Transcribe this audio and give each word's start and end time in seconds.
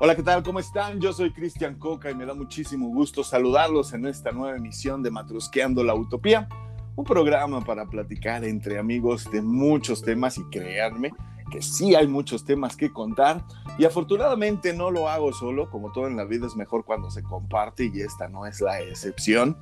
Hola, 0.00 0.14
¿qué 0.14 0.22
tal? 0.22 0.44
¿Cómo 0.44 0.60
están? 0.60 1.00
Yo 1.00 1.12
soy 1.12 1.32
Cristian 1.32 1.74
Coca 1.74 2.08
y 2.08 2.14
me 2.14 2.24
da 2.24 2.32
muchísimo 2.32 2.86
gusto 2.86 3.24
saludarlos 3.24 3.92
en 3.94 4.06
esta 4.06 4.30
nueva 4.30 4.56
emisión 4.56 5.02
de 5.02 5.10
Matrusqueando 5.10 5.82
la 5.82 5.96
Utopía, 5.96 6.48
un 6.94 7.04
programa 7.04 7.62
para 7.62 7.84
platicar 7.86 8.44
entre 8.44 8.78
amigos 8.78 9.28
de 9.32 9.42
muchos 9.42 10.02
temas 10.02 10.38
y 10.38 10.44
crearme 10.44 11.10
que 11.50 11.62
sí 11.62 11.96
hay 11.96 12.06
muchos 12.06 12.44
temas 12.44 12.76
que 12.76 12.92
contar 12.92 13.44
y 13.76 13.86
afortunadamente 13.86 14.72
no 14.72 14.92
lo 14.92 15.08
hago 15.08 15.32
solo, 15.32 15.68
como 15.68 15.90
todo 15.90 16.06
en 16.06 16.16
la 16.16 16.24
vida 16.24 16.46
es 16.46 16.54
mejor 16.54 16.84
cuando 16.84 17.10
se 17.10 17.24
comparte 17.24 17.90
y 17.92 18.00
esta 18.00 18.28
no 18.28 18.46
es 18.46 18.60
la 18.60 18.80
excepción. 18.80 19.56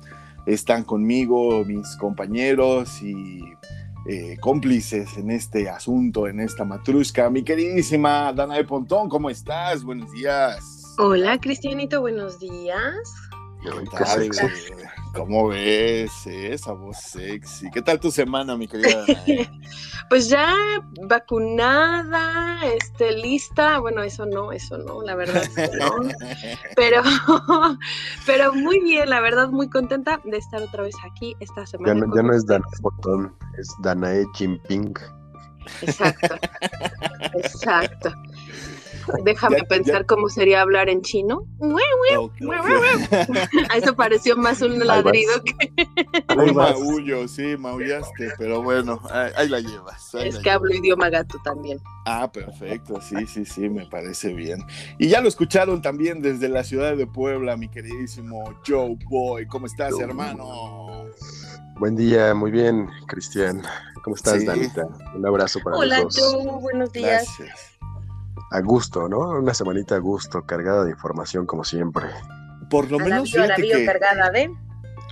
Están 0.45 0.83
conmigo 0.83 1.65
mis 1.65 1.95
compañeros 1.95 3.01
y 3.01 3.41
eh, 4.05 4.37
cómplices 4.39 5.17
en 5.17 5.31
este 5.31 5.69
asunto, 5.69 6.27
en 6.27 6.39
esta 6.39 6.63
matrusca. 6.63 7.29
Mi 7.29 7.43
queridísima 7.43 8.31
Dana 8.33 8.55
de 8.55 8.63
Pontón, 8.63 9.09
¿cómo 9.09 9.29
estás? 9.29 9.83
Buenos 9.83 10.11
días. 10.11 10.95
Hola, 10.97 11.37
Cristianito, 11.39 12.01
buenos 12.01 12.39
días. 12.39 12.95
¿Cómo 15.13 15.47
ves 15.47 16.27
esa 16.27 16.73
voz 16.73 16.97
sexy? 16.97 17.69
¿Qué 17.71 17.81
tal 17.81 17.99
tu 17.99 18.11
semana, 18.11 18.55
mi 18.55 18.67
querida? 18.67 19.05
pues 20.09 20.29
ya 20.29 20.53
vacunada, 21.03 22.59
este, 22.65 23.13
lista. 23.13 23.79
Bueno, 23.79 24.03
eso 24.03 24.25
no, 24.25 24.51
eso 24.51 24.77
no, 24.77 25.01
la 25.01 25.15
verdad. 25.15 25.43
No. 25.79 25.91
Pero, 26.75 27.01
pero 28.25 28.53
muy 28.53 28.79
bien, 28.79 29.09
la 29.09 29.19
verdad, 29.19 29.49
muy 29.49 29.69
contenta 29.69 30.21
de 30.23 30.37
estar 30.37 30.61
otra 30.61 30.83
vez 30.83 30.95
aquí 31.03 31.35
esta 31.39 31.65
semana. 31.65 31.93
Ya 31.93 32.05
no, 32.05 32.15
ya 32.15 32.21
no 32.21 32.33
es 32.33 32.45
Danae 32.45 32.69
Botón, 32.81 33.35
es 33.57 33.73
Danae 33.81 34.25
Jinping. 34.35 34.93
Exacto, 35.81 36.35
exacto. 37.33 38.13
Déjame 39.23 39.63
pensar 39.63 40.05
cómo 40.05 40.29
sería 40.29 40.61
hablar 40.61 40.89
en 40.89 41.01
chino. 41.01 41.45
Eso 43.75 43.95
pareció 43.95 44.37
más 44.37 44.61
un 44.61 44.85
ladrido 44.85 45.41
que. 45.43 45.71
Un 46.35 46.55
maullo, 46.55 47.27
sí, 47.27 47.57
maullaste, 47.57 48.33
pero 48.37 48.61
bueno, 48.61 49.01
ahí, 49.09 49.49
la 49.49 49.59
llevas. 49.59 50.13
es 50.15 50.37
que 50.39 50.49
hablo 50.49 50.73
idioma 50.73 51.09
gato 51.09 51.39
también. 51.43 51.79
Ah, 52.05 52.31
perfecto, 52.31 53.01
sí, 53.01 53.25
sí, 53.27 53.45
sí, 53.45 53.69
me 53.69 53.85
parece 53.85 54.33
bien. 54.33 54.63
Y 54.97 55.09
ya 55.09 55.21
lo 55.21 55.27
escucharon 55.27 55.81
también 55.81 56.21
desde 56.21 56.49
la 56.49 56.63
ciudad 56.63 56.95
de 56.95 57.07
Puebla, 57.07 57.57
mi 57.57 57.69
queridísimo 57.69 58.55
Joe 58.65 58.97
Boy. 59.09 59.47
¿Cómo 59.47 59.65
estás, 59.65 59.99
hermano? 59.99 61.05
Buen 61.79 61.95
día, 61.95 62.33
muy 62.33 62.51
bien, 62.51 62.89
Cristian. 63.07 63.61
¿Cómo 64.03 64.15
estás, 64.15 64.45
Danita? 64.45 64.87
Un 65.15 65.25
abrazo 65.25 65.59
para 65.63 65.77
Hola, 65.77 66.01
los 66.01 66.15
dos. 66.15 66.33
Hola, 66.33 66.51
Joe, 66.51 66.61
buenos 66.61 66.91
días. 66.91 67.27
Gracias 67.37 67.76
a 68.51 68.61
gusto, 68.61 69.09
¿no? 69.09 69.29
Una 69.31 69.53
semanita 69.53 69.95
a 69.95 69.99
gusto, 69.99 70.45
cargada 70.45 70.85
de 70.85 70.91
información 70.91 71.45
como 71.45 71.63
siempre. 71.63 72.07
Por 72.69 72.91
lo 72.91 72.99
menos 72.99 73.31
que 73.31 73.85
cargada 73.85 74.29
de 74.31 74.51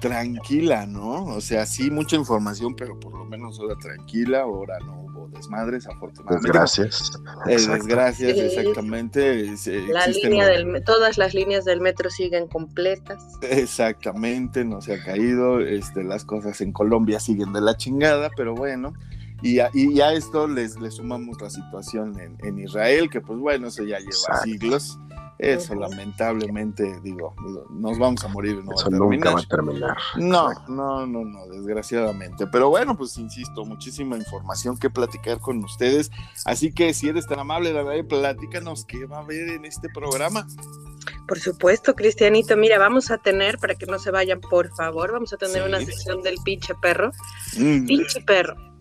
tranquila, 0.02 0.86
¿no? 0.86 1.26
O 1.26 1.42
sea, 1.42 1.66
sí 1.66 1.90
mucha 1.90 2.16
información, 2.16 2.76
pero 2.76 3.00
por 3.00 3.14
lo 3.14 3.26
menos 3.26 3.60
ahora 3.60 3.76
tranquila, 3.76 4.42
ahora 4.42 4.78
no 4.86 5.02
hubo 5.02 5.28
desmadres, 5.30 5.88
afortunadamente. 5.88 6.48
Desgracias. 6.48 7.12
Eh, 7.48 7.56
desgracias, 7.56 8.38
exactamente. 8.38 9.56
La 9.90 10.08
línea 10.08 10.48
del, 10.48 10.84
todas 10.84 11.18
las 11.18 11.34
líneas 11.34 11.66
del 11.66 11.82
metro 11.82 12.10
siguen 12.10 12.48
completas. 12.48 13.24
Exactamente, 13.42 14.66
no 14.66 14.82
se 14.82 14.96
ha 14.96 15.04
caído, 15.04 15.60
este, 15.60 16.04
las 16.04 16.26
cosas 16.26 16.62
en 16.62 16.72
Colombia 16.72 17.20
siguen 17.20 17.54
de 17.54 17.62
la 17.62 17.78
chingada, 17.78 18.30
pero 18.36 18.54
bueno, 18.54 18.94
y 19.42 19.60
a, 19.60 19.70
y 19.74 20.00
a 20.02 20.14
esto 20.14 20.48
les, 20.48 20.80
les, 20.80 20.96
sumamos 20.96 21.42
la 21.42 21.50
situación 21.50 22.20
en, 22.20 22.38
en, 22.44 22.60
Israel, 22.60 23.10
que 23.10 23.22
pues 23.22 23.40
bueno, 23.40 23.68
eso 23.68 23.84
ya 23.84 24.00
lleva 24.00 24.42
siglos. 24.44 24.98
Eso 25.38 25.76
lamentablemente, 25.76 27.02
digo, 27.02 27.36
nos 27.70 28.00
vamos 28.00 28.24
a 28.24 28.30
morir. 28.30 28.64
No 28.64 28.74
eso 28.74 28.90
nunca 28.90 29.34
va 29.34 29.42
a 29.42 29.44
terminar. 29.44 29.98
No, 30.16 30.50
no, 30.70 31.06
no, 31.06 31.26
no, 31.26 31.48
desgraciadamente. 31.48 32.48
Pero 32.48 32.70
bueno, 32.70 32.96
pues 32.96 33.18
insisto, 33.18 33.66
muchísima 33.66 34.18
información 34.18 34.78
que 34.78 34.90
platicar 34.90 35.40
con 35.40 35.62
ustedes. 35.64 36.10
Así 36.46 36.72
que 36.72 36.94
si 36.94 37.10
eres 37.10 37.28
tan 37.28 37.40
amable, 37.40 37.74
Danae, 37.74 38.06
platícanos 38.06 38.86
qué 38.86 39.06
va 39.06 39.18
a 39.18 39.22
haber 39.22 39.50
en 39.50 39.66
este 39.66 39.90
programa. 39.90 40.48
Por 41.28 41.40
supuesto, 41.40 41.96
Cristianito. 41.96 42.56
Mira, 42.56 42.80
vamos 42.80 43.12
a 43.12 43.18
tener, 43.18 43.58
para 43.58 43.76
que 43.76 43.88
no 43.88 44.00
se 44.00 44.12
vayan, 44.12 44.40
por 44.40 44.74
favor, 44.76 45.12
vamos 45.12 45.34
a 45.34 45.38
tener 45.38 45.68
una 45.68 45.82
sesión 45.82 46.22
del 46.22 46.38
pinche 46.46 46.74
perro. 46.76 47.12
Mm. 47.58 47.86
Pinche 47.86 48.22
perro 48.22 48.75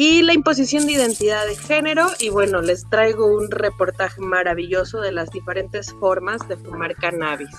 y 0.00 0.22
la 0.22 0.32
imposición 0.32 0.86
de 0.86 0.92
identidad 0.92 1.44
de 1.44 1.56
género. 1.56 2.06
Y 2.20 2.28
bueno, 2.28 2.62
les 2.62 2.88
traigo 2.88 3.26
un 3.26 3.50
reportaje 3.50 4.20
maravilloso 4.20 5.00
de 5.00 5.10
las 5.10 5.28
diferentes 5.30 5.92
formas 5.94 6.46
de 6.46 6.56
fumar 6.56 6.94
cannabis. 6.94 7.50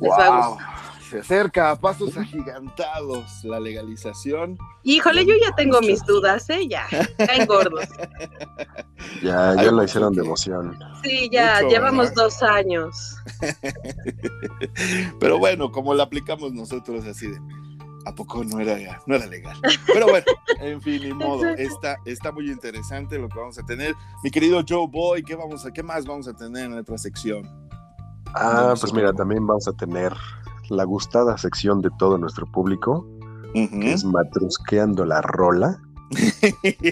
Wow. 0.00 0.58
Se 1.08 1.20
acerca 1.20 1.70
a 1.70 1.76
pasos 1.76 2.16
agigantados 2.16 3.44
la 3.44 3.60
legalización. 3.60 4.58
Híjole, 4.82 5.24
yo 5.24 5.34
ya 5.40 5.54
tengo 5.54 5.80
mis 5.80 6.04
dudas, 6.04 6.50
¿eh? 6.50 6.66
Ya, 6.68 6.88
caen 7.16 7.46
gordos. 7.46 7.86
Ya, 9.22 9.54
ya 9.56 9.70
lo 9.70 9.84
hicieron 9.84 10.14
de 10.14 10.22
emoción. 10.22 10.78
Sí, 11.02 11.28
ya, 11.30 11.60
llevamos 11.60 12.14
dos 12.14 12.42
años. 12.42 13.16
Pero 15.20 15.38
bueno, 15.38 15.70
como 15.70 15.92
la 15.92 16.04
aplicamos 16.04 16.54
nosotros 16.54 17.04
así 17.04 17.26
de 17.26 17.38
¿A 18.06 18.14
poco 18.14 18.44
no 18.44 18.60
era, 18.60 19.00
no 19.06 19.14
era 19.14 19.26
legal? 19.26 19.56
Pero 19.86 20.06
bueno, 20.06 20.26
en 20.60 20.80
fin, 20.80 21.02
ni 21.02 21.12
modo. 21.12 21.46
Está, 21.46 21.96
está 22.04 22.32
muy 22.32 22.50
interesante 22.50 23.18
lo 23.18 23.28
que 23.28 23.38
vamos 23.38 23.58
a 23.58 23.62
tener. 23.64 23.94
Mi 24.22 24.30
querido 24.30 24.62
Joe 24.68 24.86
Boy, 24.90 25.22
¿qué, 25.22 25.34
vamos 25.34 25.64
a, 25.64 25.72
¿qué 25.72 25.82
más 25.82 26.04
vamos 26.04 26.28
a 26.28 26.34
tener 26.34 26.66
en 26.66 26.78
otra 26.78 26.98
sección? 26.98 27.48
Ah, 28.34 28.74
pues 28.78 28.92
mira, 28.92 29.12
también 29.12 29.46
vamos 29.46 29.68
a 29.68 29.72
tener 29.72 30.12
la 30.68 30.84
gustada 30.84 31.38
sección 31.38 31.80
de 31.80 31.90
todo 31.98 32.18
nuestro 32.18 32.46
público, 32.50 33.06
que 33.52 33.92
es 33.92 34.04
Matrusqueando 34.04 35.04
la 35.04 35.22
Rola. 35.22 35.80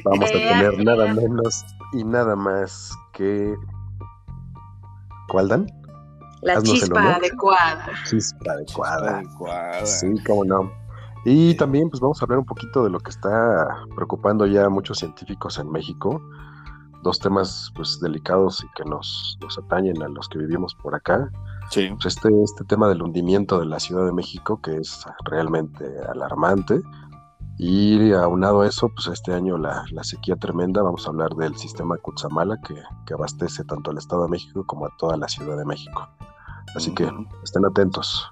Vamos 0.04 0.30
a 0.30 0.32
tener 0.32 0.84
nada 0.84 1.12
menos 1.12 1.64
y 1.92 2.04
nada 2.04 2.36
más 2.36 2.92
que. 3.12 3.54
¿Cuál 5.28 5.48
dan? 5.48 5.66
La 6.42 6.60
chispa 6.60 7.14
adecuada. 7.14 7.86
Chispa 8.08 8.52
adecuada. 8.52 9.18
adecuada. 9.18 9.86
Sí, 9.86 10.08
cómo 10.26 10.44
no. 10.44 10.81
Y 11.24 11.54
también 11.54 11.88
pues 11.88 12.00
vamos 12.00 12.20
a 12.20 12.24
hablar 12.24 12.40
un 12.40 12.44
poquito 12.44 12.82
de 12.82 12.90
lo 12.90 12.98
que 12.98 13.10
está 13.10 13.84
preocupando 13.94 14.46
ya 14.46 14.66
a 14.66 14.70
muchos 14.70 14.98
científicos 14.98 15.58
en 15.58 15.70
México, 15.70 16.20
dos 17.02 17.20
temas 17.20 17.72
pues 17.76 18.00
delicados 18.00 18.64
y 18.64 18.66
que 18.76 18.84
nos, 18.88 19.38
nos 19.40 19.56
atañen 19.58 20.02
a 20.02 20.08
los 20.08 20.28
que 20.28 20.38
vivimos 20.38 20.74
por 20.74 20.94
acá. 20.94 21.30
Sí. 21.70 21.88
Pues, 21.90 22.16
este, 22.16 22.28
este 22.42 22.64
tema 22.64 22.88
del 22.88 23.02
hundimiento 23.02 23.60
de 23.60 23.66
la 23.66 23.78
Ciudad 23.78 24.04
de 24.04 24.12
México 24.12 24.60
que 24.60 24.76
es 24.76 25.04
realmente 25.24 25.84
alarmante. 26.08 26.80
Y 27.58 28.12
aunado 28.12 28.62
a 28.62 28.66
eso, 28.66 28.88
pues 28.88 29.06
este 29.06 29.32
año 29.32 29.58
la, 29.58 29.84
la 29.92 30.02
sequía 30.02 30.34
tremenda, 30.36 30.82
vamos 30.82 31.06
a 31.06 31.10
hablar 31.10 31.30
del 31.36 31.54
sistema 31.56 31.96
Cutzamala 31.98 32.58
que, 32.66 32.74
que, 33.06 33.14
abastece 33.14 33.62
tanto 33.64 33.90
al 33.90 33.98
Estado 33.98 34.24
de 34.24 34.30
México 34.30 34.64
como 34.66 34.86
a 34.86 34.90
toda 34.98 35.16
la 35.16 35.28
Ciudad 35.28 35.56
de 35.56 35.64
México. 35.64 36.08
Así 36.74 36.92
que 36.94 37.08
estén 37.44 37.64
atentos. 37.64 38.26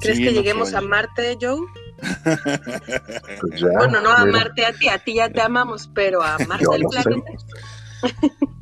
¿Crees 0.00 0.18
que 0.18 0.32
lleguemos 0.32 0.74
a 0.74 0.82
Marte, 0.82 1.38
Joe? 1.40 1.58
Pues 3.40 3.62
bueno, 3.62 4.00
no 4.00 4.10
a 4.10 4.26
Marte 4.26 4.66
a 4.66 4.72
ti, 4.72 4.88
a 4.88 4.98
ti 4.98 5.14
ya 5.14 5.30
te 5.30 5.40
amamos, 5.40 5.90
pero 5.94 6.22
a 6.22 6.38
Marte 6.46 6.66
el 6.74 6.84
planeta. 6.84 7.32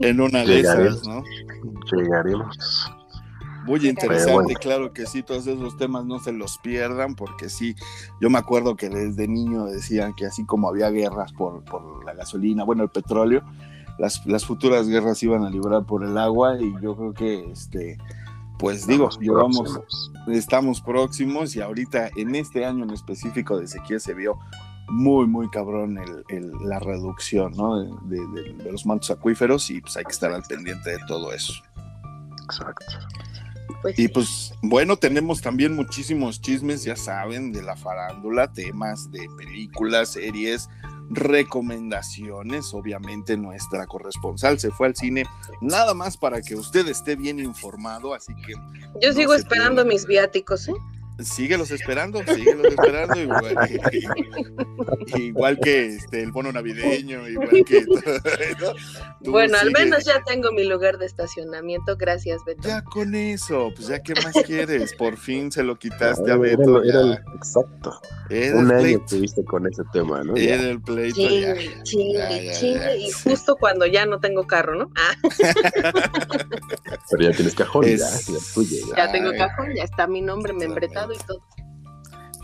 En 0.00 0.20
una 0.20 0.44
de 0.44 0.60
esas, 0.60 1.06
¿no? 1.06 1.24
Llegaremos. 1.92 2.56
Muy 3.66 3.88
interesante, 3.88 4.54
claro 4.56 4.92
que 4.92 5.06
sí, 5.06 5.22
todos 5.22 5.46
esos 5.46 5.76
temas 5.78 6.04
no 6.04 6.18
se 6.18 6.32
los 6.32 6.58
pierdan, 6.58 7.14
porque 7.14 7.48
sí, 7.48 7.74
yo 8.20 8.28
me 8.28 8.38
acuerdo 8.38 8.76
que 8.76 8.90
desde 8.90 9.26
niño 9.26 9.64
decían 9.64 10.14
que 10.14 10.26
así 10.26 10.44
como 10.44 10.68
había 10.68 10.90
guerras 10.90 11.32
por, 11.32 11.64
por 11.64 12.04
la 12.04 12.12
gasolina, 12.12 12.64
bueno, 12.64 12.82
el 12.82 12.90
petróleo, 12.90 13.42
las, 13.98 14.24
las 14.26 14.44
futuras 14.44 14.86
guerras 14.86 15.22
iban 15.22 15.44
a 15.44 15.50
librar 15.50 15.84
por 15.84 16.04
el 16.04 16.18
agua 16.18 16.60
y 16.60 16.74
yo 16.82 16.94
creo 16.94 17.14
que 17.14 17.50
este 17.52 17.96
pues 18.58 18.86
digo, 18.86 19.10
llevamos, 19.20 19.80
estamos 20.28 20.80
próximos 20.80 21.56
y 21.56 21.60
ahorita 21.60 22.10
en 22.16 22.34
este 22.34 22.64
año 22.64 22.84
en 22.84 22.90
específico 22.90 23.58
de 23.58 23.66
sequía 23.66 23.98
se 23.98 24.14
vio 24.14 24.38
muy, 24.88 25.26
muy 25.26 25.48
cabrón 25.48 25.98
el, 26.28 26.52
la 26.62 26.78
reducción 26.78 27.52
¿no? 27.52 27.82
de, 28.02 28.70
los 28.70 28.86
mantos 28.86 29.10
acuíferos 29.10 29.70
y 29.70 29.80
pues 29.80 29.96
hay 29.96 30.04
que 30.04 30.12
estar 30.12 30.32
al 30.32 30.42
pendiente 30.42 30.90
de 30.90 30.98
todo 31.06 31.32
eso. 31.32 31.54
Exacto. 32.44 32.84
Pues 33.82 33.98
y 33.98 34.08
pues 34.08 34.54
bueno, 34.62 34.96
tenemos 34.96 35.40
también 35.40 35.74
muchísimos 35.74 36.40
chismes, 36.40 36.84
ya 36.84 36.96
saben, 36.96 37.52
de 37.52 37.62
la 37.62 37.76
farándula, 37.76 38.52
temas 38.52 39.10
de 39.10 39.28
películas, 39.36 40.10
series, 40.10 40.68
recomendaciones. 41.10 42.72
Obviamente 42.74 43.36
nuestra 43.36 43.86
corresponsal 43.86 44.58
se 44.58 44.70
fue 44.70 44.88
al 44.88 44.96
cine 44.96 45.24
nada 45.60 45.94
más 45.94 46.16
para 46.16 46.40
que 46.40 46.56
usted 46.56 46.86
esté 46.88 47.16
bien 47.16 47.38
informado, 47.38 48.14
así 48.14 48.34
que... 48.34 48.54
Yo 49.00 49.12
sigo 49.12 49.34
esperando 49.34 49.84
mis 49.84 50.06
viáticos, 50.06 50.68
¿eh? 50.68 50.74
Síguelos 51.20 51.70
esperando, 51.70 52.22
síguelos 52.24 52.66
esperando, 52.66 53.20
igual, 53.20 53.56
igual 55.16 55.58
que 55.60 55.86
este, 55.86 56.22
el 56.22 56.32
bono 56.32 56.52
navideño, 56.52 57.28
igual 57.28 57.64
que 57.64 57.84
Bueno, 59.20 59.58
al 59.58 59.70
menos 59.70 60.04
ya 60.04 60.22
tengo 60.24 60.50
mi 60.52 60.64
lugar 60.64 60.98
de 60.98 61.06
estacionamiento, 61.06 61.96
gracias 61.96 62.44
Beto. 62.44 62.68
Ya 62.68 62.82
con 62.82 63.14
eso, 63.14 63.70
pues 63.74 63.88
ya 63.88 64.00
qué 64.00 64.14
más 64.14 64.34
quieres, 64.44 64.94
por 64.94 65.16
fin 65.16 65.52
se 65.52 65.62
lo 65.62 65.76
quitaste 65.78 66.30
a 66.32 66.36
Beto. 66.36 66.82
Era, 66.82 67.22
exacto. 67.36 68.00
Un 68.30 68.72
año 68.72 68.98
estuviste 68.98 69.44
con 69.44 69.66
ese 69.66 69.82
tema, 69.92 70.22
¿no? 70.24 70.34
Era 70.36 70.62
el 70.62 70.80
pleito. 70.80 71.16
Chingue, 71.16 71.82
chingue, 71.82 72.52
chingue, 72.52 72.96
y 72.96 73.10
justo 73.10 73.56
cuando 73.56 73.86
ya 73.86 74.06
no 74.06 74.18
tengo 74.18 74.46
carro, 74.46 74.74
¿no? 74.74 74.90
Ah. 74.96 75.14
Pero 77.10 77.22
ya 77.22 77.36
tienes 77.36 77.54
cajón, 77.54 77.84
ya, 77.84 77.96
ya, 78.96 79.12
tengo 79.12 79.30
cajón, 79.36 79.74
ya 79.74 79.84
está 79.84 80.06
mi 80.06 80.22
nombre 80.22 80.52
membretado 80.52 81.03
y 81.12 81.26
todo. 81.26 81.42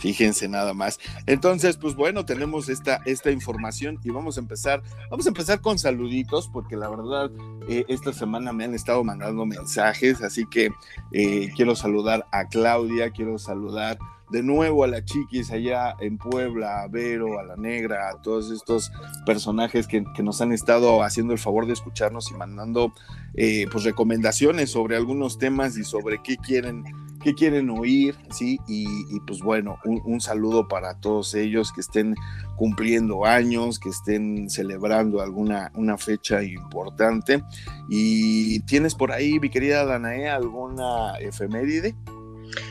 Fíjense 0.00 0.48
nada 0.48 0.72
más. 0.72 0.98
Entonces, 1.26 1.76
pues 1.76 1.94
bueno, 1.94 2.24
tenemos 2.24 2.70
esta, 2.70 3.02
esta 3.04 3.30
información 3.30 3.98
y 4.02 4.08
vamos 4.08 4.38
a 4.38 4.40
empezar. 4.40 4.82
Vamos 5.10 5.26
a 5.26 5.28
empezar 5.28 5.60
con 5.60 5.78
saluditos, 5.78 6.48
porque 6.48 6.74
la 6.74 6.88
verdad, 6.88 7.30
eh, 7.68 7.84
esta 7.86 8.14
semana 8.14 8.54
me 8.54 8.64
han 8.64 8.74
estado 8.74 9.04
mandando 9.04 9.44
mensajes, 9.44 10.22
así 10.22 10.46
que 10.46 10.70
eh, 11.12 11.50
quiero 11.54 11.76
saludar 11.76 12.26
a 12.32 12.48
Claudia, 12.48 13.10
quiero 13.10 13.38
saludar 13.38 13.98
de 14.30 14.42
nuevo 14.42 14.84
a 14.84 14.86
la 14.86 15.04
Chiquis 15.04 15.50
allá 15.50 15.94
en 16.00 16.16
Puebla, 16.16 16.82
a 16.82 16.88
Vero, 16.88 17.38
a 17.38 17.42
la 17.42 17.56
Negra, 17.56 18.08
a 18.08 18.22
todos 18.22 18.50
estos 18.50 18.90
personajes 19.26 19.86
que, 19.86 20.02
nos 20.22 20.40
han 20.40 20.52
estado 20.52 21.02
haciendo 21.02 21.34
el 21.34 21.38
favor 21.38 21.66
de 21.66 21.74
escucharnos 21.74 22.30
y 22.30 22.34
mandando 22.34 22.94
eh, 23.34 23.66
pues 23.70 23.84
recomendaciones 23.84 24.70
sobre 24.70 24.96
algunos 24.96 25.36
temas 25.36 25.76
y 25.76 25.84
sobre 25.84 26.22
qué 26.22 26.36
quieren 26.36 26.84
qué 27.22 27.34
quieren 27.34 27.70
oír, 27.70 28.16
¿sí? 28.30 28.58
Y, 28.66 29.20
pues 29.20 29.40
bueno, 29.40 29.78
un, 29.84 30.20
saludo 30.20 30.68
para 30.68 30.94
todos 30.94 31.34
ellos 31.34 31.72
que 31.72 31.80
estén 31.80 32.14
cumpliendo 32.56 33.24
años, 33.24 33.78
que 33.78 33.88
estén 33.88 34.50
celebrando 34.50 35.20
alguna 35.20 35.70
una 35.74 35.96
fecha 35.96 36.42
importante. 36.42 37.42
¿Y 37.88 38.60
tienes 38.60 38.94
por 38.94 39.12
ahí, 39.12 39.38
mi 39.38 39.50
querida 39.50 39.84
Danae, 39.84 40.28
alguna 40.28 41.16
efeméride? 41.18 41.94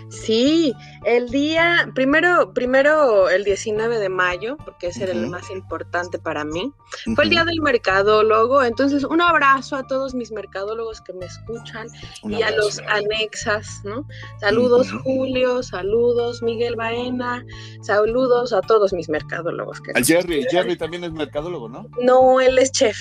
Sí, 0.09 0.73
el 1.05 1.29
día, 1.29 1.91
primero, 1.93 2.53
primero 2.53 3.29
el 3.29 3.43
19 3.43 3.99
de 3.99 4.09
mayo, 4.09 4.57
porque 4.65 4.87
ese 4.87 5.03
era 5.03 5.13
el 5.13 5.27
más 5.27 5.49
importante 5.49 6.19
para 6.19 6.43
mí, 6.43 6.73
fue 7.15 7.25
el 7.25 7.29
día 7.29 7.45
del 7.45 7.61
mercadólogo, 7.61 8.63
entonces 8.63 9.03
un 9.03 9.21
abrazo 9.21 9.75
a 9.75 9.85
todos 9.87 10.13
mis 10.15 10.31
mercadólogos 10.31 11.01
que 11.01 11.13
me 11.13 11.25
escuchan 11.25 11.87
y 12.23 12.41
a 12.41 12.51
los 12.51 12.79
anexas, 12.87 13.81
¿no? 13.83 14.05
Saludos 14.39 14.91
Julio, 15.03 15.63
saludos 15.63 16.41
Miguel 16.41 16.75
Baena, 16.75 17.45
saludos 17.81 18.53
a 18.53 18.61
todos 18.61 18.93
mis 18.93 19.09
mercadólogos. 19.09 19.79
Que 19.81 20.03
Jerry, 20.03 20.45
Jerry 20.49 20.77
también 20.77 21.03
es 21.03 21.11
mercadólogo, 21.11 21.69
¿no? 21.69 21.87
No, 22.01 22.41
él 22.41 22.57
es 22.57 22.71
chef. 22.71 22.97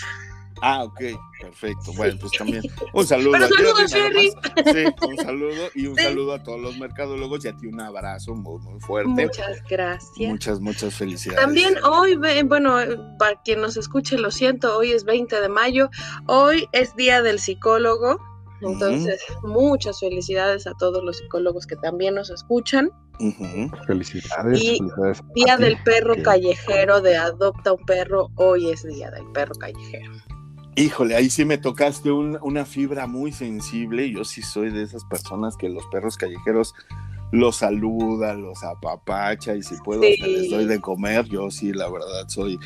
Ah, 0.63 0.85
ok, 0.85 1.01
perfecto. 1.41 1.93
Bueno, 1.97 2.19
pues 2.21 2.33
también 2.33 2.63
un 2.93 3.07
saludo 3.07 3.37
a 3.37 3.49
saludos, 3.49 3.93
Jerry. 3.93 4.31
Sí, 4.31 5.07
un 5.07 5.17
saludo 5.17 5.69
y 5.75 5.87
un 5.87 5.97
saludo 5.97 6.35
a 6.35 6.43
todos 6.43 6.61
los 6.61 6.79
mercadólogos 6.79 7.45
y 7.45 7.49
a 7.49 7.57
ti 7.57 7.67
un 7.67 7.81
abrazo 7.81 8.35
muy, 8.35 8.61
muy 8.61 8.81
fuerte. 8.81 9.09
Muchas 9.09 9.63
gracias. 9.69 10.31
Muchas, 10.31 10.61
muchas 10.61 10.95
felicidades. 10.95 11.41
También 11.41 11.77
hoy, 11.85 12.17
bueno, 12.45 12.77
para 13.19 13.41
quien 13.43 13.61
nos 13.61 13.77
escuche, 13.77 14.19
lo 14.19 14.31
siento, 14.31 14.77
hoy 14.77 14.93
es 14.93 15.05
20 15.05 15.41
de 15.41 15.49
mayo, 15.49 15.91
hoy 16.27 16.69
es 16.73 16.95
Día 16.97 17.23
del 17.23 17.39
Psicólogo. 17.39 18.19
Entonces, 18.61 19.21
muchas 19.43 20.01
felicidades 20.01 20.67
a 20.67 20.75
todos 20.75 21.05
los 21.05 21.19
psicólogos 21.19 21.67
que 21.67 21.77
también 21.77 22.17
nos 22.17 22.31
escuchan. 22.31 22.91
Felicidades. 23.87 24.61
Y 24.61 24.81
Día 25.35 25.57
del 25.57 25.81
Perro 25.85 26.15
Callejero 26.23 27.01
de 27.01 27.17
Adopta 27.17 27.73
un 27.73 27.85
Perro, 27.85 28.29
hoy 28.37 28.71
es 28.71 28.85
Día 28.85 29.11
del 29.11 29.27
Perro 29.33 29.55
Callejero. 29.55 30.13
Híjole, 30.79 31.17
ahí 31.17 31.29
sí 31.29 31.45
me 31.45 31.59
tocaste 31.59 32.13
una 32.13 32.65
fibra 32.65 33.09
muy 33.09 33.33
sensible. 33.33 34.13
Yo 34.13 34.25
sí 34.25 34.43
soy 34.43 34.71
de 34.71 34.85
esas 34.85 35.05
personas 35.05 35.57
que 35.57 35.69
los 35.69 35.85
perros 35.87 36.17
callejeros 36.17 36.73
los 37.33 37.57
saluda, 37.57 38.35
los 38.35 38.63
apapacha 38.63 39.57
y 39.57 39.63
si 39.65 39.75
puedo 39.85 40.03
les 40.03 40.49
doy 40.49 40.67
de 40.67 40.81
comer. 40.81 41.25
Yo 41.27 41.51
sí, 41.51 41.73
la 41.73 41.91
verdad, 41.91 42.29
soy 42.29 42.61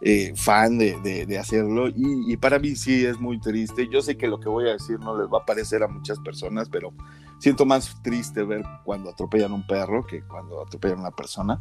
eh, 0.00 0.32
fan 0.36 0.78
de, 0.78 1.38
hacerlo 1.40 1.88
y, 1.88 2.32
y, 2.32 2.36
para 2.36 2.60
mí 2.60 2.76
sí 2.76 3.04
es 3.04 3.18
muy 3.18 3.40
triste. 3.40 3.88
Yo 3.88 4.00
sé 4.00 4.16
que 4.16 4.28
lo 4.28 4.38
que 4.38 4.48
voy 4.48 4.68
a 4.68 4.74
decir 4.74 5.00
no 5.00 5.20
les 5.20 5.26
va 5.26 5.38
a 5.38 5.44
parecer 5.44 5.82
a 5.82 5.88
muchas 5.88 6.20
personas, 6.20 6.68
pero 6.68 6.92
siento 7.38 7.66
más 7.66 8.00
triste 8.02 8.42
ver 8.44 8.64
cuando 8.84 9.10
atropellan 9.10 9.52
un 9.52 9.66
perro 9.66 10.06
que 10.06 10.22
cuando 10.22 10.62
atropellan 10.62 10.98
a 10.98 11.00
una 11.02 11.10
persona. 11.10 11.58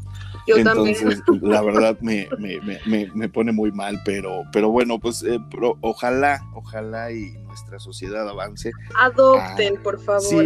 Yo 0.48 0.58
Entonces, 0.58 1.24
también. 1.26 1.52
la 1.52 1.62
verdad 1.62 1.98
me, 2.02 2.28
me, 2.40 2.60
me, 2.86 3.12
me, 3.14 3.30
pone 3.30 3.52
muy 3.52 3.72
mal, 3.72 4.02
pero, 4.06 4.44
pero 4.52 4.70
bueno, 4.70 5.00
pues 5.00 5.24
eh, 5.24 5.40
ojalá, 5.82 6.42
ojalá 6.54 7.12
y 7.12 7.32
nuestra 7.46 7.80
sociedad 7.80 8.28
avance. 8.28 8.72
Adopten, 9.00 9.82
por 9.82 10.00
favor. 10.00 10.22
Sí, 10.22 10.38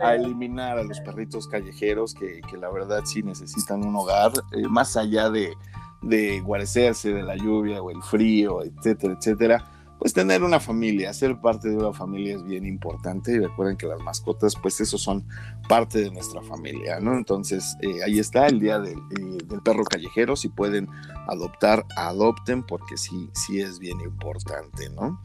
A, 0.00 0.14
eliminar 0.14 0.78
a 0.78 0.82
los 0.82 1.00
perritos 1.00 1.48
callejeros 1.48 2.14
que, 2.14 2.40
que, 2.48 2.56
la 2.56 2.70
verdad 2.70 3.02
sí 3.04 3.22
necesitan 3.22 3.84
un 3.84 3.96
hogar, 3.96 4.32
eh, 4.52 4.68
más 4.68 4.96
allá 4.96 5.30
de, 5.30 5.54
de 6.02 6.40
guarecerse 6.40 7.12
de 7.12 7.22
la 7.22 7.36
lluvia 7.36 7.82
o 7.82 7.90
el 7.90 8.02
frío, 8.02 8.62
etcétera, 8.62 9.14
etcétera 9.18 9.73
pues 10.04 10.12
tener 10.12 10.42
una 10.42 10.60
familia, 10.60 11.14
ser 11.14 11.40
parte 11.40 11.70
de 11.70 11.78
una 11.78 11.94
familia 11.94 12.36
es 12.36 12.44
bien 12.44 12.66
importante 12.66 13.32
y 13.32 13.38
recuerden 13.38 13.78
que 13.78 13.86
las 13.86 13.98
mascotas, 14.00 14.54
pues 14.54 14.78
eso 14.82 14.98
son 14.98 15.26
parte 15.66 15.98
de 15.98 16.10
nuestra 16.10 16.42
familia, 16.42 17.00
¿no? 17.00 17.16
Entonces, 17.16 17.74
eh, 17.80 18.02
ahí 18.04 18.18
está 18.18 18.46
el 18.48 18.60
día 18.60 18.78
del, 18.78 18.98
eh, 18.98 19.38
del, 19.46 19.62
perro 19.62 19.82
callejero, 19.82 20.36
si 20.36 20.50
pueden 20.50 20.90
adoptar, 21.26 21.86
adopten, 21.96 22.62
porque 22.64 22.98
sí, 22.98 23.30
sí 23.32 23.62
es 23.62 23.78
bien 23.78 23.98
importante, 24.02 24.90
¿no? 24.90 25.22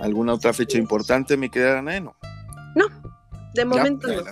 ¿Alguna 0.00 0.34
otra 0.34 0.52
fecha 0.52 0.78
importante, 0.78 1.36
mi 1.36 1.50
querida 1.50 1.80
Ana? 1.80 1.98
No, 1.98 2.14
no 2.76 2.88
de 3.54 3.64
momento 3.64 4.06
no. 4.06 4.22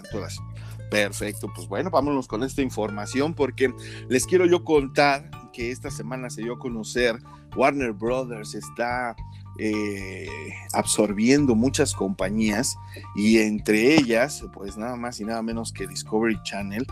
Perfecto, 0.89 1.51
pues 1.53 1.67
bueno, 1.67 1.91
vámonos 1.91 2.29
con 2.29 2.45
esta 2.45 2.63
información 2.63 3.35
porque 3.35 3.75
les 4.09 4.25
quiero 4.25 4.47
yo 4.47 4.63
contar 4.63 5.29
que 5.53 5.73
esta 5.73 5.91
semana 5.91 6.31
se 6.31 6.43
dio 6.43 6.53
a 6.53 6.59
conocer 6.61 7.19
Warner 7.57 7.93
Brothers 7.93 8.55
está 8.55 9.17
eh, 9.63 10.27
absorbiendo 10.73 11.55
muchas 11.55 11.93
compañías 11.93 12.79
y 13.15 13.39
entre 13.41 13.95
ellas, 13.95 14.43
pues 14.55 14.79
nada 14.79 14.97
más 14.97 15.21
y 15.21 15.25
nada 15.27 15.43
menos 15.43 15.71
que 15.71 15.87
Discovery 15.87 16.43
Channel 16.45 16.87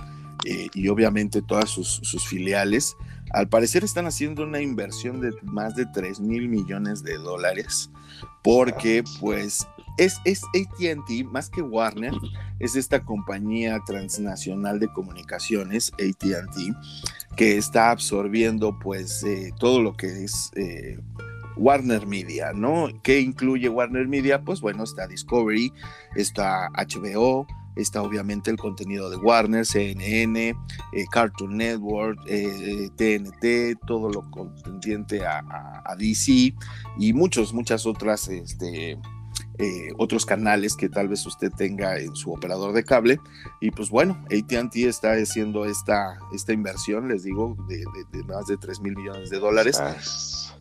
eh, 0.45 0.69
y 0.75 0.89
obviamente 0.89 1.41
todas 1.41 1.71
sus, 1.71 2.27
filiales, 2.29 2.95
al 3.33 3.49
parecer 3.49 3.85
están 3.85 4.05
haciendo 4.05 4.45
una 4.45 4.61
inversión 4.61 5.23
de 5.23 5.33
más 5.45 5.77
de 5.77 5.87
3 5.87 6.21
mil 6.21 6.51
millones 6.51 7.03
de 7.03 7.17
dólares 7.17 7.91
porque 8.43 9.03
pues 9.19 9.67
es, 9.97 10.21
ATT, 10.27 11.25
más 11.31 11.49
que 11.49 11.63
Warner, 11.63 12.13
es 12.59 12.77
esta 12.77 13.03
compañía 13.03 13.81
transnacional 13.87 14.79
de 14.79 14.93
comunicaciones, 14.93 15.91
ATT, 15.95 16.77
que 17.35 17.57
está 17.57 17.93
absorbiendo 17.93 18.79
pues 18.79 19.25
eh, 19.25 19.53
todo 19.59 19.81
lo 19.81 19.97
que 19.97 20.25
es 20.25 20.51
Warner 21.59 22.07
Media, 22.07 22.53
¿no? 22.53 22.89
¿Qué 23.03 23.21
incluye 23.21 23.69
Warner 23.69 24.09
Media? 24.09 24.43
Pues 24.43 24.61
bueno, 24.61 24.85
está 24.85 25.07
Discovery, 25.07 25.73
está 26.15 26.69
HBO, 26.71 27.47
está 27.77 28.03
obviamente 28.03 28.51
el 28.51 28.57
contenido 28.57 29.11
de 29.11 29.17
Warner, 29.17 29.65
CNN, 29.65 30.49
eh, 30.49 31.05
Cartoon 31.11 31.57
Network, 31.57 32.19
TNT, 32.25 33.45
eh, 33.45 33.77
todo 33.87 34.11
lo 34.11 34.31
contendiente 34.31 35.25
a, 35.25 35.43
DC 35.99 36.55
y 36.99 37.13
muchos, 37.13 37.53
muchas 37.55 37.87
otras, 37.87 38.29
este, 38.29 38.99
eh, 39.59 39.89
otros 39.97 40.27
canales 40.27 40.77
que 40.77 40.89
tal 40.89 41.09
vez 41.09 41.25
usted 41.27 41.51
tenga 41.51 41.99
en 41.99 42.15
su 42.15 42.33
operador 42.33 42.73
de 42.73 42.85
cable. 42.85 43.21
Y 43.61 43.71
pues 43.71 43.91
bueno, 43.91 44.25
ATT 44.27 44.77
está 44.77 45.13
haciendo 45.13 45.65
esta, 45.65 46.19
esta 46.33 46.53
inversión, 46.53 47.09
les 47.09 47.25
digo, 47.25 47.57
de, 47.69 47.85
más 48.25 48.47
de 48.47 48.57
3 48.57 48.81
mil 48.81 48.97
millones 48.97 49.31
de 49.31 49.39
dólares 49.39 49.81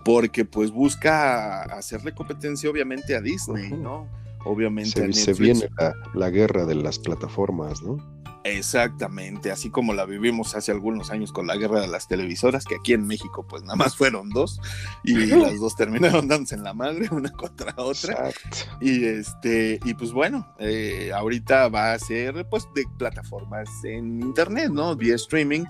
porque 0.07 0.45
pues 0.45 0.71
busca 0.71 1.63
hacerle 1.63 2.13
competencia 2.13 2.69
obviamente 2.69 3.13
a 3.13 3.19
Disney, 3.19 3.71
¿no? 3.71 4.07
Obviamente 4.45 4.91
se, 4.91 5.03
a 5.03 5.07
Netflix. 5.07 5.25
se 5.25 5.33
viene 5.33 5.69
la, 6.13 6.29
guerra 6.29 6.63
de 6.63 6.75
las 6.75 6.97
plataformas, 6.97 7.81
¿no? 7.81 7.97
Exactamente, 8.45 9.51
así 9.51 9.69
como 9.69 9.93
la 9.93 10.05
vivimos 10.05 10.55
hace 10.55 10.71
algunos 10.71 11.11
años 11.11 11.33
con 11.33 11.45
la 11.45 11.57
guerra 11.57 11.81
de 11.81 11.89
las 11.89 12.07
televisoras, 12.07 12.63
que 12.63 12.75
aquí 12.75 12.93
en 12.93 13.05
México 13.05 13.45
pues 13.49 13.63
nada 13.63 13.75
más 13.75 13.97
fueron 13.97 14.29
dos 14.29 14.61
y 15.03 15.25
las 15.25 15.59
dos 15.59 15.75
terminaron 15.75 16.29
dándose 16.29 16.55
en 16.55 16.63
la 16.63 16.73
madre 16.73 17.09
una 17.11 17.29
contra 17.31 17.73
otra. 17.75 18.29
Y 18.79 19.03
este, 19.03 19.77
y 19.83 19.93
pues 19.93 20.13
bueno, 20.13 20.47
eh, 20.57 21.11
ahorita 21.13 21.67
va 21.67 21.91
a 21.91 21.99
ser 21.99 22.47
pues 22.49 22.65
de 22.73 22.85
plataformas 22.97 23.67
en 23.83 24.21
internet, 24.21 24.69
¿no? 24.71 24.95
Vía 24.95 25.15
streaming 25.15 25.65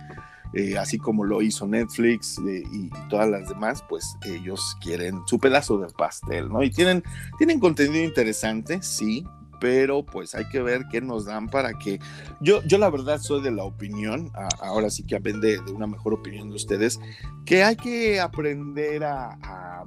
eh, 0.54 0.78
así 0.78 0.98
como 0.98 1.24
lo 1.24 1.42
hizo 1.42 1.68
Netflix 1.68 2.38
eh, 2.40 2.64
y, 2.72 2.90
todas 3.10 3.30
las 3.30 3.50
demás, 3.50 3.84
pues 3.88 4.18
ellos 4.26 4.78
quieren 4.82 5.22
su 5.26 5.40
pedazo 5.40 5.78
del 5.78 5.92
pastel, 5.94 6.50
¿no? 6.50 6.64
Y 6.64 6.72
tienen, 6.72 7.04
tienen 7.38 7.60
contenido 7.60 8.04
interesante, 8.04 8.82
sí, 8.82 9.26
pero 9.60 10.06
pues 10.06 10.36
hay 10.36 10.48
que 10.50 10.62
ver 10.62 10.86
qué 10.92 11.02
nos 11.02 11.26
dan 11.26 11.48
para 11.48 11.74
que 11.74 12.00
yo, 12.42 12.62
yo 12.64 12.78
la 12.78 12.90
verdad 12.90 13.20
soy 13.20 13.42
de 13.42 13.52
la 13.52 13.64
opinión, 13.64 14.32
ahora 14.62 14.90
sí 14.90 15.04
que 15.04 15.16
aprende 15.16 15.60
de 15.62 15.72
una 15.72 15.88
mejor 15.88 16.14
opinión 16.14 16.50
de 16.50 16.56
ustedes, 16.56 17.00
que 17.46 17.64
hay 17.64 17.76
que 17.76 18.20
aprender 18.20 19.04
a, 19.04 19.86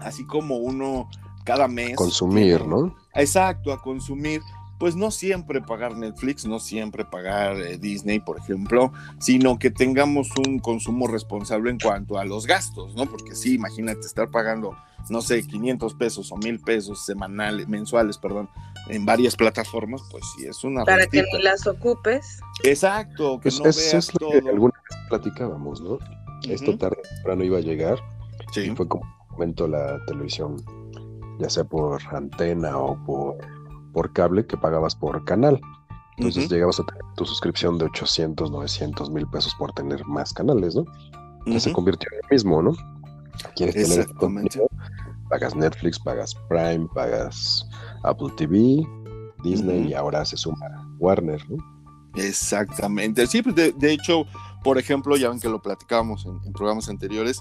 así 0.00 0.24
como 0.24 0.56
uno 0.56 1.08
cada 1.44 1.68
mes. 1.68 1.96
Consumir, 1.96 2.66
¿no? 2.66 2.94
Exacto, 3.14 3.72
a 3.72 3.80
consumir 3.80 4.40
pues 4.78 4.94
no 4.94 5.10
siempre 5.10 5.60
pagar 5.60 5.96
Netflix, 5.96 6.46
no 6.46 6.60
siempre 6.60 7.04
pagar 7.04 7.56
eh, 7.56 7.78
Disney, 7.78 8.20
por 8.20 8.38
ejemplo, 8.38 8.92
sino 9.18 9.58
que 9.58 9.70
tengamos 9.70 10.30
un 10.46 10.60
consumo 10.60 11.08
responsable 11.08 11.70
en 11.70 11.78
cuanto 11.78 12.18
a 12.18 12.24
los 12.24 12.46
gastos, 12.46 12.94
¿no? 12.94 13.06
Porque 13.06 13.34
sí, 13.34 13.54
imagínate 13.54 14.06
estar 14.06 14.30
pagando, 14.30 14.76
no 15.10 15.20
sé, 15.20 15.44
500 15.44 15.94
pesos 15.94 16.30
o 16.30 16.36
1000 16.36 16.60
pesos 16.60 17.04
semanales, 17.04 17.68
mensuales, 17.68 18.18
perdón, 18.18 18.48
en 18.88 19.04
varias 19.04 19.34
plataformas, 19.34 20.00
pues 20.10 20.24
sí 20.36 20.46
es 20.46 20.62
una 20.62 20.84
Para 20.84 21.06
que 21.06 21.22
ni 21.22 21.42
las 21.42 21.66
ocupes. 21.66 22.40
Exacto, 22.62 23.40
que 23.40 23.50
pues 23.50 23.60
no 23.60 23.66
es 23.66 24.12
lo 24.20 24.30
que 24.30 24.48
alguna 24.48 24.74
vez 24.88 24.98
platicábamos, 25.08 25.80
¿no? 25.80 25.98
Esto 26.48 26.78
tarde 26.78 26.98
o 26.98 27.14
temprano 27.16 27.44
iba 27.44 27.58
a 27.58 27.62
llegar. 27.62 27.98
Sí. 28.52 28.60
Y 28.60 28.70
fue 28.76 28.86
como 28.86 29.02
un 29.02 29.32
momento 29.32 29.66
la 29.66 29.98
televisión, 30.06 30.56
ya 31.40 31.50
sea 31.50 31.64
por 31.64 32.00
antena 32.14 32.78
o 32.78 32.96
por 33.04 33.36
por 33.98 34.12
cable 34.12 34.46
que 34.46 34.56
pagabas 34.56 34.94
por 34.94 35.24
canal. 35.24 35.60
Entonces 36.18 36.48
llegabas 36.48 36.78
a 36.78 36.84
tener 36.84 37.02
tu 37.16 37.24
suscripción 37.24 37.78
de 37.78 37.86
800, 37.86 38.48
900 38.48 39.10
mil 39.10 39.26
pesos 39.26 39.52
por 39.56 39.72
tener 39.72 40.04
más 40.06 40.32
canales, 40.32 40.76
¿no? 40.76 40.84
Ya 41.46 41.58
se 41.58 41.72
convirtió 41.72 42.08
en 42.12 42.20
lo 42.22 42.28
mismo, 42.30 42.62
¿no? 42.62 42.76
Quieres 43.56 43.74
tener 43.74 44.06
contenido, 44.14 44.68
pagas 45.28 45.56
Netflix, 45.56 45.98
pagas 45.98 46.32
Prime, 46.48 46.86
pagas 46.94 47.68
Apple 48.04 48.28
TV, 48.36 48.86
Disney 49.42 49.88
y 49.88 49.94
ahora 49.94 50.24
se 50.24 50.36
suma 50.36 50.88
Warner, 51.00 51.44
¿no? 51.50 51.56
Exactamente. 52.14 53.26
Sí, 53.26 53.42
pues 53.42 53.56
de, 53.56 53.92
hecho, 53.92 54.26
por 54.62 54.78
ejemplo, 54.78 55.16
ya 55.16 55.28
ven 55.28 55.40
que 55.40 55.48
lo 55.48 55.60
platicábamos 55.60 56.24
en, 56.24 56.52
programas 56.52 56.88
anteriores, 56.88 57.40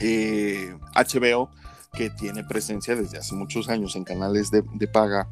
eh, 0.00 1.48
que 1.92 2.10
tiene 2.10 2.42
presencia 2.42 2.96
desde 2.96 3.18
hace 3.18 3.36
muchos 3.36 3.68
años 3.68 3.94
en 3.94 4.02
canales 4.02 4.50
de, 4.50 4.64
de 4.74 4.88
paga 4.88 5.28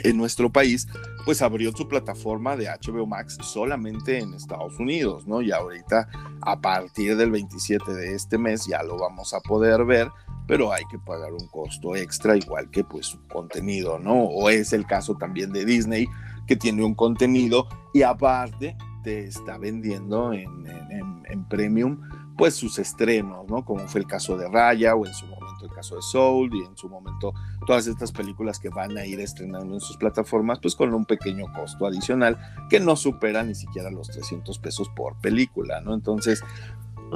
en 0.00 0.16
nuestro 0.16 0.50
país, 0.50 0.88
pues 1.24 1.42
abrió 1.42 1.72
su 1.72 1.88
plataforma 1.88 2.56
de 2.56 2.68
HBO 2.68 3.06
Max 3.06 3.38
solamente 3.42 4.18
en 4.18 4.34
Estados 4.34 4.78
Unidos, 4.78 5.26
¿no? 5.26 5.42
Y 5.42 5.52
ahorita, 5.52 6.08
a 6.40 6.60
partir 6.60 7.16
del 7.16 7.30
27 7.30 7.92
de 7.92 8.14
este 8.14 8.38
mes, 8.38 8.66
ya 8.66 8.82
lo 8.82 8.98
vamos 8.98 9.32
a 9.34 9.40
poder 9.40 9.84
ver, 9.84 10.08
pero 10.46 10.72
hay 10.72 10.82
que 10.90 10.98
pagar 10.98 11.32
un 11.32 11.46
costo 11.48 11.94
extra, 11.94 12.36
igual 12.36 12.70
que 12.70 12.84
pues 12.84 13.06
su 13.06 13.26
contenido, 13.28 13.98
¿no? 13.98 14.14
O 14.14 14.48
es 14.50 14.72
el 14.72 14.86
caso 14.86 15.16
también 15.16 15.52
de 15.52 15.64
Disney, 15.64 16.06
que 16.46 16.56
tiene 16.56 16.84
un 16.84 16.94
contenido 16.94 17.68
y 17.94 18.02
aparte 18.02 18.76
te 19.04 19.26
está 19.26 19.58
vendiendo 19.58 20.32
en, 20.32 20.66
en, 20.66 21.22
en 21.28 21.48
premium, 21.48 22.00
pues 22.36 22.54
sus 22.54 22.78
estrenos, 22.78 23.46
¿no? 23.48 23.64
Como 23.64 23.86
fue 23.88 24.00
el 24.00 24.06
caso 24.06 24.36
de 24.36 24.48
Raya 24.48 24.94
o 24.94 25.06
en 25.06 25.14
su 25.14 25.26
el 25.66 25.72
caso 25.72 25.96
de 25.96 26.02
Soul 26.02 26.54
y 26.54 26.64
en 26.64 26.76
su 26.76 26.88
momento 26.88 27.32
todas 27.66 27.86
estas 27.86 28.12
películas 28.12 28.58
que 28.58 28.68
van 28.68 28.96
a 28.96 29.06
ir 29.06 29.20
estrenando 29.20 29.74
en 29.74 29.80
sus 29.80 29.96
plataformas, 29.96 30.58
pues 30.60 30.74
con 30.74 30.92
un 30.94 31.04
pequeño 31.04 31.46
costo 31.52 31.86
adicional 31.86 32.38
que 32.68 32.80
no 32.80 32.96
supera 32.96 33.42
ni 33.42 33.54
siquiera 33.54 33.90
los 33.90 34.08
300 34.08 34.58
pesos 34.58 34.88
por 34.90 35.20
película, 35.20 35.80
¿no? 35.80 35.94
Entonces, 35.94 36.42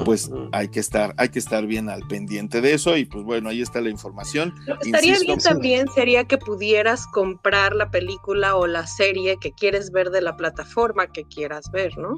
pues 0.04 0.30
hay 0.52 0.68
que 0.68 0.80
estar, 0.80 1.14
hay 1.16 1.30
que 1.30 1.38
estar 1.38 1.66
bien 1.66 1.88
al 1.88 2.06
pendiente 2.06 2.60
de 2.60 2.74
eso 2.74 2.96
y 2.96 3.06
pues 3.06 3.24
bueno, 3.24 3.48
ahí 3.48 3.62
está 3.62 3.80
la 3.80 3.88
información. 3.88 4.54
estaría 4.82 5.18
bien 5.20 5.38
también 5.38 5.88
sería 5.94 6.24
que 6.24 6.38
pudieras 6.38 7.06
comprar 7.06 7.74
la 7.74 7.90
película 7.90 8.56
o 8.56 8.66
la 8.66 8.86
serie 8.86 9.38
que 9.40 9.52
quieres 9.52 9.90
ver 9.90 10.10
de 10.10 10.20
la 10.20 10.36
plataforma 10.36 11.06
que 11.06 11.24
quieras 11.24 11.70
ver, 11.70 11.96
¿no? 11.96 12.16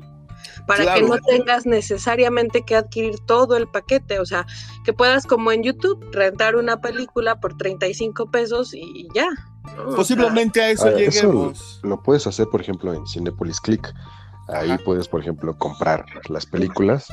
Para 0.67 0.95
que 0.95 1.03
no 1.03 1.19
tengas 1.19 1.67
necesariamente 1.67 2.63
que 2.63 2.77
adquirir 2.77 3.19
todo 3.27 3.57
el 3.57 3.69
paquete, 3.69 4.19
o 4.19 4.27
sea, 4.27 4.47
que 4.85 4.93
puedas 4.93 5.27
como 5.27 5.53
en 5.53 5.63
YouTube 5.63 6.05
rentar 6.13 6.57
una 6.57 6.81
película 6.81 7.41
por 7.41 7.57
35 7.57 8.31
pesos 8.31 8.75
y 8.75 9.09
ya. 9.15 9.29
Posiblemente 9.97 10.61
a 10.61 10.71
eso 10.71 10.91
lleguemos. 10.97 11.81
lo, 11.83 12.03
puedes 12.03 12.27
hacer, 12.27 12.49
por 12.49 12.61
ejemplo, 12.61 12.93
en 12.93 13.07
Cinepolis 13.07 13.61
Click. 13.61 13.93
Ahí 14.49 14.77
puedes, 14.85 15.09
por 15.09 15.21
ejemplo, 15.21 15.57
comprar 15.59 16.07
las 16.29 16.47
películas 16.47 17.09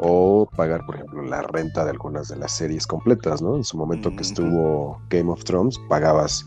o 0.00 0.48
pagar, 0.56 0.84
por 0.84 0.96
ejemplo, 0.96 1.22
la 1.22 1.42
renta 1.42 1.84
de 1.84 1.90
algunas 1.90 2.28
de 2.28 2.36
las 2.36 2.52
series 2.52 2.88
completas, 2.88 3.40
¿no? 3.40 3.56
En 3.56 3.62
su 3.62 3.76
momento 3.76 4.10
que 4.10 4.22
estuvo 4.22 5.00
Game 5.08 5.30
of 5.30 5.44
Thrones, 5.44 5.78
pagabas 5.88 6.44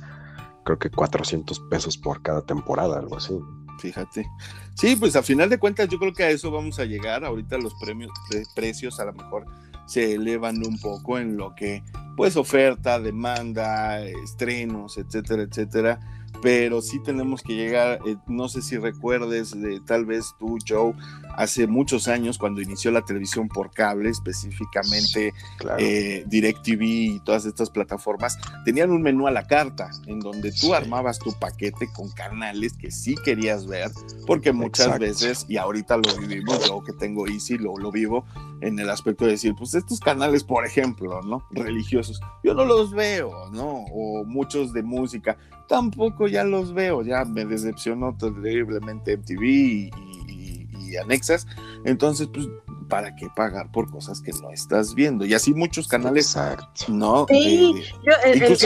creo 0.65 0.77
que 0.77 0.89
400 0.89 1.59
pesos 1.69 1.97
por 1.97 2.21
cada 2.21 2.41
temporada, 2.41 2.99
algo 2.99 3.15
así. 3.15 3.39
Fíjate. 3.79 4.29
Sí, 4.73 4.95
pues 4.95 5.15
a 5.15 5.23
final 5.23 5.49
de 5.49 5.57
cuentas 5.57 5.87
yo 5.89 5.99
creo 5.99 6.13
que 6.13 6.23
a 6.23 6.29
eso 6.29 6.51
vamos 6.51 6.79
a 6.79 6.85
llegar. 6.85 7.25
Ahorita 7.25 7.57
los 7.57 7.73
premios, 7.75 8.11
precios 8.55 8.99
a 8.99 9.05
lo 9.05 9.13
mejor 9.13 9.45
se 9.85 10.15
elevan 10.15 10.65
un 10.65 10.79
poco 10.79 11.19
en 11.19 11.37
lo 11.37 11.53
que, 11.55 11.83
pues, 12.17 12.37
oferta, 12.37 12.99
demanda, 12.99 14.03
estrenos, 14.03 14.97
etcétera, 14.97 15.43
etcétera 15.43 15.99
pero 16.45 16.79
sí 16.79 16.99
tenemos 16.99 17.41
que 17.41 17.55
llegar, 17.55 17.99
eh, 18.05 18.17
no 18.27 18.47
sé 18.49 18.61
si 18.61 18.77
recuerdes, 18.77 19.59
de, 19.59 19.79
tal 19.79 20.05
vez 20.05 20.35
tú, 20.37 20.59
Joe, 20.67 20.93
hace 21.35 21.65
muchos 21.65 22.07
años 22.07 22.37
cuando 22.37 22.61
inició 22.61 22.91
la 22.91 23.01
televisión 23.01 23.47
por 23.47 23.71
cable, 23.71 24.11
específicamente 24.11 25.33
eh, 25.79 26.23
DirecTV 26.27 26.83
y 26.83 27.19
todas 27.21 27.47
estas 27.47 27.71
plataformas, 27.71 28.37
tenían 28.63 28.91
un 28.91 29.01
menú 29.01 29.25
a 29.25 29.31
la 29.31 29.47
carta 29.47 29.89
en 30.05 30.19
donde 30.19 30.51
tú 30.51 30.75
armabas 30.75 31.17
tu 31.17 31.33
paquete 31.33 31.87
con 31.91 32.11
canales 32.11 32.73
que 32.77 32.91
sí 32.91 33.15
querías 33.25 33.65
ver, 33.65 33.89
porque 34.27 34.53
muchas 34.53 34.99
veces, 34.99 35.47
y 35.49 35.57
ahorita 35.57 35.97
lo 35.97 36.15
vivimos, 36.15 36.67
yo 36.67 36.83
que 36.83 36.93
tengo 36.93 37.25
Easy, 37.25 37.57
lo, 37.57 37.75
lo 37.75 37.91
vivo 37.91 38.23
en 38.61 38.77
el 38.77 38.91
aspecto 38.91 39.25
de 39.25 39.31
decir, 39.31 39.55
pues 39.57 39.73
estos 39.73 39.99
canales, 39.99 40.43
por 40.43 40.63
ejemplo, 40.63 41.23
¿no? 41.23 41.43
Religiosos, 41.49 42.21
yo 42.43 42.53
no 42.53 42.65
los 42.65 42.91
veo, 42.91 43.49
¿no? 43.51 43.85
O 43.91 44.23
muchos 44.25 44.73
de 44.73 44.83
música, 44.83 45.39
tampoco 45.67 46.27
ya 46.27 46.43
los 46.43 46.73
veo, 46.73 47.01
ya 47.01 47.25
me 47.25 47.45
decepcionó 47.45 48.15
terriblemente 48.17 49.17
MTV 49.17 49.43
y, 49.43 49.89
y, 50.29 50.97
anexas, 50.97 51.45
entonces 51.83 52.29
pues 52.33 52.47
¿para 52.87 53.15
qué 53.15 53.27
pagar 53.35 53.71
por 53.71 53.89
cosas 53.89 54.21
que 54.21 54.31
no 54.41 54.51
estás 54.51 54.95
viendo? 54.95 55.25
Y 55.25 55.33
así 55.33 55.53
muchos 55.53 55.87
canales, 55.87 56.27
Exacto. 56.27 56.85
¿no? 56.87 57.25
Sí, 57.29 57.83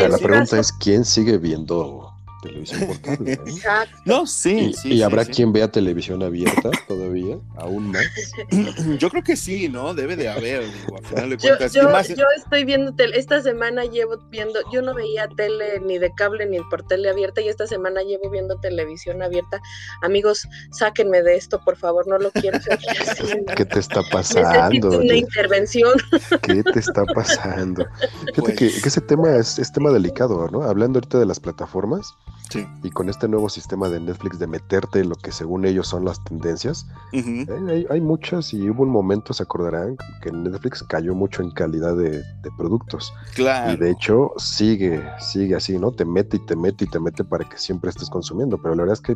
la 0.07 0.17
pregunta 0.17 0.59
es, 0.59 0.71
¿quién 0.73 1.05
sigue 1.05 1.37
viendo 1.37 2.13
televisión 2.41 2.87
por 2.87 3.01
cable. 3.01 3.33
¿eh? 3.33 3.39
No, 4.05 4.25
sí, 4.25 4.69
y, 4.69 4.73
sí. 4.73 4.93
¿Y 4.93 5.01
habrá 5.01 5.25
quien 5.25 5.51
vea 5.51 5.69
televisión 5.69 6.23
abierta 6.23 6.71
todavía? 6.87 7.37
¿Aún 7.57 7.91
más? 7.91 8.05
Yo 8.99 9.09
creo 9.09 9.23
que 9.23 9.35
sí, 9.35 9.69
¿no? 9.69 9.93
Debe 9.93 10.15
de 10.15 10.29
haber, 10.29 10.63
digo, 10.63 10.97
al 10.97 11.05
final 11.05 11.29
de 11.29 11.37
cuentas. 11.37 11.73
Yo, 11.73 11.83
yo, 12.15 12.25
estoy 12.37 12.65
viendo, 12.65 12.93
tele, 12.93 13.17
esta 13.17 13.41
semana 13.41 13.85
llevo 13.85 14.17
viendo, 14.29 14.59
yo 14.71 14.81
no 14.81 14.93
veía 14.93 15.27
tele 15.27 15.79
ni 15.81 15.97
de 15.97 16.13
cable 16.15 16.45
ni 16.45 16.59
por 16.69 16.83
tele 16.83 17.09
abierta 17.09 17.41
y 17.41 17.49
esta 17.49 17.67
semana 17.67 18.01
llevo 18.01 18.29
viendo 18.29 18.59
televisión 18.59 19.21
abierta. 19.21 19.59
Amigos, 20.01 20.47
sáquenme 20.71 21.21
de 21.21 21.35
esto, 21.35 21.61
por 21.63 21.77
favor, 21.77 22.07
no 22.07 22.17
lo 22.17 22.31
quiero 22.31 22.59
¿Qué 23.55 23.65
te 23.65 23.79
está 23.79 24.01
pasando? 24.11 24.99
una 24.99 25.15
intervención. 25.15 25.93
¿Qué 26.41 26.63
te 26.63 26.79
está 26.79 27.05
pasando? 27.05 27.85
Fíjate 28.35 28.55
que, 28.55 28.65
pues 28.69 28.81
que, 28.81 28.89
ese 28.89 29.01
tema 29.01 29.35
es, 29.35 29.59
es 29.59 29.71
tema 29.71 29.91
delicado, 29.91 30.47
¿no? 30.49 30.63
Hablando 30.63 30.97
ahorita 30.97 31.19
de 31.19 31.25
las 31.25 31.39
plataformas, 31.39 32.13
y 32.83 32.89
con 32.89 33.09
este 33.09 33.27
nuevo 33.27 33.49
sistema 33.49 33.89
de 33.89 33.99
Netflix 33.99 34.39
de 34.39 34.47
meterte 34.47 35.03
lo 35.03 35.15
que 35.15 35.31
según 35.31 35.65
ellos 35.65 35.87
son 35.87 36.05
las 36.05 36.23
tendencias, 36.23 36.87
eh, 37.11 37.87
hay, 37.89 38.01
muchas 38.01 38.53
y 38.53 38.69
hubo 38.69 38.83
un 38.83 38.89
momento, 38.89 39.33
se 39.33 39.43
acordarán, 39.43 39.97
que 40.21 40.31
Netflix 40.31 40.83
cayó 40.83 41.13
mucho 41.13 41.43
en 41.43 41.51
calidad 41.51 41.95
de, 41.95 42.23
productos. 42.57 43.13
Claro. 43.35 43.73
Y 43.73 43.77
de 43.77 43.91
hecho 43.91 44.31
sigue, 44.37 45.01
sigue 45.19 45.55
así, 45.55 45.77
¿no? 45.77 45.91
Te 45.91 46.05
mete 46.05 46.37
y 46.37 46.45
te 46.45 46.55
mete 46.55 46.85
y 46.85 46.87
te 46.87 46.99
mete 46.99 47.23
para 47.23 47.47
que 47.47 47.57
siempre 47.57 47.89
estés 47.89 48.09
consumiendo, 48.09 48.57
pero 48.57 48.75
la 48.75 48.83
verdad 48.83 48.93
es 48.93 49.01
que 49.01 49.15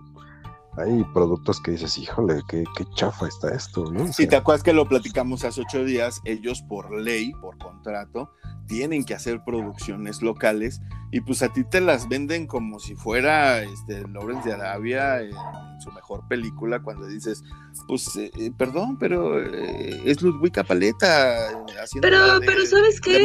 hay 0.77 1.03
productos 1.13 1.62
que 1.62 1.72
dices, 1.72 1.98
híjole, 1.98 2.42
qué, 2.48 2.63
qué 2.75 2.86
chafa 2.96 3.27
está 3.27 3.53
esto, 3.53 3.92
¿no? 3.92 4.12
Si 4.12 4.27
te 4.27 4.36
acuerdas 4.36 4.63
que 4.63 4.74
lo 4.74 4.88
platicamos 4.88 5.44
hace 5.44 5.62
ocho 5.62 5.84
días, 5.84 6.22
ellos 6.25 6.62
por 6.63 6.92
ley, 6.92 7.32
por 7.42 7.58
contrato, 7.58 8.32
tienen 8.68 9.03
que 9.03 9.13
hacer 9.13 9.44
producciones 9.44 10.22
locales 10.22 10.82
y 11.12 11.22
pues 11.22 11.44
a 11.44 11.50
ti 11.51 11.63
te 11.63 11.82
las 11.82 12.08
venden 12.08 12.48
como 12.48 12.80
si 12.80 12.96
fuera 12.96 13.62
este, 13.62 14.08
Lawrence 14.08 14.50
de 14.50 14.56
Arabia 14.56 15.22
en, 15.22 15.32
su 15.80 15.92
mejor 15.92 16.25
película 16.27 16.82
cuando 16.82 17.08
dices, 17.08 17.44
pues 17.88 18.15
eh, 18.15 18.32
eh, 18.39 18.51
perdón, 18.58 18.98
pero 18.98 19.39
eh, 19.39 20.01
es 20.06 20.22
Ludwig 20.22 20.53
Paleta 20.65 21.50
haciendo 21.82 22.08
Pero, 22.08 22.39
pero 22.39 22.65
¿sabes 22.65 23.01
qué? 23.01 23.22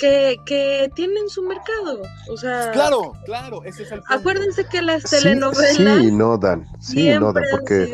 Que, 0.00 0.40
que 0.46 0.90
tienen 0.94 1.28
su 1.28 1.42
mercado, 1.42 2.02
o 2.28 2.36
sea... 2.36 2.70
Claro, 2.72 3.12
claro, 3.24 3.62
ese 3.64 3.82
es 3.82 3.92
el 3.92 4.02
Acuérdense 4.08 4.64
que 4.66 4.80
las 4.80 5.04
telenovelas... 5.04 5.76
Sí, 5.76 6.10
no 6.10 6.38
dan, 6.38 6.66
sí, 6.80 7.10
no 7.18 7.32
dan, 7.32 7.44
porque... 7.50 7.92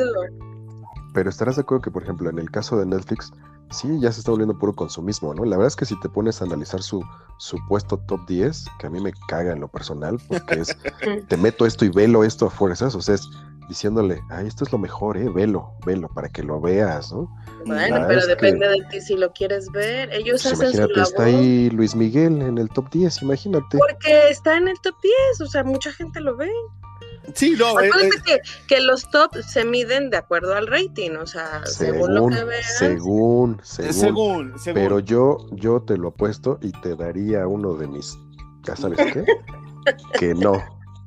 Pero 1.13 1.31
estarás 1.31 1.57
de 1.57 1.63
acuerdo 1.63 1.83
que, 1.83 1.91
por 1.91 2.03
ejemplo, 2.03 2.29
en 2.29 2.39
el 2.39 2.51
caso 2.51 2.79
de 2.79 2.87
Netflix, 2.87 3.33
sí, 3.71 3.89
ya 4.01 4.13
se 4.13 4.21
está 4.21 4.31
volviendo 4.31 4.59
puro 4.59 4.75
consumismo, 4.75 5.35
¿no? 5.35 5.45
La 5.45 5.57
verdad 5.57 5.69
es 5.69 5.77
que 5.77 5.87
si 5.87 5.99
te 6.01 6.09
pones 6.09 6.41
a 6.41 6.45
analizar 6.45 6.83
su 6.83 7.03
supuesto 7.39 7.99
top 8.07 8.21
10, 8.29 8.67
que 8.79 8.87
a 8.87 8.91
mí 8.91 9.01
me 9.01 9.13
caga 9.29 9.53
en 9.53 9.61
lo 9.61 9.69
personal, 9.69 10.21
porque 10.29 10.61
es, 10.61 10.77
te 11.29 11.37
meto 11.37 11.67
esto 11.67 11.85
y 11.85 11.89
velo 11.89 12.23
esto 12.23 12.47
a 12.47 12.51
fuerzas, 12.51 12.95
o 12.95 13.01
sea, 13.01 13.15
es 13.15 13.29
diciéndole, 13.69 14.23
ay, 14.31 14.47
esto 14.47 14.65
es 14.65 14.73
lo 14.73 14.79
mejor, 14.79 15.17
eh, 15.17 15.29
velo, 15.29 15.73
velo, 15.85 16.09
para 16.09 16.29
que 16.29 16.43
lo 16.43 16.61
veas, 16.61 17.13
¿no? 17.13 17.29
Bueno, 17.65 18.05
pero 18.07 18.27
depende 18.27 18.69
de 18.69 18.83
ti 18.91 19.01
si 19.01 19.17
lo 19.17 19.33
quieres 19.33 19.71
ver. 19.73 20.13
Ellos 20.13 20.43
pues 20.43 20.55
hacen 20.55 20.69
imagínate, 20.69 21.01
está 21.01 21.25
ahí 21.25 21.71
Luis 21.71 21.95
Miguel 21.95 22.43
en 22.43 22.59
el 22.59 22.69
top 22.69 22.91
10, 22.91 23.23
imagínate. 23.23 23.79
Porque 23.79 24.29
está 24.31 24.57
en 24.57 24.69
el 24.69 24.81
top 24.81 24.95
10, 25.03 25.41
o 25.41 25.47
sea, 25.47 25.65
mucha 25.65 25.93
gente 25.93 26.21
lo 26.21 26.37
ve. 26.37 26.51
Sí, 27.35 27.57
no. 27.59 27.81
Eh, 27.81 27.89
eh. 27.89 28.11
que, 28.25 28.41
que, 28.69 28.81
los 28.81 29.11
top 29.11 29.35
se 29.43 29.65
miden 29.65 30.11
de 30.11 30.17
acuerdo 30.17 30.55
al 30.55 30.67
rating, 30.67 31.13
o 31.17 31.27
sea, 31.27 31.65
según, 31.67 32.15
lo 32.15 32.29
que 32.29 32.45
veas. 32.45 32.79
Según, 32.79 33.61
según, 33.63 34.55
Pero 34.65 35.01
yo, 35.01 35.39
yo 35.53 35.83
te 35.83 35.97
lo 35.97 36.09
apuesto 36.09 36.59
y 36.63 36.71
te 36.73 36.95
daría 36.95 37.47
uno 37.47 37.75
de 37.75 37.89
mis, 37.89 38.17
¿ya 38.63 38.77
sabes 38.77 38.99
qué? 39.13 39.25
que 40.19 40.35
no, 40.35 40.63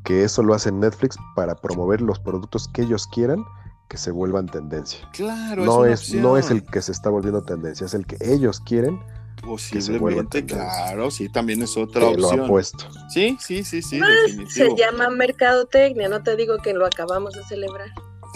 que 0.09 0.23
eso 0.23 0.41
lo 0.41 0.55
hace 0.55 0.71
Netflix 0.71 1.19
para 1.35 1.53
promover 1.53 2.01
los 2.01 2.17
productos 2.17 2.67
que 2.67 2.81
ellos 2.81 3.05
quieran 3.05 3.45
que 3.89 3.97
se 3.97 4.09
vuelvan 4.09 4.47
tendencia. 4.47 5.07
Claro, 5.13 5.63
no 5.63 5.85
es, 5.85 6.15
no 6.15 6.35
es 6.35 6.49
el 6.49 6.63
que 6.63 6.81
se 6.81 6.91
está 6.91 7.11
volviendo 7.11 7.43
tendencia, 7.43 7.85
es 7.85 7.93
el 7.93 8.07
que 8.07 8.17
ellos 8.19 8.59
quieren 8.59 8.99
Posiblemente, 9.43 10.43
claro, 10.43 11.11
sí, 11.11 11.29
también 11.29 11.61
es 11.61 11.77
otra 11.77 12.07
opción. 12.07 12.37
Lo 12.37 12.45
apuesto. 12.45 12.89
Sí, 13.09 13.37
sí, 13.39 13.63
sí, 13.63 13.83
sí. 13.83 13.99
Pues, 13.99 14.51
se 14.51 14.75
llama 14.75 15.11
mercadotecnia, 15.11 16.09
no 16.09 16.23
te 16.23 16.35
digo 16.35 16.57
que 16.57 16.73
lo 16.73 16.87
acabamos 16.87 17.35
de 17.35 17.43
celebrar. 17.43 17.89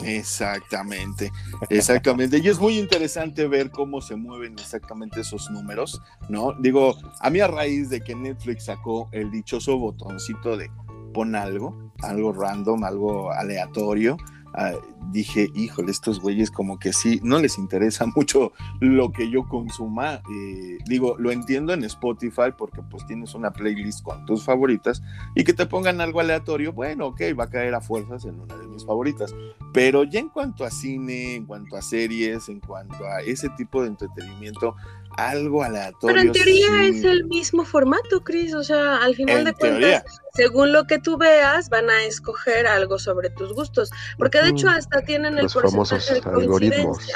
Exactamente, 0.04 1.32
exactamente. 1.70 2.38
Y 2.38 2.48
es 2.48 2.60
muy 2.60 2.78
interesante 2.78 3.48
ver 3.48 3.70
cómo 3.72 4.00
se 4.00 4.16
mueven 4.16 4.54
exactamente 4.54 5.22
esos 5.22 5.50
números, 5.52 6.02
¿no? 6.30 6.54
Digo, 6.60 6.96
a 7.20 7.30
mí 7.30 7.40
a 7.40 7.48
raíz 7.48 7.90
de 7.90 8.02
que 8.02 8.16
Netflix 8.16 8.66
sacó 8.66 9.10
el 9.12 9.30
dichoso 9.32 9.78
botoncito 9.78 10.56
de 10.56 10.70
pon 11.14 11.36
algo, 11.36 11.92
algo 12.02 12.34
random, 12.34 12.84
algo 12.84 13.32
aleatorio, 13.32 14.18
Ah, 14.56 14.74
dije, 15.12 15.50
híjole, 15.56 15.90
estos 15.90 16.20
güeyes 16.20 16.52
como 16.52 16.78
que 16.78 16.94
sí, 16.94 17.20
no 17.24 17.40
les 17.40 17.58
interesa 17.58 18.06
mucho 18.16 18.54
lo 18.80 19.12
que 19.12 19.30
yo 19.30 19.48
consuma. 19.48 20.22
Eh, 20.32 20.78
digo, 20.86 21.16
lo 21.18 21.32
entiendo 21.32 21.74
en 21.74 21.84
Spotify 21.86 22.52
porque 22.56 22.82
pues 22.84 23.06
tienes 23.08 23.34
una 23.34 23.52
playlist 23.52 24.04
con 24.04 24.26
tus 24.26 24.44
favoritas 24.44 25.02
y 25.36 25.44
que 25.44 25.54
te 25.54 25.66
pongan 25.66 26.02
algo 26.02 26.20
aleatorio, 26.20 26.72
bueno, 26.72 27.08
ok, 27.08 27.22
va 27.38 27.46
a 27.46 27.50
caer 27.50 27.74
a 27.74 27.82
fuerzas 27.82 28.26
en 28.26 28.40
una 28.40 28.56
de 28.56 28.68
mis 28.68 28.86
favoritas. 28.86 29.34
Pero 29.74 30.04
ya 30.04 30.20
en 30.20 30.30
cuanto 30.30 30.64
a 30.64 30.70
cine, 30.70 31.36
en 31.36 31.46
cuanto 31.46 31.76
a 31.76 31.82
series, 31.82 32.48
en 32.48 32.60
cuanto 32.60 33.06
a 33.06 33.22
ese 33.22 33.50
tipo 33.58 33.82
de 33.82 33.88
entretenimiento, 33.88 34.76
algo 35.18 35.64
aleatorio. 35.64 36.16
Pero 36.16 36.20
en 36.22 36.32
teoría 36.32 36.84
es 36.86 37.04
el 37.04 37.26
mismo 37.26 37.66
formato, 37.66 38.24
Chris. 38.24 38.54
O 38.54 38.64
sea, 38.64 38.98
al 38.98 39.16
final 39.16 39.46
de 39.46 39.54
cuentas, 39.54 40.04
según 40.34 40.72
lo 40.72 40.86
que 40.86 41.00
tú 41.00 41.18
veas, 41.18 41.70
van 41.70 41.90
a 41.90 42.04
escoger 42.04 42.68
algo 42.68 43.00
sobre 43.00 43.30
tus 43.32 43.54
gustos. 43.54 43.90
Porque 44.18 44.42
de 44.42 44.50
hecho 44.50 44.70
hasta 44.70 45.02
tienen 45.02 45.38
el 45.38 45.44
Los 45.44 45.54
famosos 45.54 46.10
algoritmos. 46.26 47.08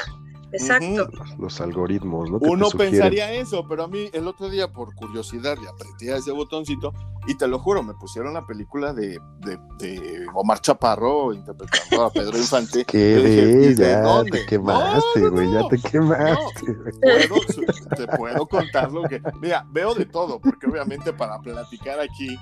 Exacto. 0.52 1.08
Los, 1.38 1.60
algoritmos, 1.60 2.30
¿no? 2.30 2.38
Uno 2.40 2.70
pensaría 2.70 3.32
eso, 3.32 3.66
pero 3.68 3.84
a 3.84 3.88
mí 3.88 4.08
el 4.12 4.26
otro 4.26 4.48
día 4.48 4.72
por 4.72 4.94
curiosidad 4.94 5.56
le 5.58 5.68
apreté 5.68 6.12
a 6.12 6.16
ese 6.16 6.32
botoncito 6.32 6.92
y 7.26 7.34
te 7.34 7.46
lo 7.46 7.58
juro, 7.58 7.82
me 7.82 7.92
pusieron 7.94 8.32
la 8.32 8.46
película 8.46 8.94
de, 8.94 9.20
de, 9.40 10.26
Omar 10.34 10.60
Chaparro 10.60 11.34
interpretando 11.34 12.06
a 12.06 12.10
Pedro 12.10 12.38
Infante. 12.38 12.84
Qué 12.86 13.74
ya 13.76 14.24
te 14.24 14.46
quemaste, 14.46 15.28
güey, 15.28 15.52
ya 15.52 15.68
te 15.68 15.78
quemaste. 15.78 16.76
te 17.96 18.06
puedo 18.16 18.46
contar 18.46 18.90
lo 18.90 19.02
que... 19.02 19.20
Mira, 19.40 19.66
veo 19.70 19.94
de 19.94 20.06
todo, 20.06 20.40
porque 20.40 20.66
obviamente 20.66 21.12
para 21.12 21.38
platicar 21.40 22.00
aquí 22.00 22.38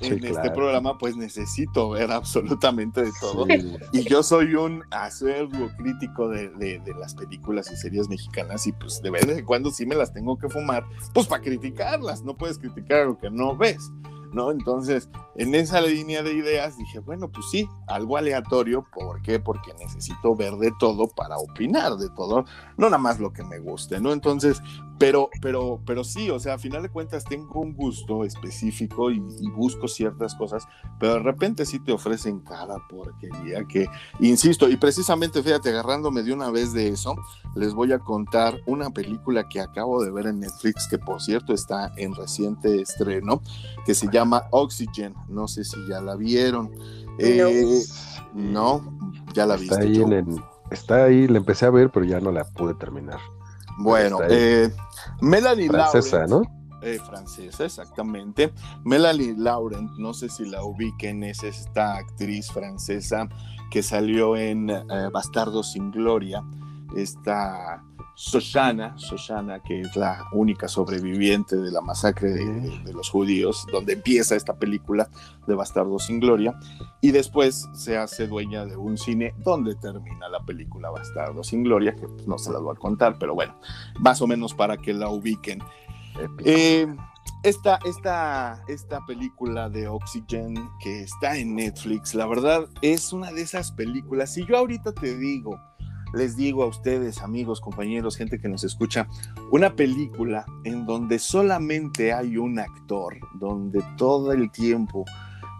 en 0.00 0.24
este 0.24 0.50
programa, 0.50 0.98
pues 0.98 1.16
necesito 1.16 1.90
ver 1.90 2.10
absolutamente 2.10 3.02
de 3.02 3.12
todo. 3.20 3.46
Y 3.92 4.02
yo 4.04 4.22
soy 4.22 4.54
un 4.54 4.82
acervo 4.90 5.70
crítico 5.76 6.28
de, 6.28 6.48
de, 6.50 6.94
las 6.98 7.14
películas 7.14 7.70
y 7.70 7.76
series 7.76 8.08
mexicanas 8.08 8.66
y 8.66 8.72
pues 8.72 9.00
de 9.02 9.10
vez 9.10 9.28
en 9.28 9.44
cuando 9.44 9.70
sí 9.70 9.86
me 9.86 9.94
las 9.94 10.12
tengo 10.12 10.38
que 10.38 10.48
fumar, 10.48 10.84
pues 11.12 11.26
para 11.26 11.42
criticarlas, 11.42 12.22
no 12.22 12.36
puedes 12.36 12.58
criticar 12.58 13.06
lo 13.06 13.18
que 13.18 13.30
no 13.30 13.56
ves. 13.56 13.90
¿no? 14.32 14.50
Entonces, 14.50 15.08
en 15.36 15.54
esa 15.54 15.80
línea 15.80 16.22
de 16.22 16.34
ideas 16.34 16.76
dije, 16.76 16.98
bueno, 17.00 17.30
pues 17.30 17.46
sí, 17.50 17.68
algo 17.86 18.16
aleatorio, 18.16 18.86
¿por 18.92 19.22
qué? 19.22 19.38
Porque 19.40 19.72
necesito 19.78 20.34
ver 20.34 20.54
de 20.54 20.72
todo 20.78 21.08
para 21.08 21.38
opinar 21.38 21.96
de 21.96 22.08
todo, 22.10 22.44
no 22.78 22.86
nada 22.86 22.98
más 22.98 23.18
lo 23.18 23.32
que 23.32 23.42
me 23.42 23.58
guste, 23.58 24.00
¿no? 24.00 24.12
Entonces, 24.12 24.62
pero, 24.98 25.30
pero, 25.42 25.80
pero 25.84 26.04
sí, 26.04 26.30
o 26.30 26.38
sea, 26.38 26.54
a 26.54 26.58
final 26.58 26.82
de 26.82 26.88
cuentas 26.88 27.24
tengo 27.24 27.60
un 27.60 27.74
gusto 27.74 28.24
específico 28.24 29.10
y, 29.10 29.20
busco 29.58 29.88
ciertas 29.88 30.36
cosas, 30.36 30.66
pero 31.00 31.14
de 31.14 31.18
repente 31.20 31.66
sí 31.66 31.80
te 31.80 31.90
ofrecen 31.90 32.40
cada 32.40 32.78
porquería 32.88 33.64
que, 33.64 33.88
insisto, 34.20 34.68
y 34.68 34.76
precisamente, 34.76 35.42
fíjate, 35.42 35.70
agarrándome 35.70 36.22
de 36.22 36.32
una 36.32 36.50
vez 36.50 36.72
de 36.72 36.88
eso, 36.88 37.16
les 37.56 37.74
voy 37.74 37.92
a 37.92 37.98
contar 37.98 38.60
una 38.66 38.90
película 38.90 39.48
que 39.48 39.60
acabo 39.60 40.02
de 40.02 40.12
ver 40.12 40.26
en 40.26 40.38
Netflix, 40.38 40.86
que 40.86 40.98
por 40.98 41.20
cierto 41.20 41.52
está 41.52 41.92
en 41.96 42.14
reciente 42.14 42.80
estreno, 42.80 43.42
que 43.84 43.94
se 43.94 44.08
llama 44.12 44.44
Oxygen, 44.52 45.14
no 45.28 45.48
sé 45.48 45.64
si 45.64 45.76
ya 45.88 46.00
la 46.00 46.14
vieron. 46.14 46.70
Eh, 47.18 47.82
no. 48.34 48.96
ya 49.34 49.46
la 49.46 49.56
está 49.56 49.80
Ahí 49.80 50.00
está 50.70 51.04
ahí, 51.04 51.26
la 51.28 51.38
empecé 51.38 51.66
a 51.66 51.70
ver, 51.70 51.90
pero 51.90 52.04
ya 52.04 52.20
no 52.20 52.30
la 52.30 52.44
pude 52.44 52.74
terminar. 52.74 53.18
Bueno, 53.78 54.18
eh, 54.28 54.70
Melanie 55.20 55.68
Francesa, 55.68 56.26
¿no? 56.26 56.42
Eh, 56.82 56.98
francesa, 57.04 57.64
exactamente. 57.64 58.52
Melanie 58.84 59.34
Laurent, 59.36 59.90
no 59.98 60.14
sé 60.14 60.28
si 60.28 60.44
la 60.44 60.62
ubiquen, 60.64 61.24
es 61.24 61.42
esta 61.42 61.96
actriz 61.96 62.50
francesa 62.52 63.28
que 63.70 63.82
salió 63.82 64.36
en 64.36 64.70
eh, 64.70 64.84
Bastardo 65.12 65.62
sin 65.62 65.90
Gloria, 65.90 66.42
esta 66.96 67.82
Soshana, 68.20 68.98
Soshana, 68.98 69.60
que 69.60 69.80
es 69.80 69.94
la 69.94 70.26
única 70.32 70.66
sobreviviente 70.66 71.54
de 71.54 71.70
la 71.70 71.80
masacre 71.80 72.30
de, 72.30 72.92
los 72.92 73.08
judíos, 73.10 73.64
donde 73.70 73.92
empieza 73.92 74.34
esta 74.34 74.56
película 74.56 75.08
de 75.46 75.54
Bastardo 75.54 76.00
sin 76.00 76.18
Gloria, 76.18 76.58
y 77.00 77.12
después 77.12 77.68
se 77.74 77.96
hace 77.96 78.26
dueña 78.26 78.64
de 78.64 78.76
un 78.76 78.98
cine 78.98 79.36
donde 79.38 79.76
termina 79.76 80.28
la 80.28 80.40
película 80.40 80.90
Bastardo 80.90 81.44
sin 81.44 81.62
Gloria, 81.62 81.94
que 81.94 82.08
pues, 82.08 82.26
no 82.26 82.38
se 82.38 82.50
las 82.50 82.60
voy 82.60 82.74
a 82.76 82.80
contar, 82.80 83.18
pero 83.20 83.36
bueno, 83.36 83.54
más 84.00 84.20
o 84.20 84.26
menos 84.26 84.52
para 84.52 84.76
que 84.76 84.92
la 84.92 85.10
ubiquen. 85.10 85.60
Eh, 86.44 86.88
esta, 87.44 87.78
esta, 87.84 88.64
esta 88.66 88.98
película 89.06 89.70
de 89.70 89.86
Oxygen 89.86 90.56
que 90.80 91.02
está 91.02 91.36
en 91.36 91.54
Netflix, 91.54 92.16
la 92.16 92.26
verdad 92.26 92.68
es 92.82 93.12
una 93.12 93.30
de 93.30 93.42
esas 93.42 93.70
películas, 93.70 94.34
si 94.34 94.44
yo 94.44 94.56
ahorita 94.56 94.92
te 94.92 95.16
digo, 95.16 95.60
les 96.12 96.36
digo 96.36 96.62
a 96.62 96.66
ustedes, 96.66 97.22
amigos, 97.22 97.60
compañeros, 97.60 98.16
gente 98.16 98.38
que 98.38 98.48
nos 98.48 98.64
escucha, 98.64 99.08
una 99.50 99.74
película 99.74 100.46
en 100.64 100.86
donde 100.86 101.18
solamente 101.18 102.12
hay 102.12 102.36
un 102.36 102.58
actor, 102.58 103.16
donde 103.34 103.82
todo 103.96 104.32
el 104.32 104.50
tiempo 104.50 105.04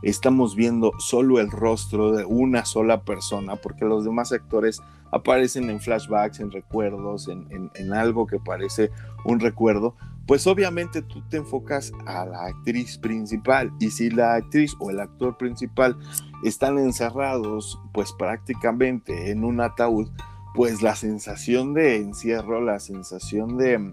estamos 0.03 0.55
viendo 0.55 0.93
solo 0.99 1.41
el 1.41 1.51
rostro 1.51 2.13
de 2.13 2.25
una 2.25 2.65
sola 2.65 3.03
persona, 3.03 3.57
porque 3.57 3.85
los 3.85 4.05
demás 4.05 4.33
actores 4.33 4.81
aparecen 5.11 5.71
en 5.71 5.81
flashbacks, 5.81 6.41
en 6.41 6.51
recuerdos, 6.51 7.29
en, 7.29 7.93
algo 7.93 8.27
que 8.27 8.39
parece 8.39 8.91
un 9.25 9.41
recuerdo, 9.41 9.95
pues 10.27 10.47
obviamente 10.47 11.01
tú 11.01 11.23
te 11.29 11.39
enfocas 11.39 11.93
a 12.07 12.27
la 12.27 12.45
actriz 12.45 12.99
principal 12.99 13.73
y 13.81 13.91
si 13.91 14.11
la 14.11 14.35
actriz 14.35 14.77
o 14.79 14.91
el 14.91 15.01
actor 15.01 15.39
principal 15.39 15.97
están 16.45 16.79
encerrados 16.79 17.81
pues 17.93 18.13
prácticamente 18.13 19.31
en 19.31 19.45
un 19.45 19.61
ataúd, 19.61 20.11
pues 20.59 20.83
la 20.83 20.97
sensación 20.97 21.73
de 21.73 21.99
encierro, 21.99 22.61
la 22.61 22.81
sensación 22.81 23.59
de, 23.59 23.93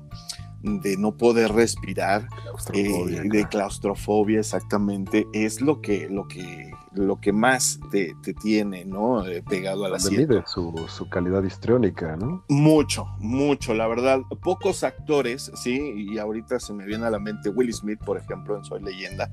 de 0.63 0.97
no 0.97 1.15
poder 1.15 1.51
respirar, 1.51 2.27
eh, 2.73 3.21
de 3.23 3.47
claustrofobia 3.47 4.39
exactamente, 4.39 5.27
es 5.31 5.61
lo 5.61 5.79
que, 5.79 6.09
lo 6.09 6.27
que, 6.27 6.71
lo 6.91 7.21
que 7.21 7.31
más 7.31 7.79
te, 7.91 8.15
tiene, 8.41 8.83
¿no? 8.83 9.27
Eh, 9.27 9.43
pegado 9.47 9.85
a 9.85 9.89
la 9.89 9.99
silla. 9.99 10.43
Su, 10.47 10.73
su 10.87 11.07
calidad 11.07 11.43
histriónica, 11.43 12.15
¿no? 12.15 12.43
Mucho, 12.49 13.05
mucho, 13.19 13.75
la 13.75 13.85
verdad. 13.85 14.21
Pocos 14.41 14.83
actores, 14.83 15.51
sí, 15.53 15.93
y 15.95 16.17
ahorita 16.17 16.59
se 16.59 16.73
me 16.73 16.87
viene 16.87 17.05
a 17.05 17.11
la 17.11 17.19
mente 17.19 17.49
Will 17.49 17.71
Smith, 17.71 17.99
por 18.03 18.17
ejemplo, 18.17 18.57
en 18.57 18.65
Soy 18.65 18.81
Leyenda, 18.81 19.29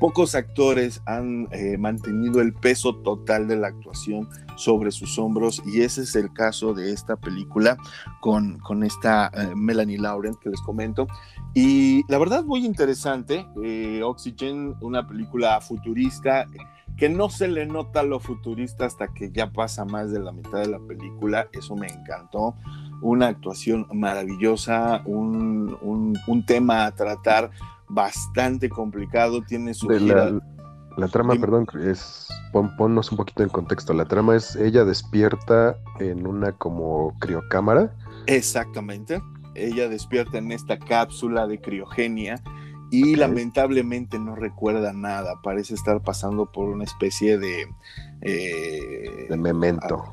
Pocos 0.00 0.34
actores 0.34 1.02
han 1.04 1.46
eh, 1.52 1.76
mantenido 1.76 2.40
el 2.40 2.54
peso 2.54 2.96
total 2.96 3.46
de 3.46 3.56
la 3.56 3.68
actuación 3.68 4.28
sobre 4.56 4.92
sus 4.92 5.18
hombros 5.18 5.62
y 5.66 5.82
ese 5.82 6.02
es 6.02 6.16
el 6.16 6.32
caso 6.32 6.72
de 6.72 6.92
esta 6.92 7.16
película 7.16 7.76
con, 8.20 8.58
con 8.60 8.82
esta 8.82 9.30
eh, 9.34 9.54
Melanie 9.54 9.98
Laurent 9.98 10.38
que 10.38 10.48
les 10.48 10.60
comento. 10.62 11.06
Y 11.52 12.02
la 12.10 12.16
verdad 12.16 12.44
muy 12.44 12.64
interesante, 12.64 13.46
eh, 13.62 14.00
Oxygen, 14.02 14.74
una 14.80 15.06
película 15.06 15.60
futurista 15.60 16.46
que 16.96 17.08
no 17.08 17.30
se 17.30 17.48
le 17.48 17.66
nota 17.66 18.02
lo 18.02 18.20
futurista 18.20 18.84
hasta 18.84 19.08
que 19.08 19.30
ya 19.30 19.52
pasa 19.52 19.84
más 19.84 20.10
de 20.12 20.20
la 20.20 20.32
mitad 20.32 20.60
de 20.60 20.68
la 20.68 20.78
película, 20.78 21.48
eso 21.52 21.74
me 21.76 21.86
encantó. 21.86 22.54
una 23.02 23.28
actuación 23.28 23.86
maravillosa, 23.94 25.02
un, 25.06 25.78
un, 26.26 26.44
tema 26.44 26.84
a 26.84 26.94
tratar 26.94 27.50
bastante 27.90 28.68
complicado, 28.68 29.42
tiene 29.42 29.74
su... 29.74 29.88
La, 30.96 31.08
trama, 31.08 31.34
perdón, 31.36 31.66
es 31.84 32.28
ponnos 32.52 33.10
un 33.10 33.16
poquito 33.16 33.42
en 33.42 33.48
contexto. 33.48 33.94
La 33.94 34.04
trama 34.04 34.36
es 34.36 34.56
ella 34.56 34.84
despierta 34.84 35.76
en 35.98 36.26
una 36.26 36.52
como 36.52 37.16
criocámara. 37.20 37.94
Exactamente. 38.26 39.22
Ella 39.54 39.88
despierta 39.88 40.38
en 40.38 40.52
esta 40.52 40.78
cápsula 40.78 41.46
de 41.46 41.60
criogenia 41.60 42.42
y 42.90 43.14
lamentablemente 43.16 44.18
no 44.18 44.34
recuerda 44.34 44.92
nada. 44.92 45.40
Parece 45.42 45.74
estar 45.74 46.02
pasando 46.02 46.50
por 46.50 46.68
una 46.68 46.84
especie 46.84 47.38
de... 47.38 47.66
Eh, 48.22 49.26
de 49.30 49.36
memento. 49.36 50.04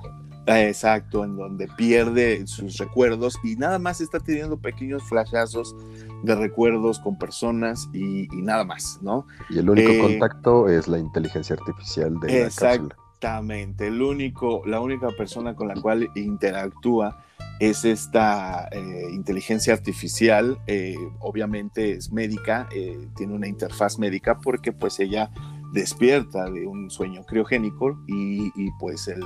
Ah, 0.48 0.64
exacto, 0.64 1.26
en 1.26 1.36
donde 1.36 1.68
pierde 1.68 2.48
sus 2.48 2.78
recuerdos 2.78 3.38
y 3.44 3.58
nada 3.58 3.80
más 3.80 4.00
está 4.00 4.20
teniendo 4.22 4.58
pequeños 4.58 5.04
flashazos 5.04 5.76
de 6.24 6.36
recuerdos 6.36 7.00
con 7.00 7.18
personas 7.18 7.90
y, 7.94 8.28
nada 8.32 8.64
más, 8.64 9.00
¿no? 9.02 9.28
Y 9.50 9.60
el 9.60 9.70
único 9.70 9.92
eh, 9.92 10.00
contacto 10.00 10.70
es 10.70 10.88
la 10.88 10.98
inteligencia 10.98 11.56
artificial 11.56 12.20
de 12.20 12.28
la 12.28 12.48
Exactamente, 12.48 13.88
el 13.88 14.02
único, 14.02 14.62
la 14.66 14.80
única 14.80 15.10
persona 15.10 15.56
con 15.56 15.68
la 15.68 15.76
cual 15.76 16.10
interactúa 16.16 17.24
es 17.60 17.86
esta 17.86 18.68
eh, 18.72 19.08
inteligencia 19.12 19.74
artificial, 19.74 20.60
eh, 20.68 20.96
obviamente 21.20 21.94
es 21.94 22.12
médica, 22.12 22.70
tiene 23.16 23.34
una 23.34 23.48
interfaz 23.48 23.98
médica 23.98 24.40
porque 24.40 24.72
pues 24.72 25.00
ella 25.00 25.32
despierta 25.74 26.50
de 26.50 26.68
un 26.68 26.90
sueño 26.90 27.24
criogénico 27.26 28.00
y 28.08 28.72
pues 28.80 29.08
el 29.08 29.24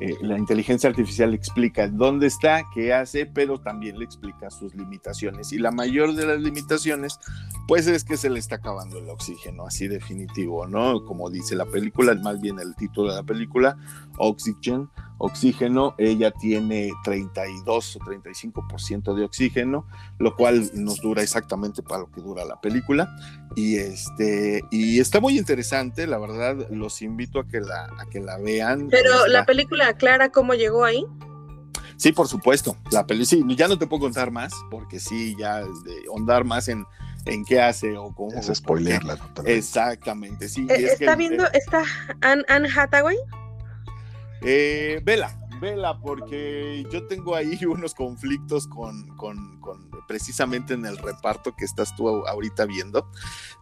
eh, 0.00 0.16
la 0.22 0.36
inteligencia 0.36 0.90
artificial 0.90 1.34
explica 1.34 1.88
dónde 1.88 2.26
está, 2.26 2.64
qué 2.74 2.92
hace, 2.92 3.26
pero 3.26 3.60
también 3.60 3.98
le 3.98 4.04
explica 4.04 4.50
sus 4.50 4.74
limitaciones. 4.74 5.52
Y 5.52 5.58
la 5.58 5.70
mayor 5.70 6.14
de 6.14 6.26
las 6.26 6.40
limitaciones, 6.40 7.20
pues 7.68 7.86
es 7.86 8.04
que 8.04 8.16
se 8.16 8.28
le 8.28 8.40
está 8.40 8.56
acabando 8.56 8.98
el 8.98 9.08
oxígeno, 9.08 9.66
así 9.66 9.86
definitivo, 9.86 10.66
¿no? 10.66 11.04
Como 11.04 11.30
dice 11.30 11.54
la 11.54 11.66
película, 11.66 12.14
más 12.16 12.40
bien 12.40 12.58
el 12.58 12.74
título 12.74 13.10
de 13.10 13.16
la 13.16 13.22
película, 13.22 13.76
Oxygen, 14.18 14.88
oxígeno, 15.24 15.94
ella 15.96 16.30
tiene 16.30 16.90
32 17.02 17.96
o 17.96 17.98
35% 18.00 19.14
de 19.14 19.24
oxígeno, 19.24 19.86
lo 20.18 20.36
cual 20.36 20.70
nos 20.74 21.00
dura 21.00 21.22
exactamente 21.22 21.82
para 21.82 22.00
lo 22.00 22.10
que 22.10 22.20
dura 22.20 22.44
la 22.44 22.60
película. 22.60 23.08
Y, 23.56 23.76
este, 23.76 24.62
y 24.70 25.00
está 25.00 25.20
muy 25.20 25.38
interesante, 25.38 26.06
la 26.06 26.18
verdad, 26.18 26.68
los 26.70 27.00
invito 27.00 27.40
a 27.40 27.48
que 27.48 27.60
la, 27.60 27.84
a 27.98 28.06
que 28.10 28.20
la 28.20 28.36
vean. 28.36 28.88
Pero 28.90 29.26
la 29.26 29.46
película 29.46 29.88
aclara 29.88 30.28
cómo 30.28 30.52
llegó 30.52 30.84
ahí. 30.84 31.06
Sí, 31.96 32.12
por 32.12 32.28
supuesto. 32.28 32.76
La 32.90 33.06
peli, 33.06 33.24
sí, 33.24 33.42
ya 33.56 33.66
no 33.66 33.78
te 33.78 33.86
puedo 33.86 34.02
contar 34.02 34.30
más, 34.30 34.52
porque 34.70 35.00
sí, 35.00 35.34
ya 35.38 35.60
de 35.60 36.04
ahondar 36.10 36.44
más 36.44 36.68
en, 36.68 36.84
en 37.24 37.46
qué 37.46 37.62
hace 37.62 37.96
o 37.96 38.14
cómo. 38.14 38.38
Es 38.38 38.50
spoilerla 38.54 39.18
Exactamente, 39.46 40.50
sí. 40.50 40.66
Eh, 40.68 40.88
¿Está 40.92 41.16
viendo, 41.16 41.50
está 41.52 41.82
Anne 42.20 42.68
Hathaway? 42.68 43.16
Eh, 44.44 45.00
vela, 45.02 45.36
vela, 45.60 45.98
porque 45.98 46.84
yo 46.92 47.06
tengo 47.06 47.34
ahí 47.34 47.58
unos 47.66 47.94
conflictos 47.94 48.66
con, 48.66 49.08
con, 49.16 49.58
precisamente 50.06 50.74
en 50.74 50.84
el 50.84 50.98
reparto 50.98 51.54
que 51.56 51.64
estás 51.64 51.96
tú 51.96 52.08
ahorita 52.08 52.66
viendo. 52.66 53.10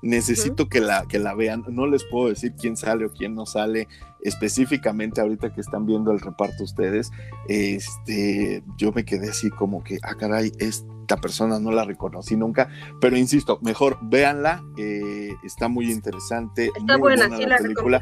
Necesito 0.02 0.68
que, 0.68 0.80
la, 0.80 1.06
que 1.06 1.18
la 1.18 1.34
vean. 1.34 1.64
No 1.68 1.86
les 1.86 2.04
puedo 2.04 2.28
decir 2.28 2.54
quién 2.58 2.76
sale 2.76 3.06
o 3.06 3.12
quién 3.12 3.34
no 3.34 3.46
sale 3.46 3.88
específicamente 4.22 5.20
ahorita 5.20 5.52
que 5.52 5.60
están 5.60 5.86
viendo 5.86 6.10
el 6.10 6.20
reparto 6.20 6.64
ustedes. 6.64 7.10
Este, 7.48 8.62
yo 8.76 8.92
me 8.92 9.04
quedé 9.04 9.30
así 9.30 9.50
como 9.50 9.84
que, 9.84 9.98
ah, 10.02 10.14
caray, 10.14 10.52
es 10.58 10.84
persona 11.16 11.58
no 11.58 11.70
la 11.70 11.84
reconocí 11.84 12.36
nunca, 12.36 12.68
pero 13.00 13.16
insisto, 13.16 13.58
mejor 13.62 13.98
véanla, 14.02 14.64
eh, 14.76 15.34
está 15.42 15.68
muy 15.68 15.90
interesante. 15.90 16.66
Está 16.66 16.98
muy 16.98 17.16
buena, 17.16 17.36
sí 17.36 17.46
la, 17.46 17.58
película. 17.58 18.00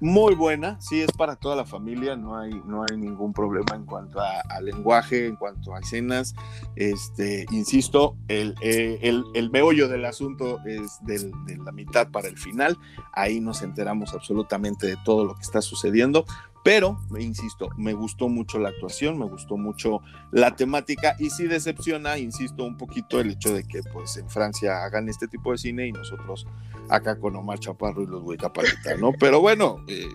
Muy 0.00 0.34
buena, 0.34 0.80
sí, 0.80 1.00
es 1.00 1.12
para 1.12 1.36
toda 1.36 1.56
la 1.56 1.64
familia, 1.64 2.16
no 2.16 2.38
hay, 2.38 2.60
no 2.66 2.84
hay 2.88 2.96
ningún 2.96 3.32
problema 3.32 3.74
en 3.74 3.84
cuanto 3.84 4.20
a, 4.20 4.60
lenguaje, 4.60 5.26
en 5.26 5.36
cuanto 5.36 5.74
a 5.74 5.80
escenas. 5.80 6.34
Este, 6.74 7.46
insisto, 7.50 8.16
el, 8.28 8.54
eh, 8.60 8.98
el, 9.02 9.24
el, 9.34 9.50
meollo 9.50 9.88
del 9.88 10.04
asunto 10.04 10.58
es 10.66 10.98
de 11.02 11.32
la 11.64 11.72
mitad 11.72 12.08
para 12.10 12.28
el 12.28 12.38
final, 12.38 12.78
ahí 13.12 13.40
nos 13.40 13.62
enteramos 13.62 14.14
absolutamente 14.14 14.86
de 14.86 14.96
todo 15.04 15.24
lo 15.24 15.34
que 15.34 15.42
está 15.42 15.62
sucediendo, 15.62 16.24
pero, 16.66 16.98
insisto, 17.16 17.68
me 17.76 17.92
gustó 17.92 18.28
mucho 18.28 18.58
la 18.58 18.70
actuación, 18.70 19.16
me 19.16 19.24
gustó 19.24 19.56
mucho 19.56 20.00
la 20.32 20.56
temática 20.56 21.14
y 21.20 21.30
sí 21.30 21.46
decepciona, 21.46 22.18
insisto, 22.18 22.64
un 22.64 22.76
poquito 22.76 23.20
el 23.20 23.30
hecho 23.30 23.54
de 23.54 23.62
que 23.62 23.84
pues 23.84 24.16
en 24.16 24.28
Francia 24.28 24.82
hagan 24.82 25.08
este 25.08 25.28
tipo 25.28 25.52
de 25.52 25.58
cine 25.58 25.86
y 25.86 25.92
nosotros 25.92 26.44
acá 26.88 27.20
con 27.20 27.36
Omar 27.36 27.60
Chaparro 27.60 28.02
y 28.02 28.06
los 28.06 28.20
Huicapalita, 28.24 28.96
¿no? 28.96 29.12
Pero 29.12 29.40
bueno, 29.40 29.84
eh, 29.86 30.08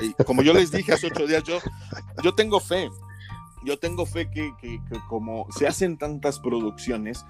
eh, 0.00 0.24
como 0.24 0.42
yo 0.42 0.54
les 0.54 0.70
dije 0.70 0.92
hace 0.92 1.08
ocho 1.08 1.26
días, 1.26 1.42
yo, 1.42 1.58
yo 2.22 2.36
tengo 2.36 2.60
fe, 2.60 2.88
yo 3.64 3.76
tengo 3.76 4.06
fe 4.06 4.30
que, 4.30 4.54
que, 4.60 4.80
como 5.08 5.48
se 5.50 5.66
hacen 5.66 5.98
tantas 5.98 6.38
producciones, 6.38 7.26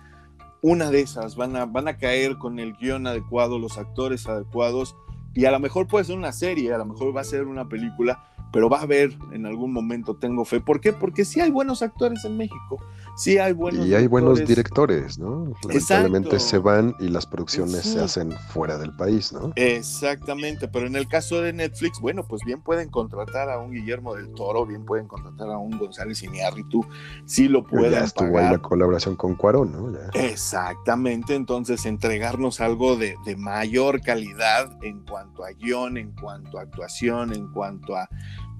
una 0.60 0.90
de 0.90 1.00
esas 1.00 1.34
van 1.34 1.56
a, 1.56 1.64
van 1.64 1.88
a 1.88 1.96
caer 1.96 2.36
con 2.36 2.58
el 2.58 2.74
guion 2.74 3.06
adecuado, 3.06 3.58
los 3.58 3.78
actores 3.78 4.26
adecuados, 4.26 4.96
y 5.32 5.46
a 5.46 5.50
lo 5.50 5.60
mejor 5.60 5.86
puede 5.86 6.04
ser 6.04 6.18
una 6.18 6.32
serie, 6.32 6.74
a 6.74 6.78
lo 6.78 6.84
mejor 6.84 7.16
va 7.16 7.22
a 7.22 7.24
ser 7.24 7.46
una 7.46 7.70
película, 7.70 8.35
pero 8.52 8.68
va 8.68 8.78
a 8.78 8.82
haber 8.82 9.16
en 9.32 9.46
algún 9.46 9.72
momento, 9.72 10.16
tengo 10.16 10.44
fe. 10.44 10.60
¿Por 10.60 10.80
qué? 10.80 10.92
Porque 10.92 11.24
sí 11.24 11.40
hay 11.40 11.50
buenos 11.50 11.82
actores 11.82 12.24
en 12.24 12.36
México, 12.36 12.78
sí 13.16 13.38
hay 13.38 13.52
buenos 13.52 13.86
Y 13.86 13.94
hay 13.94 14.06
buenos 14.06 14.44
directores, 14.44 15.18
¿no? 15.18 15.52
Lamentablemente 15.66 16.38
se 16.38 16.58
van 16.58 16.94
y 17.00 17.08
las 17.08 17.26
producciones 17.26 17.82
se 17.82 18.00
hacen 18.00 18.32
fuera 18.32 18.78
del 18.78 18.94
país, 18.94 19.32
¿no? 19.32 19.52
Exactamente, 19.56 20.68
pero 20.68 20.86
en 20.86 20.96
el 20.96 21.08
caso 21.08 21.40
de 21.40 21.52
Netflix, 21.52 22.00
bueno, 22.00 22.24
pues 22.24 22.42
bien 22.44 22.62
pueden 22.62 22.88
contratar 22.88 23.50
a 23.50 23.58
un 23.58 23.72
Guillermo 23.72 24.14
del 24.14 24.32
Toro, 24.34 24.66
bien 24.66 24.84
pueden 24.84 25.08
contratar 25.08 25.50
a 25.50 25.58
un 25.58 25.78
González 25.78 26.22
Iñárritu, 26.22 26.84
sí 27.24 27.48
lo 27.48 27.64
pueden 27.64 27.92
ya 27.92 28.04
estuvo 28.04 28.38
ahí 28.38 28.50
la 28.50 28.58
colaboración 28.58 29.16
con 29.16 29.34
Cuarón, 29.34 29.72
¿no? 29.72 29.98
Exactamente, 30.14 31.34
entonces 31.34 31.86
entregarnos 31.86 32.60
algo 32.60 32.96
de, 32.96 33.16
de 33.24 33.36
mayor 33.36 34.00
calidad 34.00 34.70
en 34.82 35.04
cuanto 35.04 35.44
a 35.44 35.50
guion, 35.52 35.96
en 35.96 36.12
cuanto 36.12 36.58
a 36.58 36.62
actuación, 36.62 37.32
en 37.32 37.50
cuanto 37.52 37.96
a 37.96 38.08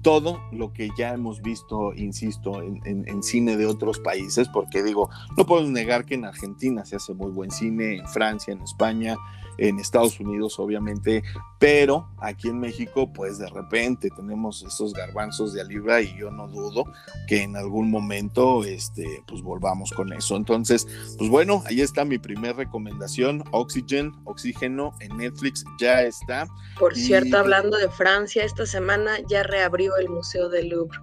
todo 0.07 0.39
lo 0.53 0.71
que 0.71 0.89
ya 0.97 1.13
hemos 1.13 1.41
visto, 1.41 1.93
insisto, 1.93 2.61
en, 2.61 3.21
cine 3.23 3.57
de 3.57 3.65
otros 3.65 3.99
países, 3.99 4.47
porque 4.47 4.81
digo, 4.81 5.09
no 5.35 5.45
puedo 5.45 5.69
negar 5.69 6.05
que 6.05 6.15
en 6.15 6.23
Argentina 6.23 6.85
se 6.85 6.95
hace 6.95 7.13
muy 7.13 7.29
buen 7.29 7.51
cine, 7.51 7.97
en 7.97 8.07
Francia, 8.07 8.53
en 8.53 8.61
España, 8.61 9.17
en 9.57 9.79
Estados 9.79 10.19
Unidos, 10.19 10.59
obviamente, 10.59 11.23
pero 11.59 12.07
aquí 12.19 12.49
en 12.49 12.59
México, 12.59 13.11
pues 13.11 13.37
de 13.39 13.47
repente 13.49 14.09
tenemos 14.15 14.63
esos 14.63 14.93
garbanzos 14.93 15.53
de 15.53 15.65
libra 15.65 16.01
y 16.01 16.15
yo 16.17 16.29
no 16.29 16.47
dudo 16.47 16.85
que 17.27 17.43
en 17.43 17.55
algún 17.55 17.89
momento, 17.89 18.63
este, 18.63 19.23
pues 19.27 19.41
volvamos 19.41 19.91
con 19.91 20.13
eso. 20.13 20.35
Entonces, 20.35 20.87
pues 21.17 21.29
bueno, 21.29 21.63
ahí 21.65 21.81
está 21.81 22.05
mi 22.05 22.17
primer 22.17 22.55
recomendación, 22.55 23.43
Oxygen, 23.51 24.13
Oxígeno 24.25 24.93
en 24.99 25.17
Netflix, 25.17 25.63
ya 25.79 26.03
está. 26.03 26.47
Por 26.79 26.95
cierto, 26.95 27.31
pues 27.31 27.41
hablando 27.41 27.77
de 27.77 27.89
Francia, 27.89 28.43
esta 28.43 28.65
semana 28.65 29.17
ya 29.27 29.43
reabrió 29.43 29.97
el 29.97 30.09
Museo 30.09 30.49
del 30.49 30.69
Louvre. 30.69 30.99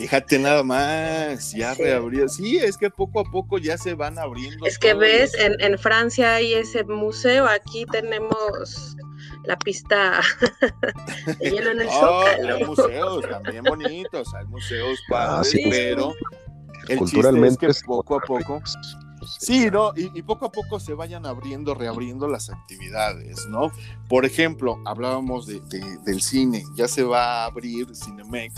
Fíjate 0.00 0.38
nada 0.38 0.62
más, 0.62 1.52
ya 1.52 1.74
reabrió. 1.74 2.26
Sí, 2.26 2.56
es 2.56 2.78
que 2.78 2.88
poco 2.88 3.20
a 3.20 3.24
poco 3.24 3.58
ya 3.58 3.76
se 3.76 3.92
van 3.92 4.18
abriendo. 4.18 4.64
Es 4.64 4.78
que 4.78 4.94
ves, 4.94 5.34
en, 5.38 5.78
Francia 5.78 6.36
hay 6.36 6.54
ese 6.54 6.84
museo, 6.84 7.46
aquí 7.46 7.84
tenemos 7.84 8.96
la 9.44 9.58
pista 9.58 10.22
de 11.38 11.50
hielo 11.50 11.72
en 11.72 11.82
el 11.82 11.88
oh, 11.90 12.24
Hay 12.24 12.64
museos 12.64 13.28
también 13.28 13.62
bonitos, 13.62 14.32
hay 14.32 14.46
museos 14.46 14.98
para 15.06 15.40
ah, 15.40 15.42
pero 15.68 16.14
el 16.88 16.96
Culturalmente 16.96 17.66
chiste 17.66 17.66
es 17.66 17.82
que 17.82 17.86
poco 17.86 18.16
a 18.16 18.20
poco. 18.20 18.62
Sí, 19.38 19.70
¿no? 19.70 19.92
Y, 19.94 20.22
poco 20.22 20.46
a 20.46 20.50
poco 20.50 20.80
se 20.80 20.94
vayan 20.94 21.26
abriendo, 21.26 21.74
reabriendo 21.74 22.26
las 22.26 22.48
actividades, 22.48 23.46
¿no? 23.50 23.70
Por 24.08 24.24
ejemplo, 24.24 24.80
hablábamos 24.86 25.46
de, 25.46 25.60
del 26.06 26.22
cine, 26.22 26.64
ya 26.74 26.88
se 26.88 27.02
va 27.02 27.42
a 27.42 27.44
abrir 27.44 27.94
Cinemex 27.94 28.54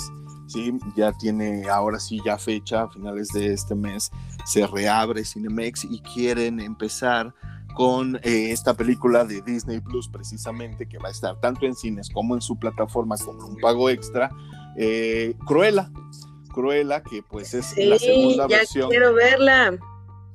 ¿sí? 0.52 0.78
Ya 0.96 1.12
tiene 1.12 1.68
ahora 1.68 1.98
sí 1.98 2.20
ya 2.24 2.38
fecha, 2.38 2.82
a 2.82 2.88
finales 2.88 3.28
de 3.28 3.52
este 3.52 3.74
mes 3.74 4.10
se 4.44 4.66
reabre 4.66 5.24
Cinemex 5.24 5.84
y 5.84 6.00
quieren 6.00 6.60
empezar 6.60 7.34
con 7.74 8.16
eh, 8.16 8.50
esta 8.50 8.74
película 8.74 9.24
de 9.24 9.40
Disney 9.40 9.80
Plus 9.80 10.08
precisamente 10.08 10.86
que 10.86 10.98
va 10.98 11.08
a 11.08 11.12
estar 11.12 11.40
tanto 11.40 11.64
en 11.64 11.74
cines 11.74 12.10
como 12.10 12.34
en 12.34 12.42
su 12.42 12.58
plataforma 12.58 13.16
con 13.16 13.42
un 13.42 13.56
pago 13.56 13.88
extra, 13.88 14.30
eh, 14.76 15.34
Cruella, 15.46 15.90
Cruella 16.52 17.02
que 17.02 17.22
pues 17.22 17.54
es 17.54 17.76
la 17.78 17.98
segunda 17.98 18.46
ya 18.48 18.58
versión. 18.58 18.90
Quiero 18.90 19.14
verla. 19.14 19.78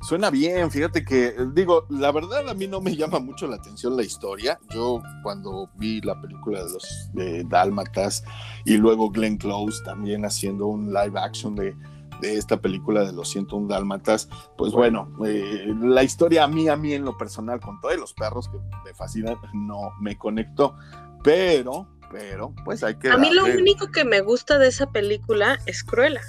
Suena 0.02 0.30
bien, 0.30 0.70
fíjate 0.70 1.04
que, 1.04 1.36
digo, 1.54 1.86
la 1.90 2.12
verdad 2.12 2.48
a 2.48 2.54
mí 2.54 2.68
no 2.68 2.80
me 2.80 2.96
llama 2.96 3.20
mucho 3.20 3.48
la 3.48 3.56
atención 3.56 3.98
la 3.98 4.04
historia. 4.04 4.60
Yo 4.70 5.02
cuando 5.24 5.70
vi 5.76 6.02
la 6.02 6.20
película 6.22 6.64
de 6.64 6.72
los 6.72 7.10
de 7.14 7.44
Dálmatas 7.44 8.24
y 8.64 8.78
luego 8.78 9.10
Glenn 9.10 9.38
Close 9.38 9.84
también 9.84 10.24
haciendo 10.24 10.68
un 10.68 10.94
live 10.94 11.20
action 11.20 11.56
de, 11.56 11.76
de 12.22 12.38
esta 12.38 12.58
película 12.62 13.04
de 13.04 13.14
los 13.14 13.30
101 13.30 13.68
Dálmatas, 13.68 14.30
pues 14.58 14.72
bueno, 14.72 15.12
eh, 15.26 15.74
la 15.82 16.04
historia 16.04 16.44
a 16.44 16.48
mí, 16.48 16.68
a 16.70 16.76
mí 16.76 16.94
en 16.94 17.06
lo 17.06 17.18
personal, 17.18 17.60
con 17.60 17.80
todos 17.82 17.98
los 17.98 18.14
perros 18.14 18.50
que 18.50 18.58
me 18.86 18.94
fascinan, 18.94 19.38
no 19.54 19.94
me 20.00 20.18
conectó, 20.18 20.76
pero, 21.24 21.88
pero, 22.12 22.54
pues 22.66 22.84
hay 22.84 22.96
que... 22.96 23.10
A 23.10 23.18
mí 23.18 23.32
lo 23.34 23.46
único 23.46 23.92
que 23.92 24.06
me 24.06 24.22
gusta 24.22 24.58
de 24.58 24.68
esa 24.68 24.92
película 24.92 25.60
es 25.66 25.84
Cruella. 25.84 26.22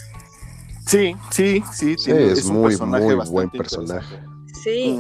Sí, 0.89 1.15
sí, 1.31 1.63
sí, 1.71 1.95
es, 2.11 2.47
un 2.47 2.63
muy, 2.63 2.77
muy 2.79 3.15
buen 3.29 3.51
personaje. 3.51 4.23
Sí, 4.65 4.99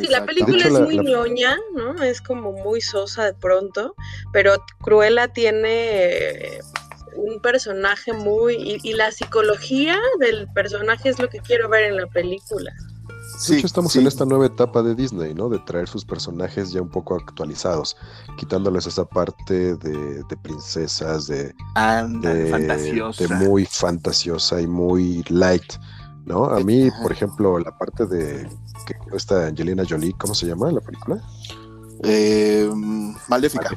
sí 0.00 0.08
la 0.08 0.24
película 0.24 0.64
es 0.64 0.72
muy 0.72 0.98
ñoña, 0.98 1.58
¿no? 1.74 2.02
Es 2.02 2.22
como 2.22 2.52
muy 2.52 2.80
sosa 2.80 3.26
de 3.26 3.34
pronto, 3.34 3.94
pero 4.32 4.64
Cruella 4.82 5.28
tiene 5.28 6.58
un 7.16 7.38
personaje 7.42 8.14
muy... 8.14 8.80
Y, 8.82 8.94
la 8.94 9.10
psicología 9.12 9.98
del 10.20 10.48
personaje 10.54 11.10
es 11.10 11.18
lo 11.18 11.28
que 11.28 11.40
quiero 11.40 11.68
ver 11.68 11.84
en 11.84 11.98
la 11.98 12.06
película. 12.06 12.72
De 13.48 13.56
hecho, 13.56 13.66
estamos 13.66 13.94
en 13.96 14.06
esta 14.06 14.24
nueva 14.24 14.46
etapa 14.46 14.82
de 14.82 14.94
Disney, 14.94 15.34
¿no? 15.34 15.48
De 15.48 15.58
traer 15.60 15.88
sus 15.88 16.04
personajes 16.04 16.72
ya 16.72 16.80
un 16.80 16.88
poco 16.88 17.14
actualizados, 17.14 17.96
quitándoles 18.36 18.86
esa 18.86 19.04
parte 19.04 19.76
de, 19.76 20.24
princesas, 20.42 21.26
de, 21.26 21.54
de, 22.20 23.28
muy 23.40 23.66
fantasiosa 23.66 24.60
y 24.60 24.66
muy 24.66 25.22
light, 25.28 25.74
¿no? 26.24 26.46
A 26.46 26.60
mí, 26.60 26.90
por 27.02 27.12
ejemplo, 27.12 27.58
la 27.58 27.76
parte 27.76 28.06
de 28.06 28.48
que 28.86 28.94
esta 29.14 29.46
Angelina 29.46 29.84
Jolie, 29.88 30.14
¿cómo 30.18 30.34
se 30.34 30.46
llama 30.46 30.70
la 30.72 30.80
película? 30.80 31.20
Eh, 32.04 32.70
Maléfica. 33.28 33.70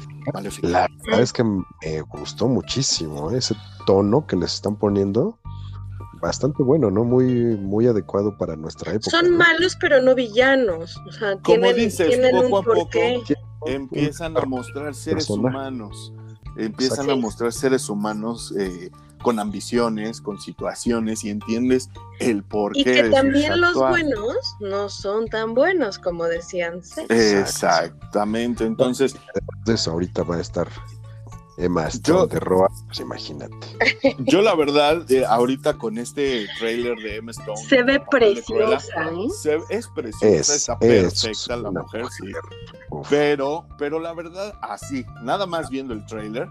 La 0.62 0.88
verdad 1.04 1.22
es 1.22 1.32
que 1.32 1.42
me 1.42 2.00
gustó 2.02 2.48
muchísimo 2.48 3.30
¿eh? 3.30 3.38
ese 3.38 3.56
tono 3.86 4.26
que 4.26 4.36
les 4.36 4.54
están 4.54 4.76
poniendo. 4.76 5.39
Bastante 6.20 6.62
bueno, 6.62 6.90
¿no? 6.90 7.04
Muy, 7.04 7.24
muy 7.56 7.86
adecuado 7.86 8.36
para 8.36 8.54
nuestra 8.54 8.92
época. 8.92 9.10
Son 9.10 9.36
malos, 9.36 9.76
pero 9.80 10.02
no 10.02 10.14
villanos. 10.14 10.98
O 11.08 11.12
sea, 11.12 11.36
tienen, 11.38 11.90
tienen 11.90 12.36
un 12.36 12.50
porqué. 12.50 13.22
empiezan 13.66 14.36
a 14.36 14.42
mostrar 14.42 14.94
seres 14.94 15.30
humanos. 15.30 16.12
Empiezan 16.56 17.08
a 17.08 17.16
mostrar 17.16 17.52
seres 17.52 17.88
humanos 17.88 18.52
eh, 18.58 18.90
con 19.22 19.38
ambiciones, 19.38 20.20
con 20.20 20.40
situaciones 20.40 21.24
y 21.24 21.30
entiendes 21.30 21.88
el 22.18 22.42
porqué. 22.42 22.80
Y 22.80 22.84
que 22.84 23.04
también 23.04 23.60
los 23.60 23.74
buenos 23.74 24.36
no 24.60 24.88
son 24.88 25.26
tan 25.28 25.54
buenos 25.54 25.98
como 25.98 26.24
decían. 26.24 26.82
Exactamente, 27.08 28.64
entonces... 28.64 29.16
De 29.64 29.74
eso 29.74 29.92
ahorita 29.92 30.22
va 30.22 30.36
a 30.36 30.40
estar 30.40 30.68
Emma 31.56 31.88
yo, 32.02 32.26
de 32.26 32.40
Roa, 32.40 32.70
pues 32.86 33.00
imagínate. 33.00 33.54
Yo 34.20 34.40
la 34.40 34.54
verdad, 34.54 35.10
eh, 35.10 35.24
ahorita 35.26 35.76
con 35.76 35.98
este 35.98 36.46
trailer 36.58 36.96
de 36.98 37.16
Emma 37.16 37.32
Stone... 37.32 37.56
Se 37.68 37.82
ve 37.82 38.00
preciosa, 38.10 39.10
¿eh? 39.10 39.58
es 39.68 39.88
preciosa, 39.88 40.54
está 40.54 40.78
perfecta 40.78 41.56
la 41.56 41.70
mujer, 41.70 42.06
sí. 42.10 42.32
Pero, 43.10 43.66
pero 43.76 43.98
la 43.98 44.14
verdad, 44.14 44.54
así, 44.62 45.04
nada 45.22 45.46
más 45.46 45.68
viendo 45.68 45.92
el 45.92 46.06
trailer 46.06 46.48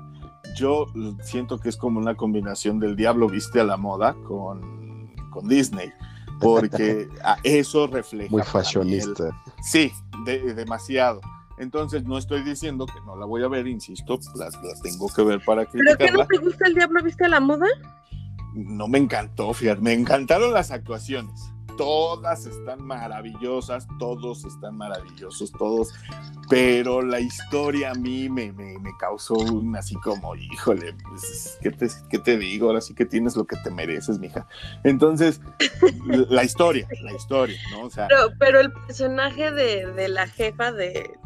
yo 0.55 0.87
siento 1.21 1.59
que 1.59 1.69
es 1.69 1.77
como 1.77 1.99
una 1.99 2.15
combinación 2.15 2.79
del 2.79 2.95
Diablo 2.95 3.27
Viste 3.27 3.59
a 3.59 3.63
la 3.63 3.77
Moda 3.77 4.15
con, 4.27 5.11
con 5.29 5.47
Disney, 5.47 5.91
porque 6.39 7.07
eso 7.43 7.87
refleja. 7.87 8.31
Muy 8.31 8.43
fashionista. 8.43 9.29
sí, 9.63 9.91
demasiado. 10.25 11.21
Entonces 11.59 12.03
no 12.05 12.17
estoy 12.17 12.41
diciendo 12.43 12.85
que 12.85 12.99
no 13.05 13.15
la 13.17 13.25
voy 13.25 13.43
a 13.43 13.47
ver, 13.47 13.67
insisto, 13.67 14.19
las, 14.35 14.55
las 14.63 14.81
tengo 14.81 15.07
que 15.13 15.23
ver 15.23 15.41
para 15.45 15.65
criticarla. 15.65 15.97
¿Pero 15.97 16.11
qué 16.11 16.17
no 16.17 16.25
te 16.27 16.37
gusta 16.37 16.67
el 16.67 16.73
Diablo 16.73 17.03
Viste 17.03 17.25
a 17.25 17.29
la 17.29 17.39
Moda? 17.39 17.67
No 18.53 18.87
me 18.87 18.97
encantó, 18.97 19.53
fíjate, 19.53 19.81
me 19.81 19.93
encantaron 19.93 20.53
las 20.53 20.71
actuaciones 20.71 21.53
todas 21.79 22.45
están 22.45 22.85
maravillosas, 22.85 23.87
todos 23.99 24.43
están 24.43 24.75
maravillosos, 24.75 25.49
todos, 25.53 25.93
pero 26.49 27.01
la 27.01 27.21
historia 27.21 27.91
a 27.91 27.93
mí 27.93 28.27
me, 28.27 28.51
me, 28.51 28.75
causó 28.99 29.35
un 29.35 29.77
así 29.77 29.95
como, 29.95 30.35
híjole, 30.35 30.93
pues, 31.07 31.57
¿qué, 31.61 31.71
te, 31.71 31.87
¿qué, 32.09 32.19
te, 32.19 32.37
digo? 32.37 32.67
Ahora 32.67 32.81
sí 32.81 32.93
que 32.93 33.05
tienes 33.05 33.37
lo 33.37 33.45
que 33.45 33.55
te 33.63 33.71
mereces, 33.71 34.19
mija. 34.19 34.45
Entonces, 34.83 35.39
la 36.05 36.43
historia, 36.43 36.85
la 37.01 37.13
historia, 37.13 37.57
¿no? 37.71 37.83
O 37.85 37.89
sea, 37.89 38.09
pero, 38.37 38.59
el 38.59 38.73
personaje 38.73 39.49
de, 39.53 39.89
de, 39.93 40.09
la 40.09 40.27
jefa 40.27 40.73
de... 40.73 41.17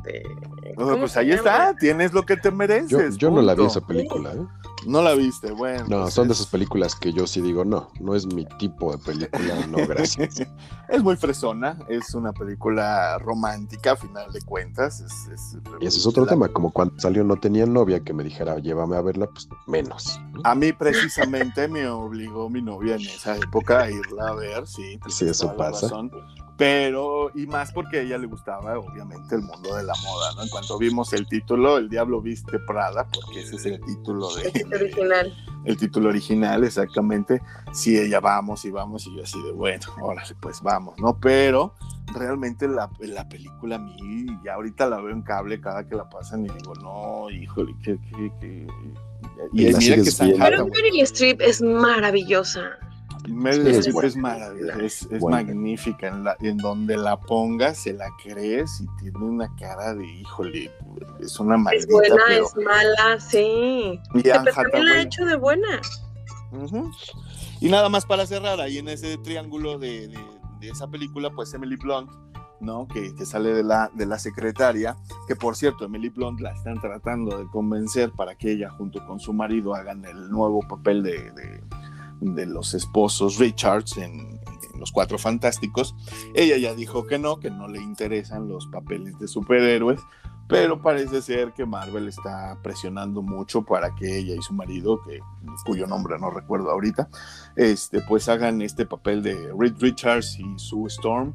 Oh, 0.77 0.95
pues 0.97 1.17
ahí 1.17 1.31
está, 1.31 1.75
tienes 1.79 2.13
lo 2.13 2.27
que 2.27 2.37
te 2.37 2.51
mereces. 2.51 3.17
Yo, 3.17 3.31
no 3.31 3.41
la 3.41 3.55
vi 3.55 3.65
esa 3.65 3.81
película, 3.81 4.33
¿eh? 4.33 4.45
No 4.85 5.01
la 5.01 5.13
viste, 5.13 5.51
bueno. 5.51 5.85
No, 5.87 6.01
pues 6.03 6.13
son 6.13 6.27
de 6.27 6.33
esas 6.33 6.47
películas 6.47 6.95
que 6.95 7.13
yo 7.13 7.27
sí 7.27 7.41
digo, 7.41 7.65
no, 7.65 7.89
no 7.99 8.15
es 8.15 8.25
mi 8.25 8.45
tipo 8.57 8.91
de 8.91 8.97
película, 8.97 9.67
no, 9.67 9.77
gracias. 9.87 10.41
es 10.89 11.03
muy 11.03 11.15
fresona, 11.15 11.77
es 11.89 12.13
una 12.13 12.33
película 12.33 13.17
romántica 13.19 13.93
a 13.93 13.95
final 13.95 14.31
de 14.31 14.41
cuentas. 14.41 15.03
y 15.79 15.85
ese 15.85 15.97
es 15.99 16.07
otro 16.07 16.25
tema, 16.25 16.47
como 16.49 16.71
cuando 16.71 16.99
salió 16.99 17.23
no 17.23 17.37
tenía 17.37 17.65
novia 17.65 18.01
que 18.01 18.13
me 18.13 18.23
dijera, 18.23 18.57
llévame 18.59 18.97
a 18.97 19.01
verla, 19.01 19.27
pues 19.27 19.47
menos. 19.67 20.19
A 20.43 20.55
mí 20.55 20.73
precisamente 20.73 21.67
me 21.67 21.87
obligó 21.87 22.49
mi 22.49 22.61
novia 22.61 22.95
en 22.95 23.01
esa 23.01 23.37
época 23.37 23.81
a 23.81 23.89
irla 23.89 24.29
a 24.29 24.35
ver, 24.35 24.67
sí. 24.67 24.99
Sí, 25.07 25.25
eso 25.25 25.55
pasa 25.55 25.89
pero 26.57 27.31
y 27.33 27.47
más 27.47 27.71
porque 27.71 27.99
a 27.99 28.01
ella 28.01 28.17
le 28.17 28.27
gustaba 28.27 28.77
obviamente 28.77 29.35
el 29.35 29.41
mundo 29.41 29.75
de 29.75 29.83
la 29.83 29.93
moda, 30.03 30.33
¿no? 30.35 30.43
En 30.43 30.49
cuanto 30.49 30.77
vimos 30.77 31.11
el 31.13 31.27
título, 31.27 31.77
El 31.77 31.89
Diablo 31.89 32.21
Viste 32.21 32.59
Prada, 32.59 33.07
porque 33.11 33.41
ese 33.41 33.55
es 33.55 33.65
el 33.65 33.81
título 33.81 34.33
de... 34.35 34.43
El 34.43 34.53
título 34.53 34.77
original. 34.77 35.33
El 35.65 35.77
título 35.77 36.09
original, 36.09 36.63
exactamente. 36.63 37.41
Sí, 37.71 37.97
ella 37.97 38.19
vamos 38.19 38.65
y 38.65 38.71
vamos 38.71 39.07
y 39.07 39.15
yo 39.15 39.23
así 39.23 39.41
de, 39.41 39.51
bueno, 39.51 39.85
órale, 40.01 40.35
pues 40.41 40.61
vamos, 40.61 40.99
¿no? 40.99 41.17
Pero 41.19 41.73
realmente 42.13 42.67
la, 42.67 42.89
la 42.99 43.27
película 43.27 43.77
a 43.77 43.79
mí, 43.79 44.25
ya 44.45 44.53
ahorita 44.53 44.87
la 44.87 44.97
veo 44.97 45.09
en 45.09 45.23
cable 45.23 45.59
cada 45.59 45.87
que 45.87 45.95
la 45.95 46.07
pasan 46.07 46.45
y 46.45 46.49
digo, 46.49 46.75
no, 46.75 47.29
híjole, 47.31 47.73
que... 47.83 47.97
que, 48.39 48.67
Y, 49.51 49.69
y 49.69 49.73
mira 49.73 49.95
que 49.95 50.35
Pero 50.37 50.67
Meryl 50.67 51.01
Streep 51.01 51.41
es 51.41 51.61
maravillosa. 51.61 52.77
Meryl 53.27 53.67
es, 53.67 53.87
es, 53.87 54.15
maravillosa, 54.15 55.07
es, 55.11 55.23
magnífica. 55.23 56.07
En, 56.07 56.23
la, 56.23 56.35
en, 56.41 56.57
donde 56.57 56.97
la 56.97 57.19
pongas, 57.19 57.77
se 57.77 57.93
la 57.93 58.07
crees 58.23 58.81
y 58.81 58.87
tiene 59.01 59.17
una 59.17 59.53
cara 59.55 59.93
de 59.95 60.05
híjole, 60.05 60.71
es 61.19 61.39
una 61.39 61.57
maldita. 61.57 61.85
Es 61.85 61.91
buena, 61.91 62.37
es 62.37 62.55
mala, 62.55 63.19
sí. 63.19 63.99
Y 64.13 64.21
pero 64.21 64.43
también 64.43 64.85
la 64.85 64.91
ha 64.93 65.01
hecho 65.01 65.25
de 65.25 65.35
buena. 65.35 65.81
Y 67.59 67.69
nada 67.69 67.89
más 67.89 68.05
para 68.05 68.25
cerrar, 68.25 68.59
ahí 68.59 68.77
en 68.77 68.89
ese 68.89 69.17
triángulo 69.17 69.79
de, 69.79 70.07
de, 70.07 70.19
de 70.59 70.69
esa 70.69 70.87
película, 70.87 71.31
pues 71.31 71.53
Emily 71.53 71.77
Blunt, 71.77 72.11
¿no? 72.59 72.87
Que, 72.87 73.15
que, 73.15 73.25
sale 73.25 73.53
de 73.53 73.63
la, 73.63 73.89
de 73.93 74.05
la 74.05 74.19
secretaria, 74.19 74.95
que 75.27 75.35
por 75.35 75.55
cierto, 75.55 75.85
Emily 75.85 76.09
Blunt 76.09 76.41
la 76.41 76.51
están 76.51 76.79
tratando 76.79 77.37
de 77.37 77.45
convencer 77.47 78.11
para 78.11 78.35
que 78.35 78.51
ella 78.51 78.69
junto 78.69 79.05
con 79.05 79.19
su 79.19 79.33
marido 79.33 79.73
hagan 79.75 80.03
el 80.05 80.29
nuevo 80.29 80.59
papel 80.67 81.03
de, 81.03 81.31
de 81.31 81.63
de 82.23 82.45
los 82.45 82.73
esposos 82.73 83.37
Richards 83.37 83.97
en, 83.97 84.39
Los 84.79 84.91
Cuatro 84.91 85.17
Fantásticos. 85.17 85.95
Ella 86.33 86.57
ya 86.57 86.73
dijo 86.73 87.05
que 87.05 87.17
no, 87.17 87.39
que 87.39 87.49
no 87.49 87.67
le 87.67 87.81
interesan 87.81 88.49
los 88.49 88.67
papeles 88.67 89.17
de 89.19 89.27
superhéroes, 89.27 90.01
pero 90.47 90.81
parece 90.81 91.21
ser 91.21 91.53
que 91.53 91.65
Marvel 91.65 92.07
está 92.07 92.57
presionando 92.61 93.21
mucho 93.21 93.63
para 93.63 93.95
que 93.95 94.17
ella 94.17 94.35
y 94.35 94.41
su 94.41 94.53
marido, 94.53 95.01
que, 95.03 95.19
cuyo 95.65 95.87
nombre 95.87 96.19
no 96.19 96.29
recuerdo 96.31 96.69
ahorita, 96.69 97.07
este, 97.55 98.01
pues 98.01 98.27
hagan 98.27 98.61
este 98.61 98.85
papel 98.85 99.23
de 99.23 99.53
Reed 99.57 99.75
Richards 99.79 100.37
y 100.39 100.59
Sue 100.59 100.87
Storm 100.87 101.33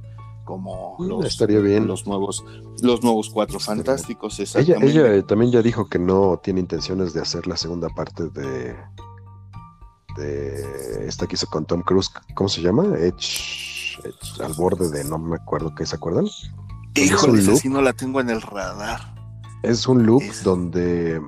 como 0.49 0.97
mm, 0.99 1.07
los, 1.07 1.25
Estaría 1.27 1.61
bien. 1.61 1.87
los 1.87 2.07
nuevos 2.07 2.43
los 2.81 3.03
nuevos 3.03 3.29
cuatro 3.29 3.61
fantásticos 3.61 4.41
ella, 4.57 4.79
ella 4.81 5.23
también 5.27 5.53
ya 5.53 5.61
dijo 5.61 5.89
que 5.89 5.99
no 5.99 6.41
tiene 6.43 6.61
intenciones 6.61 7.13
de 7.13 7.21
hacer 7.21 7.47
la 7.47 7.57
segunda 7.57 7.89
parte 7.91 8.31
de 8.31 8.75
esta 10.19 11.27
que 11.27 11.35
hizo 11.35 11.47
con 11.47 11.65
Tom 11.65 11.83
Cruise, 11.83 12.11
¿cómo 12.35 12.49
se 12.49 12.63
llama? 12.63 12.85
Edge, 12.99 13.99
al 14.43 14.53
borde 14.55 14.91
de 14.91 15.05
no 15.05 15.19
me 15.19 15.37
acuerdo 15.37 15.75
qué 15.75 15.87
se 15.87 15.97
acuerdan. 15.97 16.27
Híjole, 16.95 17.57
si 17.57 17.69
no 17.69 17.83
la 17.83 17.93
tengo 17.93 18.21
en 18.21 18.31
el 18.31 18.43
radar. 18.43 19.15
Es 19.63 19.87
un 19.87 20.07
loop 20.07 20.23
donde 20.45 21.21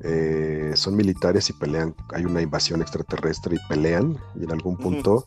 eh, 0.00 0.72
son 0.74 0.96
militares 0.96 1.48
y 1.50 1.52
pelean, 1.54 1.94
hay 2.12 2.24
una 2.24 2.42
invasión 2.42 2.82
extraterrestre 2.82 3.56
y 3.56 3.68
pelean, 3.68 4.18
y 4.34 4.44
en 4.44 4.52
algún 4.52 4.76
punto, 4.76 5.26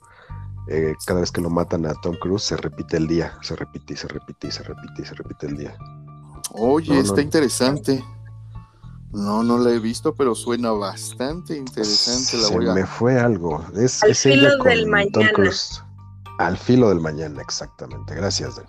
eh, 0.68 0.94
cada 1.06 1.22
vez 1.22 1.32
que 1.32 1.42
lo 1.42 1.50
matan 1.50 1.86
a 1.86 1.94
Tom 1.96 2.16
Cruise, 2.20 2.44
se 2.44 2.58
repite 2.58 2.98
el 2.98 3.08
día, 3.08 3.38
se 3.42 3.56
repite 3.56 3.94
y 3.94 3.98
se 3.98 4.08
repite 4.08 4.48
y 4.48 4.52
se 4.52 4.64
repite 4.64 5.02
y 5.02 5.06
se 5.06 5.16
repite 5.16 5.48
el 5.48 5.58
día. 5.58 5.78
Oye, 6.52 7.00
está 7.00 7.22
interesante. 7.22 8.04
No, 9.12 9.42
no 9.42 9.58
la 9.58 9.72
he 9.72 9.80
visto, 9.80 10.14
pero 10.14 10.36
suena 10.36 10.72
bastante 10.72 11.56
interesante. 11.56 12.38
La 12.38 12.48
Se 12.48 12.74
me 12.74 12.86
fue 12.86 13.20
algo. 13.20 13.64
Es, 13.76 14.04
Al 14.04 14.16
filo 14.16 14.58
del 14.64 14.88
mañana. 14.88 15.32
Al 16.40 16.58
filo 16.58 16.90
del 16.90 17.00
mañana, 17.00 17.42
exactamente. 17.42 18.16
Gracias, 18.16 18.62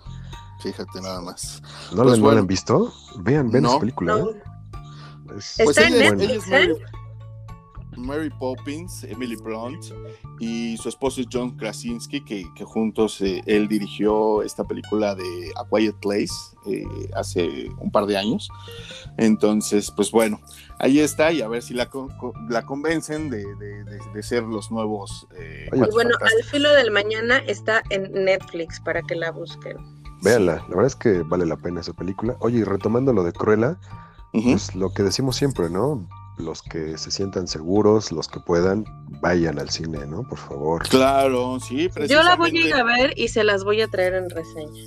Fíjate 0.61 1.01
nada 1.01 1.21
más. 1.21 1.61
¿No 1.93 2.03
pues 2.03 2.19
lo 2.19 2.29
han 2.31 2.47
visto? 2.47 2.93
Vean, 3.19 3.49
ven 3.49 3.65
esa 3.65 3.79
película. 3.79 4.19
¿eh? 4.19 4.43
¿Está 5.57 5.87
en 5.87 5.99
Netflix? 5.99 6.49
Mary 7.99 8.29
Poppins, 8.29 9.03
Emily 9.03 9.35
Blunt 9.35 9.85
y 10.39 10.77
su 10.77 10.89
esposo 10.89 11.21
es 11.21 11.27
John 11.31 11.55
Krasinski, 11.57 12.23
que, 12.23 12.45
juntos 12.63 13.21
eh, 13.21 13.41
él 13.45 13.67
dirigió 13.67 14.41
esta 14.41 14.63
película 14.63 15.15
de 15.15 15.51
A 15.55 15.65
Quiet 15.69 15.95
Place 16.01 16.33
eh, 16.67 16.83
hace 17.15 17.69
un 17.79 17.91
par 17.91 18.05
de 18.05 18.17
años. 18.17 18.49
Entonces, 19.17 19.91
pues 19.91 20.11
bueno, 20.11 20.39
ahí 20.79 20.99
está 20.99 21.31
y 21.31 21.41
a 21.41 21.47
ver 21.47 21.61
si 21.61 21.73
la, 21.73 21.89
la 22.49 22.65
convencen 22.65 23.29
de, 23.29 23.43
ser 24.21 24.43
los 24.43 24.71
nuevos. 24.71 25.27
Eh, 25.37 25.69
y 25.73 25.91
bueno, 25.91 26.15
al 26.21 26.43
filo 26.43 26.73
del 26.73 26.91
mañana 26.91 27.37
está 27.47 27.81
en 27.89 28.11
Netflix 28.25 28.79
para 28.79 29.01
que 29.01 29.15
la 29.15 29.31
busquen. 29.31 29.77
Véanla, 30.21 30.55
la 30.55 30.75
verdad 30.75 30.87
es 30.87 30.95
que 30.95 31.21
vale 31.21 31.45
la 31.45 31.57
pena 31.57 31.81
esa 31.81 31.93
película. 31.93 32.35
Oye, 32.39 32.59
y 32.59 32.63
retomando 32.63 33.13
lo 33.13 33.23
de 33.23 33.31
Cruella, 33.31 33.77
pues 34.31 34.75
lo 34.75 34.93
que 34.93 35.03
decimos 35.03 35.35
siempre, 35.35 35.69
¿no? 35.69 36.07
Los 36.39 36.61
que 36.61 36.97
se 36.97 37.11
sientan 37.11 37.47
seguros, 37.47 38.11
los 38.11 38.27
que 38.27 38.39
puedan, 38.39 38.85
vayan 39.21 39.59
al 39.59 39.69
cine, 39.69 40.05
¿no? 40.07 40.23
Por 40.23 40.37
favor. 40.37 40.87
Claro, 40.87 41.59
sí, 41.59 41.89
precisamente. 41.89 42.13
Yo 42.13 42.23
la 42.23 42.35
voy 42.35 42.57
a 42.57 42.67
ir 42.67 42.73
a 42.73 42.83
ver 42.83 43.13
y 43.17 43.27
se 43.27 43.43
las 43.43 43.63
voy 43.63 43.81
a 43.81 43.87
traer 43.87 44.13
en 44.15 44.29
reseña. 44.29 44.83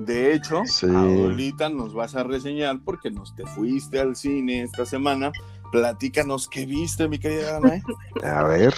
De 0.00 0.34
hecho, 0.34 0.62
ahorita 0.82 1.68
nos 1.68 1.94
vas 1.94 2.14
a 2.16 2.22
reseñar 2.22 2.80
porque 2.84 3.10
nos 3.10 3.34
te 3.34 3.46
fuiste 3.46 3.98
al 3.98 4.14
cine 4.14 4.62
esta 4.62 4.84
semana. 4.84 5.32
Platícanos 5.72 6.48
qué 6.48 6.66
viste, 6.66 7.08
mi 7.08 7.18
querida 7.18 7.56
Ana. 7.56 7.82
A 8.22 8.42
ver. 8.44 8.74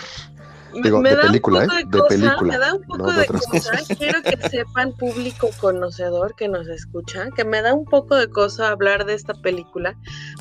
Digo, 0.82 1.02
de 1.02 1.16
película, 1.16 1.64
¿eh? 1.64 1.84
De, 1.86 2.02
película. 2.02 2.52
Me 2.52 2.58
da 2.58 2.74
un 2.74 2.82
poco 2.82 3.12
de, 3.12 3.26
cosa. 3.26 3.72
Quiero 3.98 4.22
que 4.22 4.48
sepan, 4.48 4.92
público 4.92 5.50
conocedor 5.60 6.34
que 6.34 6.48
nos 6.48 6.68
escucha, 6.68 7.28
que 7.34 7.44
me 7.44 7.62
da 7.62 7.74
un 7.74 7.84
poco 7.84 8.16
de 8.16 8.28
cosa 8.28 8.68
hablar 8.68 9.04
de 9.06 9.14
esta 9.14 9.34
película, 9.34 9.96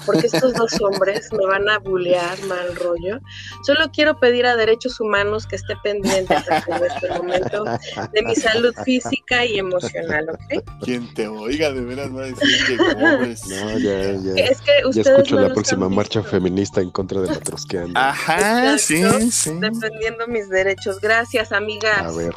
porque 0.06 0.28
estos 0.28 0.54
dos 0.54 0.74
hombres 0.82 1.32
me 1.32 1.46
van 1.46 1.70
a 1.70 1.80
bulear 1.80 2.38
mal 2.44 2.76
rollo. 2.76 3.20
Solo 3.64 3.90
quiero 3.92 4.20
pedir 4.20 4.46
a 4.46 4.56
Derechos 4.56 5.00
Humanos 5.00 5.46
que 5.48 5.56
esté 5.56 5.76
pendiente 5.84 6.34
en 6.34 6.84
este 6.84 7.10
momento 7.10 7.66
de 8.14 8.22
mi 8.24 8.36
salud 8.36 8.74
física 8.84 9.46
y 9.46 9.60
emocional, 9.60 10.30
¿ok? 10.30 10.64
Quien 10.84 11.14
te 11.14 11.28
oiga, 11.28 11.72
de 11.72 11.82
veras 11.82 12.16
va 12.16 12.24
a 12.24 12.26
decir 12.26 12.66
que 12.68 12.78
pobres. 12.94 13.48
No, 13.48 13.78
ya, 13.78 14.12
ya. 14.14 14.34
Es 14.44 14.62
que 14.62 14.72
ustedes 14.86 15.06
ya 15.06 15.12
escucho 15.14 15.40
la 15.40 15.54
próxima 15.54 15.90
marcha 15.90 16.24
feminista 16.24 16.82
en 16.82 16.92
contra 16.92 17.22
de 17.22 17.28
la 17.28 17.40
trosqueando. 17.40 18.00
Ajá, 18.00 18.78
sí, 18.78 19.04
sí. 19.32 19.52
Dependiendo 19.60 20.17
mis 20.26 20.50
derechos. 20.50 21.00
Gracias, 21.00 21.52
amigas. 21.52 22.00
A 22.00 22.12
ver, 22.12 22.34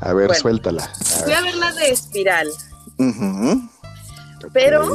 a 0.00 0.12
ver, 0.12 0.34
suéltala. 0.34 0.90
Voy 1.24 1.32
a 1.32 1.40
ver 1.40 1.54
la 1.54 1.72
de 1.72 1.90
Espiral. 1.90 2.48
Pero 4.52 4.94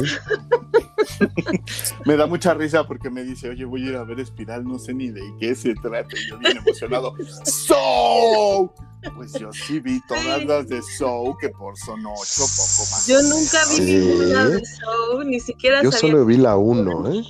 me 2.06 2.16
da 2.16 2.26
mucha 2.26 2.54
risa 2.54 2.86
porque 2.86 3.10
me 3.10 3.22
dice, 3.24 3.50
oye, 3.50 3.64
voy 3.64 3.86
a 3.86 3.90
ir 3.90 3.96
a 3.96 4.04
ver 4.04 4.20
Espiral, 4.20 4.64
no 4.64 4.78
sé 4.78 4.94
ni 4.94 5.10
de 5.10 5.22
qué 5.38 5.54
se 5.54 5.74
trata. 5.74 6.16
Y 6.16 6.30
yo 6.30 6.38
bien 6.38 6.58
emocionado. 6.58 7.14
¡So! 7.44 8.72
Pues 9.16 9.32
yo 9.34 9.52
sí 9.52 9.80
vi 9.80 10.00
todas 10.06 10.44
las 10.44 10.66
de 10.68 10.80
Soul, 10.98 11.36
que 11.38 11.50
por 11.50 11.76
son 11.76 12.06
ocho, 12.06 12.40
poco 12.56 12.90
más. 12.90 13.06
Yo 13.06 13.20
nunca 13.22 13.58
vi 13.70 13.80
ninguna 13.80 14.46
de 14.46 14.64
Soul, 14.64 15.28
ni 15.28 15.40
siquiera 15.40 15.82
Yo 15.82 15.92
solo 15.92 16.24
vi 16.24 16.38
la 16.38 16.56
uno, 16.56 17.12
¿eh? 17.12 17.22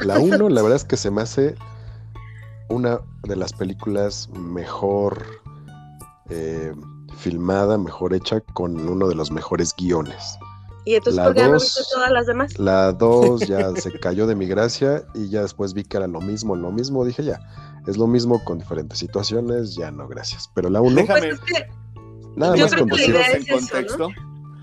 La 0.00 0.18
uno, 0.18 0.48
la 0.48 0.62
verdad 0.62 0.76
es 0.76 0.84
que 0.84 0.96
se 0.96 1.10
me 1.10 1.20
hace 1.20 1.54
una 2.68 3.00
de 3.24 3.36
las 3.36 3.52
películas 3.52 4.28
mejor 4.30 5.24
eh, 6.30 6.72
filmada, 7.18 7.78
mejor 7.78 8.14
hecha, 8.14 8.40
con 8.40 8.88
uno 8.88 9.08
de 9.08 9.14
los 9.14 9.30
mejores 9.30 9.74
guiones. 9.76 10.38
¿Y 10.84 10.96
entonces 10.96 11.22
por 11.22 11.34
qué 11.34 11.44
no 11.44 11.52
viste 11.52 11.82
todas 11.92 12.10
las 12.10 12.26
demás? 12.26 12.58
La 12.58 12.92
2 12.92 13.40
ya 13.46 13.70
se 13.76 13.98
cayó 14.00 14.26
de 14.26 14.34
mi 14.34 14.46
gracia 14.46 15.04
y 15.14 15.28
ya 15.28 15.42
después 15.42 15.74
vi 15.74 15.84
que 15.84 15.96
era 15.96 16.06
lo 16.06 16.20
mismo, 16.20 16.56
lo 16.56 16.72
mismo, 16.72 17.04
dije 17.04 17.22
ya, 17.22 17.40
es 17.86 17.96
lo 17.96 18.06
mismo 18.06 18.42
con 18.44 18.58
diferentes 18.58 18.98
situaciones, 18.98 19.74
ya 19.74 19.90
no, 19.90 20.08
gracias. 20.08 20.50
Pero 20.54 20.70
la 20.70 20.80
1... 20.80 20.96
Déjame, 20.96 21.36
pues 21.36 21.64
nada 22.36 22.56
más 22.56 22.74
con 22.74 22.90
en 22.90 23.46
contexto. 23.46 24.08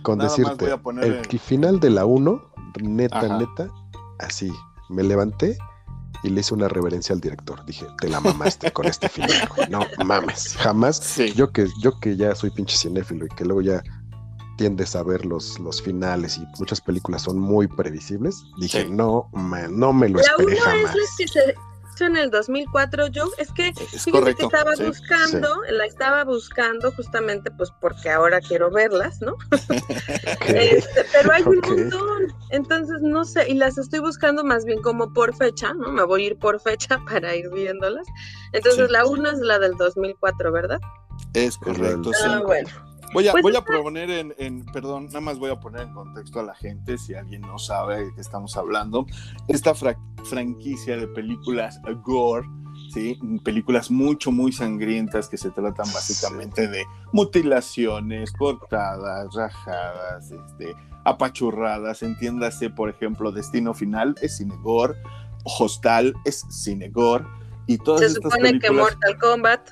Con 0.01 0.19
decirte, 0.19 0.73
el 1.01 1.39
final 1.39 1.79
de 1.79 1.89
la 1.89 2.05
1, 2.05 2.51
neta, 2.81 3.37
neta, 3.37 3.69
así, 4.19 4.51
me 4.89 5.03
levanté 5.03 5.57
y 6.23 6.29
le 6.29 6.41
hice 6.41 6.53
una 6.53 6.67
reverencia 6.67 7.13
al 7.13 7.21
director. 7.21 7.65
Dije, 7.65 7.85
te 7.99 8.09
la 8.09 8.19
mamaste 8.19 8.71
con 8.71 8.85
este 8.85 9.09
final, 9.09 9.49
No 9.69 9.85
mames, 10.03 10.55
jamás. 10.57 11.17
Yo 11.35 11.51
que 11.51 11.67
yo 11.81 11.99
que 11.99 12.17
ya 12.17 12.35
soy 12.35 12.49
pinche 12.51 12.77
cinéfilo 12.77 13.25
y 13.25 13.29
que 13.29 13.45
luego 13.45 13.61
ya 13.61 13.83
tiendes 14.57 14.95
a 14.95 15.03
ver 15.03 15.25
los, 15.25 15.57
los 15.59 15.81
finales 15.81 16.37
y 16.37 16.45
muchas 16.59 16.81
películas 16.81 17.21
son 17.21 17.39
muy 17.39 17.67
previsibles. 17.67 18.43
Dije, 18.59 18.85
no, 18.85 19.29
no 19.33 19.93
me 19.93 20.09
lo 20.09 20.19
esperé 20.19 20.57
jamás 20.57 20.95
en 22.05 22.17
el 22.17 22.29
2004, 22.29 23.07
yo 23.07 23.29
es 23.37 23.51
que 23.51 23.73
fíjate 23.73 24.35
que 24.35 24.43
estaba 24.43 24.73
buscando, 24.75 25.61
la 25.69 25.85
estaba 25.85 26.23
buscando 26.23 26.91
justamente 26.91 27.51
pues 27.51 27.71
porque 27.79 28.09
ahora 28.09 28.39
quiero 28.41 28.71
verlas, 28.71 29.21
¿no? 29.21 29.35
Este, 30.47 31.05
pero 31.11 31.31
hay 31.31 31.43
un 31.43 31.59
montón, 31.59 32.33
entonces 32.49 33.01
no 33.01 33.23
sé, 33.23 33.49
y 33.49 33.53
las 33.53 33.77
estoy 33.77 33.99
buscando 33.99 34.43
más 34.43 34.65
bien 34.65 34.81
como 34.81 35.13
por 35.13 35.35
fecha, 35.35 35.73
¿no? 35.73 35.91
Me 35.91 36.03
voy 36.03 36.23
a 36.23 36.27
ir 36.27 36.37
por 36.37 36.59
fecha 36.59 36.99
para 37.09 37.35
ir 37.35 37.49
viéndolas. 37.51 38.07
Entonces 38.53 38.89
la 38.89 39.05
una 39.05 39.31
es 39.31 39.39
la 39.39 39.59
del 39.59 39.75
2004, 39.75 40.51
¿verdad? 40.51 40.79
Es 41.33 41.57
correcto. 41.57 42.11
Ah, 42.23 42.41
bueno. 42.45 42.88
Voy 43.13 43.27
a, 43.27 43.31
pues 43.31 43.41
voy 43.41 43.55
a 43.55 43.61
proponer 43.61 44.33
en, 44.37 44.65
perdón, 44.65 45.07
nada 45.07 45.21
más 45.21 45.39
voy 45.39 45.49
a 45.49 45.59
poner 45.59 45.81
en 45.81 45.93
contexto 45.93 46.39
a 46.39 46.43
la 46.43 46.55
gente, 46.55 46.97
si 46.97 47.15
alguien 47.15 47.41
no 47.41 47.57
sabe 47.57 48.05
de 48.05 48.13
qué 48.13 48.21
estamos 48.21 48.55
hablando. 48.55 49.05
Esta 49.47 49.73
franquicia 49.73 50.97
de 50.97 51.07
películas 51.07 51.79
gore, 52.03 52.47
¿sí? 52.93 53.19
películas 53.43 53.89
mucho, 53.89 54.31
muy 54.31 54.51
sangrientas 54.51 55.27
que 55.27 55.37
se 55.37 55.49
tratan 55.49 55.91
básicamente 55.91 56.67
de 56.67 56.85
mutilaciones, 57.11 58.31
cortadas, 58.31 59.33
rajadas, 59.33 60.31
este, 60.31 60.75
apachurradas, 61.03 62.03
entiéndase, 62.03 62.69
por 62.69 62.89
ejemplo, 62.89 63.31
Destino 63.31 63.73
Final 63.73 64.15
es 64.21 64.37
cine 64.37 64.55
gore, 64.61 64.95
Hostal 65.43 66.13
es 66.25 66.45
cine 66.49 66.89
gore, 66.89 67.25
y 67.67 67.77
todas 67.77 68.01
se 68.01 68.21
supone 68.21 68.59
que 68.59 68.71
Mortal 68.71 69.17
Kombat. 69.17 69.69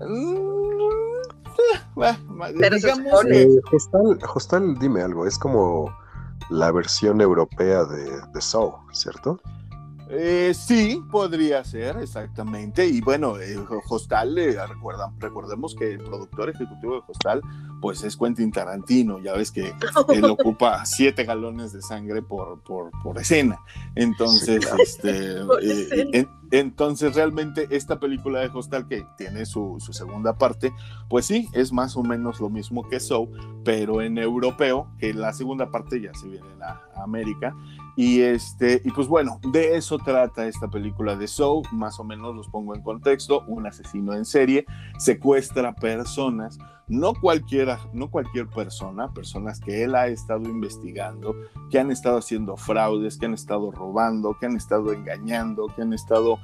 Mm, 0.00 0.99
eh, 3.32 3.60
Hostal, 4.34 4.78
dime 4.78 5.02
algo, 5.02 5.26
es 5.26 5.38
como 5.38 5.94
la 6.50 6.72
versión 6.72 7.20
europea 7.20 7.84
de, 7.84 8.20
de 8.32 8.40
Saw, 8.40 8.74
¿cierto? 8.92 9.40
Eh, 10.12 10.52
sí, 10.54 11.00
podría 11.08 11.62
ser, 11.62 11.96
exactamente. 11.98 12.84
Y 12.84 13.00
bueno, 13.00 13.38
eh, 13.38 13.56
Hostal, 13.88 14.36
eh, 14.38 14.56
recordemos 15.20 15.76
que 15.76 15.92
el 15.92 15.98
productor 15.98 16.50
ejecutivo 16.50 16.94
de 16.94 17.02
Hostal, 17.06 17.40
pues 17.80 18.02
es 18.02 18.16
Quentin 18.16 18.50
Tarantino. 18.50 19.20
Ya 19.20 19.34
ves 19.34 19.52
que 19.52 19.72
él 20.08 20.24
ocupa 20.24 20.84
siete 20.84 21.24
galones 21.24 21.72
de 21.72 21.80
sangre 21.80 22.22
por, 22.22 22.60
por, 22.62 23.18
escena. 23.18 23.60
Entonces, 23.94 24.68
este, 24.80 25.42
eh, 26.12 26.26
entonces 26.50 27.14
realmente 27.14 27.68
esta 27.70 28.00
película 28.00 28.40
de 28.40 28.50
Hostal, 28.52 28.88
que 28.88 29.06
tiene 29.16 29.46
su, 29.46 29.76
segunda 29.92 30.36
parte, 30.36 30.72
pues 31.08 31.26
sí, 31.26 31.48
es 31.52 31.72
más 31.72 31.96
o 31.96 32.02
menos 32.02 32.40
lo 32.40 32.50
mismo 32.50 32.88
que 32.88 33.00
Soul, 33.00 33.30
pero 33.64 34.02
en 34.02 34.18
europeo, 34.18 34.88
que 34.98 35.14
la 35.14 35.32
segunda 35.32 35.70
parte 35.70 36.00
ya 36.00 36.12
se 36.14 36.28
viene 36.28 36.46
a 36.62 37.02
América. 37.02 37.54
Y, 38.00 38.22
este, 38.22 38.80
y 38.82 38.90
pues 38.92 39.08
bueno, 39.08 39.38
de 39.52 39.76
eso 39.76 39.98
trata 39.98 40.46
esta 40.46 40.68
película 40.68 41.16
de 41.16 41.28
Soul, 41.28 41.66
más 41.70 42.00
o 42.00 42.04
menos 42.04 42.34
los 42.34 42.48
pongo 42.48 42.74
en 42.74 42.80
contexto, 42.80 43.44
un 43.46 43.66
asesino 43.66 44.14
en 44.14 44.24
serie 44.24 44.64
secuestra 44.98 45.74
personas, 45.74 46.58
no 46.88 47.12
cualquiera, 47.12 47.78
no 47.92 48.10
cualquier 48.10 48.48
persona, 48.48 49.12
personas 49.12 49.60
que 49.60 49.84
él 49.84 49.94
ha 49.94 50.06
estado 50.06 50.48
investigando, 50.48 51.36
que 51.70 51.78
han 51.78 51.90
estado 51.90 52.16
haciendo 52.16 52.56
fraudes, 52.56 53.18
que 53.18 53.26
han 53.26 53.34
estado 53.34 53.70
robando, 53.70 54.34
que 54.40 54.46
han 54.46 54.56
estado 54.56 54.94
engañando, 54.94 55.66
que 55.66 55.82
han 55.82 55.92
estado 55.92 56.38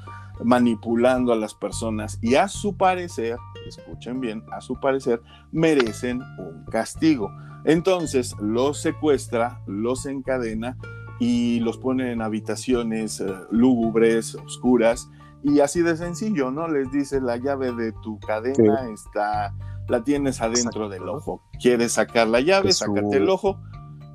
manipulando 0.44 1.32
a 1.32 1.36
las 1.36 1.54
personas. 1.54 2.18
Y 2.20 2.34
a 2.34 2.48
su 2.48 2.76
parecer, 2.76 3.38
escuchen 3.66 4.20
bien, 4.20 4.44
a 4.52 4.60
su 4.60 4.78
parecer 4.78 5.22
merecen 5.52 6.20
un 6.20 6.66
castigo. 6.66 7.30
Entonces 7.64 8.36
los 8.42 8.78
secuestra, 8.78 9.62
los 9.66 10.04
encadena 10.04 10.76
y 11.18 11.60
los 11.60 11.78
pone 11.78 12.12
en 12.12 12.22
habitaciones 12.22 13.20
eh, 13.20 13.34
lúgubres, 13.50 14.34
oscuras, 14.34 15.08
y 15.42 15.60
así 15.60 15.82
de 15.82 15.96
sencillo, 15.96 16.50
¿no? 16.50 16.68
Les 16.68 16.90
dice 16.90 17.20
la 17.20 17.36
llave 17.36 17.72
de 17.72 17.92
tu 18.02 18.18
cadena 18.20 18.90
está, 18.90 19.54
la 19.88 20.02
tienes 20.02 20.40
adentro 20.40 20.88
del 20.88 21.08
ojo. 21.08 21.42
Quieres 21.60 21.92
sacar 21.92 22.26
la 22.26 22.40
llave, 22.40 22.72
sácate 22.72 23.18
el 23.18 23.28
ojo 23.28 23.58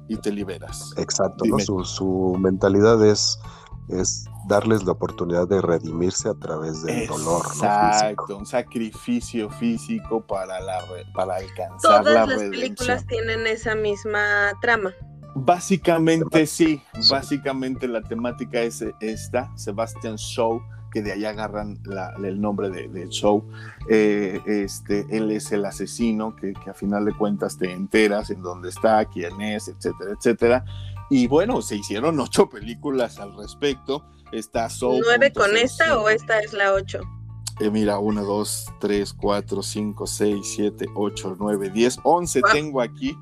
y 0.08 0.18
te 0.18 0.32
liberas. 0.32 0.94
Exacto, 0.98 1.46
¿no? 1.46 1.58
Su, 1.60 1.86
su, 1.86 2.38
mentalidad 2.38 3.04
es, 3.06 3.40
es 3.90 4.26
darles 4.48 4.84
la 4.84 4.92
oportunidad 4.92 5.48
de 5.48 5.62
redimirse 5.62 6.28
a 6.28 6.34
través 6.34 6.84
del 6.84 7.08
dolor. 7.08 7.44
Exacto, 7.46 8.38
un 8.38 8.46
sacrificio 8.46 9.50
físico 9.50 10.26
para, 10.26 10.60
la, 10.60 10.80
para 11.14 11.36
alcanzar 11.36 12.04
la 12.04 12.26
redención. 12.26 12.26
Todas 12.26 12.28
las 12.28 12.50
películas 12.50 13.08
tienen 13.08 13.48
esa 13.48 13.76
misma 13.76 14.52
trama. 14.62 14.92
Básicamente 15.34 16.46
sí, 16.46 16.82
básicamente 17.10 17.88
la 17.88 18.02
temática 18.02 18.62
es 18.62 18.84
esta, 19.00 19.50
Sebastian 19.56 20.18
Shaw, 20.18 20.62
que 20.92 21.02
de 21.02 21.14
ahí 21.14 21.26
agarran 21.26 21.80
el 22.24 22.42
nombre 22.42 22.70
del 22.70 23.10
show. 23.10 23.48
Eh, 23.90 24.42
este, 24.46 25.06
él 25.10 25.32
es 25.32 25.52
el 25.54 25.66
asesino 25.66 26.36
que, 26.36 26.54
que, 26.54 26.70
a 26.70 26.74
final 26.74 27.06
de 27.06 27.14
cuentas 27.14 27.58
te 27.58 27.72
enteras 27.72 28.30
en 28.30 28.42
dónde 28.42 28.70
está, 28.70 29.06
quién 29.06 29.40
es, 29.42 29.70
etcétera, 29.70 30.12
etcétera. 30.18 30.66
Y 31.10 31.28
bueno, 31.28 31.62
se 31.62 31.78
hicieron 31.78 32.20
ocho 32.20 32.50
películas 32.50 33.20
al 33.20 33.36
respecto. 33.36 34.06
Está 34.32 34.70
Soul. 34.70 35.02
¿Nueve 35.04 35.34
con 35.34 35.56
esta 35.58 36.00
o 36.00 36.08
esta 36.10 36.40
es 36.40 36.54
la 36.54 36.74
ocho? 36.74 37.02
Eh, 37.60 37.70
mira, 37.70 38.00
1, 38.00 38.24
2, 38.24 38.66
3, 38.80 39.14
4, 39.14 39.62
5, 39.62 40.08
6, 40.08 40.54
7, 40.56 40.86
8, 40.96 41.36
9, 41.38 41.70
10, 41.70 42.00
11 42.04 42.42
tengo 42.54 42.82
aquí. 42.82 43.16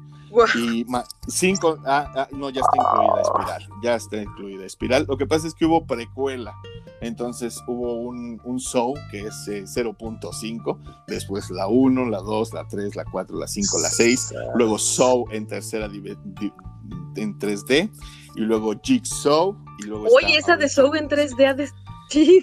Y 0.55 0.85
5, 1.27 1.79
ah, 1.85 2.11
ah, 2.15 2.27
no, 2.31 2.49
ya 2.49 2.61
está 2.61 2.77
incluida 2.77 3.21
Espiral, 3.21 3.69
ya 3.81 3.95
está 3.95 4.21
incluida 4.21 4.65
Espiral. 4.65 5.05
Lo 5.07 5.17
que 5.17 5.25
pasa 5.25 5.47
es 5.47 5.53
que 5.53 5.65
hubo 5.65 5.85
precuela, 5.85 6.55
entonces 7.01 7.61
hubo 7.67 7.95
un, 7.95 8.39
un 8.43 8.59
show 8.59 8.93
que 9.11 9.27
es 9.27 9.47
eh, 9.47 9.63
0.5, 9.63 10.77
después 11.07 11.49
la 11.49 11.67
1, 11.67 12.05
la 12.05 12.19
2, 12.19 12.53
la 12.53 12.67
3, 12.67 12.95
la 12.95 13.05
4, 13.05 13.37
la 13.37 13.47
5, 13.47 13.79
la 13.79 13.89
6, 13.89 14.33
luego 14.55 14.77
show 14.77 15.25
en 15.31 15.47
tercera 15.47 15.85
en 15.85 17.39
3D, 17.39 17.91
y 18.35 18.41
luego 18.41 18.73
Jigsaw, 18.81 19.55
y 19.79 19.83
luego... 19.83 20.07
Oye, 20.15 20.37
esa 20.37 20.55
de 20.55 20.69
show 20.69 20.93
en 20.95 21.09
3D 21.09 21.55
de... 21.55 21.69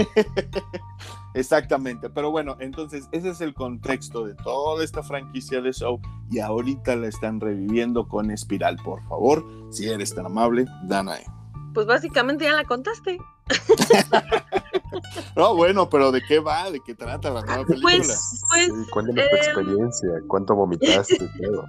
Exactamente, 1.34 2.10
pero 2.10 2.30
bueno, 2.30 2.56
entonces 2.58 3.08
ese 3.12 3.30
es 3.30 3.40
el 3.40 3.54
contexto 3.54 4.24
de 4.24 4.34
toda 4.34 4.82
esta 4.82 5.02
franquicia 5.02 5.60
de 5.60 5.72
show 5.72 6.00
y 6.30 6.40
ahorita 6.40 6.96
la 6.96 7.06
están 7.06 7.40
reviviendo 7.40 8.08
con 8.08 8.30
Espiral, 8.30 8.76
por 8.76 9.00
favor, 9.08 9.44
si 9.70 9.88
eres 9.88 10.14
tan 10.14 10.26
amable, 10.26 10.66
Danae. 10.84 11.24
Pues 11.72 11.86
básicamente 11.86 12.44
ya 12.44 12.54
la 12.54 12.64
contaste. 12.64 13.18
no, 15.36 15.54
bueno, 15.54 15.88
pero 15.88 16.10
¿de 16.10 16.20
qué 16.22 16.40
va? 16.40 16.70
¿De 16.70 16.80
qué 16.80 16.94
trata 16.94 17.30
la 17.30 17.42
nueva 17.42 17.64
película? 17.64 17.96
Pues, 17.96 18.44
pues 18.48 18.90
cuéntame 18.90 19.22
tu 19.22 19.36
eh, 19.36 19.38
experiencia, 19.38 20.08
cuánto 20.26 20.54
vomitaste, 20.56 21.16
todo. 21.42 21.64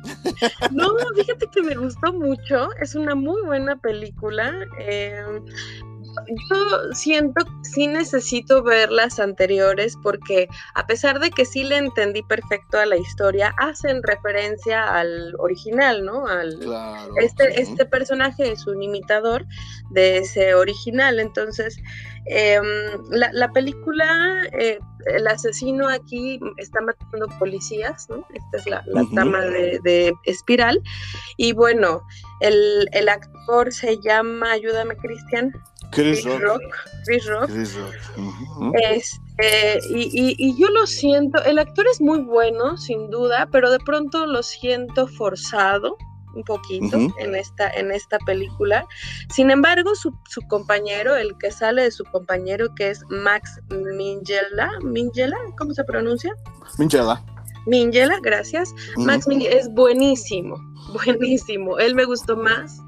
No, 0.72 0.88
fíjate 1.16 1.48
que 1.48 1.62
me 1.62 1.76
gustó 1.76 2.14
mucho, 2.14 2.70
es 2.82 2.96
una 2.96 3.14
muy 3.14 3.42
buena 3.44 3.76
película. 3.76 4.54
Eh, 4.80 5.24
yo 6.28 6.94
siento 6.94 7.46
que 7.46 7.70
sí 7.70 7.88
necesito 7.88 8.64
ver 8.64 8.92
las 8.92 9.20
anteriores 9.20 9.98
porque 10.02 10.48
a 10.76 10.86
pesar 10.88 11.20
de 11.20 11.30
que 11.32 11.46
sí 11.46 11.64
le 11.64 11.78
entendí 11.78 12.22
perfecto 12.24 12.80
a 12.80 12.86
la 12.86 12.98
historia, 12.98 13.54
hacen 13.58 14.02
referencia 14.04 14.84
al 14.84 15.34
original, 15.40 16.06
¿no? 16.06 16.28
Al, 16.28 16.60
este, 17.20 17.62
este 17.62 17.86
personaje 17.86 18.52
es 18.52 18.68
un 18.68 18.82
imitador 18.82 19.46
de 19.92 20.20
ese 20.20 20.54
original, 20.56 21.20
entonces 21.20 21.78
em, 22.26 22.64
la, 23.10 23.52
película, 23.52 24.44
eh, 24.54 24.80
el 25.08 25.28
asesino 25.28 25.88
aquí 25.90 26.40
está 26.58 26.82
matando 26.82 27.28
policías, 27.40 28.10
¿no? 28.10 28.26
Esta 28.34 28.58
es 28.58 28.68
la, 28.68 28.84
la 28.88 29.06
trama 29.14 29.42
de, 29.42 30.14
Espiral. 30.26 30.82
Y 31.38 31.54
bueno, 31.54 32.02
el, 32.40 32.88
el 32.94 33.10
actor 33.10 33.72
se 33.72 34.00
llama, 34.00 34.52
ayúdame 34.52 34.96
Cristian. 34.98 35.52
Chris, 35.92 36.24
Rock. 36.24 36.62
Chris 37.06 37.28
Rock. 37.28 37.50
Este, 38.90 39.80
y, 39.90 40.36
y, 40.38 40.60
yo 40.60 40.70
lo 40.70 40.88
siento, 40.88 41.44
el 41.44 41.60
actor 41.60 41.86
es 41.88 42.00
muy 42.00 42.20
bueno, 42.20 42.78
sin 42.78 43.10
duda, 43.10 43.48
pero 43.52 43.72
de 43.72 43.80
pronto 43.80 44.26
lo 44.26 44.44
siento 44.44 45.08
forzado 45.08 45.98
un 46.34 46.44
poquito 46.44 46.98
en, 47.18 47.36
esta, 47.36 47.70
en 47.70 47.92
esta 47.92 48.18
película. 48.20 48.86
Sin 49.30 49.52
embargo, 49.52 49.96
su, 49.96 50.14
su, 50.30 50.42
compañero, 50.48 51.16
el 51.16 51.38
que 51.38 51.52
sale 51.52 51.84
de 51.84 51.92
su 51.92 52.04
compañero, 52.06 52.74
que 52.76 52.90
es 52.90 53.04
Max 53.10 53.60
Mingela, 53.70 54.72
Mingela, 54.82 55.38
¿cómo 55.58 55.74
se 55.74 55.84
pronuncia? 55.84 56.34
Mingela. 56.78 57.24
Mingela, 57.66 58.20
gracias. 58.22 58.74
Max 58.98 59.28
Mingela 59.28 59.56
es 59.56 59.70
buenísimo, 59.70 60.58
buenísimo. 60.94 61.78
Él 61.80 61.96
me 61.96 62.06
gustó 62.06 62.36
más 62.36 62.80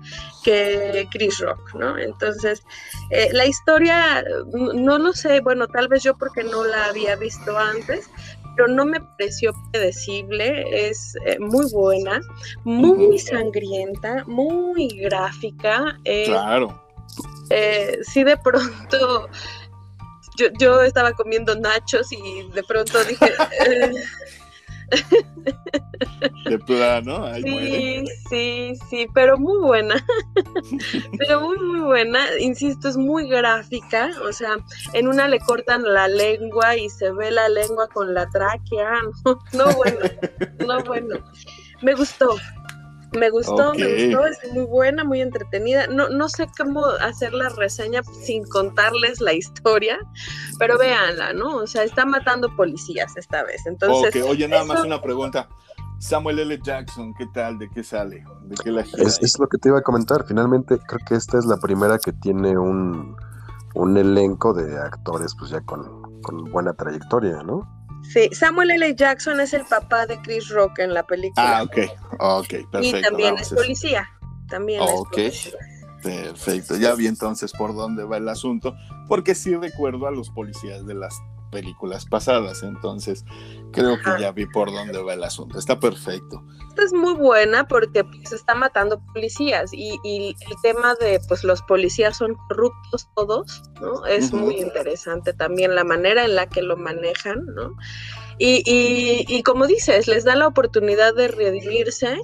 que 0.44 1.08
Chris 1.12 1.40
Rock, 1.40 1.74
¿no? 1.76 1.98
Entonces, 1.98 2.64
eh, 3.10 3.30
la 3.32 3.46
historia, 3.46 4.24
no 4.52 4.98
lo 4.98 5.14
sé, 5.14 5.40
bueno, 5.42 5.68
tal 5.68 5.88
vez 5.88 6.04
yo 6.04 6.16
porque 6.18 6.44
no 6.44 6.66
la 6.66 6.86
había 6.86 7.16
visto 7.16 7.58
antes, 7.58 8.10
pero 8.56 8.68
no 8.68 8.86
me 8.86 9.00
pareció 9.00 9.54
predecible, 9.72 10.90
es 10.90 11.16
eh, 11.26 11.40
muy 11.40 11.66
buena, 11.72 12.22
muy 12.64 13.18
sangrienta, 13.18 14.24
muy 14.28 14.88
gráfica. 15.00 15.98
Eh, 16.04 16.26
claro. 16.26 16.84
sí, 18.04 18.24
de 18.24 18.38
pronto 18.38 19.30
yo, 20.38 20.48
yo, 20.60 20.82
estaba 20.82 21.14
comiendo 21.14 21.56
nachos 21.56 22.12
y 22.12 22.50
de 22.54 22.64
pronto 22.64 23.04
dije... 23.06 23.34
De 26.46 26.60
plano, 26.60 27.26
sí, 27.36 28.04
sí, 28.30 28.74
sí, 28.90 29.08
pero 29.14 29.38
muy 29.38 29.60
buena. 29.60 29.96
pero 31.18 31.42
muy, 31.42 31.58
muy 31.60 31.80
buena. 31.82 32.20
Insisto, 32.40 32.90
es 32.90 32.98
muy 32.98 33.28
gráfica. 33.28 34.12
O 34.28 34.32
sea, 34.32 34.58
en 34.94 35.08
una 35.08 35.28
le 35.28 35.40
cortan 35.40 35.84
la 35.84 36.08
lengua 36.08 36.76
y 36.76 36.90
se 36.90 37.12
ve 37.12 37.32
la 37.32 37.50
lengua 37.50 37.88
con 37.88 38.14
la 38.14 38.30
tráquea. 38.30 39.02
No, 39.54 39.66
bueno, 39.76 40.00
no 40.66 40.84
bueno. 40.84 41.16
Me 41.82 41.94
gustó. 41.94 42.36
Me 43.18 43.30
gustó, 43.30 43.74
me 43.76 44.08
gustó, 44.08 44.26
es 44.26 44.54
muy 44.54 44.64
buena, 44.64 45.04
muy 45.04 45.22
entretenida. 45.22 45.88
No, 45.88 46.10
no 46.10 46.30
sé 46.30 46.48
cómo 46.58 46.86
hacer 46.86 47.34
la 47.34 47.50
reseña 47.50 48.02
sin 48.04 48.44
contarles 48.48 49.22
la 49.22 49.34
historia, 49.34 50.00
pero 50.58 50.78
véanla, 50.78 51.34
¿no? 51.34 51.58
O 51.58 51.68
sea, 51.68 51.84
está 51.84 52.06
matando 52.06 52.56
policías 52.56 53.16
esta 53.16 53.44
vez. 53.44 53.66
Entonces, 53.66 54.24
oye, 54.26 54.48
nada 54.48 54.66
más 54.66 54.84
una 54.84 55.02
pregunta. 55.02 55.48
Samuel 56.00 56.40
L. 56.40 56.60
Jackson, 56.62 57.14
¿qué 57.14 57.28
tal? 57.28 57.58
¿De 57.58 57.70
qué 57.70 57.82
sale? 57.82 58.26
¿De 58.44 58.56
qué 58.62 58.72
la 58.72 58.82
es, 58.82 59.20
es, 59.22 59.40
lo 59.40 59.48
que 59.48 59.58
te 59.58 59.70
iba 59.70 59.80
a 59.80 59.84
comentar. 59.84 60.26
Finalmente, 60.28 60.78
creo 60.80 61.00
que 61.08 61.16
esta 61.16 61.38
es 61.40 61.46
la 61.46 61.58
primera 61.58 61.98
que 61.98 62.12
tiene 62.12 62.58
un, 62.58 63.16
un 63.76 63.98
elenco 63.98 64.54
de 64.54 64.78
actores, 64.78 65.34
pues 65.40 65.52
ya 65.52 65.62
con, 65.62 66.22
con 66.22 66.52
buena 66.52 66.74
trayectoria, 66.74 67.42
¿no? 67.44 67.83
Sí, 68.12 68.30
Samuel 68.32 68.72
L. 68.72 68.96
Jackson 68.96 69.40
es 69.40 69.54
el 69.54 69.66
papá 69.66 70.06
de 70.06 70.20
Chris 70.22 70.50
Rock 70.50 70.80
en 70.80 70.94
la 70.94 71.04
película. 71.04 71.60
Ah, 71.60 71.64
ok, 71.64 71.78
ok, 72.20 72.48
perfecto. 72.72 72.98
Y 72.98 73.02
también 73.02 73.38
es 73.38 73.50
policía, 73.50 74.08
también 74.50 74.82
es 74.84 74.92
policía. 75.10 75.58
Perfecto, 76.04 76.76
ya 76.76 76.96
vi 76.96 77.08
entonces 77.08 77.54
por 77.54 77.74
dónde 77.74 78.04
va 78.04 78.18
el 78.18 78.28
asunto, 78.28 78.76
porque 79.08 79.36
sí 79.36 79.56
recuerdo 79.56 80.06
a 80.06 80.12
los 80.12 80.30
policías 80.32 80.86
de 80.86 80.96
las 80.96 81.18
películas 81.54 82.06
pasadas, 82.06 82.64
entonces 82.64 83.24
creo 83.72 83.98
que 83.98 84.20
ya 84.20 84.32
vi 84.32 84.46
por 84.48 84.72
dónde 84.72 85.02
va 85.02 85.14
el 85.14 85.24
asunto. 85.24 85.58
Está 85.58 85.80
perfecto. 85.80 86.44
Esta 86.70 86.84
es 86.84 86.94
muy 86.94 87.14
buena 87.14 87.68
porque 87.68 88.04
pues, 88.04 88.30
se 88.30 88.36
está 88.36 88.56
matando 88.56 89.00
policías 89.14 89.72
y, 89.74 90.00
el 90.04 90.56
tema 90.62 90.96
de 90.96 91.22
pues 91.28 91.44
los 91.44 91.62
policías 91.62 92.18
son 92.18 92.36
corruptos 92.50 93.08
todos, 93.16 93.62
¿no? 93.80 94.06
Es 94.06 94.34
muy 94.34 94.60
interesante 94.60 95.34
también 95.34 95.76
la 95.76 95.84
manera 95.84 96.26
en 96.26 96.36
la 96.36 96.48
que 96.48 96.62
lo 96.62 96.76
manejan, 96.76 97.46
¿no? 97.56 97.78
Y, 98.40 98.64
y, 99.28 99.44
como 99.44 99.68
dices, 99.68 100.08
les 100.08 100.24
da 100.24 100.36
la 100.36 100.48
oportunidad 100.48 101.14
de 101.14 101.28
redimirse 101.28 102.20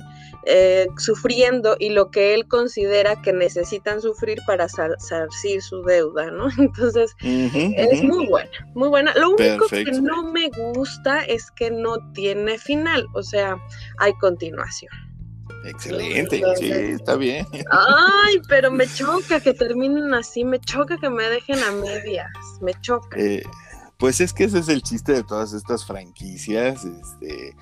eh, 0.45 0.87
sufriendo 0.97 1.75
y 1.79 1.89
lo 1.89 2.11
que 2.11 2.33
él 2.33 2.47
considera 2.47 3.21
que 3.21 3.33
necesitan 3.33 4.01
sufrir 4.01 4.39
para 4.47 4.67
sarcir 4.69 5.61
su 5.61 5.81
deuda, 5.83 6.31
¿no? 6.31 6.47
Entonces, 6.57 7.15
es 7.21 8.03
muy 8.03 8.27
buena, 8.27 8.51
muy 8.73 8.89
buena. 8.89 9.13
Lo 9.15 9.31
único 9.31 9.67
que 9.67 9.85
no 10.01 10.31
me 10.31 10.49
gusta 10.73 11.23
es 11.25 11.51
que 11.51 11.71
no 11.71 11.97
tiene 12.13 12.57
final, 12.57 13.07
o 13.13 13.23
sea, 13.23 13.57
hay 13.97 14.13
continuación. 14.13 14.91
Excelente, 15.65 16.41
sí, 16.57 16.71
está 16.71 17.15
bien. 17.15 17.45
Ay, 17.69 18.41
pero 18.47 18.71
me 18.71 18.87
choca 18.95 19.39
que 19.39 19.53
terminen 19.53 20.13
así, 20.13 20.45
me 20.45 20.59
choca 20.59 20.97
que 20.97 21.09
me 21.09 21.23
dejen 21.23 21.61
a 21.63 21.71
medias, 21.71 22.29
me 22.61 22.73
choca. 22.81 23.19
Eh, 23.19 23.43
pues 23.97 24.21
es 24.21 24.31
que 24.31 24.45
ese 24.45 24.59
es 24.59 24.69
el 24.69 24.81
chiste 24.81 25.11
de 25.11 25.23
todas 25.23 25.51
estas 25.51 25.85
franquicias, 25.85 26.85
este, 26.85 27.55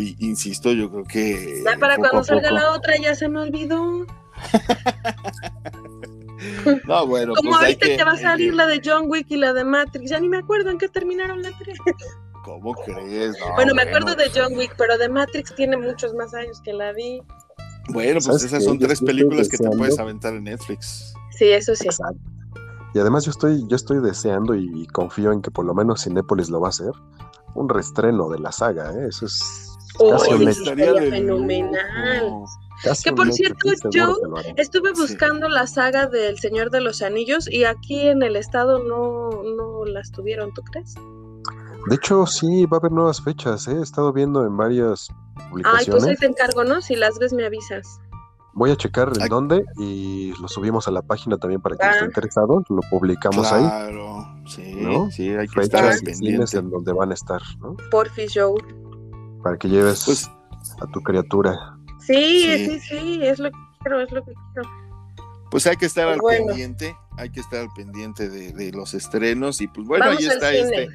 insisto, 0.00 0.72
yo 0.72 0.90
creo 0.90 1.04
que. 1.04 1.62
Ya 1.64 1.78
para 1.78 1.96
cuando 1.96 2.24
salga 2.24 2.50
la 2.50 2.72
otra 2.72 2.96
ya 2.96 3.14
se 3.14 3.28
me 3.28 3.40
olvidó. 3.40 4.06
no, 6.86 7.06
bueno. 7.06 7.34
Como 7.34 7.50
pues 7.50 7.62
ahorita 7.62 7.86
que, 7.86 8.04
va 8.04 8.12
a 8.12 8.16
salir 8.16 8.54
la 8.54 8.66
de 8.66 8.80
John 8.84 9.04
Wick 9.08 9.30
y 9.30 9.36
la 9.36 9.52
de 9.52 9.64
Matrix, 9.64 10.10
ya 10.10 10.20
ni 10.20 10.28
me 10.28 10.38
acuerdo 10.38 10.70
en 10.70 10.78
qué 10.78 10.88
terminaron 10.88 11.42
las 11.42 11.56
tres. 11.58 11.78
¿Cómo 12.44 12.74
crees? 12.74 13.36
bueno, 13.54 13.74
me 13.74 13.82
acuerdo 13.82 14.16
de 14.16 14.30
John 14.34 14.56
Wick, 14.56 14.74
pero 14.76 14.98
de 14.98 15.08
Matrix 15.08 15.54
tiene 15.54 15.76
muchos 15.76 16.12
más 16.14 16.34
años 16.34 16.60
que 16.62 16.72
la 16.72 16.92
vi. 16.92 17.22
Bueno, 17.90 18.20
pues 18.24 18.44
esas 18.44 18.64
son 18.64 18.78
tres 18.78 19.00
películas 19.00 19.48
que 19.48 19.58
te 19.58 19.68
puedes 19.70 19.98
aventar 19.98 20.34
en 20.34 20.44
Netflix. 20.44 21.14
Sí, 21.36 21.50
eso 21.50 21.74
sí. 21.74 21.88
Y 22.94 22.98
además 22.98 23.24
yo 23.24 23.30
estoy, 23.30 23.66
yo 23.68 23.76
estoy 23.76 24.00
deseando 24.00 24.54
y 24.54 24.86
confío 24.88 25.32
en 25.32 25.40
que 25.40 25.50
por 25.50 25.64
lo 25.64 25.74
menos 25.74 26.04
Cinépolis 26.04 26.50
lo 26.50 26.60
va 26.60 26.68
a 26.68 26.70
hacer, 26.70 26.92
un 27.54 27.68
restreno 27.68 28.28
de 28.28 28.38
la 28.38 28.52
saga, 28.52 28.92
¿eh? 28.92 29.06
Eso 29.08 29.26
es 29.26 29.71
Oh, 29.98 30.16
estaría 30.48 30.94
fenomenal. 30.94 32.44
que 33.04 33.12
por 33.12 33.32
cierto, 33.32 33.68
yo 33.90 34.16
estuve 34.56 34.92
buscando 34.92 35.48
la 35.48 35.66
saga 35.66 36.06
del 36.06 36.38
Señor 36.38 36.70
de 36.70 36.80
los 36.80 37.02
Anillos 37.02 37.48
y 37.50 37.64
aquí 37.64 38.08
en 38.08 38.22
el 38.22 38.36
estado 38.36 38.78
no, 38.82 39.30
no 39.42 39.84
las 39.84 40.10
tuvieron, 40.10 40.52
¿tú 40.54 40.62
crees? 40.62 40.94
De 41.88 41.96
hecho, 41.96 42.26
sí, 42.26 42.64
va 42.66 42.76
a 42.76 42.80
haber 42.80 42.92
nuevas 42.92 43.20
fechas, 43.22 43.66
¿eh? 43.66 43.76
he 43.78 43.82
estado 43.82 44.12
viendo 44.12 44.46
en 44.46 44.56
varias 44.56 45.08
publicaciones. 45.50 45.88
Ay, 45.88 45.92
pues 45.92 46.04
ahí 46.04 46.16
te 46.16 46.26
encargo, 46.26 46.64
¿no? 46.64 46.80
Si 46.80 46.94
las 46.94 47.18
ves 47.18 47.32
me 47.32 47.44
avisas. 47.44 48.00
Voy 48.54 48.70
a 48.70 48.76
checar 48.76 49.10
en 49.18 49.28
dónde 49.28 49.64
y 49.78 50.34
lo 50.40 50.46
subimos 50.46 50.86
a 50.86 50.90
la 50.90 51.00
página 51.00 51.38
también 51.38 51.62
para 51.62 51.76
que 51.76 51.86
esté 51.86 52.04
ah. 52.04 52.04
interesado, 52.04 52.62
lo 52.68 52.82
publicamos 52.90 53.50
ahí. 53.50 53.62
Claro, 53.62 54.26
sí, 54.46 54.86
sí, 55.10 55.30
hay 55.30 55.48
que 55.48 55.60
estar 55.60 55.94
pendientes 56.04 56.52
en 56.52 56.70
donde 56.70 56.92
van 56.92 57.10
a 57.10 57.14
estar, 57.14 57.40
¿no? 57.60 57.76
Porfi 57.90 58.26
Show. 58.26 58.54
Para 59.42 59.56
que 59.56 59.68
lleves 59.68 60.04
pues 60.04 60.30
a 60.80 60.86
tu 60.92 61.00
criatura. 61.02 61.76
Sí, 62.00 62.44
sí, 62.56 62.80
sí, 62.80 63.20
es 63.22 63.38
lo 63.38 63.50
que 63.50 63.58
quiero, 63.80 64.00
es 64.00 64.10
lo 64.10 64.24
que 64.24 64.32
quiero. 64.52 64.68
Pues 65.50 65.66
hay 65.66 65.76
que 65.76 65.86
estar 65.86 66.08
al 66.08 66.20
pendiente, 66.20 66.96
hay 67.18 67.30
que 67.30 67.40
estar 67.40 67.60
al 67.60 67.68
pendiente 67.76 68.28
de, 68.28 68.72
los 68.72 68.94
estrenos 68.94 69.60
y 69.60 69.68
pues 69.68 69.86
bueno, 69.86 70.06
ahí 70.06 70.24
está 70.24 70.52
este 70.52 70.88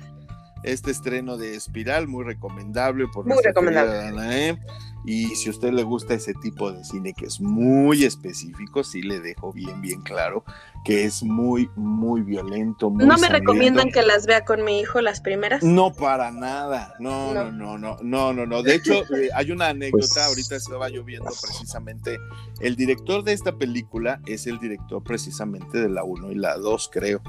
este 0.72 0.92
estreno 0.92 1.38
de 1.38 1.56
Espiral, 1.56 2.08
muy 2.08 2.24
recomendable 2.24 3.08
por 3.08 3.26
muy 3.26 3.42
recomendable. 3.44 4.58
Y 5.06 5.28
si 5.36 5.48
a 5.48 5.52
usted 5.52 5.72
le 5.72 5.84
gusta 5.84 6.16
ese 6.16 6.34
tipo 6.34 6.72
de 6.72 6.84
cine 6.84 7.14
que 7.14 7.26
es 7.26 7.40
muy 7.40 8.04
específico, 8.04 8.84
sí 8.84 9.02
le 9.02 9.22
dejo 9.22 9.54
bien, 9.54 9.80
bien 9.80 10.02
claro 10.02 10.44
que 10.88 11.04
es 11.04 11.22
muy, 11.22 11.70
muy 11.76 12.22
violento. 12.22 12.90
¿No 12.90 13.18
me 13.18 13.28
recomiendan 13.28 13.92
que 13.92 14.02
las 14.04 14.26
vea 14.26 14.46
con 14.46 14.64
mi 14.64 14.80
hijo 14.80 15.02
las 15.02 15.20
primeras? 15.20 15.62
No, 15.62 15.92
para 15.92 16.32
nada. 16.32 16.94
No, 17.00 17.34
no, 17.34 17.52
no, 17.52 17.78
no, 17.78 17.98
no, 18.02 18.32
no, 18.32 18.46
no. 18.46 18.64
De 18.64 18.76
hecho, 18.76 18.94
eh, 19.14 19.28
hay 19.36 19.52
una 19.52 19.68
anécdota, 19.68 20.08
pues 20.14 20.18
ahorita 20.18 20.56
estaba 20.56 20.88
lloviendo 20.88 21.30
precisamente. 21.42 22.18
El 22.62 22.78
director 22.78 23.26
de 23.26 23.34
esta 23.34 23.58
película 23.58 24.22
es 24.28 24.48
el 24.48 24.60
director 24.60 25.04
precisamente 25.04 25.78
de 25.78 25.90
la 25.90 26.06
1 26.06 26.32
y 26.32 26.36
la 26.36 26.58
2, 26.58 26.90
creo. 26.94 27.22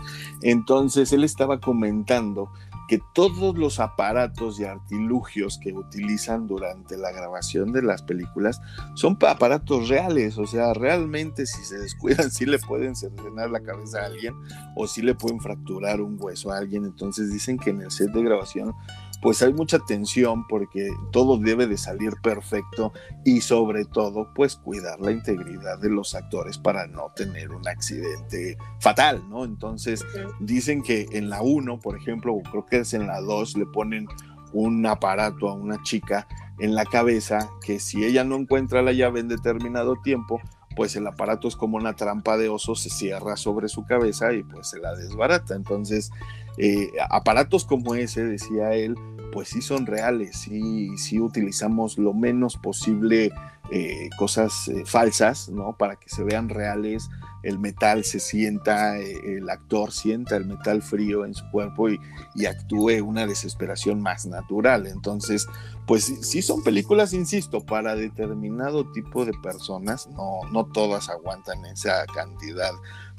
Entonces, 0.42 1.12
él 1.12 1.24
estaba 1.24 1.58
comentando 1.58 2.52
que 2.88 3.00
todos 3.12 3.56
los 3.56 3.80
aparatos 3.80 4.58
y 4.58 4.64
artilugios 4.64 5.58
que 5.62 5.74
utilizan 5.74 6.46
durante 6.46 6.96
la 6.96 7.12
grabación 7.12 7.70
de 7.70 7.82
las 7.82 8.02
películas 8.02 8.60
son 8.94 9.18
aparatos 9.20 9.88
reales, 9.88 10.38
o 10.38 10.46
sea, 10.46 10.72
realmente 10.72 11.46
si 11.46 11.62
se 11.64 11.78
descuidan 11.78 12.30
sí 12.30 12.46
le 12.46 12.58
pueden 12.58 12.96
cercenar 12.96 13.50
la 13.50 13.60
cabeza 13.60 14.00
a 14.00 14.06
alguien 14.06 14.34
o 14.74 14.86
sí 14.86 15.02
le 15.02 15.14
pueden 15.14 15.38
fracturar 15.40 16.00
un 16.00 16.16
hueso 16.18 16.50
a 16.50 16.58
alguien, 16.58 16.84
entonces 16.84 17.30
dicen 17.30 17.58
que 17.58 17.70
en 17.70 17.82
el 17.82 17.90
set 17.90 18.10
de 18.10 18.22
grabación 18.22 18.74
pues 19.20 19.42
hay 19.42 19.52
mucha 19.52 19.78
tensión 19.80 20.46
porque 20.46 20.90
todo 21.10 21.38
debe 21.38 21.66
de 21.66 21.76
salir 21.76 22.14
perfecto 22.22 22.92
y 23.24 23.40
sobre 23.40 23.84
todo 23.84 24.32
pues 24.34 24.56
cuidar 24.56 25.00
la 25.00 25.10
integridad 25.10 25.78
de 25.78 25.90
los 25.90 26.14
actores 26.14 26.58
para 26.58 26.86
no 26.86 27.10
tener 27.16 27.50
un 27.50 27.66
accidente 27.66 28.56
fatal, 28.80 29.22
¿no? 29.28 29.44
Entonces 29.44 30.04
dicen 30.40 30.82
que 30.82 31.06
en 31.12 31.30
la 31.30 31.42
1, 31.42 31.80
por 31.80 31.96
ejemplo, 31.96 32.34
o 32.34 32.42
creo 32.42 32.66
que 32.66 32.78
es 32.78 32.94
en 32.94 33.06
la 33.06 33.20
2, 33.20 33.56
le 33.56 33.66
ponen 33.66 34.06
un 34.52 34.86
aparato 34.86 35.48
a 35.48 35.54
una 35.54 35.82
chica 35.82 36.26
en 36.58 36.74
la 36.74 36.84
cabeza 36.84 37.50
que 37.64 37.80
si 37.80 38.04
ella 38.04 38.24
no 38.24 38.36
encuentra 38.36 38.82
la 38.82 38.92
llave 38.92 39.20
en 39.20 39.28
determinado 39.28 39.96
tiempo, 40.02 40.40
pues 40.76 40.94
el 40.96 41.06
aparato 41.06 41.48
es 41.48 41.56
como 41.56 41.76
una 41.76 41.94
trampa 41.94 42.36
de 42.36 42.48
oso, 42.48 42.76
se 42.76 42.88
cierra 42.88 43.36
sobre 43.36 43.68
su 43.68 43.84
cabeza 43.84 44.32
y 44.32 44.44
pues 44.44 44.70
se 44.70 44.78
la 44.78 44.94
desbarata. 44.94 45.54
Entonces, 45.56 46.10
eh, 46.58 46.90
aparatos 47.10 47.64
como 47.64 47.94
ese, 47.94 48.24
decía 48.24 48.74
él, 48.74 48.96
pues 49.32 49.48
sí 49.48 49.62
son 49.62 49.86
reales, 49.86 50.36
sí, 50.38 51.20
utilizamos 51.20 51.98
lo 51.98 52.12
menos 52.14 52.56
posible 52.56 53.30
eh, 53.70 54.08
cosas 54.16 54.66
eh, 54.68 54.84
falsas, 54.86 55.50
¿no? 55.50 55.76
Para 55.76 55.96
que 55.96 56.08
se 56.08 56.24
vean 56.24 56.48
reales, 56.48 57.08
el 57.42 57.58
metal 57.58 58.02
se 58.04 58.18
sienta, 58.18 58.96
el 58.96 59.48
actor 59.48 59.92
sienta 59.92 60.36
el 60.36 60.46
metal 60.46 60.82
frío 60.82 61.24
en 61.24 61.34
su 61.34 61.48
cuerpo 61.50 61.90
y, 61.90 62.00
y, 62.34 62.46
actúe 62.46 63.02
una 63.04 63.26
desesperación 63.26 64.00
más 64.00 64.26
natural. 64.26 64.86
Entonces, 64.86 65.46
pues 65.86 66.04
sí 66.22 66.42
son 66.42 66.64
películas, 66.64 67.12
insisto, 67.12 67.64
para 67.64 67.94
determinado 67.94 68.90
tipo 68.90 69.24
de 69.24 69.32
personas, 69.42 70.08
no, 70.08 70.40
no 70.50 70.64
todas 70.66 71.10
aguantan 71.10 71.64
esa 71.66 72.04
cantidad 72.06 72.72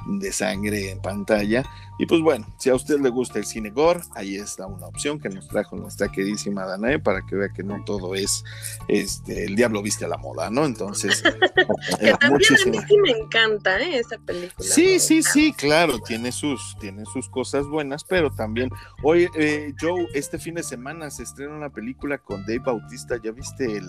de 0.08 0.32
sangre 0.32 0.92
en 0.92 1.02
pantalla. 1.02 1.64
Y 1.98 2.06
pues 2.06 2.22
bueno, 2.22 2.48
si 2.58 2.70
a 2.70 2.76
usted 2.76 3.00
le 3.02 3.10
gusta 3.10 3.40
el 3.40 3.46
cine 3.46 3.72
gore, 3.72 4.00
ahí 4.16 4.38
está 4.38 4.66
una 4.66 4.88
opción 4.88 5.20
que 5.20 5.28
nos 5.28 5.50
trajo 5.50 5.76
nuestra 5.76 6.10
queridísima 6.10 6.66
Danae 6.66 6.98
para 7.00 7.26
que 7.26 7.36
vea 7.36 7.50
que 7.50 7.62
no 7.62 7.84
todo 7.84 8.16
es 8.16 8.46
este 8.88 9.44
el 9.44 9.56
diablo 9.56 9.82
viste 9.82 10.06
a 10.06 10.08
la 10.08 10.18
moda, 10.18 10.50
¿no? 10.50 10.66
Entonces, 10.66 11.22
eh, 12.00 12.14
a 12.20 12.30
mí 12.30 12.44
sí 12.44 12.72
me 13.04 13.12
encanta 13.12 13.80
¿eh? 13.82 14.00
esa 14.00 14.18
película. 14.18 14.68
Sí, 14.68 15.00
sí, 15.00 15.22
sí, 15.22 15.52
claro, 15.52 16.00
tiene 16.00 16.32
sus, 16.32 16.78
tiene 16.80 17.04
sus 17.06 17.28
cosas 17.28 17.68
buenas, 17.68 18.06
pero 18.06 18.32
también, 18.32 18.70
oye, 19.04 19.30
eh, 19.36 19.74
Joe, 19.80 20.08
este 20.14 20.40
fin 20.40 20.56
de 20.56 20.64
semana 20.64 21.10
se 21.10 21.24
estrena 21.24 21.54
una 21.54 21.70
película 21.70 22.18
con 22.18 22.42
Dave 22.46 22.60
Bautista, 22.60 23.20
¿ya 23.22 23.32
viste 23.32 23.78
el, 23.78 23.88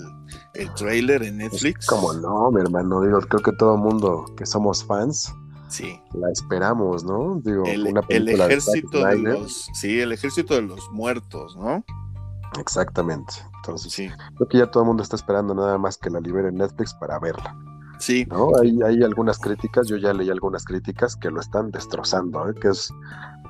el 0.55 0.75
trailer 0.75 1.23
en 1.23 1.39
Netflix? 1.39 1.87
Como 1.87 2.13
no, 2.13 2.51
mi 2.51 2.61
hermano, 2.61 3.03
digo, 3.03 3.21
creo 3.21 3.43
que 3.43 3.53
todo 3.53 3.77
mundo 3.77 4.25
que 4.37 4.47
somos 4.47 4.85
fans 4.85 5.33
Sí. 5.71 6.01
La 6.15 6.31
esperamos, 6.31 7.05
¿no? 7.05 7.41
Digo, 7.43 7.65
el, 7.65 7.87
una 7.87 8.03
el 8.09 8.29
ejército 8.29 9.05
de, 9.05 9.19
los, 9.19 9.71
sí, 9.73 10.01
el 10.01 10.13
ejército 10.13 10.55
de 10.55 10.63
los 10.63 10.91
muertos, 10.91 11.57
¿no? 11.57 11.85
Exactamente. 12.59 13.33
Entonces, 13.57 13.93
sí. 13.93 14.11
creo 14.37 14.49
que 14.49 14.59
ya 14.59 14.71
todo 14.71 14.83
el 14.83 14.89
mundo 14.89 15.03
está 15.03 15.17
esperando 15.17 15.55
nada 15.55 15.79
más 15.79 15.97
que 15.97 16.11
la 16.11 16.21
libere 16.21 16.51
Netflix 16.51 16.93
para 16.95 17.19
verla. 17.19 17.57
Sí. 17.99 18.27
¿no? 18.31 18.51
Hay, 18.61 18.81
hay 18.83 19.03
algunas 19.03 19.39
críticas, 19.39 19.87
yo 19.87 19.97
ya 19.97 20.13
leí 20.13 20.31
algunas 20.31 20.65
críticas 20.65 21.15
que 21.17 21.31
lo 21.31 21.41
están 21.41 21.71
destrozando, 21.71 22.49
¿eh? 22.49 22.55
que 22.55 22.69
es 22.69 22.93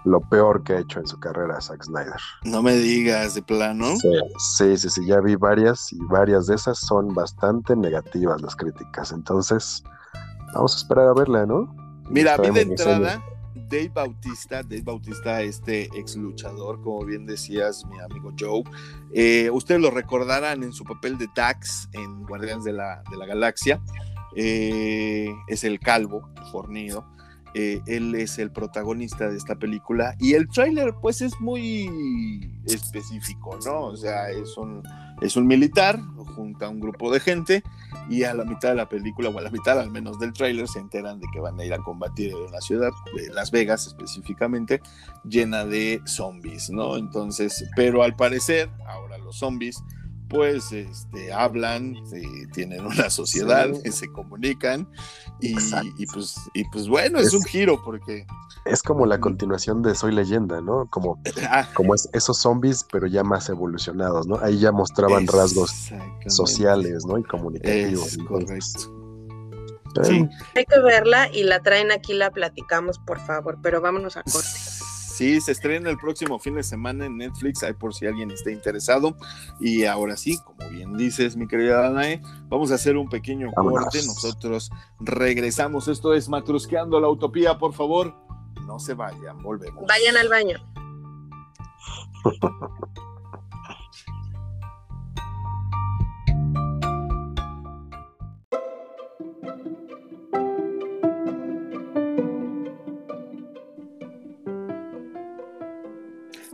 lo 0.04 0.20
peor 0.20 0.62
que 0.64 0.74
ha 0.74 0.80
hecho 0.80 0.98
en 1.00 1.06
su 1.06 1.18
carrera 1.20 1.60
Zack 1.60 1.84
Snyder. 1.84 2.20
No 2.44 2.62
me 2.62 2.74
digas 2.74 3.34
de 3.34 3.42
plano. 3.42 3.96
Sí, 3.96 4.76
sí, 4.76 4.90
sí, 4.90 5.06
ya 5.06 5.20
vi 5.20 5.36
varias 5.36 5.92
y 5.92 5.98
varias 6.06 6.46
de 6.46 6.56
esas 6.56 6.78
son 6.78 7.14
bastante 7.14 7.76
negativas 7.76 8.42
las 8.42 8.56
críticas. 8.56 9.12
Entonces, 9.12 9.82
vamos 10.54 10.74
a 10.74 10.78
esperar 10.78 11.08
a 11.08 11.14
verla, 11.14 11.46
¿no? 11.46 11.79
Mira, 12.10 12.34
a 12.34 12.38
mí 12.38 12.50
de 12.50 12.62
entrada, 12.62 13.24
Dave 13.54 13.90
Bautista, 13.94 14.62
Dave 14.62 14.82
Bautista, 14.82 15.42
este 15.42 15.84
ex 15.96 16.16
luchador, 16.16 16.82
como 16.82 17.04
bien 17.04 17.24
decías, 17.24 17.84
mi 17.86 18.00
amigo 18.00 18.32
Joe, 18.38 18.64
eh, 19.14 19.48
ustedes 19.50 19.80
lo 19.80 19.90
recordarán 19.90 20.64
en 20.64 20.72
su 20.72 20.84
papel 20.84 21.16
de 21.18 21.28
Dax 21.34 21.88
en 21.92 22.24
Guardianes 22.24 22.64
de 22.64 22.72
la, 22.72 23.02
de 23.10 23.16
la 23.16 23.26
Galaxia. 23.26 23.80
Eh, 24.34 25.32
es 25.48 25.62
el 25.62 25.78
calvo, 25.78 26.28
fornido. 26.50 27.06
Eh, 27.54 27.80
él 27.86 28.14
es 28.14 28.38
el 28.38 28.52
protagonista 28.52 29.28
de 29.28 29.36
esta 29.36 29.56
película 29.56 30.14
y 30.20 30.34
el 30.34 30.46
tráiler 30.48 30.94
pues 31.00 31.20
es 31.20 31.40
muy 31.40 32.60
específico, 32.66 33.58
¿no? 33.64 33.86
O 33.86 33.96
sea, 33.96 34.30
es 34.30 34.56
un, 34.56 34.84
es 35.20 35.36
un 35.36 35.46
militar 35.46 36.00
junto 36.34 36.64
a 36.64 36.68
un 36.68 36.80
grupo 36.80 37.12
de 37.12 37.20
gente 37.20 37.62
y 38.08 38.24
a 38.24 38.34
la 38.34 38.44
mitad 38.44 38.70
de 38.70 38.74
la 38.76 38.88
película, 38.88 39.28
o 39.28 39.38
a 39.38 39.42
la 39.42 39.50
mitad 39.50 39.78
al 39.78 39.90
menos 39.90 40.18
del 40.18 40.32
tráiler, 40.32 40.66
se 40.68 40.78
enteran 40.78 41.20
de 41.20 41.26
que 41.32 41.40
van 41.40 41.58
a 41.60 41.64
ir 41.64 41.72
a 41.72 41.78
combatir 41.78 42.30
en 42.30 42.38
una 42.38 42.60
ciudad, 42.60 42.90
de 43.14 43.32
Las 43.32 43.50
Vegas 43.50 43.86
específicamente, 43.86 44.80
llena 45.24 45.64
de 45.64 46.00
zombies, 46.06 46.70
¿no? 46.70 46.96
Entonces, 46.96 47.64
pero 47.76 48.02
al 48.02 48.16
parecer, 48.16 48.70
ahora 48.86 49.18
los 49.18 49.38
zombies 49.38 49.82
pues 50.30 50.70
este, 50.70 51.32
hablan, 51.32 51.96
eh, 52.14 52.46
tienen 52.54 52.86
una 52.86 53.10
sociedad, 53.10 53.68
se 53.90 54.10
comunican 54.12 54.88
y, 55.40 55.54
pues, 56.06 56.36
y 56.54 56.64
pues 56.70 56.88
bueno, 56.88 57.18
es, 57.18 57.34
un 57.34 57.42
giro 57.42 57.82
porque... 57.84 58.26
Es 58.64 58.82
como 58.82 59.06
la 59.06 59.18
continuación 59.18 59.82
de 59.82 59.94
Soy 59.94 60.12
leyenda, 60.12 60.60
¿no? 60.60 60.86
Como, 60.88 61.20
ah. 61.48 61.66
como 61.74 61.94
es, 61.94 62.08
esos 62.12 62.38
zombies, 62.38 62.86
pero 62.92 63.08
ya 63.08 63.24
más 63.24 63.48
evolucionados, 63.48 64.26
¿no? 64.26 64.38
Ahí 64.40 64.58
ya 64.58 64.70
mostraban 64.70 65.26
rasgos 65.26 65.90
sociales, 66.28 67.04
¿no? 67.06 67.18
Y 67.18 67.24
comunicativos. 67.24 68.16
correcto. 68.28 69.00
Sí. 70.04 70.28
Hay 70.54 70.64
que 70.64 70.80
verla 70.80 71.28
y 71.32 71.42
la 71.42 71.60
traen 71.60 71.90
aquí, 71.90 72.14
la 72.14 72.30
platicamos, 72.30 73.00
por 73.00 73.18
favor, 73.18 73.58
pero 73.60 73.80
vámonos 73.80 74.16
a 74.16 74.22
corte. 74.22 74.48
Sí, 75.20 75.38
se 75.42 75.52
estrena 75.52 75.90
el 75.90 75.98
próximo 75.98 76.38
fin 76.38 76.54
de 76.54 76.62
semana 76.62 77.04
en 77.04 77.18
Netflix, 77.18 77.62
ahí 77.62 77.74
por 77.74 77.92
si 77.92 78.06
alguien 78.06 78.30
está 78.30 78.50
interesado. 78.50 79.14
Y 79.60 79.84
ahora 79.84 80.16
sí, 80.16 80.38
como 80.38 80.66
bien 80.70 80.96
dices, 80.96 81.36
mi 81.36 81.46
querida 81.46 81.82
Danae, 81.82 82.22
vamos 82.48 82.72
a 82.72 82.76
hacer 82.76 82.96
un 82.96 83.06
pequeño 83.06 83.52
corte. 83.52 83.98
Nosotros 83.98 84.70
regresamos. 84.98 85.88
Esto 85.88 86.14
es 86.14 86.30
Matrusqueando 86.30 86.98
la 87.00 87.10
Utopía, 87.10 87.58
por 87.58 87.74
favor. 87.74 88.16
No 88.66 88.78
se 88.78 88.94
vayan, 88.94 89.42
volvemos. 89.42 89.84
Vayan 89.86 90.16
al 90.16 90.30
baño. 90.30 90.56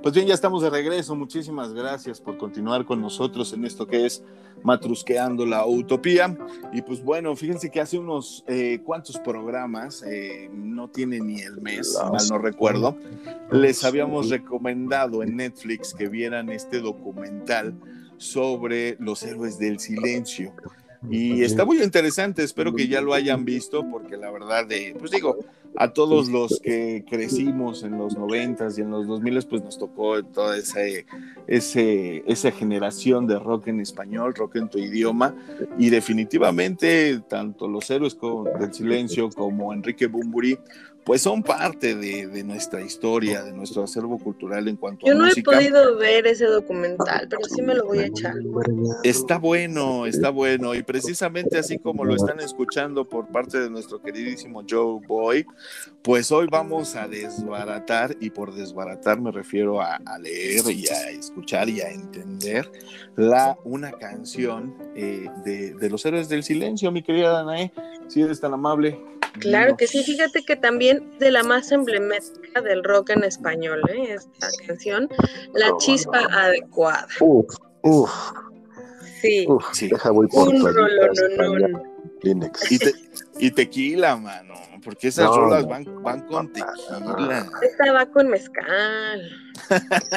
Pues 0.07 0.15
bien, 0.15 0.29
ya 0.29 0.35
estamos 0.35 0.63
de 0.63 0.71
regreso. 0.71 1.17
Muchísimas 1.17 1.75
gracias 1.75 2.21
por 2.21 2.39
continuar 2.39 2.85
con 2.85 3.01
nosotros 3.01 3.53
en 3.53 3.65
esto 3.65 3.89
que 3.89 4.07
es 4.07 4.23
matrusqueando 4.63 5.45
la 5.45 5.67
utopía. 5.67 6.39
Y 6.73 6.81
pues 6.83 7.03
bueno, 7.03 7.35
fíjense 7.35 7.73
que 7.73 7.81
hace 7.81 7.99
unos 7.99 8.45
eh, 8.47 8.79
cuantos 8.85 9.19
programas, 9.19 10.05
eh, 10.05 10.49
no 10.55 10.87
tiene 10.87 11.19
ni 11.19 11.41
el 11.41 11.61
mes, 11.61 11.99
mal 12.01 12.23
no 12.31 12.39
recuerdo, 12.39 12.97
les 13.51 13.83
habíamos 13.83 14.31
recomendado 14.31 15.25
en 15.25 15.35
Netflix 15.39 15.93
que 15.93 16.09
vieran 16.09 16.51
este 16.51 16.79
documental 16.79 17.75
sobre 18.17 18.97
los 19.01 19.25
héroes 19.25 19.59
del 19.59 19.81
silencio. 19.81 20.55
Y 21.11 21.43
está 21.43 21.65
muy 21.65 21.83
interesante, 21.83 22.43
espero 22.43 22.75
que 22.75 22.89
ya 22.89 23.01
lo 23.01 23.15
hayan 23.15 23.45
visto, 23.45 23.85
porque 23.91 24.17
la 24.17 24.31
verdad, 24.31 24.67
de, 24.67 24.95
pues 24.99 25.11
digo, 25.11 25.37
a 25.77 25.93
todos 25.93 26.29
los 26.29 26.61
que 26.61 27.05
crecimos 27.09 27.83
en 27.83 27.99
los 27.99 28.17
noventas 28.17 28.79
y 28.79 28.81
en 28.81 28.91
los 28.91 29.07
dos 29.07 29.21
miles, 29.21 29.45
pues 29.45 29.63
nos 29.63 29.79
tocó 29.79 30.23
toda 30.25 30.57
ese, 30.57 31.07
ese, 31.47 32.25
esa 32.27 32.51
generación 32.51 33.27
de 33.27 33.39
rock 33.39 33.69
en 33.69 33.81
español, 33.81 34.35
rock 34.35 34.57
en 34.57 34.69
tu 34.69 34.79
idioma, 34.79 35.35
y 35.79 35.91
definitivamente 35.91 37.21
tanto 37.29 37.69
los 37.69 37.91
héroes 37.91 38.17
del 38.59 38.73
silencio 38.73 39.29
como 39.31 39.73
Enrique 39.73 40.07
Bumburi, 40.07 40.59
pues 41.07 41.23
son 41.23 41.45
parte 41.45 41.95
de, 41.95 42.43
nuestra 42.43 42.83
historia, 42.83 43.45
de 43.45 43.53
nuestro 43.53 43.85
acervo 43.85 44.19
cultural 44.19 44.67
en 44.67 44.75
cuanto 44.75 45.07
Yo 45.07 45.13
a 45.13 45.15
no 45.15 45.27
música. 45.27 45.53
he 45.53 45.55
podido 45.55 45.97
ver 45.97 46.27
ese 46.27 46.47
documental, 46.47 47.29
pero 47.31 47.43
sí 47.45 47.63
me 47.63 47.77
lo 47.77 47.87
voy 47.87 48.01
a 48.01 48.07
echar. 48.07 48.35
Está 49.05 49.39
bueno, 49.39 50.07
está 50.07 50.31
bueno, 50.31 50.75
y 50.75 50.83
precisamente 50.83 51.59
así 51.59 51.79
como 51.79 52.05
lo 52.05 52.17
están 52.17 52.41
escuchando 52.41 53.09
por 53.09 53.29
parte 53.29 53.61
de 53.61 53.71
nuestro 53.71 54.03
queridísimo 54.03 54.65
Joe 54.69 55.01
Boy, 55.07 55.47
pues 56.03 56.33
hoy 56.33 56.49
vamos 56.51 56.97
a 56.97 57.07
desbaratar, 57.07 58.17
y 58.19 58.31
por 58.31 58.53
desbaratar 58.53 59.21
me 59.21 59.31
refiero 59.31 59.81
a, 59.81 60.01
leer 60.19 60.69
y 60.73 60.89
a 60.89 61.11
escuchar 61.11 61.69
y 61.69 61.83
a 61.83 61.89
entender 61.89 62.69
la, 63.15 63.57
una 63.63 63.93
canción 63.93 64.75
eh, 64.97 65.29
de, 65.45 65.75
de 65.75 65.89
los 65.89 66.05
héroes 66.05 66.29
del 66.29 66.43
silencio, 66.43 66.91
mi 66.91 67.05
querida 67.05 67.31
Danae, 67.31 67.73
si 68.09 68.23
eres 68.23 68.41
tan 68.41 68.53
amable. 68.55 68.99
Claro 69.41 69.76
que 69.76 69.87
sí, 69.87 70.03
fíjate 70.03 70.45
que 70.45 70.57
también 70.57 71.18
de 71.18 71.30
la 71.30 71.43
más 71.43 71.72
emblemática 71.72 72.61
del 72.61 72.82
rock 72.84 73.11
en 73.11 73.24
español, 73.24 73.80
¿eh? 73.89 74.14
esta 74.14 74.49
canción, 74.66 75.09
La 75.55 75.70
Chispa 75.78 76.26
Adecuada. 76.30 77.07
Uf, 77.20 77.55
uf. 77.82 78.11
Sí. 79.20 79.47
Uf, 79.49 79.64
sí. 79.72 79.89
Deja 79.89 80.11
voy 80.11 80.28
por 80.28 80.49
Un 80.49 80.62
rolón, 81.37 81.82
y, 82.70 82.78
te, 82.78 82.95
y 83.39 83.51
tequila, 83.51 84.16
mano, 84.16 84.55
porque 84.87 85.09
esas 85.09 85.24
no, 85.24 85.37
rolas 85.37 85.66
van, 85.66 85.84
van 86.01 86.20
con 86.28 86.53
tequila. 86.53 87.51
Esta 87.61 87.93
va 87.93 88.07
con 88.07 88.28
mezcal. 88.28 89.20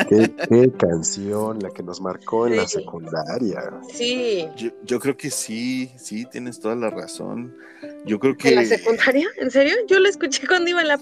¿Qué, 0.07 0.31
qué 0.47 0.71
canción, 0.77 1.57
la 1.59 1.71
que 1.71 1.81
nos 1.81 1.99
marcó 1.99 2.45
en 2.45 2.53
Sí. 2.53 2.59
la 2.59 2.67
secundaria. 2.67 3.73
Sí. 3.91 4.47
Yo, 4.55 4.69
yo 4.83 4.99
creo 4.99 5.17
que 5.17 5.31
sí, 5.31 5.91
sí, 5.97 6.25
tienes 6.25 6.59
toda 6.59 6.75
la 6.75 6.91
razón. 6.91 7.57
Yo 8.05 8.19
creo 8.19 8.37
que... 8.37 8.49
¿En 8.49 8.55
la 8.57 8.65
secundaria? 8.65 9.27
¿En 9.39 9.49
serio? 9.49 9.73
Yo 9.87 9.97
la 9.99 10.09
escuché 10.09 10.45
cuando 10.45 10.69
iba 10.69 10.81
a 10.81 10.85
la 10.85 10.99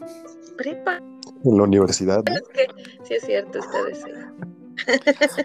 prepa. 0.55 1.01
En 1.43 1.57
la 1.57 1.63
universidad, 1.63 2.23
¿no? 2.23 2.35
Es 2.35 2.47
que 2.53 2.67
sí 3.03 3.15
es 3.15 3.25
cierto, 3.25 3.59
ustedes 3.59 4.01
sí. 4.01 5.41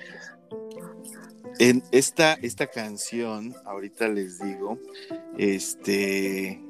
En 1.58 1.82
esta, 1.90 2.34
esta 2.34 2.68
canción, 2.68 3.52
ahorita 3.64 4.06
les 4.08 4.38
digo, 4.38 4.78
este, 5.38 6.62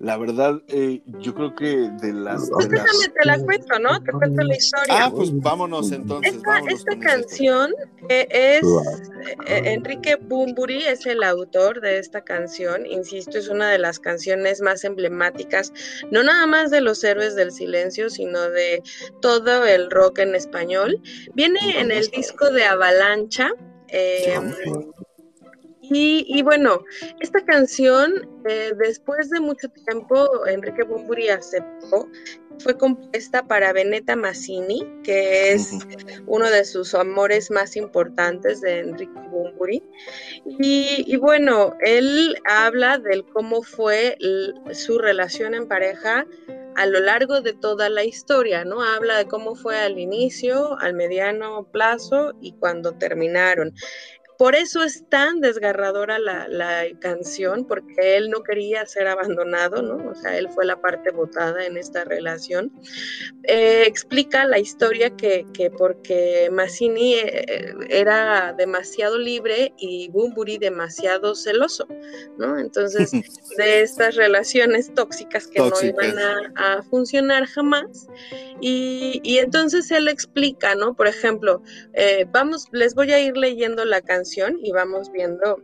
la 0.00 0.16
verdad, 0.16 0.60
eh, 0.68 1.00
yo 1.20 1.34
creo 1.34 1.54
que 1.54 1.88
de 2.00 2.12
las... 2.12 2.46
de 2.46 2.52
Pues 2.54 2.68
las- 2.70 2.84
déjame 2.84 3.08
te 3.20 3.26
la 3.26 3.38
cuento, 3.38 3.78
¿no? 3.78 4.02
Te 4.02 4.12
cuento 4.12 4.42
la 4.42 4.56
historia. 4.56 5.04
Ah, 5.06 5.10
pues 5.14 5.30
vámonos 5.40 5.92
entonces. 5.92 6.34
Esta, 6.34 6.48
vámonos 6.50 6.74
esta 6.80 6.98
canción 6.98 7.72
eh, 8.08 8.26
es 8.30 8.62
eh, 9.46 9.62
Enrique 9.72 10.16
Bumburi 10.16 10.84
es 10.84 11.06
el 11.06 11.22
autor 11.22 11.80
de 11.80 11.98
esta 11.98 12.22
canción, 12.22 12.84
insisto, 12.86 13.38
es 13.38 13.48
una 13.48 13.70
de 13.70 13.78
las 13.78 13.98
canciones 14.00 14.60
más 14.60 14.82
emblemáticas, 14.84 15.72
no 16.10 16.22
nada 16.22 16.46
más 16.46 16.70
de 16.70 16.80
los 16.80 17.02
héroes 17.04 17.34
del 17.36 17.52
silencio, 17.52 18.10
sino 18.10 18.40
de 18.50 18.82
todo 19.20 19.64
el 19.66 19.90
rock 19.90 20.18
en 20.18 20.34
español. 20.34 21.00
Viene 21.34 21.78
en 21.80 21.90
el 21.92 22.08
disco 22.08 22.50
de 22.50 22.64
Avalancha. 22.64 23.50
eh, 23.88 24.38
y, 25.82 26.24
y 26.28 26.42
bueno, 26.42 26.84
esta 27.20 27.44
canción, 27.44 28.28
eh, 28.48 28.72
después 28.78 29.30
de 29.30 29.40
mucho 29.40 29.68
tiempo, 29.68 30.46
Enrique 30.46 30.84
Bumburi 30.84 31.28
aceptó, 31.28 32.08
fue 32.60 32.78
compuesta 32.78 33.46
para 33.46 33.72
Benetta 33.72 34.14
Mazzini, 34.14 34.86
que 35.02 35.52
es 35.52 35.72
uno 36.26 36.48
de 36.48 36.64
sus 36.64 36.94
amores 36.94 37.50
más 37.50 37.76
importantes 37.76 38.60
de 38.60 38.78
Enrique 38.78 39.20
Bumburi. 39.30 39.82
Y, 40.44 41.04
y 41.06 41.16
bueno, 41.16 41.74
él 41.80 42.36
habla 42.44 42.98
del 42.98 43.24
cómo 43.24 43.62
fue 43.62 44.16
su 44.72 44.98
relación 44.98 45.54
en 45.54 45.66
pareja 45.66 46.26
a 46.74 46.86
lo 46.86 47.00
largo 47.00 47.40
de 47.40 47.52
toda 47.52 47.88
la 47.88 48.04
historia, 48.04 48.64
¿no? 48.64 48.82
Habla 48.82 49.18
de 49.18 49.26
cómo 49.26 49.54
fue 49.54 49.78
al 49.78 49.98
inicio, 49.98 50.78
al 50.80 50.94
mediano 50.94 51.66
plazo 51.70 52.34
y 52.40 52.52
cuando 52.52 52.92
terminaron. 52.94 53.74
Por 54.42 54.56
eso 54.56 54.82
es 54.82 55.08
tan 55.08 55.40
desgarradora 55.40 56.18
la, 56.18 56.48
la 56.48 56.82
canción, 56.98 57.64
porque 57.64 58.16
él 58.16 58.28
no 58.28 58.42
quería 58.42 58.84
ser 58.86 59.06
abandonado, 59.06 59.82
¿no? 59.82 60.10
O 60.10 60.16
sea, 60.16 60.36
él 60.36 60.48
fue 60.52 60.66
la 60.66 60.80
parte 60.80 61.12
votada 61.12 61.64
en 61.64 61.76
esta 61.76 62.02
relación. 62.02 62.72
Eh, 63.44 63.84
explica 63.86 64.44
la 64.44 64.58
historia 64.58 65.10
que, 65.10 65.46
que 65.54 65.70
porque 65.70 66.48
Mazzini 66.50 67.14
eh, 67.14 67.72
era 67.88 68.52
demasiado 68.58 69.16
libre 69.16 69.74
y 69.78 70.08
Bumburi 70.08 70.58
demasiado 70.58 71.36
celoso, 71.36 71.86
¿no? 72.36 72.58
Entonces, 72.58 73.12
de 73.58 73.82
estas 73.82 74.16
relaciones 74.16 74.92
tóxicas 74.92 75.46
que 75.46 75.60
Tóxicas. 75.60 75.94
no 75.94 76.02
iban 76.02 76.18
a, 76.56 76.78
a 76.78 76.82
funcionar 76.82 77.46
jamás. 77.46 78.08
Y, 78.60 79.20
y 79.22 79.38
entonces 79.38 79.88
él 79.92 80.08
explica, 80.08 80.74
¿no? 80.74 80.94
Por 80.94 81.06
ejemplo, 81.06 81.62
eh, 81.94 82.26
vamos, 82.32 82.66
les 82.72 82.96
voy 82.96 83.12
a 83.12 83.20
ir 83.20 83.36
leyendo 83.36 83.84
la 83.84 84.00
canción 84.00 84.31
y 84.60 84.72
vamos 84.72 85.10
viendo 85.12 85.60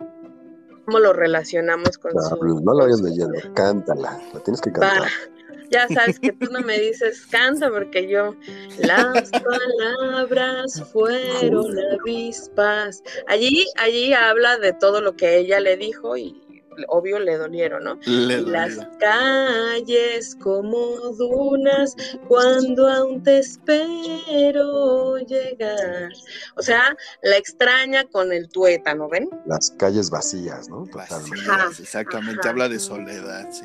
cómo 0.85 0.99
lo 0.99 1.13
relacionamos 1.13 1.99
con 1.99 2.13
No, 2.15 2.23
su. 2.23 2.37
no 2.61 2.75
la 2.75 2.85
vayas 2.85 3.01
leyendo, 3.01 3.39
cántala, 3.55 4.21
la 4.33 4.41
tienes 4.41 4.61
que 4.61 4.73
cantar. 4.73 5.09
ya 5.71 5.87
sabes 5.89 6.19
que 6.19 6.33
tú 6.33 6.51
no 6.51 6.61
me 6.61 6.79
dices 6.79 7.27
canta 7.27 7.71
porque 7.71 8.09
yo 8.09 8.35
las 8.79 9.31
palabras 9.31 10.83
fueron 10.93 11.77
avispas. 12.01 13.03
Allí, 13.27 13.67
allí 13.77 14.13
habla 14.15 14.59
de 14.59 14.73
todo 14.73 15.01
lo 15.01 15.15
que 15.17 15.37
ella 15.39 15.61
le 15.61 15.77
dijo 15.77 16.17
y 16.17 16.41
obvio 16.89 17.19
le 17.19 17.37
dolieron, 17.37 17.85
¿no? 17.85 17.99
Le 18.05 18.39
Y 18.39 18.47
las 18.47 18.79
calles 19.01 20.37
como 20.41 20.79
dunas 21.17 21.97
cuando 22.29 22.89
aún 22.89 23.23
te 23.23 23.39
espero 23.39 25.19
llegar. 25.19 26.13
O 26.57 26.63
sea, 26.63 26.97
la 27.23 27.37
extraña 27.37 28.05
con 28.05 28.33
el 28.33 28.49
tuétano, 28.49 29.09
¿ven? 29.09 29.29
Las 29.47 29.71
calles 29.73 30.11
vacías, 30.11 30.69
¿no? 30.69 30.85
Totalmente. 30.87 31.31
Vacías, 31.37 31.49
Ajá, 31.49 31.69
exactamente, 31.83 32.41
ajá. 32.41 32.51
habla 32.51 32.69
de 32.69 32.79
soledad, 32.79 33.49
sí. 33.51 33.65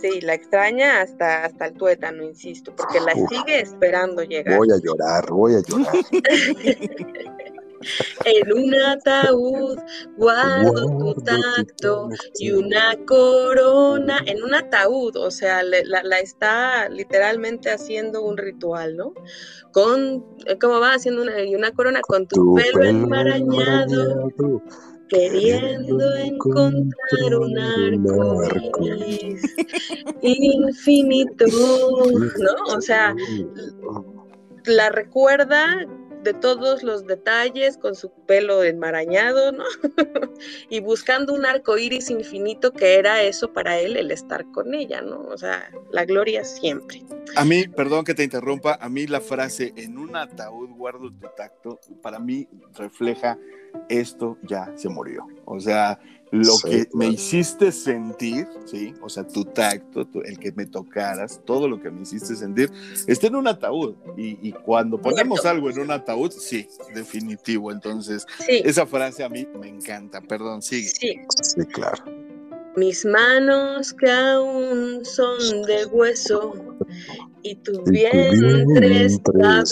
Sí, 0.00 0.20
la 0.20 0.34
extraña 0.34 1.00
hasta, 1.00 1.44
hasta 1.44 1.66
el 1.66 1.74
tuétano, 1.74 2.22
insisto, 2.22 2.74
porque 2.76 3.00
la 3.00 3.14
Uf. 3.16 3.28
sigue 3.30 3.60
esperando 3.60 4.22
llegar. 4.22 4.56
Voy 4.56 4.68
a 4.70 4.76
llorar, 4.76 5.28
voy 5.30 5.54
a 5.56 5.60
llorar. 5.60 5.92
En 8.24 8.52
un 8.52 8.74
ataúd 8.74 9.78
guardo 10.16 10.72
Guardo 10.72 11.14
tu 11.14 11.22
tacto 11.22 12.08
y 12.38 12.50
una 12.50 12.96
corona. 13.06 14.18
En 14.26 14.42
un 14.42 14.54
ataúd, 14.54 15.16
o 15.16 15.30
sea, 15.30 15.62
le- 15.62 15.84
la, 15.84 16.02
la 16.02 16.18
está 16.18 16.88
literalmente 16.88 17.70
haciendo 17.70 18.22
un 18.22 18.36
ritual, 18.36 18.96
¿no? 18.96 19.12
Con, 19.72 20.24
eh, 20.46 20.58
¿cómo 20.60 20.80
va? 20.80 20.94
Haciendo 20.94 21.22
una, 21.22 21.42
y 21.44 21.54
una 21.54 21.70
corona 21.72 22.00
con 22.00 22.26
tu, 22.26 22.36
Tu 22.36 22.54
pelo 22.56 22.72
pelo 22.72 22.84
enmarañado, 22.88 24.28
queriendo 25.08 26.14
encontrar 26.16 27.34
un 27.38 27.58
arco 27.58 28.84
iris 29.02 29.44
infinito, 30.22 31.44
¿no? 31.46 32.76
O 32.76 32.80
sea, 32.80 33.14
la 34.66 34.90
recuerda 34.90 35.86
de 36.28 36.34
todos 36.34 36.82
los 36.82 37.06
detalles 37.06 37.78
con 37.78 37.94
su 37.94 38.10
pelo 38.26 38.62
enmarañado, 38.62 39.50
¿no? 39.50 39.64
y 40.68 40.80
buscando 40.80 41.32
un 41.32 41.46
arco 41.46 41.78
iris 41.78 42.10
infinito 42.10 42.70
que 42.70 42.96
era 42.96 43.22
eso 43.22 43.50
para 43.50 43.78
él, 43.78 43.96
el 43.96 44.10
estar 44.10 44.44
con 44.52 44.74
ella, 44.74 45.00
¿no? 45.00 45.22
O 45.22 45.38
sea, 45.38 45.70
la 45.90 46.04
gloria 46.04 46.44
siempre. 46.44 47.02
A 47.34 47.46
mí, 47.46 47.66
perdón 47.66 48.04
que 48.04 48.12
te 48.12 48.24
interrumpa, 48.24 48.76
a 48.78 48.90
mí 48.90 49.06
la 49.06 49.22
frase 49.22 49.72
en 49.76 49.96
un 49.96 50.16
ataúd 50.16 50.68
guardo 50.68 51.10
tu 51.10 51.28
tacto, 51.34 51.80
para 52.02 52.18
mí 52.18 52.46
refleja 52.74 53.38
esto 53.88 54.36
ya 54.42 54.70
se 54.76 54.90
murió. 54.90 55.26
O 55.46 55.60
sea, 55.60 55.98
lo 56.30 56.58
que 56.64 56.88
me 56.94 57.08
hiciste 57.08 57.72
sentir, 57.72 58.46
¿sí? 58.66 58.94
O 59.00 59.08
sea, 59.08 59.26
tu 59.26 59.44
tacto, 59.44 60.06
el 60.24 60.38
que 60.38 60.52
me 60.52 60.66
tocaras, 60.66 61.40
todo 61.44 61.68
lo 61.68 61.80
que 61.80 61.90
me 61.90 62.02
hiciste 62.02 62.36
sentir, 62.36 62.70
está 63.06 63.26
en 63.28 63.36
un 63.36 63.48
ataúd. 63.48 63.94
Y, 64.16 64.52
cuando 64.52 65.00
ponemos 65.00 65.44
algo 65.46 65.70
en 65.70 65.80
un 65.80 65.90
ataúd, 65.90 66.30
sí, 66.30 66.68
definitivo. 66.94 67.72
Entonces, 67.72 68.26
esa 68.48 68.86
frase 68.86 69.24
a 69.24 69.28
mí 69.28 69.46
me 69.60 69.68
encanta. 69.68 70.20
Perdón, 70.20 70.62
sigue. 70.62 70.88
Sí, 70.88 71.16
sí 71.42 71.64
claro. 71.66 72.04
Mis 72.76 73.04
manos 73.04 73.92
que 73.92 74.10
aún 74.10 75.04
son 75.04 75.62
de 75.62 75.86
hueso 75.86 76.52
y 77.42 77.56
tu 77.56 77.82
vientre 77.84 79.06
estaba 79.06 79.64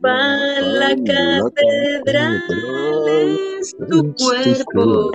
para 0.00 0.60
la 0.60 0.88
catedral 0.90 2.42
es 3.08 3.74
tu 3.90 4.14
cuerpo. 4.14 5.10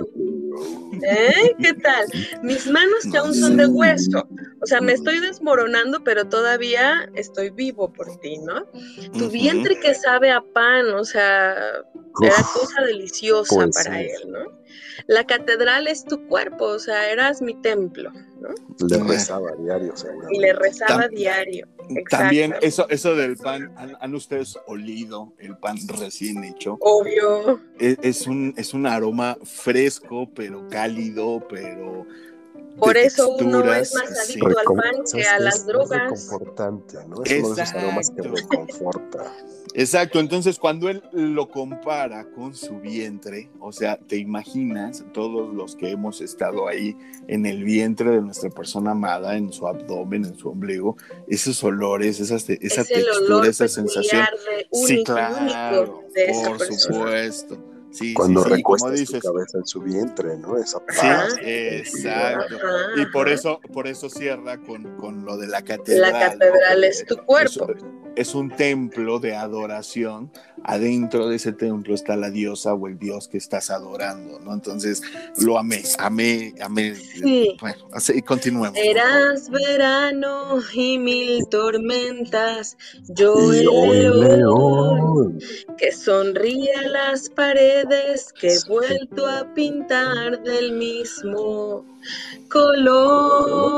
¿Eh? 1.03 1.55
¿Qué 1.59 1.73
tal? 1.83 2.05
Mis 2.43 2.67
manos 2.67 3.05
que 3.11 3.17
aún 3.17 3.33
son 3.33 3.57
de 3.57 3.67
hueso. 3.67 4.27
O 4.61 4.65
sea, 4.65 4.81
me 4.81 4.93
estoy 4.93 5.19
desmoronando, 5.19 6.03
pero 6.03 6.27
todavía 6.27 7.09
estoy 7.15 7.49
vivo 7.49 7.91
por 7.91 8.17
ti, 8.19 8.37
¿no? 8.37 8.65
Tu 9.17 9.29
vientre 9.29 9.79
que 9.79 9.93
sabe 9.93 10.31
a 10.31 10.41
pan, 10.41 10.87
o 10.93 11.05
sea, 11.05 11.53
era 12.21 12.35
cosa 12.53 12.81
deliciosa 12.85 13.55
pues 13.55 13.83
para 13.83 14.01
él, 14.01 14.11
¿no? 14.27 14.57
La 15.07 15.25
catedral 15.25 15.87
es 15.87 16.03
tu 16.05 16.27
cuerpo, 16.27 16.65
o 16.65 16.79
sea, 16.79 17.09
eras 17.11 17.41
mi 17.41 17.53
templo, 17.61 18.11
¿no? 18.39 18.49
Le 18.87 19.03
rezaba 19.03 19.51
diario, 19.55 19.93
Y 20.29 20.39
le 20.39 20.53
rezaba 20.53 21.07
diario. 21.07 21.67
También 22.09 22.55
eso, 22.61 22.87
eso 22.89 23.15
del 23.15 23.37
pan, 23.37 23.73
¿han, 23.77 24.13
ustedes 24.15 24.57
olido 24.67 25.33
el 25.37 25.57
pan 25.57 25.77
recién 25.87 26.43
hecho? 26.43 26.77
Obvio. 26.81 27.61
Es, 27.79 28.27
un, 28.27 28.53
es 28.57 28.73
un 28.73 28.85
aroma 28.85 29.37
fresco, 29.43 30.29
pero 30.33 30.67
cálido, 30.69 31.45
pero 31.49 32.05
por 32.77 32.95
eso 32.95 33.35
uno 33.37 33.73
es 33.73 33.93
más 33.93 34.29
adicto 34.29 34.47
al 34.47 34.65
pan 34.65 35.03
que 35.11 35.23
a 35.23 35.39
las 35.39 35.65
drogas. 35.65 36.11
Es 36.11 36.29
reconfortante, 36.29 36.97
¿no? 37.07 37.23
Es 37.23 37.43
uno 37.43 37.55
de 37.55 37.61
esos 37.63 37.75
aromas 37.75 38.09
que 38.11 38.21
reconforta. 38.21 39.33
Exacto, 39.77 40.19
entonces 40.19 40.57
cuando 40.57 40.89
él 40.89 41.03
lo 41.11 41.49
compara 41.49 42.25
con 42.31 42.55
su 42.55 42.79
vientre, 42.79 43.51
o 43.59 43.71
sea, 43.71 43.95
te 43.95 44.17
imaginas 44.17 45.05
todos 45.13 45.53
los 45.53 45.75
que 45.75 45.91
hemos 45.91 46.19
estado 46.19 46.67
ahí 46.67 46.97
en 47.27 47.45
el 47.45 47.63
vientre 47.63 48.09
de 48.09 48.21
nuestra 48.23 48.49
persona 48.49 48.91
amada, 48.91 49.37
en 49.37 49.53
su 49.53 49.67
abdomen, 49.67 50.25
en 50.25 50.35
su 50.35 50.49
ombligo, 50.49 50.97
esos 51.27 51.63
olores, 51.63 52.19
esas, 52.19 52.49
esa 52.49 52.83
textura, 52.83 53.47
esa 53.47 53.67
sensación. 53.67 54.25
sí, 54.71 55.03
claro, 55.03 56.03
por 56.43 56.73
supuesto. 56.73 57.76
Sí, 57.91 58.13
Cuando 58.13 58.43
sí, 58.43 58.49
recuesta 58.49 58.95
su 58.97 59.19
cabeza 59.19 59.57
en 59.59 59.65
su 59.65 59.81
vientre, 59.81 60.37
¿no? 60.37 60.57
Esa 60.57 60.79
sí, 60.89 61.07
exacto. 61.41 62.55
Y 62.97 63.05
por 63.07 63.29
eso, 63.29 63.59
por 63.73 63.87
eso 63.87 64.09
cierra 64.09 64.57
con, 64.57 64.97
con 64.97 65.25
lo 65.25 65.37
de 65.37 65.47
la 65.47 65.61
catedral. 65.61 66.11
La 66.11 66.19
catedral 66.19 66.83
es 66.83 67.05
tu 67.05 67.17
cuerpo 67.17 67.67
es 68.17 68.33
un 68.33 68.49
templo 68.49 69.19
de 69.19 69.35
adoración. 69.35 70.31
Adentro 70.63 71.29
de 71.29 71.35
ese 71.37 71.53
templo 71.53 71.93
está 71.95 72.15
la 72.15 72.29
diosa 72.29 72.73
o 72.73 72.87
el 72.87 72.97
dios 72.97 73.27
que 73.27 73.37
estás 73.37 73.69
adorando, 73.69 74.39
¿no? 74.39 74.53
Entonces 74.53 75.01
lo 75.37 75.57
amé, 75.57 75.83
amé, 75.99 76.53
amé. 76.61 76.95
Sí. 76.95 77.55
Bueno, 77.61 77.87
así 77.93 78.21
continuemos. 78.21 78.77
Eras 78.77 79.49
verano 79.49 80.59
y 80.73 80.97
mil 80.99 81.47
tormentas, 81.49 82.77
yo 83.09 83.53
el 83.53 84.19
león, 84.19 85.39
que 85.77 85.91
sonríe 85.91 86.73
a 86.73 86.87
las 86.87 87.29
paredes, 87.29 88.33
que 88.33 88.53
he 88.53 88.59
vuelto 88.67 89.25
a 89.27 89.53
pintar 89.53 90.43
del 90.43 90.73
mismo 90.73 91.85
color. 92.49 93.77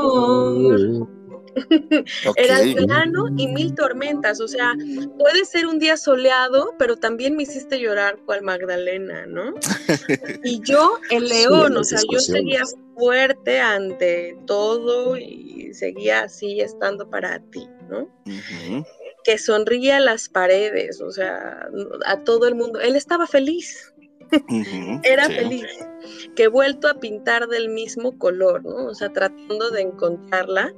Era 2.36 2.60
el 2.60 2.74
verano 2.74 3.26
y 3.36 3.46
mil 3.46 3.74
tormentas, 3.74 4.40
o 4.40 4.48
sea, 4.48 4.74
puede 5.18 5.44
ser 5.44 5.66
un 5.66 5.78
día 5.78 5.96
soleado, 5.96 6.74
pero 6.78 6.96
también 6.96 7.36
me 7.36 7.44
hiciste 7.44 7.78
llorar 7.78 8.18
cual 8.24 8.42
Magdalena, 8.42 9.26
¿no? 9.26 9.54
Y 10.44 10.60
yo, 10.62 10.98
el 11.10 11.28
león, 11.28 11.76
o 11.76 11.84
sea, 11.84 12.00
yo 12.10 12.18
seguía 12.18 12.62
fuerte 12.96 13.60
ante 13.60 14.36
todo 14.46 15.16
y 15.16 15.72
seguía 15.74 16.22
así 16.22 16.60
estando 16.60 17.08
para 17.08 17.38
ti, 17.38 17.68
¿no? 17.88 18.08
Que 19.24 19.38
sonría 19.38 19.98
a 19.98 20.00
las 20.00 20.28
paredes, 20.28 21.00
o 21.00 21.10
sea, 21.10 21.68
a 22.06 22.24
todo 22.24 22.48
el 22.48 22.54
mundo. 22.54 22.80
Él 22.80 22.96
estaba 22.96 23.26
feliz. 23.26 23.92
Era 25.02 25.26
feliz, 25.26 25.66
que 26.36 26.44
he 26.44 26.48
vuelto 26.48 26.88
a 26.88 27.00
pintar 27.00 27.48
del 27.48 27.68
mismo 27.68 28.16
color, 28.16 28.64
¿no? 28.64 28.86
O 28.86 28.94
sea, 28.94 29.12
tratando 29.12 29.70
de 29.70 29.82
encontrarla 29.82 30.72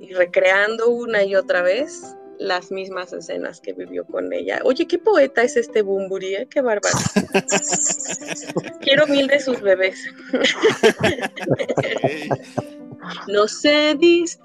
y 0.00 0.12
recreando 0.12 0.88
una 0.88 1.24
y 1.24 1.34
otra 1.34 1.62
vez 1.62 2.16
las 2.38 2.70
mismas 2.70 3.12
escenas 3.12 3.60
que 3.60 3.72
vivió 3.72 4.04
con 4.04 4.32
ella. 4.32 4.60
Oye, 4.64 4.86
¿qué 4.86 4.98
poeta 4.98 5.42
es 5.42 5.56
este 5.56 5.82
Bumburi? 5.82 6.34
Eh? 6.34 6.46
¡Qué 6.50 6.60
bárbaro! 6.60 6.96
Quiero 8.80 9.06
mil 9.06 9.26
de 9.26 9.40
sus 9.40 9.60
bebés. 9.60 10.04
no 13.28 13.48
sé 13.48 13.96
distinguir 13.98 14.44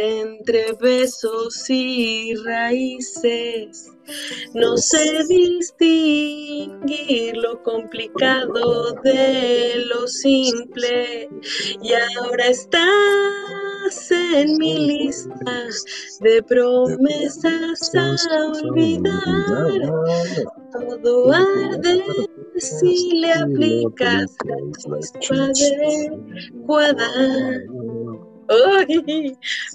entre 0.00 0.72
besos 0.80 1.68
y 1.68 2.34
raíces. 2.36 3.92
No 4.54 4.76
sé 4.76 5.24
distinguir 5.28 7.36
lo 7.36 7.62
complicado 7.62 8.92
de 9.04 9.84
lo 9.86 10.06
simple. 10.06 11.28
Y 11.82 11.92
ahora 11.92 12.46
está 12.46 12.86
en 14.10 14.58
mi 14.58 14.78
lista 14.78 15.68
de 16.20 16.42
promesas 16.42 17.90
a 17.94 18.16
olvidar. 18.46 19.92
Todo 20.72 21.32
arde 21.32 22.04
si 22.56 23.20
le 23.20 23.32
aplicas 23.32 24.36
la 25.30 25.44
adecuada. 25.44 27.08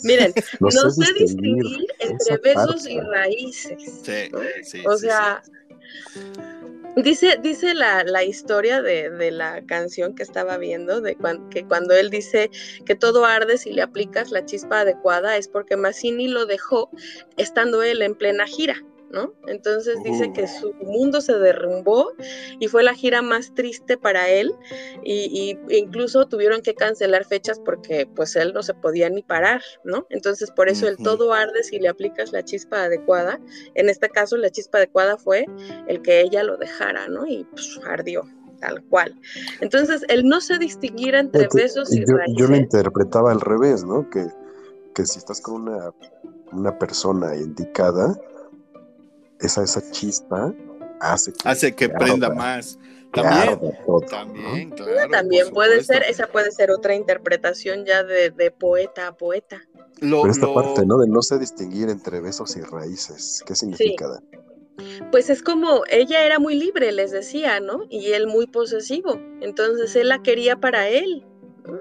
Miren, 0.03 0.33
no, 0.59 0.71
sé 0.71 1.13
distinguir 1.13 1.87
entre 1.99 2.37
besos 2.37 2.87
y 2.87 2.99
raíces. 2.99 4.03
o 4.85 4.97
sea, 4.97 5.41
Dice, 7.03 7.37
dice 7.43 7.75
la, 7.75 8.03
la 8.03 8.23
historia 8.23 8.81
de, 8.81 9.11
de, 9.11 9.29
la 9.29 9.63
canción 9.67 10.15
que 10.15 10.23
estaba 10.23 10.57
viendo, 10.57 10.99
de 10.99 11.15
que 11.51 11.63
cuando 11.63 11.93
él 11.93 12.09
dice 12.09 12.49
que 12.85 12.95
todo 12.95 13.23
arde 13.23 13.59
si 13.59 13.71
le 13.71 13.83
aplicas 13.83 14.31
la 14.31 14.43
chispa 14.45 14.79
adecuada, 14.79 15.37
es 15.37 15.47
porque 15.47 15.77
Massini 15.77 16.27
lo 16.27 16.47
dejó 16.47 16.89
estando 17.37 17.83
él 17.83 18.01
en 18.01 18.15
plena 18.15 18.47
gira. 18.47 18.83
¿No? 19.11 19.33
Entonces 19.47 20.01
dice 20.03 20.31
que 20.33 20.47
su 20.47 20.73
mundo 20.73 21.21
se 21.21 21.37
derrumbó 21.37 22.11
y 22.59 22.67
fue 22.67 22.83
la 22.83 22.93
gira 22.93 23.21
más 23.21 23.53
triste 23.53 23.97
para 23.97 24.29
él 24.29 24.53
y, 25.03 25.57
incluso 25.69 26.27
tuvieron 26.27 26.61
que 26.61 26.75
cancelar 26.75 27.25
fechas 27.25 27.59
porque 27.59 28.07
pues 28.15 28.35
él 28.35 28.53
no 28.53 28.63
se 28.63 28.73
podía 28.73 29.09
ni 29.09 29.21
parar, 29.21 29.61
¿no? 29.83 30.05
Entonces 30.09 30.51
por 30.51 30.69
eso 30.69 30.87
el 30.87 30.97
todo 30.97 31.33
arde 31.33 31.63
si 31.63 31.79
le 31.79 31.87
aplicas 31.87 32.31
la 32.31 32.43
chispa 32.43 32.83
adecuada. 32.83 33.39
En 33.75 33.89
este 33.89 34.09
caso 34.09 34.37
la 34.37 34.49
chispa 34.49 34.79
adecuada 34.79 35.17
fue 35.17 35.45
el 35.87 36.01
que 36.01 36.21
ella 36.21 36.43
lo 36.43 36.57
dejara, 36.57 37.07
¿no? 37.07 37.25
Y 37.27 37.45
pues 37.45 37.79
ardió 37.85 38.25
tal 38.59 38.83
cual. 38.85 39.15
Entonces, 39.61 40.03
el 40.09 40.27
no 40.27 40.41
se 40.41 40.57
distinguir 40.57 41.13
entre 41.13 41.47
besos 41.53 41.93
y 41.93 41.99
yo, 41.99 42.17
Yo 42.35 42.47
lo 42.47 42.55
interpretaba 42.55 43.31
al 43.31 43.39
revés, 43.39 43.83
¿no? 43.83 44.09
Que, 44.09 44.25
que 44.95 45.05
si 45.05 45.19
estás 45.19 45.41
con 45.41 45.61
una, 45.61 45.93
una 46.51 46.77
persona 46.77 47.35
indicada, 47.35 48.19
esa, 49.39 49.63
esa 49.63 49.81
chispa 49.91 50.53
hace 50.99 51.33
que, 51.33 51.49
hace 51.49 51.75
que 51.75 51.89
prenda 51.89 52.29
más. 52.29 52.77
También, 53.13 53.59
también, 54.09 54.69
claro, 54.71 55.09
también 55.09 55.49
puede 55.49 55.83
ser, 55.83 56.03
esa 56.03 56.27
puede 56.27 56.51
ser 56.51 56.71
otra 56.71 56.93
interpretación 56.93 57.85
ya 57.85 58.03
de, 58.03 58.51
poeta 58.51 59.07
a 59.07 59.17
poeta. 59.17 59.61
Pero 59.99 60.29
esta 60.29 60.53
parte, 60.53 60.85
¿no? 60.85 60.97
De 60.97 61.07
no 61.07 61.21
sé 61.21 61.39
distinguir 61.39 61.89
entre 61.89 62.19
besos 62.19 62.55
y 62.57 62.61
raíces. 62.61 63.43
¿Qué 63.47 63.55
significa? 63.55 64.21
Pues 65.11 65.29
es 65.29 65.41
como 65.41 65.83
ella 65.89 66.23
era 66.25 66.37
muy 66.37 66.55
libre, 66.55 66.91
les 66.91 67.11
decía, 67.11 67.59
¿no? 67.59 67.85
Y 67.89 68.11
él 68.11 68.27
muy 68.27 68.45
posesivo. 68.45 69.19
Entonces 69.41 69.95
él 69.95 70.09
la 70.09 70.21
quería 70.21 70.57
para 70.57 70.89
él. 70.89 71.25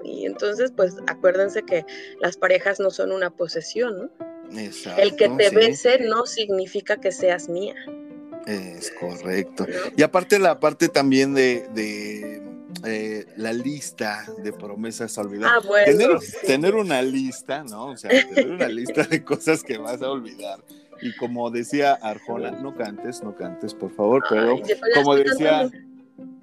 Y 0.03 0.25
entonces, 0.25 0.71
pues 0.75 0.95
acuérdense 1.07 1.63
que 1.63 1.85
las 2.19 2.37
parejas 2.37 2.79
no 2.79 2.89
son 2.89 3.11
una 3.11 3.29
posesión, 3.29 3.97
¿no? 3.97 4.09
El 4.51 5.15
que 5.15 5.29
te 5.29 5.49
bese 5.49 5.99
no 5.99 6.25
significa 6.25 6.97
que 6.97 7.11
seas 7.11 7.49
mía. 7.49 7.75
Es 8.47 8.91
correcto. 8.91 9.65
Y 9.97 10.03
aparte 10.03 10.39
la 10.39 10.59
parte 10.59 10.87
también 10.87 11.33
de, 11.33 12.41
eh, 12.85 13.25
la 13.35 13.51
lista 13.51 14.25
de 14.41 14.53
promesas 14.53 15.17
olvidadas. 15.17 15.63
Ah, 15.63 15.67
bueno. 15.67 16.19
tener, 16.45 16.75
una 16.75 17.01
lista, 17.01 17.63
¿no? 17.63 17.87
O 17.87 17.97
sea, 17.97 18.09
tener 18.09 18.49
una 18.49 18.69
lista 18.69 19.03
de 19.03 19.23
cosas 19.23 19.63
que 19.63 19.77
vas 19.77 20.01
a 20.01 20.09
olvidar. 20.09 20.59
Y 21.01 21.13
como 21.17 21.51
decía 21.51 21.93
Arjona, 21.93 22.51
no 22.51 22.75
cantes, 22.75 23.21
no 23.21 23.35
cantes, 23.35 23.73
por 23.73 23.93
favor, 23.93 24.23
pero 24.29 24.59
como 24.95 25.15
decía, 25.15 25.69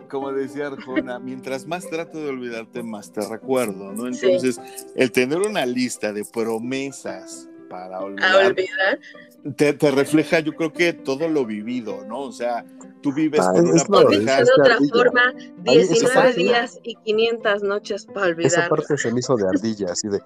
como 0.08 0.32
decía 0.32 0.68
Arjona, 0.68 1.18
mientras 1.18 1.66
más 1.66 1.88
trato 1.88 2.18
de 2.18 2.28
olvidarte, 2.28 2.82
más 2.82 3.12
te 3.12 3.26
recuerdo, 3.26 3.92
¿no? 3.92 4.06
Entonces, 4.06 4.60
el 4.94 5.10
tener 5.10 5.38
una 5.38 5.66
lista 5.66 6.12
de 6.12 6.24
promesas 6.24 7.48
para 7.68 8.00
olvidar, 8.00 8.54
Te, 9.56 9.90
refleja, 9.90 10.40
yo 10.40 10.52
creo 10.54 10.72
que 10.72 10.92
todo 10.92 11.28
lo 11.28 11.44
vivido, 11.44 12.04
¿no? 12.06 12.20
O 12.20 12.32
sea, 12.32 12.64
tú 13.02 13.12
vives 13.12 13.40
ah, 13.40 13.52
con 13.52 13.68
una 13.68 13.84
pareja. 13.84 14.44
de 14.44 14.50
otra 14.58 14.78
forma, 14.92 15.34
19 15.58 16.32
días 16.34 16.78
y 16.82 16.94
500 16.96 17.62
noches 17.62 18.06
para 18.06 18.26
olvidar. 18.28 18.46
Esa 18.46 18.68
parte 18.68 18.96
se 18.96 19.12
me 19.12 19.20
hizo 19.20 19.36
de 19.36 19.48
ardilla, 19.48 19.92
así 19.92 20.08
de, 20.08 20.20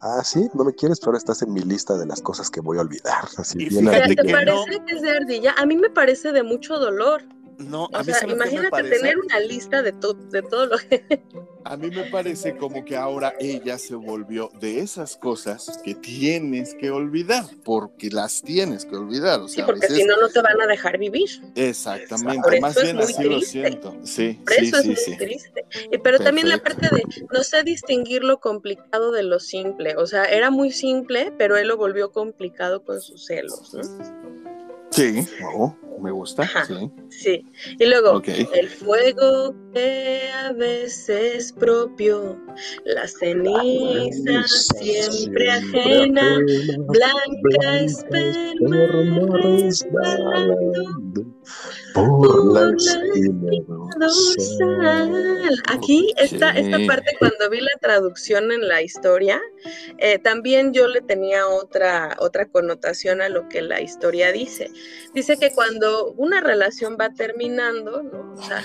ah, 0.00 0.22
sí, 0.24 0.48
no 0.54 0.64
me 0.64 0.74
quieres, 0.74 1.00
pero 1.00 1.16
estás 1.16 1.42
en 1.42 1.52
mi 1.52 1.60
lista 1.60 1.96
de 1.96 2.06
las 2.06 2.20
cosas 2.20 2.50
que 2.50 2.60
voy 2.60 2.78
a 2.78 2.82
olvidar. 2.82 3.24
Así 3.36 3.58
bien 3.58 3.84
¿Te 3.86 4.32
parece 4.32 4.82
que 4.86 4.94
es 4.96 5.02
de 5.02 5.10
ardilla? 5.10 5.54
A 5.58 5.66
mí 5.66 5.76
me 5.76 5.90
parece 5.90 6.32
de 6.32 6.42
mucho 6.42 6.78
dolor. 6.78 7.22
No, 7.68 7.88
a 7.92 8.00
o 8.00 8.04
sea, 8.04 8.18
imagínate 8.28 8.82
tener 8.84 9.18
una 9.18 9.40
lista 9.40 9.82
de, 9.82 9.92
de 9.92 10.42
todo 10.42 10.66
lo 10.66 10.78
que... 10.78 11.22
A 11.64 11.76
mí 11.76 11.90
me 11.90 12.04
parece 12.04 12.56
como 12.56 12.84
que 12.84 12.96
ahora 12.96 13.34
ella 13.38 13.78
se 13.78 13.94
volvió 13.94 14.50
de 14.60 14.80
esas 14.80 15.16
cosas 15.16 15.78
que 15.84 15.94
tienes 15.94 16.74
que 16.74 16.90
olvidar, 16.90 17.44
porque 17.64 18.10
las 18.10 18.42
tienes 18.42 18.84
que 18.84 18.96
olvidar. 18.96 19.40
O 19.40 19.46
sea, 19.48 19.64
sí, 19.64 19.70
porque 19.70 19.86
si 19.86 20.04
no, 20.04 20.16
no 20.16 20.28
te 20.28 20.40
van 20.42 20.60
a 20.60 20.66
dejar 20.66 20.98
vivir. 20.98 21.28
Exactamente, 21.54 22.60
más 22.60 22.82
bien 22.82 22.98
así 22.98 23.22
lo 23.22 23.40
siento. 23.40 23.96
Sí, 24.02 24.40
Por 24.44 24.54
eso 24.54 24.78
es 24.78 24.86
muy 24.86 25.16
triste. 25.16 25.64
pero 26.02 26.18
también 26.18 26.48
la 26.48 26.58
parte 26.58 26.88
de 26.92 27.04
no 27.32 27.44
sé 27.44 27.62
distinguir 27.62 28.24
lo 28.24 28.40
complicado 28.40 29.12
de 29.12 29.22
lo 29.22 29.38
simple. 29.38 29.94
O 29.96 30.06
sea, 30.06 30.24
era 30.24 30.50
muy 30.50 30.72
simple, 30.72 31.32
pero 31.38 31.56
él 31.56 31.68
lo 31.68 31.76
volvió 31.76 32.10
complicado 32.10 32.82
con 32.82 33.00
sus 33.00 33.26
celos. 33.26 33.72
¿no? 33.74 33.82
Sí, 34.90 35.26
oh, 35.54 35.74
me 36.02 36.10
gusta. 36.10 36.48
Sí. 36.66 36.90
sí. 37.08 37.46
Y 37.78 37.86
luego, 37.86 38.22
el 38.24 38.68
fuego 38.68 39.54
que 39.72 40.30
a 40.30 40.52
veces 40.52 41.52
propio, 41.52 42.38
la 42.84 43.06
ceniza 43.06 44.42
siempre 44.46 45.50
ajena, 45.50 46.38
blanca 46.78 47.80
esperma 47.80 48.86
por 51.94 52.52
la 52.64 53.22
Aquí 55.68 56.12
está 56.16 56.50
esta 56.50 56.78
parte 56.86 57.14
cuando 57.18 57.50
vi 57.50 57.60
la 57.60 57.78
traducción 57.80 58.52
en 58.52 58.68
la 58.68 58.82
historia, 58.82 59.40
eh, 59.98 60.18
también 60.18 60.72
yo 60.72 60.88
le 60.88 61.02
tenía 61.02 61.46
otra, 61.46 62.16
otra 62.18 62.46
connotación 62.46 63.20
a 63.20 63.28
lo 63.28 63.48
que 63.48 63.62
la 63.62 63.80
historia 63.80 64.32
dice. 64.32 64.70
Dice 65.14 65.36
que 65.36 65.52
cuando 65.52 66.12
una 66.12 66.40
relación 66.40 66.96
va 67.00 67.10
terminando, 67.10 68.02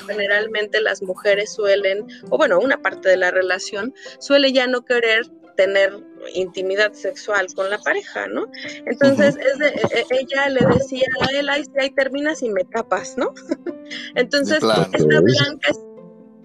generalmente 0.07 0.81
las 0.81 0.96
mujeres 1.01 1.53
suelen, 1.53 2.05
o 2.29 2.37
bueno, 2.37 2.59
una 2.59 2.81
parte 2.81 3.09
de 3.09 3.17
la 3.17 3.31
relación 3.31 3.93
suele 4.19 4.51
ya 4.51 4.67
no 4.67 4.85
querer 4.85 5.27
tener 5.57 5.91
intimidad 6.33 6.93
sexual 6.93 7.47
con 7.53 7.69
la 7.69 7.79
pareja, 7.79 8.27
¿no? 8.27 8.49
Entonces 8.85 9.35
e, 9.37 9.99
e, 9.99 10.05
ella 10.11 10.49
le 10.49 10.61
decía 10.73 11.07
a 11.21 11.31
él, 11.37 11.49
ahí, 11.49 11.63
ahí 11.79 11.89
terminas 11.89 12.41
y 12.43 12.49
me 12.49 12.63
tapas, 12.63 13.17
¿no? 13.17 13.33
Entonces, 14.15 14.59
esta 14.93 15.21
blanca 15.21 15.71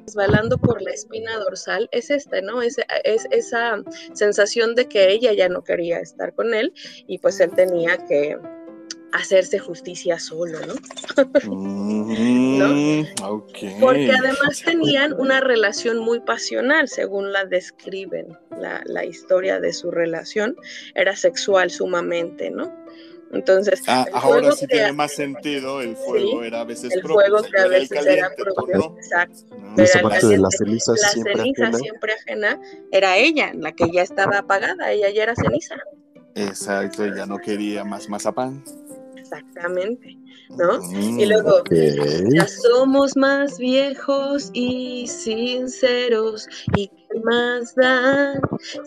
resbalando 0.06 0.58
por 0.58 0.82
la 0.82 0.90
espina 0.90 1.36
dorsal 1.38 1.88
es 1.92 2.10
este, 2.10 2.42
¿no? 2.42 2.62
Es, 2.62 2.78
es 3.04 3.26
esa 3.30 3.82
sensación 4.14 4.74
de 4.74 4.88
que 4.88 5.10
ella 5.10 5.32
ya 5.32 5.48
no 5.48 5.62
quería 5.62 6.00
estar 6.00 6.34
con 6.34 6.54
él 6.54 6.72
y 7.06 7.18
pues 7.18 7.38
él 7.40 7.52
tenía 7.54 7.98
que 8.08 8.36
hacerse 9.12 9.58
justicia 9.58 10.18
solo, 10.18 10.58
¿no? 10.66 10.74
Mm, 11.44 13.04
Porque 13.80 14.10
además 14.10 14.62
tenían 14.64 15.12
una 15.12 15.40
relación 15.40 15.98
muy 15.98 16.20
pasional, 16.20 16.88
según 16.88 17.32
la 17.32 17.44
describen, 17.44 18.36
la, 18.58 19.04
historia 19.04 19.60
de 19.60 19.72
su 19.72 19.90
relación, 19.90 20.56
era 20.94 21.16
sexual 21.16 21.70
sumamente, 21.70 22.50
¿no? 22.50 22.72
Entonces, 23.32 23.82
ah, 23.86 24.06
ahora 24.12 24.52
sí 24.52 24.66
tiene 24.66 24.92
más 24.92 25.12
sentido, 25.12 25.80
el 25.80 25.96
fuego 25.96 26.42
era 26.42 26.60
a 26.60 26.64
veces 26.64 26.92
el 26.92 27.02
fuego 27.02 27.42
que 27.42 27.58
a 27.58 27.66
veces 27.66 28.06
era 28.06 28.30
propio, 28.34 28.94
exacto. 28.98 29.56
esa 29.78 30.02
parte 30.02 30.26
de 30.26 30.38
la 30.38 30.50
ceniza, 30.50 30.92
la 30.92 31.08
ceniza 31.08 31.72
siempre 31.72 32.12
ajena 32.12 32.60
era 32.90 33.16
ella, 33.16 33.52
la 33.54 33.72
que 33.72 33.90
ya 33.90 34.02
estaba 34.02 34.38
apagada, 34.38 34.92
ella 34.92 35.08
ya 35.10 35.22
era 35.22 35.34
ceniza. 35.34 35.76
Exacto, 36.34 37.04
ella 37.04 37.26
no 37.26 37.38
quería 37.38 37.84
más 37.84 38.08
mazapán. 38.08 38.62
Exactamente, 39.32 40.18
¿no? 40.50 40.78
y 40.92 41.24
luego, 41.24 41.64
ya 41.70 42.46
somos 42.46 43.16
más 43.16 43.56
viejos 43.56 44.50
y 44.52 45.06
sinceros, 45.06 46.46
¿y 46.76 46.88
qué 46.88 47.20
más 47.24 47.74
da? 47.74 48.34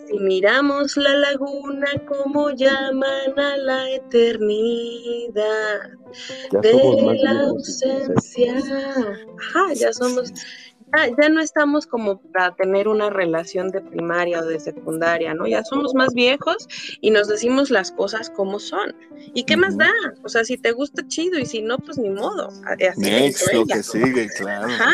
Si 0.07 0.19
miramos 0.19 0.95
la 0.97 1.15
laguna 1.15 1.87
como 2.07 2.51
llaman 2.51 3.39
a 3.39 3.57
la 3.57 3.89
eternidad 3.89 5.89
de 6.61 7.19
la 7.23 7.41
ausencia. 7.47 8.59
Ajá, 9.39 9.73
ya 9.73 9.91
somos 9.93 10.31
ya, 11.17 11.29
no 11.29 11.41
estamos 11.41 11.87
como 11.87 12.21
para 12.31 12.55
tener 12.55 12.87
una 12.87 13.09
relación 13.09 13.69
de 13.69 13.81
primaria 13.81 14.39
o 14.39 14.45
de 14.45 14.59
secundaria, 14.59 15.33
¿no? 15.33 15.47
Ya 15.47 15.63
somos 15.63 15.93
más 15.93 16.13
viejos 16.13 16.67
y 17.01 17.11
nos 17.11 17.27
decimos 17.27 17.69
las 17.69 17.91
cosas 17.91 18.29
como 18.29 18.59
son. 18.59 18.95
¿Y 19.33 19.43
qué 19.43 19.57
más 19.57 19.77
da? 19.77 19.91
O 20.23 20.29
sea, 20.29 20.43
si 20.43 20.57
te 20.57 20.71
gusta, 20.71 21.05
chido, 21.07 21.39
y 21.39 21.45
si 21.45 21.61
no, 21.61 21.77
pues 21.77 21.97
ni 21.97 22.09
modo. 22.09 22.49
Así 22.65 23.53
lo 23.53 23.65
que 23.65 23.83
sigue, 23.83 24.29
claro. 24.37 24.67
Ajá. 24.67 24.91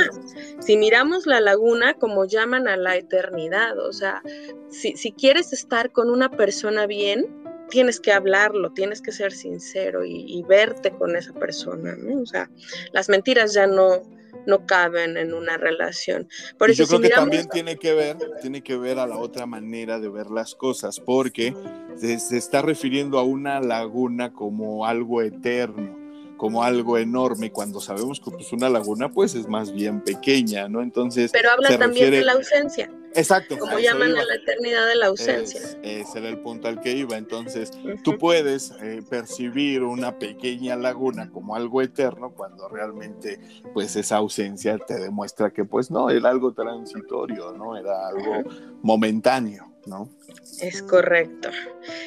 Si 0.60 0.78
miramos 0.78 1.26
la 1.26 1.40
laguna 1.40 1.94
como 1.96 2.26
llaman 2.26 2.68
a 2.68 2.78
la 2.78 2.98
eternidad, 2.98 3.78
o 3.80 3.94
sea, 3.94 4.22
si, 4.70 4.96
si 4.96 5.12
quieres 5.12 5.54
estar 5.54 5.92
con 5.92 6.10
una 6.10 6.32
persona 6.32 6.88
bien, 6.88 7.28
tienes 7.70 8.00
que 8.00 8.12
hablarlo, 8.12 8.72
tienes 8.74 9.02
que 9.02 9.12
ser 9.12 9.32
sincero 9.32 10.04
y, 10.04 10.26
y, 10.28 10.44
verte 10.44 10.92
con 10.92 11.16
esa 11.16 11.34
persona, 11.34 11.96
¿no? 11.96 12.22
O 12.22 12.26
sea, 12.26 12.50
las 12.92 13.08
mentiras 13.08 13.54
ya 13.54 13.66
no, 13.66 14.04
no 14.46 14.66
caben 14.66 15.18
en 15.18 15.34
una 15.34 15.58
relación. 15.58 16.28
Por 16.58 16.70
eso, 16.70 16.84
yo 16.84 16.88
creo 16.88 17.02
que 17.02 17.10
también 17.10 17.48
tiene 17.50 17.78
que 17.78 17.94
ver, 17.94 18.18
tiene 18.42 18.62
que 18.62 18.78
ver 18.78 19.00
a 19.00 19.08
la 19.08 19.18
otra 19.18 19.46
manera 19.46 20.00
de 20.00 20.10
ver 20.10 20.28
las 20.28 20.56
cosas, 20.56 21.00
porque 21.00 21.56
se 21.98 22.38
está 22.38 22.62
refiriendo 22.62 23.20
a 23.20 23.24
una 23.24 23.60
laguna 23.60 24.34
como 24.34 24.86
algo 24.86 25.22
eterno 25.22 26.02
como 26.42 26.64
algo 26.64 26.98
enorme 26.98 27.52
cuando 27.52 27.80
sabemos 27.80 28.20
que 28.20 28.32
pues, 28.32 28.52
una 28.52 28.68
laguna 28.68 29.12
pues 29.12 29.36
es 29.36 29.48
más 29.48 29.72
bien 29.72 30.02
pequeña, 30.02 30.68
¿no? 30.68 30.82
Entonces... 30.82 31.30
Pero 31.32 31.52
habla 31.52 31.78
también 31.78 32.10
de 32.10 32.24
la 32.24 32.32
ausencia. 32.32 32.90
Exacto. 33.16 33.58
Como 33.58 33.80
llaman 33.80 34.12
a 34.12 34.24
la 34.24 34.36
eternidad 34.36 34.88
de 34.88 34.96
la 34.96 35.08
ausencia. 35.08 35.62
ese 35.84 36.20
era 36.20 36.30
el 36.30 36.40
punto 36.40 36.68
al 36.68 36.82
que 36.82 36.92
iba. 36.92 37.18
Entonces, 37.18 37.72
tú 38.04 38.18
puedes 38.18 38.72
eh, 38.82 39.02
percibir 39.10 39.84
una 39.84 40.18
pequeña 40.18 40.76
laguna 40.76 41.30
como 41.30 41.56
algo 41.56 41.82
eterno 41.82 42.32
cuando 42.32 42.70
realmente 42.70 43.40
pues 43.74 43.96
esa 43.96 44.18
ausencia 44.18 44.78
te 44.78 45.00
demuestra 45.00 45.52
que 45.52 45.66
pues 45.66 45.92
no, 45.92 46.10
era 46.10 46.30
algo 46.30 46.54
transitorio, 46.54 47.54
¿no? 47.54 47.78
Era 47.78 48.08
algo 48.08 48.50
momentáneo. 48.82 49.68
¿no? 49.86 50.10
Es 50.62 50.84
correcto. 50.84 51.50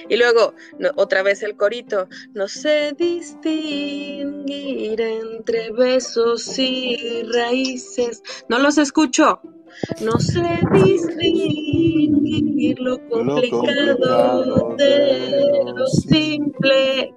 Y 0.08 0.16
luego, 0.16 0.54
otra 0.96 1.24
vez 1.24 1.42
el 1.42 1.56
corito, 1.56 2.08
no 2.32 2.46
sé 2.46 2.94
distinguir 2.96 5.00
entre 5.00 5.72
besos 5.72 6.56
y 6.58 7.24
raíces. 7.32 8.22
No 8.48 8.60
los 8.60 8.78
escucho. 8.78 9.40
No 10.00 10.18
sé 10.18 10.58
distinguir 10.72 12.80
lo 12.80 12.98
complicado, 13.08 14.74
de 14.76 15.62
lo 15.74 15.86
simple. 15.86 17.14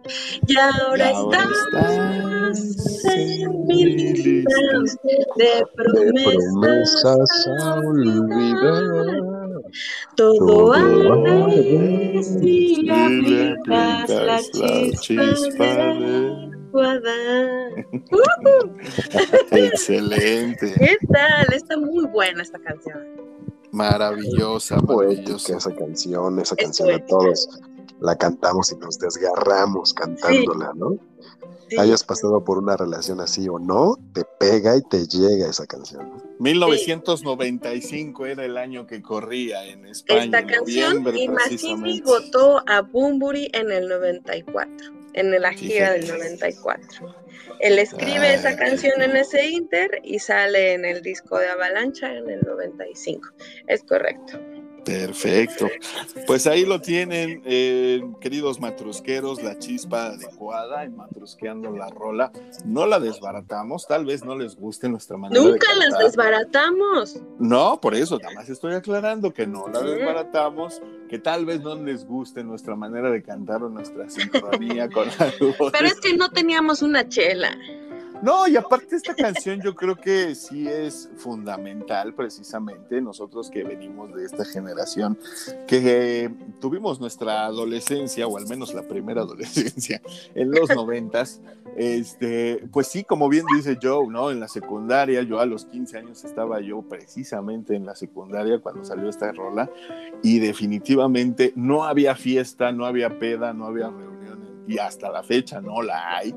Y 0.48 0.58
ahora, 0.58 1.12
estás, 1.12 1.48
en 3.16 3.66
mi 3.66 3.86
lista 3.86 4.52
de 5.38 5.66
promesas, 5.76 7.48
a 7.62 7.80
olvidar. 7.80 9.22
Todo 10.16 10.74
arde 10.74 12.24
si 12.24 12.90
aplicas 12.90 14.10
la 14.10 14.40
chispa 15.02 15.70
Excelente. 19.52 20.74
¿Qué 20.78 20.98
tal? 21.12 21.54
Está 21.54 21.78
muy 21.78 22.06
buena 22.08 22.44
esta 22.44 22.60
canción. 22.60 23.00
Maravillosa, 23.72 24.80
maravillosa. 24.82 25.58
esa 25.58 25.74
canción, 25.76 26.40
esa 26.40 26.56
canción 26.56 26.90
de 26.90 27.00
todos 27.00 27.50
la 28.00 28.16
cantamos 28.16 28.72
y 28.72 28.78
nos 28.78 29.00
desgarramos 29.00 29.94
cantándola, 29.94 30.72
¿no? 30.76 30.98
Hayas 31.78 32.04
pasado 32.04 32.44
por 32.44 32.60
una 32.60 32.78
relación 32.78 33.20
así 33.20 33.50
o 33.50 33.60
no, 33.60 33.98
te 34.14 34.24
pega 34.40 34.78
y 34.78 34.82
te 34.84 35.06
llega 35.06 35.50
esa 35.50 35.68
canción. 35.68 36.24
1995 36.40 38.26
era 38.26 38.46
el 38.46 38.58
año 38.58 38.88
que 38.88 39.02
corría 39.02 39.66
en 39.66 39.86
España. 39.86 40.24
Esta 40.24 40.46
canción 40.46 41.16
y 41.16 41.28
Massini 41.28 42.02
votó 42.02 42.64
a 42.68 42.82
Bumburi 42.82 43.50
en 43.54 43.72
el 43.72 43.90
94. 43.90 44.98
En 45.18 45.42
la 45.42 45.52
gira 45.52 45.94
del 45.94 46.08
94. 46.08 47.16
Él 47.60 47.80
escribe 47.80 48.34
esa 48.34 48.56
canción 48.56 49.02
en 49.02 49.16
ese 49.16 49.50
inter 49.50 50.00
y 50.04 50.20
sale 50.20 50.74
en 50.74 50.86
el 50.86 51.02
disco 51.02 51.40
de 51.40 51.50
Avalancha 51.50 52.14
en 52.14 52.30
el 52.30 52.42
95. 52.42 53.30
Es 53.68 53.84
correcto. 53.84 54.40
Perfecto. 54.88 55.68
Pues 56.26 56.48
ahí 56.48 56.66
lo 56.66 56.80
tienen, 56.80 57.42
eh, 57.46 58.02
queridos 58.22 58.62
matrusqueros, 58.62 59.44
la 59.44 59.60
chispa 59.60 60.08
adecuada 60.08 60.86
en 60.86 60.96
matrusqueando 60.96 61.72
la 61.72 61.90
rola. 61.90 62.32
No 62.64 62.86
la 62.86 63.00
desbaratamos, 63.00 63.86
tal 63.86 64.06
vez 64.06 64.24
no 64.24 64.38
les 64.38 64.56
guste 64.56 64.88
nuestra 64.88 65.18
manera. 65.18 65.42
Nunca 65.42 65.68
las 65.76 66.00
desbaratamos. 66.00 67.22
No, 67.38 67.82
por 67.82 67.96
eso, 67.96 68.18
nada 68.18 68.34
más 68.36 68.48
estoy 68.48 68.76
aclarando 68.76 69.34
que 69.34 69.46
no 69.46 69.68
la 69.68 69.82
desbaratamos, 69.82 70.82
que 71.08 71.20
tal 71.20 71.46
vez 71.46 71.62
no 71.62 71.76
les 71.76 72.06
guste 72.06 72.44
nuestra 72.44 72.76
manera 72.76 73.10
de 73.10 73.24
cantar 73.24 73.64
o 73.64 73.70
nuestra 73.70 74.10
sincronía 74.10 74.90
con 74.90 75.08
la 75.08 75.32
Pero 75.72 75.88
es 75.88 76.00
que 76.00 76.16
no 76.16 76.30
teníamos 76.30 76.82
una 76.82 77.08
chela. 77.08 77.58
No, 78.22 78.48
y 78.48 78.56
aparte 78.56 78.96
esta 78.96 79.14
canción 79.14 79.62
yo 79.62 79.76
creo 79.76 79.96
que 79.96 80.34
sí 80.34 80.68
es 80.68 81.10
fundamental 81.18 82.14
precisamente 82.14 83.00
nosotros 83.00 83.50
que 83.50 83.64
venimos 83.64 84.14
de 84.14 84.26
esta 84.26 84.44
generación, 84.44 85.18
que 85.68 86.32
tuvimos 86.60 87.00
nuestra 87.00 87.46
adolescencia, 87.46 88.28
o 88.28 88.38
al 88.38 88.48
menos 88.48 88.74
la 88.74 88.82
primera 88.84 89.22
adolescencia, 89.22 90.02
en 90.34 90.52
los 90.52 90.70
noventas, 90.70 91.42
este, 91.76 92.64
pues 92.72 92.88
sí, 92.88 93.04
como 93.04 93.30
bien 93.30 93.46
dice 93.56 93.78
Joe, 93.82 94.08
¿no? 94.08 94.32
En 94.32 94.40
la 94.40 94.48
secundaria, 94.48 95.22
yo 95.22 95.40
a 95.40 95.46
los 95.46 95.66
15 95.66 95.98
años 95.98 96.24
estaba 96.24 96.60
yo 96.60 96.82
precisamente 96.82 97.76
en 97.76 97.86
la 97.86 97.96
secundaria 97.96 98.60
cuando 98.60 98.84
salió 98.84 99.10
esta 99.10 99.32
rola, 99.32 99.70
y 100.24 100.40
definitivamente 100.40 101.54
no 101.56 101.84
había 101.84 102.16
fiesta, 102.16 102.72
no 102.72 102.86
había 102.86 103.20
peda, 103.20 103.54
no 103.54 103.66
había 103.66 103.90
reuniones, 103.90 104.50
y 104.68 104.80
hasta 104.80 105.12
la 105.12 105.22
fecha 105.22 105.62
no 105.62 105.84
la 105.84 106.18
hay 106.18 106.34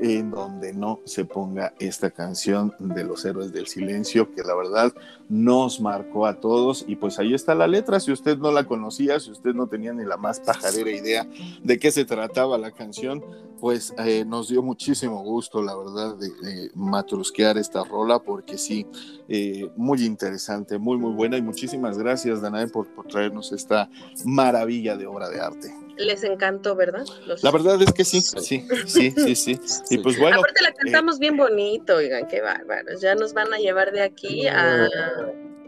en 0.00 0.30
donde 0.30 0.72
no 0.72 1.00
se 1.04 1.24
ponga 1.24 1.74
esta 1.78 2.10
canción 2.10 2.74
de 2.78 3.04
los 3.04 3.24
héroes 3.24 3.52
del 3.52 3.66
silencio, 3.66 4.32
que 4.34 4.42
la 4.42 4.54
verdad 4.54 4.94
nos 5.28 5.80
marcó 5.80 6.26
a 6.26 6.40
todos. 6.40 6.84
Y 6.88 6.96
pues 6.96 7.18
ahí 7.18 7.34
está 7.34 7.54
la 7.54 7.66
letra, 7.66 8.00
si 8.00 8.12
usted 8.12 8.38
no 8.38 8.50
la 8.50 8.64
conocía, 8.64 9.20
si 9.20 9.30
usted 9.30 9.54
no 9.54 9.66
tenía 9.66 9.92
ni 9.92 10.04
la 10.04 10.16
más 10.16 10.40
pajarera 10.40 10.90
idea 10.90 11.28
de 11.62 11.78
qué 11.78 11.90
se 11.92 12.04
trataba 12.04 12.56
la 12.58 12.70
canción, 12.70 13.24
pues 13.60 13.94
eh, 13.98 14.24
nos 14.24 14.48
dio 14.48 14.62
muchísimo 14.62 15.22
gusto, 15.22 15.62
la 15.62 15.76
verdad, 15.76 16.16
de, 16.16 16.70
matrusquear 16.74 17.58
esta 17.58 17.84
rola, 17.84 18.18
porque 18.18 18.56
sí, 18.56 18.86
eh, 19.28 19.70
muy 19.76 20.02
interesante, 20.04 20.78
muy, 20.78 20.96
muy 20.96 21.12
buena. 21.12 21.36
Y 21.36 21.42
muchísimas 21.42 21.98
gracias, 21.98 22.40
Danae, 22.40 22.68
por, 22.68 22.88
por 22.88 23.06
traernos 23.06 23.52
esta 23.52 23.90
maravilla 24.24 24.96
de 24.96 25.06
obra 25.06 25.28
de 25.28 25.40
arte 25.40 25.74
les 26.00 26.24
encantó, 26.24 26.74
¿verdad? 26.74 27.04
La 27.42 27.50
verdad 27.50 27.80
es 27.80 27.92
que 27.92 28.04
sí, 28.04 28.20
sí, 28.20 28.66
sí, 28.86 29.14
sí, 29.36 29.36
sí. 29.36 29.89
Y 29.90 29.98
pues 29.98 30.18
bueno. 30.18 30.38
Aparte 30.38 30.62
la 30.62 30.72
cantamos 30.72 31.18
bien 31.18 31.36
bonito, 31.36 31.96
oigan, 31.96 32.28
qué 32.28 32.40
bárbaros. 32.40 33.00
Ya 33.00 33.14
nos 33.14 33.34
van 33.34 33.52
a 33.52 33.58
llevar 33.58 33.90
de 33.92 34.02
aquí 34.02 34.46
a 34.46 34.88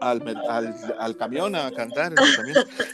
al, 0.03 1.17
camión 1.17 1.55
a 1.55 1.71
cantar. 1.71 2.15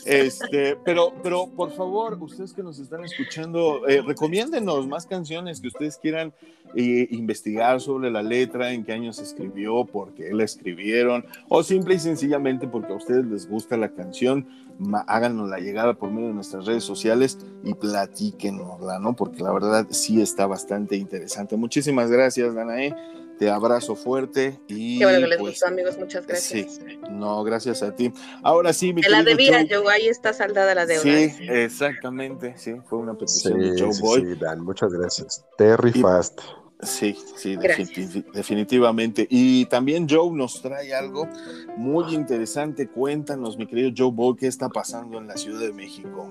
Este, 0.05 0.77
pero, 0.85 1.13
pero 1.23 1.49
por 1.49 1.73
favor, 1.73 2.19
ustedes 2.21 2.53
que 2.53 2.63
nos 2.63 2.79
están 2.79 3.05
escuchando, 3.05 3.87
eh, 3.87 4.03
recomiéndenos 4.03 4.87
más 4.87 5.07
canciones 5.07 5.61
que 5.61 5.69
ustedes 5.69 5.99
quieran 5.99 6.33
eh, 6.75 7.09
investigar 7.11 7.81
sobre 7.81 8.11
la 8.11 8.23
letra, 8.23 8.73
en 8.73 8.85
qué 8.85 8.93
año 8.93 9.13
se 9.13 9.23
escribió, 9.23 9.85
por 9.85 10.13
qué 10.15 10.33
la 10.33 10.45
escribieron, 10.45 11.25
o 11.49 11.63
simple 11.63 11.95
y 11.95 11.99
sencillamente 11.99 12.69
porque 12.69 12.93
a 12.93 12.97
ustedes 12.97 13.25
les 13.25 13.49
gusta 13.49 13.77
la 13.77 13.89
canción, 13.89 14.47
háganos 15.07 15.49
la 15.49 15.59
llegada 15.59 15.95
por 15.95 16.11
medio 16.11 16.29
de 16.29 16.35
nuestras 16.35 16.67
redes 16.67 16.85
sociales 16.85 17.39
y 17.65 17.75
platíquenosla, 17.75 18.99
¿no? 18.99 19.15
Porque 19.15 19.43
la 19.43 19.53
verdad 19.53 19.87
sí 19.91 20.21
está 20.21 20.47
bastante 20.47 20.97
interesante. 20.97 21.57
Muchísimas 21.57 22.11
gracias, 22.11 22.55
Danae. 22.55 22.95
Te 23.39 23.51
abrazo 23.51 23.95
fuerte 23.95 24.61
y. 24.67 24.99
Qué 24.99 25.05
bueno 25.05 25.21
que 25.21 25.27
les 25.27 25.39
pues, 25.39 25.53
gustó, 25.53 25.67
amigos. 25.69 25.99
Muchas 25.99 26.27
gracias. 26.27 26.75
Sí, 26.75 26.99
no, 27.11 27.45
gracias 27.45 27.83
a 27.83 27.95
ti. 27.95 28.13
Ahora 28.43 28.73
sí, 28.73 28.93
mi 28.93 29.03
La 29.03 29.23
debía, 29.23 29.65
Joe. 29.69 29.93
ahí 29.93 30.09
está 30.09 30.33
saldada 30.33 30.75
la 30.75 30.87
deuda. 30.87 31.03
Sí, 31.03 31.33
exactamente. 31.49 32.55
Sí, 32.57 32.75
fue 32.87 32.99
una 32.99 33.15
petición 33.15 33.61
de 33.61 33.81
Joe 33.81 33.93
Boy. 34.01 34.21
Sí, 34.23 34.35
Dan, 34.41 34.63
muchas 34.63 34.93
gracias. 34.93 35.45
Terry 35.57 35.93
Fast. 35.93 36.41
Sí, 36.81 37.19
sí, 37.37 37.57
definitivamente. 38.33 39.27
Y 39.29 39.67
también 39.67 40.07
Joe 40.09 40.31
nos 40.33 40.63
trae 40.63 40.95
algo 40.95 41.29
muy 41.77 42.15
interesante. 42.15 42.89
Cuéntanos, 42.89 43.57
mi 43.57 43.67
querido 43.67 43.91
Joe 43.97 44.13
Boy, 44.13 44.37
qué 44.37 44.47
está 44.47 44.69
pasando 44.69 45.19
en 45.19 45.27
la 45.27 45.37
Ciudad 45.37 45.61
de 45.61 45.73
México. 45.73 46.31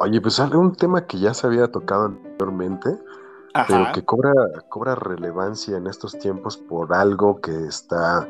Oye, 0.00 0.20
pues 0.20 0.38
un 0.38 0.74
tema 0.74 1.06
que 1.06 1.18
ya 1.18 1.34
se 1.34 1.46
había 1.46 1.68
tocado 1.68 2.06
anteriormente, 2.06 2.88
pero 3.66 3.92
que 3.92 4.04
cobra, 4.04 4.32
cobra 4.68 4.94
relevancia 4.94 5.76
en 5.76 5.86
estos 5.86 6.18
tiempos 6.18 6.56
por 6.56 6.92
algo 6.92 7.40
que 7.40 7.66
está 7.66 8.28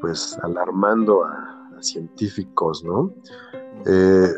pues 0.00 0.38
alarmando 0.42 1.24
a, 1.24 1.52
científicos, 1.80 2.82
¿no? 2.84 3.12
Eh, 3.84 4.28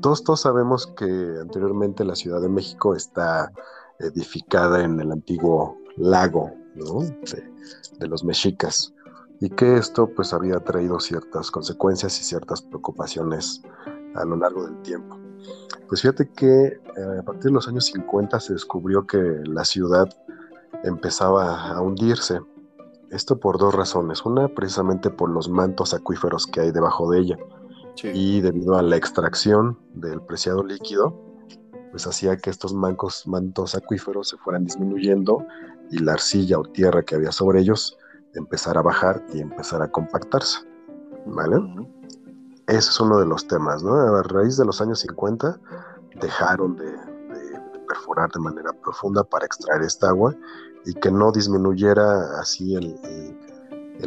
todos, 0.00 0.24
todos 0.24 0.40
sabemos 0.40 0.86
que 0.96 1.04
anteriormente 1.40 2.04
la 2.04 2.16
Ciudad 2.16 2.40
de 2.40 2.48
México 2.48 2.94
está 2.94 3.52
edificada 4.00 4.82
en 4.82 4.98
el 5.00 5.12
antiguo 5.12 5.78
lago, 5.96 6.52
¿no? 6.74 7.00
De, 7.02 7.52
de 8.00 8.08
los 8.08 8.24
mexicas 8.24 8.92
y 9.40 9.50
que 9.50 9.76
esto 9.76 10.08
pues 10.14 10.32
había 10.32 10.58
traído 10.60 10.98
ciertas 10.98 11.50
consecuencias 11.50 12.20
y 12.20 12.24
ciertas 12.24 12.62
preocupaciones 12.62 13.62
a 14.14 14.24
lo 14.24 14.36
largo 14.36 14.66
del 14.66 14.82
tiempo. 14.82 15.16
Pues 15.88 16.02
fíjate 16.02 16.30
que 16.30 16.66
eh, 16.66 17.18
a 17.18 17.22
partir 17.22 17.44
de 17.44 17.52
los 17.52 17.68
años 17.68 17.86
50 17.86 18.40
se 18.40 18.52
descubrió 18.52 19.06
que 19.06 19.18
la 19.44 19.64
ciudad 19.64 20.08
empezaba 20.84 21.70
a 21.70 21.80
hundirse. 21.80 22.40
Esto 23.10 23.40
por 23.40 23.58
dos 23.58 23.74
razones. 23.74 24.24
Una, 24.24 24.48
precisamente 24.48 25.10
por 25.10 25.30
los 25.30 25.48
mantos 25.48 25.94
acuíferos 25.94 26.46
que 26.46 26.60
hay 26.60 26.72
debajo 26.72 27.10
de 27.10 27.20
ella. 27.20 27.38
Y 28.04 28.40
debido 28.42 28.76
a 28.76 28.82
la 28.82 28.96
extracción 28.96 29.76
del 29.94 30.20
preciado 30.20 30.62
líquido, 30.62 31.16
pues 31.90 32.06
hacía 32.06 32.36
que 32.36 32.50
estos 32.50 32.72
mancos, 32.72 33.26
mantos 33.26 33.74
acuíferos 33.74 34.28
se 34.28 34.36
fueran 34.36 34.64
disminuyendo 34.64 35.44
y 35.90 35.98
la 35.98 36.12
arcilla 36.12 36.58
o 36.58 36.62
tierra 36.62 37.02
que 37.02 37.16
había 37.16 37.32
sobre 37.32 37.60
ellos 37.60 37.96
empezara 38.34 38.80
a 38.80 38.82
bajar 38.82 39.24
y 39.32 39.40
empezara 39.40 39.86
a 39.86 39.90
compactarse. 39.90 40.60
¿Vale? 41.26 41.56
Ese 42.68 42.90
es 42.90 43.00
uno 43.00 43.18
de 43.18 43.24
los 43.24 43.46
temas, 43.46 43.82
¿no? 43.82 43.94
A 43.94 44.22
raíz 44.22 44.58
de 44.58 44.66
los 44.66 44.82
años 44.82 45.00
50 45.00 45.58
dejaron 46.20 46.76
de, 46.76 46.94
perforar 47.88 48.30
de 48.30 48.40
manera 48.40 48.74
profunda 48.74 49.24
para 49.24 49.46
extraer 49.46 49.80
esta 49.80 50.10
agua 50.10 50.34
y 50.84 50.92
que 50.92 51.10
no 51.10 51.32
disminuyera 51.32 52.38
así 52.38 52.74
el, 52.76 52.94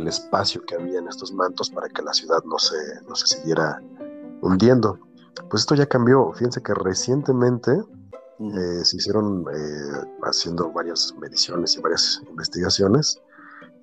espacio 0.07 0.63
que 0.65 0.75
había 0.75 0.99
en 0.99 1.07
estos 1.07 1.33
mantos 1.33 1.69
para 1.69 1.87
que 1.89 2.01
la 2.01 2.13
ciudad 2.13 2.43
no 2.45 2.57
se, 2.59 2.77
no 3.07 3.15
se 3.15 3.35
siguiera 3.35 3.81
hundiendo. 4.41 4.99
Pues 5.49 5.61
esto 5.61 5.75
ya 5.75 5.85
cambió. 5.85 6.31
Fíjense 6.33 6.61
que 6.61 6.73
recientemente 6.73 7.71
eh, 8.39 8.85
se 8.85 8.97
hicieron 8.97 9.45
eh, 9.53 10.07
haciendo 10.23 10.71
varias 10.71 11.13
mediciones 11.19 11.75
y 11.75 11.81
varias 11.81 12.21
investigaciones 12.29 13.21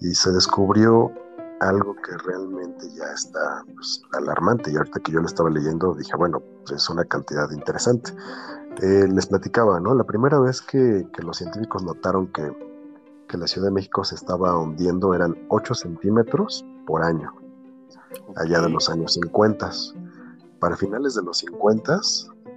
y 0.00 0.14
se 0.14 0.30
descubrió 0.32 1.12
algo 1.60 1.94
que 1.96 2.16
realmente 2.18 2.88
ya 2.90 3.04
está 3.12 3.64
pues, 3.74 4.02
alarmante. 4.12 4.70
Y 4.70 4.76
ahorita 4.76 5.00
que 5.00 5.12
yo 5.12 5.20
lo 5.20 5.26
estaba 5.26 5.50
leyendo, 5.50 5.94
dije, 5.94 6.16
bueno, 6.16 6.42
pues, 6.64 6.82
es 6.82 6.90
una 6.90 7.04
cantidad 7.04 7.50
interesante. 7.50 8.12
Eh, 8.82 9.08
les 9.08 9.26
platicaba, 9.26 9.80
¿no? 9.80 9.94
La 9.94 10.04
primera 10.04 10.38
vez 10.38 10.62
que, 10.62 11.06
los 11.18 11.36
científicos 11.36 11.82
notaron 11.82 12.28
que, 12.28 12.52
la 13.36 13.46
Ciudad 13.46 13.68
de 13.68 13.74
México 13.74 14.04
se 14.04 14.14
estaba 14.14 14.58
hundiendo 14.58 15.12
eran 15.12 15.36
8 15.48 15.74
centímetros 15.74 16.64
por 16.86 17.02
año, 17.02 17.34
allá 18.36 18.62
de 18.62 18.70
los 18.70 18.88
años 18.88 19.12
50. 19.14 19.70
Para 20.58 20.76
finales 20.76 21.14
de 21.14 21.22
los 21.22 21.38
50, 21.38 22.00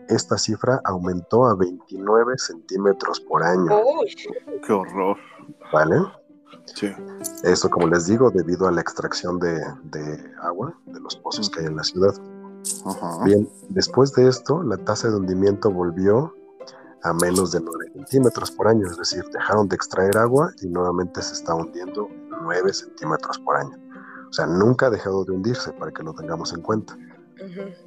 esta 0.08 0.38
cifra 0.38 0.80
aumentó 0.86 1.46
a 1.46 1.56
29 1.56 2.38
centímetros 2.38 3.20
por 3.20 3.44
año. 3.44 3.82
¡Qué 4.66 4.72
horror! 4.72 5.18
¿Vale? 5.74 5.98
Esto, 7.44 7.70
como 7.70 7.88
les 7.88 8.08
digo, 8.08 8.32
debido 8.32 8.68
a 8.68 8.72
la 8.72 8.82
extracción 8.82 9.40
de, 9.40 9.62
agua 10.42 10.76
de 10.86 11.00
los 11.00 11.16
pozos 11.16 11.50
que 11.50 11.62
hay 11.62 11.68
en 11.68 11.76
la 11.76 11.84
ciudad. 11.84 12.14
Bien, 13.24 13.48
después 13.70 14.14
de 14.14 14.28
esto, 14.28 14.62
la 14.64 14.78
tasa 14.78 15.10
de 15.10 15.16
hundimiento 15.16 15.72
volvió 15.72 16.34
a 17.04 17.14
menos 17.14 17.52
de 17.52 17.62
9 17.62 17.92
centímetros 17.94 18.52
por 18.52 18.68
año, 18.68 18.88
es 18.88 18.98
decir, 18.98 19.24
dejaron 19.34 19.68
de 19.68 19.76
extraer 19.76 20.18
agua 20.18 20.52
y 20.62 20.68
nuevamente 20.68 21.22
se 21.22 21.34
está 21.34 21.56
hundiendo 21.56 22.08
9 22.44 22.74
centímetros 22.74 23.40
por 23.40 23.58
año. 23.58 23.78
O 24.30 24.34
sea, 24.34 24.46
nunca 24.46 24.88
ha 24.88 24.90
dejado 24.90 25.26
de 25.26 25.32
hundirse 25.32 25.74
para 25.74 25.92
que 25.92 26.04
lo 26.04 26.14
tengamos 26.14 26.54
en 26.54 26.62
cuenta. 26.62 26.96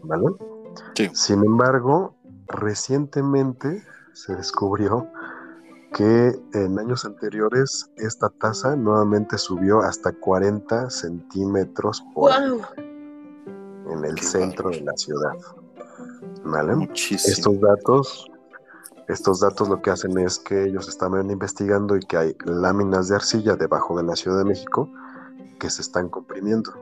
¿Vale? 0.03 0.27
Sin 1.12 1.45
embargo, 1.45 2.17
recientemente 2.49 3.85
se 4.12 4.35
descubrió 4.35 5.09
que 5.95 6.37
en 6.55 6.79
años 6.79 7.05
anteriores 7.05 7.89
esta 7.97 8.29
tasa 8.29 8.75
nuevamente 8.75 9.39
subió 9.39 9.81
hasta 9.81 10.13
40 10.13 10.91
centímetros 10.91 12.05
por 12.13 12.33
año 12.33 12.59
en 12.77 14.05
el 14.05 14.19
centro 14.19 14.71
de 14.71 14.81
la 14.81 14.93
ciudad. 14.97 15.35
¿Vale? 16.45 16.91
Estos 16.93 17.61
datos 17.61 18.31
Estos 19.07 19.41
datos 19.41 19.69
lo 19.69 19.81
que 19.83 19.91
hacen 19.91 20.19
es 20.19 20.39
que 20.39 20.65
ellos 20.65 20.89
estaban 20.89 21.31
investigando 21.31 21.97
y 21.97 22.01
que 22.01 22.17
hay 22.17 22.37
láminas 22.45 23.09
de 23.09 23.17
arcilla 23.17 23.55
debajo 23.55 23.97
de 23.97 24.03
la 24.03 24.17
Ciudad 24.17 24.39
de 24.39 24.47
México 24.47 24.91
que 25.61 25.71
se 25.71 25.83
están 25.83 26.09
comprimiendo. 26.09 26.73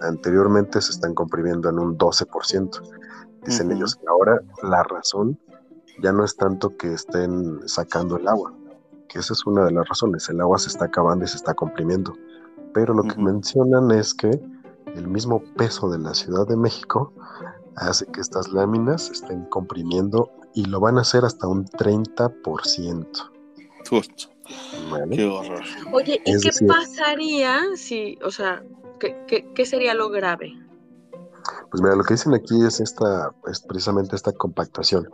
Anteriormente 0.00 0.80
se 0.80 0.92
están 0.92 1.14
comprimiendo 1.14 1.68
en 1.68 1.78
un 1.78 1.98
12%. 1.98 2.80
Dicen 3.44 3.72
ellos 3.72 3.96
que 3.96 4.06
ahora 4.06 4.40
la 4.62 4.82
razón 4.84 5.38
ya 6.00 6.12
no 6.12 6.24
es 6.24 6.36
tanto 6.36 6.76
que 6.76 6.94
estén 6.94 7.68
sacando 7.68 8.16
el 8.16 8.28
agua, 8.28 8.52
que 9.12 9.18
esa 9.18 9.34
es 9.34 9.44
una 9.46 9.64
de 9.66 9.72
las 9.72 9.88
razones. 9.88 10.28
El 10.28 10.40
agua 10.40 10.58
se 10.58 10.68
está 10.68 10.86
acabando 10.86 11.24
y 11.24 11.28
se 11.28 11.36
está 11.36 11.54
comprimiendo. 11.54 12.16
Pero 12.72 12.94
lo 12.94 13.02
que 13.02 13.16
mencionan 13.20 13.90
es 13.90 14.14
que 14.14 14.30
el 14.94 15.06
mismo 15.06 15.42
peso 15.56 15.90
de 15.90 15.98
la 15.98 16.14
Ciudad 16.14 16.46
de 16.46 16.56
México 16.56 17.12
hace 17.76 18.06
que 18.06 18.20
estas 18.20 18.48
láminas 18.48 19.06
se 19.06 19.12
estén 19.12 19.44
comprimiendo 19.46 20.30
y 20.54 20.64
lo 20.64 20.80
van 20.80 20.98
a 20.98 21.02
hacer 21.02 21.24
hasta 21.24 21.46
un 21.46 21.66
30%. 21.66 23.06
Justo. 23.88 24.24
Qué 25.10 25.24
horror. 25.24 25.62
Oye, 25.92 26.20
¿y 26.24 26.38
qué 26.40 26.50
pasaría 26.66 27.60
si, 27.76 28.18
o 28.24 28.30
sea, 28.30 28.62
¿qué, 28.98 29.50
qué, 29.54 29.66
sería 29.66 29.94
lo 29.94 30.10
grave? 30.10 30.52
Pues 31.70 31.82
mira, 31.82 31.96
lo 31.96 32.04
que 32.04 32.14
dicen 32.14 32.34
aquí 32.34 32.64
es 32.64 32.80
esta, 32.80 33.32
es 33.46 33.60
precisamente 33.60 34.16
esta 34.16 34.32
compactación. 34.32 35.08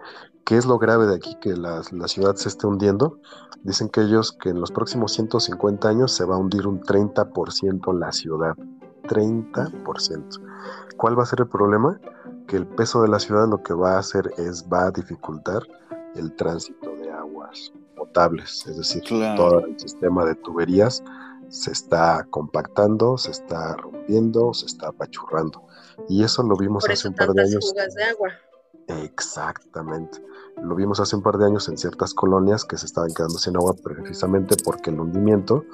¿Qué 0.45 0.57
es 0.57 0.67
lo 0.67 0.79
grave 0.79 1.07
de 1.07 1.17
aquí 1.17 1.37
que 1.41 1.57
la, 1.57 1.83
la, 1.93 2.09
ciudad 2.09 2.37
se 2.37 2.49
esté 2.49 2.67
hundiendo? 2.67 3.19
Dicen 3.63 3.89
que 3.89 4.03
ellos 4.03 4.33
que 4.33 4.51
en 4.51 4.61
los 4.61 4.73
próximos 4.73 5.13
150 5.13 5.89
años 5.89 6.13
se 6.13 6.25
va 6.25 6.37
a 6.37 6.39
hundir 6.39 6.67
un 6.67 6.81
30% 6.81 7.99
la 7.99 8.13
ciudad. 8.13 8.55
30%. 9.05 10.41
¿Cuál 10.97 11.19
va 11.19 11.23
a 11.23 11.27
ser 11.27 11.41
el 11.41 11.49
problema? 11.49 12.01
Que 12.47 12.57
el 12.57 12.67
peso 12.67 13.03
de 13.03 13.09
la 13.09 13.19
ciudad 13.19 13.49
lo 13.49 13.63
que 13.63 13.75
va 13.75 13.97
a 13.97 13.99
hacer 13.99 14.31
es 14.37 14.67
va 14.73 14.87
a 14.87 14.91
dificultar 14.91 15.63
el 16.15 16.35
tránsito 16.37 16.95
de 16.97 17.11
aguas 17.11 17.73
potables, 17.97 18.67
es 18.67 18.77
decir, 18.77 19.03
todo 19.37 19.61
el 19.61 19.79
sistema 19.79 20.25
de 20.25 20.35
tuberías 20.37 21.03
se 21.49 21.73
está 21.73 22.27
compactando, 22.31 23.17
se 23.17 23.31
está 23.31 23.75
rompiendo, 23.77 24.53
se 24.53 24.67
está 24.67 24.89
apachurrando. 24.89 25.63
Y 26.09 26.23
eso 26.23 26.43
lo 26.43 26.57
vimos 26.57 26.89
hace 26.89 27.09
un 27.09 27.15
par 27.15 27.33
de 27.33 27.43
años. 27.43 27.75
de 27.75 28.05
agua. 28.05 28.31
Exactamente. 28.89 30.23
Lo 30.63 30.75
vimos 30.75 30.99
hace 30.99 31.15
un 31.15 31.23
par 31.23 31.39
de 31.39 31.47
años 31.47 31.69
en 31.69 31.77
ciertas 31.77 32.15
colonias 32.15 32.65
que 32.65 32.77
se 32.77 32.87
estaban 32.87 33.13
quedando 33.15 33.39
sin 33.39 33.57
agua 33.57 33.75
precisamente 33.83 34.57
porque 34.65 34.91
el 34.91 34.99
hundimiento 34.99 35.65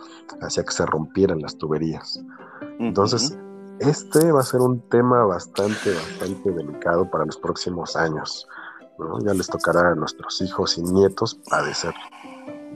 hacía 0.41 0.65
que 0.65 0.73
se 0.73 0.85
rompieran 0.85 1.41
las 1.41 1.57
tuberías. 1.57 2.21
Entonces, 2.81 3.39
este 3.79 4.33
va 4.33 4.41
a 4.41 4.45
ser 4.45 4.61
un 4.61 4.81
tema 4.89 5.25
bastante, 5.25 5.95
bastante 5.95 6.51
delicado 6.51 7.09
para 7.11 7.25
los 7.25 7.37
próximos 7.37 7.97
años. 7.97 8.47
Ya 9.25 9.35
les 9.35 9.47
tocará 9.47 9.93
a 9.93 9.95
nuestros 9.95 10.41
hijos 10.43 10.79
y 10.79 10.83
nietos 10.83 11.41
padecer 11.49 11.95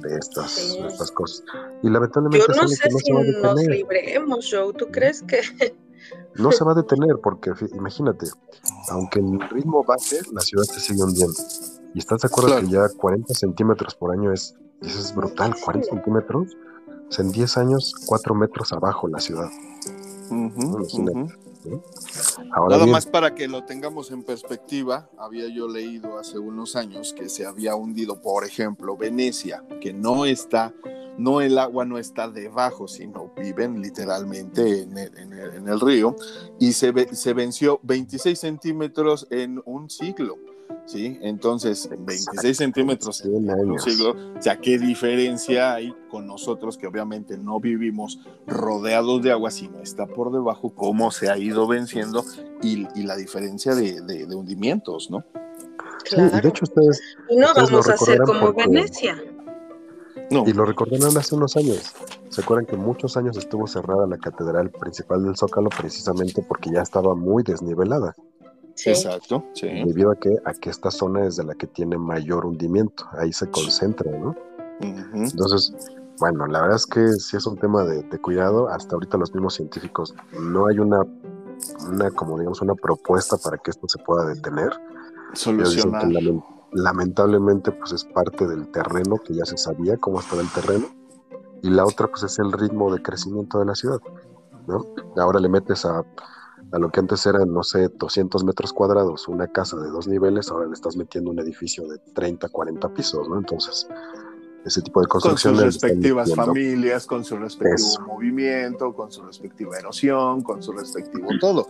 de 0.01 0.17
estas, 0.17 0.77
estas 0.77 1.11
cosas. 1.11 1.45
Y 1.83 1.91
lamentablemente 1.91 2.47
Yo 2.49 2.63
no 2.63 2.69
sé 2.69 2.91
si 2.91 3.13
nos 3.13 3.67
libremos, 3.67 4.49
Joe. 4.51 4.73
¿Tú 4.73 4.87
crees 4.91 5.23
que...? 5.23 5.43
No 6.37 6.53
se 6.53 6.65
va 6.65 6.73
a 6.73 6.75
detener 6.75 7.19
porque, 7.23 7.53
imagínate, 7.75 8.27
aunque 8.91 9.21
el 9.21 9.41
ritmo 9.51 9.85
base, 9.85 10.21
la 10.33 10.41
ciudad 10.41 10.65
se 10.65 10.81
sigue 10.81 11.03
hundiendo. 11.03 11.35
Y 11.95 11.99
estás 11.99 12.23
de 12.23 12.29
acuerdo 12.29 12.61
que 12.61 12.69
ya 12.69 12.89
40 12.89 13.35
centímetros 13.35 13.95
por 13.95 14.13
año 14.13 14.33
es, 14.33 14.55
eso 14.83 14.99
es 14.99 15.15
brutal, 15.15 15.55
40 15.65 15.89
centímetros. 15.89 16.57
en 17.19 17.33
10 17.33 17.57
años, 17.57 17.95
4 18.07 18.35
metros 18.35 18.73
abajo 18.73 19.09
la 19.09 19.19
ciudad. 19.19 19.49
Nada 22.69 22.87
más 22.87 23.07
para 23.07 23.35
que 23.35 23.49
lo 23.49 23.65
tengamos 23.65 24.11
en 24.11 24.23
perspectiva, 24.23 25.09
había 25.19 25.49
yo 25.49 25.69
leído 25.69 26.19
hace 26.19 26.39
unos 26.39 26.77
años 26.77 27.13
que 27.13 27.29
se 27.29 27.47
había 27.47 27.75
hundido, 27.75 28.21
por 28.21 28.45
ejemplo, 28.45 28.97
Venecia, 28.97 29.65
que 29.81 29.93
no 29.93 30.25
está, 30.25 30.73
no 31.19 31.41
el 31.41 31.59
agua 31.59 31.85
no 31.85 31.99
está 31.99 32.29
debajo, 32.29 32.89
sino 32.89 33.33
viven 33.37 33.81
literalmente 33.83 34.83
en 34.83 35.69
el, 35.69 35.81
río, 35.81 36.17
y 36.59 36.73
se, 36.73 36.93
se 37.15 37.35
venció 37.35 37.81
26 37.83 38.39
centímetros 38.39 39.27
en 39.31 39.61
un 39.65 39.91
siglo. 39.91 40.37
¿Sí? 40.87 41.19
Entonces, 41.23 41.89
26 41.91 42.57
centímetros 42.57 43.25
en 43.25 43.51
un 43.51 43.79
siglo, 43.79 44.17
o 44.37 44.43
sea, 44.43 44.59
¿qué 44.59 44.79
diferencia 44.79 45.75
hay 45.75 45.95
con 46.11 46.27
nosotros 46.27 46.77
que 46.77 46.87
obviamente 46.87 47.37
no 47.37 47.61
vivimos 47.61 48.21
rodeados 48.47 49.23
de 49.23 49.33
agua, 49.33 49.51
sino 49.51 49.81
está 49.81 50.07
por 50.07 50.33
debajo, 50.33 50.71
cómo 50.75 51.11
se 51.11 51.31
ha 51.31 51.39
ido 51.39 51.67
venciendo 51.67 52.25
y, 52.63 52.87
la 53.03 53.17
diferencia 53.17 53.75
de, 53.75 54.27
hundimientos, 54.35 55.11
¿no? 55.11 55.25
Sí, 56.05 56.17
y 56.17 56.41
de 56.41 56.49
hecho 56.49 56.65
ustedes... 56.65 57.01
Y 57.29 57.37
no 57.37 57.49
vamos 57.55 57.89
a 57.89 57.97
ser 57.97 58.21
como 58.21 58.53
Venecia. 58.53 59.17
No. 60.31 60.45
Y 60.47 60.53
lo 60.53 60.65
recordaron 60.65 61.17
hace 61.17 61.35
unos 61.35 61.57
años. 61.57 61.95
¿Se 62.29 62.43
acuerdan 62.43 62.67
que 62.67 62.77
muchos 62.77 63.17
años 63.17 63.37
estuvo 63.37 63.67
cerrada 63.67 64.07
la 64.07 64.19
catedral 64.19 64.71
principal 64.71 65.25
del 65.25 65.37
Zócalo 65.37 65.71
precisamente 65.71 66.43
porque 66.43 66.71
ya 66.71 66.83
estaba 66.83 67.15
muy 67.15 67.43
desnivelada? 67.43 68.15
Exacto, 68.87 69.45
sí. 69.55 69.67
Debido 69.67 70.11
a 70.13 70.17
que 70.17 70.37
aquí 70.45 70.69
esta 70.69 70.91
zona 70.91 71.27
es 71.27 71.37
de 71.37 71.45
la 71.45 71.55
que 71.55 71.67
tiene 71.67 71.99
mayor 71.99 72.47
hundimiento, 72.47 73.05
ahí 73.13 73.33
se 73.33 73.51
concentra, 73.51 74.11
¿no? 74.11 74.35
Entonces, 74.81 75.75
bueno, 76.19 76.47
la 76.47 76.61
verdad 76.63 76.77
es 76.77 76.87
que 76.87 77.13
sí 77.15 77.37
es 77.37 77.47
un 77.47 77.57
tema 77.57 77.85
de, 77.85 78.05
cuidado. 78.21 78.69
Hasta 78.69 78.95
ahorita 78.95 79.17
los 79.17 79.33
mismos 79.35 79.55
científicos 79.55 80.15
no 80.39 80.67
hay 80.67 80.79
una, 80.79 81.01
una, 81.89 82.11
como 82.11 82.39
digamos, 82.39 82.61
una 82.61 82.75
propuesta 82.75 83.37
para 83.37 83.59
que 83.59 83.71
esto 83.71 83.89
se 83.89 83.99
pueda 83.99 84.27
detener. 84.27 84.71
Solucionar. 85.35 86.09
lamentablemente, 86.73 87.71
pues 87.73 87.93
es 87.93 88.05
parte 88.05 88.47
del 88.47 88.69
terreno 88.71 89.19
que 89.19 89.35
ya 89.35 89.45
se 89.45 89.57
sabía 89.57 89.97
cómo 89.97 90.21
estaba 90.21 90.43
el 90.43 90.51
terreno. 90.51 90.87
Y 91.63 91.71
la 91.71 91.85
otra, 91.85 92.07
pues 92.07 92.23
es 92.23 92.39
el 92.39 92.53
ritmo 92.53 92.93
de 92.93 93.03
crecimiento 93.03 93.59
de 93.59 93.67
la 93.67 93.75
ciudad, 93.75 93.99
¿no? 94.67 94.87
Ahora 95.17 95.41
le 95.41 95.49
metes 95.49 95.85
a 95.85 96.05
a 96.73 96.79
lo 96.79 96.91
que 96.91 97.01
antes 97.01 97.25
eran, 97.27 97.53
no 97.53 97.63
sé, 97.63 97.89
200 97.89 98.45
metros 98.45 98.73
cuadrados, 98.73 99.29
una 99.29 99.49
casa 99.49 99.77
de 99.77 99.89
dos 99.89 100.07
niveles, 100.07 100.51
ahora 100.51 100.67
le 100.67 100.75
estás 100.75 100.97
metiendo 100.97 101.31
un 101.31 101.39
edificio 101.39 101.87
de 101.89 101.99
30, 102.15 102.49
40 102.49 102.89
pisos, 102.95 103.29
¿no? 103.29 103.39
Entonces, 103.39 103.89
ese 104.65 104.83
tipo 104.83 105.01
de 105.01 105.07
construcciones. 105.07 105.61
Con 105.61 105.73
sus 105.73 105.83
respectivas 105.83 106.35
familias, 106.35 107.07
con 107.07 107.25
su 107.25 107.37
respectivo 107.37 108.07
movimiento, 108.07 108.93
con 108.93 109.11
su 109.11 109.23
respectiva 109.23 109.79
erosión, 109.79 110.43
con 110.43 110.63
su 110.63 110.73
respectivo 110.73 111.29
todo. 111.41 111.69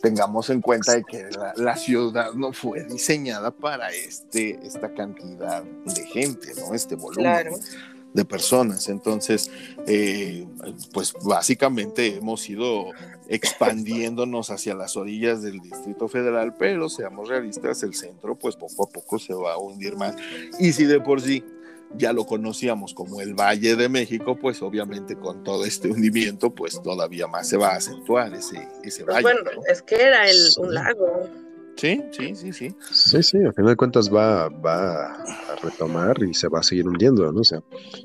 Tengamos 0.00 0.50
en 0.50 0.60
cuenta 0.60 1.02
que 1.02 1.28
la, 1.56 1.76
ciudad 1.76 2.32
no 2.34 2.52
fue 2.52 2.84
diseñada 2.84 3.50
para 3.50 3.90
este, 3.90 4.64
esta 4.64 4.94
cantidad 4.94 5.62
de 5.62 6.06
gente, 6.06 6.52
¿no? 6.56 6.74
Este 6.74 6.94
volumen. 6.94 7.24
Claro 7.24 7.50
de 8.16 8.24
personas. 8.24 8.88
Entonces, 8.88 9.50
eh, 9.86 10.46
pues 10.92 11.12
básicamente 11.22 12.16
hemos 12.16 12.48
ido 12.48 12.86
expandiéndonos 13.28 14.50
hacia 14.50 14.74
las 14.74 14.96
orillas 14.96 15.42
del 15.42 15.60
Distrito 15.60 16.08
Federal, 16.08 16.54
pero 16.58 16.88
seamos 16.88 17.28
realistas, 17.28 17.82
el 17.82 17.94
centro 17.94 18.36
pues 18.36 18.56
poco 18.56 18.84
a 18.84 18.90
poco 18.90 19.18
se 19.18 19.34
va 19.34 19.52
a 19.52 19.58
hundir 19.58 19.96
más. 19.96 20.16
Y 20.58 20.72
si 20.72 20.84
de 20.84 20.98
por 21.00 21.20
sí 21.20 21.44
ya 21.94 22.12
lo 22.12 22.24
conocíamos 22.24 22.94
como 22.94 23.20
el 23.20 23.34
Valle 23.34 23.76
de 23.76 23.88
México, 23.88 24.36
pues 24.36 24.62
obviamente 24.62 25.14
con 25.16 25.44
todo 25.44 25.64
este 25.64 25.88
hundimiento, 25.88 26.54
pues 26.54 26.82
todavía 26.82 27.26
más 27.26 27.48
se 27.48 27.58
va 27.58 27.68
a 27.68 27.76
acentuar 27.76 28.32
ese, 28.34 28.66
ese 28.82 29.04
pues 29.04 29.22
valle. 29.22 29.42
Bueno, 29.44 29.62
es 29.68 29.82
que 29.82 29.96
era 29.96 30.28
el, 30.28 30.38
un 30.58 30.74
lago. 30.74 31.45
Sí, 31.76 32.02
sí, 32.10 32.34
sí, 32.34 32.52
sí. 32.52 32.74
Sí, 32.90 33.22
sí, 33.22 33.38
al 33.38 33.52
final 33.52 33.70
de 33.72 33.76
cuentas 33.76 34.12
va, 34.12 34.48
va 34.48 35.12
a 35.12 35.56
retomar 35.62 36.22
y 36.22 36.32
se 36.32 36.48
va 36.48 36.60
a 36.60 36.62
seguir 36.62 36.88
hundiendo, 36.88 37.30
¿no? 37.30 37.40
O 37.40 37.44
sea, 37.44 37.60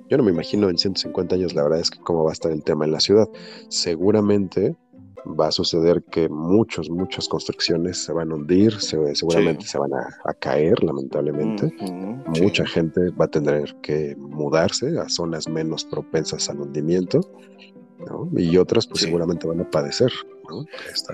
yo 0.10 0.18
no 0.18 0.24
me 0.24 0.32
imagino 0.32 0.70
en 0.70 0.78
150 0.78 1.36
años, 1.36 1.54
la 1.54 1.64
verdad 1.64 1.80
es 1.80 1.90
que 1.90 2.00
cómo 2.00 2.24
va 2.24 2.32
a 2.32 2.34
estar 2.34 2.52
el 2.52 2.64
tema 2.64 2.86
en 2.86 2.92
la 2.92 3.00
ciudad. 3.00 3.30
Seguramente 3.70 4.76
va 5.26 5.48
a 5.48 5.52
suceder 5.52 6.04
que 6.04 6.30
muchos, 6.30 6.90
muchas 6.90 7.28
construcciones 7.28 7.98
se 8.04 8.14
van 8.14 8.32
a 8.32 8.36
hundir, 8.36 8.80
seguramente 8.80 9.66
se 9.66 9.78
van 9.78 9.94
a, 9.94 10.34
caer, 10.40 10.84
lamentablemente. 10.84 11.74
Mucha 12.42 12.66
gente 12.66 13.10
va 13.12 13.26
a 13.26 13.28
tener 13.30 13.76
que 13.82 14.16
mudarse 14.18 14.98
a 15.00 15.08
zonas 15.10 15.48
menos 15.48 15.86
propensas 15.86 16.50
al 16.50 16.62
hundimiento. 16.62 17.22
Y 18.36 18.58
otras 18.58 18.88
pues 18.88 19.02
seguramente 19.02 19.48
van 19.48 19.62
a 19.62 19.70
padecer. 19.70 20.12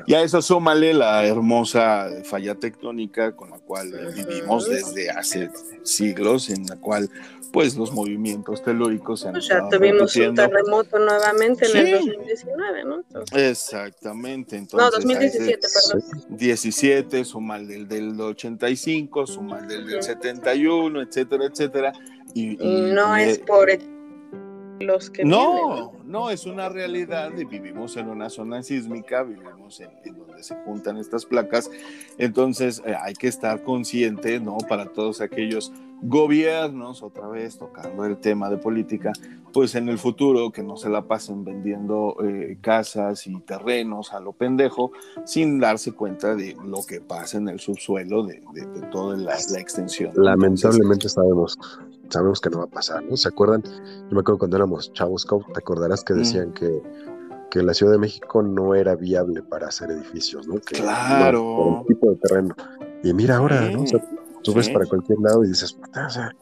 Y 0.05 0.13
a 0.13 0.21
eso 0.21 0.41
súmale 0.41 0.93
la 0.93 1.25
hermosa 1.25 2.09
falla 2.23 2.55
tectónica 2.55 3.35
con 3.35 3.49
la 3.51 3.59
cual 3.59 3.91
vivimos 4.15 4.69
desde 4.69 5.09
hace 5.09 5.49
siglos, 5.83 6.49
en 6.49 6.65
la 6.65 6.75
cual 6.77 7.09
pues 7.51 7.75
los 7.75 7.91
movimientos 7.91 8.63
telúricos 8.63 9.21
se 9.21 9.29
han 9.29 9.37
O 9.37 9.41
sea, 9.41 9.67
tuvimos 9.69 10.15
un 10.15 10.35
terremoto 10.35 10.99
nuevamente 10.99 11.65
en 11.65 11.77
el 11.77 11.91
2019, 11.93 12.83
¿no? 12.83 13.03
Exactamente. 13.33 14.57
Entonces, 14.57 14.89
no, 14.91 14.91
2017, 14.91 15.67
perdón. 15.91 16.37
17, 16.37 17.25
suma 17.25 17.57
el 17.57 17.67
del, 17.67 17.87
del 17.87 18.19
85, 18.19 19.27
suma 19.27 19.59
el 19.59 19.67
del, 19.67 19.87
del 19.87 20.03
71, 20.03 21.01
etcétera, 21.01 21.45
etcétera. 21.45 21.93
Y, 22.33 22.57
no 22.57 23.15
es 23.15 23.39
por 23.39 23.69
los 24.79 25.09
que 25.09 25.25
no, 25.25 25.93
no, 26.05 26.29
es 26.29 26.45
una 26.45 26.69
realidad 26.69 27.31
y 27.37 27.45
vivimos 27.45 27.97
en 27.97 28.09
una 28.09 28.29
zona 28.29 28.63
sísmica, 28.63 29.23
vivimos 29.23 29.79
en, 29.79 29.89
donde 30.17 30.43
se 30.43 30.55
juntan 30.63 30.97
estas 30.97 31.25
placas, 31.25 31.69
entonces 32.17 32.81
eh, 32.85 32.95
hay 32.99 33.13
que 33.13 33.27
estar 33.27 33.63
consciente, 33.63 34.39
¿no? 34.39 34.57
Para 34.69 34.85
todos 34.85 35.21
aquellos 35.21 35.71
gobiernos, 36.01 37.01
otra 37.01 37.27
vez 37.27 37.57
tocando 37.57 38.05
el 38.05 38.17
tema 38.17 38.49
de 38.49 38.57
política, 38.57 39.13
pues 39.51 39.73
en 39.75 39.89
el 39.89 39.97
futuro 39.97 40.51
que 40.51 40.61
no 40.61 40.77
se 40.77 40.89
la 40.89 41.07
pasen 41.07 41.43
vendiendo 41.43 42.15
eh, 42.23 42.57
casas 42.61 43.25
y 43.25 43.39
terrenos 43.39 44.13
a 44.13 44.19
lo 44.19 44.33
pendejo 44.33 44.91
sin 45.25 45.59
darse 45.59 45.93
cuenta 45.93 46.35
de 46.35 46.55
lo 46.63 46.85
que 46.87 47.01
pasa 47.01 47.37
en 47.37 47.49
el 47.49 47.59
subsuelo 47.59 48.23
de, 48.23 48.43
toda 48.91 49.17
la, 49.17 49.33
extensión. 49.33 50.11
Lamentablemente 50.15 51.09
sabemos, 51.09 51.57
sabemos 52.09 52.41
que 52.41 52.49
no 52.49 52.59
va 52.59 52.65
a 52.65 52.69
pasar, 52.69 53.03
¿no? 53.03 53.17
¿Se 53.17 53.27
acuerdan? 53.27 53.63
Yo 53.63 54.11
me 54.11 54.19
acuerdo 54.21 54.39
cuando 54.39 54.57
éramos 54.57 54.91
chavos, 54.93 55.25
te 55.25 55.59
acordarás 55.59 56.03
que 56.03 56.13
decían 56.13 56.53
que 56.53 56.81
que 57.49 57.63
la 57.63 57.73
Ciudad 57.73 57.93
de 57.93 57.97
México 57.97 58.41
no 58.41 58.75
era 58.75 58.95
viable 58.95 59.41
para 59.41 59.67
hacer 59.67 59.91
edificios, 59.91 60.47
¿no? 60.47 60.55
claro. 60.59 61.83
tipo 61.87 62.11
de 62.11 62.17
terreno. 62.17 62.55
Y 63.03 63.13
mira 63.13 63.37
ahora, 63.37 63.69
¿no? 63.69 63.83
tú 64.43 64.53
ves 64.53 64.69
para 64.69 64.85
cualquier 64.85 65.19
lado 65.19 65.43
y 65.43 65.49
dices, 65.49 65.77
o 65.93 66.09
sea, 66.09 66.33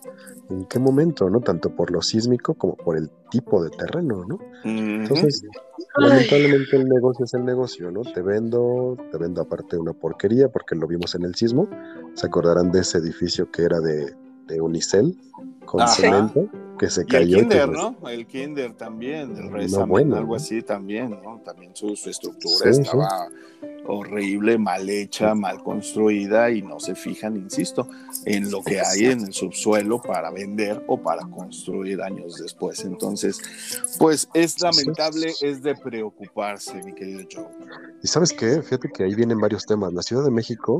¿en 0.49 0.65
qué 0.65 0.79
momento, 0.79 1.29
no? 1.29 1.41
Tanto 1.41 1.75
por 1.75 1.91
lo 1.91 2.01
sísmico 2.01 2.53
como 2.53 2.75
por 2.75 2.97
el 2.97 3.09
tipo 3.31 3.63
de 3.63 3.71
terreno, 3.71 4.25
¿no? 4.27 4.39
Entonces, 4.63 5.43
lamentablemente 5.97 6.75
el 6.75 6.87
negocio 6.87 7.25
es 7.25 7.33
el 7.33 7.45
negocio, 7.45 7.91
¿no? 7.91 8.01
Te 8.01 8.21
vendo, 8.21 8.95
te 9.11 9.17
vendo 9.17 9.41
aparte 9.41 9.77
una 9.77 9.93
porquería 9.93 10.49
porque 10.49 10.75
lo 10.75 10.87
vimos 10.87 11.15
en 11.15 11.23
el 11.23 11.35
sismo. 11.35 11.67
Se 12.13 12.27
acordarán 12.27 12.71
de 12.71 12.81
ese 12.81 12.99
edificio 12.99 13.49
que 13.51 13.63
era 13.63 13.79
de, 13.79 14.13
de 14.47 14.61
Unicel 14.61 15.17
con 15.65 15.87
cemento 15.87 16.47
que 16.77 16.89
se 16.89 17.05
cayó. 17.05 17.37
el 17.37 17.43
Kinder, 17.43 17.69
¿no? 17.69 17.95
El 18.09 18.27
Kinder 18.27 18.73
también, 18.73 19.35
el 19.37 19.51
Rey 19.51 19.67
algo 19.73 20.35
así 20.35 20.61
también, 20.61 21.19
¿no? 21.23 21.41
También 21.43 21.75
su, 21.75 21.93
estructura 21.93 22.69
estaba 22.69 23.29
horrible, 23.87 24.57
mal 24.57 24.89
hecha, 24.89 25.35
mal 25.35 25.63
construida 25.63 26.49
y 26.49 26.61
no 26.61 26.79
se 26.79 26.95
fijan, 26.95 27.35
insisto, 27.37 27.87
en 28.25 28.49
lo 28.51 28.63
que 28.63 28.81
hay 28.81 29.05
en 29.05 29.21
el 29.21 29.33
subsuelo 29.33 30.01
para 30.01 30.31
vender 30.31 30.83
o 30.87 30.97
para 30.97 31.21
construir 31.27 32.01
años 32.01 32.37
después. 32.37 32.83
Entonces, 32.83 33.39
pues 33.99 34.27
es 34.33 34.59
lamentable, 34.61 35.33
es 35.41 35.61
de 35.61 35.75
preocuparse, 35.75 36.81
mi 36.83 36.93
querido 36.93 37.21
Joe. 37.31 37.47
Y 38.03 38.07
sabes 38.07 38.33
qué, 38.33 38.61
fíjate 38.61 38.89
que 38.89 39.03
ahí 39.03 39.15
vienen 39.15 39.39
varios 39.39 39.65
temas. 39.65 39.93
La 39.93 40.01
Ciudad 40.01 40.23
de 40.23 40.31
México 40.31 40.79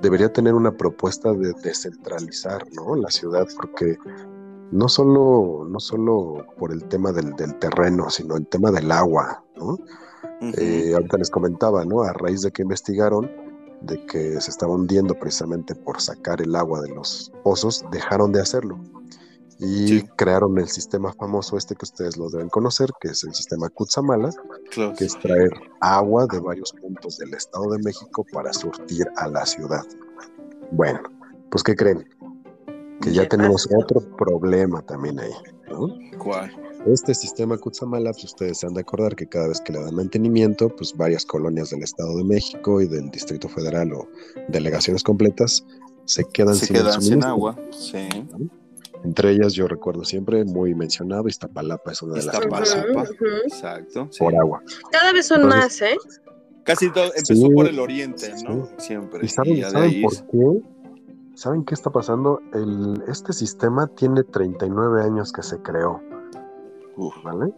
debería 0.00 0.32
tener 0.32 0.54
una 0.54 0.76
propuesta 0.76 1.32
de 1.32 1.52
descentralizar 1.62 2.66
¿no? 2.72 2.96
la 2.96 3.10
ciudad, 3.10 3.46
porque 3.56 3.96
no 4.70 4.88
solo, 4.88 5.66
no 5.68 5.80
solo 5.80 6.46
por 6.58 6.72
el 6.72 6.84
tema 6.84 7.12
del, 7.12 7.34
terreno, 7.58 8.10
sino 8.10 8.36
el 8.36 8.46
tema 8.46 8.70
del 8.70 8.90
agua, 8.90 9.44
¿no? 9.56 9.78
Eh, 10.58 10.92
ahorita 10.94 11.16
les 11.16 11.30
comentaba, 11.30 11.84
¿no? 11.84 12.02
A 12.02 12.12
raíz 12.12 12.42
de 12.42 12.50
que 12.50 12.62
investigaron 12.62 13.30
de 13.82 14.04
que 14.06 14.40
se 14.40 14.50
estaba 14.50 14.74
hundiendo 14.74 15.14
precisamente 15.14 15.74
por 15.74 16.00
sacar 16.00 16.40
el 16.40 16.54
agua 16.56 16.80
de 16.80 16.94
los 16.94 17.32
pozos, 17.42 17.84
dejaron 17.90 18.32
de 18.32 18.40
hacerlo. 18.40 18.78
Y 19.58 20.02
crearon 20.16 20.58
el 20.58 20.68
sistema 20.68 21.12
famoso 21.14 21.56
este 21.56 21.74
que 21.74 21.84
ustedes 21.84 22.16
lo 22.16 22.28
deben 22.28 22.48
conocer, 22.48 22.90
que 23.00 23.08
es 23.08 23.24
el 23.24 23.34
sistema 23.34 23.68
Kutsamala, 23.70 24.30
que 24.98 25.04
es 25.04 25.18
traer 25.18 25.50
agua 25.80 26.26
de 26.30 26.40
varios 26.40 26.72
puntos 26.72 27.16
del 27.16 27.32
Estado 27.32 27.70
de 27.70 27.78
México 27.82 28.24
para 28.32 28.52
surtir 28.52 29.06
a 29.16 29.28
la 29.28 29.46
ciudad. 29.46 29.84
Bueno, 30.72 31.00
pues 31.50 31.62
¿qué 31.62 31.74
creen? 31.74 32.06
que 33.00 33.12
ya 33.12 33.28
tenemos 33.28 33.68
otro 33.76 34.00
problema 34.16 34.82
también 34.82 35.18
ahí. 35.20 35.32
¿no? 35.70 35.88
¿Cuál? 36.18 36.50
Este 36.86 37.14
sistema 37.14 37.58
Kutsamala, 37.58 38.12
pues 38.12 38.24
ustedes 38.24 38.58
se 38.58 38.66
han 38.66 38.74
de 38.74 38.80
acordar 38.80 39.16
que 39.16 39.26
cada 39.26 39.48
vez 39.48 39.60
que 39.60 39.72
le 39.72 39.82
dan 39.82 39.94
mantenimiento, 39.94 40.68
pues 40.68 40.96
varias 40.96 41.24
colonias 41.24 41.70
del 41.70 41.82
Estado 41.82 42.16
de 42.16 42.24
México 42.24 42.80
y 42.80 42.86
del 42.86 43.10
Distrito 43.10 43.48
Federal 43.48 43.92
o 43.92 44.08
delegaciones 44.48 45.02
completas 45.02 45.64
se 46.04 46.24
quedan, 46.24 46.54
sin, 46.54 46.76
quedan 46.76 47.02
sin, 47.02 47.24
agua. 47.24 47.56
Sí. 47.72 48.08
Entre 49.06 49.30
ellas 49.30 49.52
yo 49.52 49.68
recuerdo 49.68 50.04
siempre 50.04 50.44
muy 50.44 50.74
mencionado, 50.74 51.28
Iztapalapa 51.28 51.92
es 51.92 52.02
una 52.02 52.14
de 52.14 52.24
las 52.24 52.34
Iztapalapa, 52.34 53.04
exacto. 53.44 54.10
Por 54.18 54.34
agua. 54.34 54.62
Cada 54.90 55.12
vez 55.12 55.28
son 55.28 55.46
más, 55.46 55.80
¿eh? 55.80 55.96
Casi 56.64 56.90
todo 56.90 57.12
empezó 57.14 57.48
por 57.50 57.68
el 57.68 57.78
oriente, 57.78 58.34
¿no? 58.42 58.68
Siempre. 58.78 59.20
¿Y 59.24 59.28
saben, 59.28 60.02
por 60.02 60.12
qué? 60.26 60.62
¿Saben 61.34 61.64
qué 61.64 61.74
está 61.74 61.90
pasando? 61.90 62.40
El, 62.52 63.00
este 63.06 63.32
sistema 63.32 63.86
tiene 63.86 64.24
39 64.24 65.04
años 65.04 65.32
que 65.32 65.44
se 65.44 65.62
creó. 65.62 66.02
¿Vale? 67.22 67.54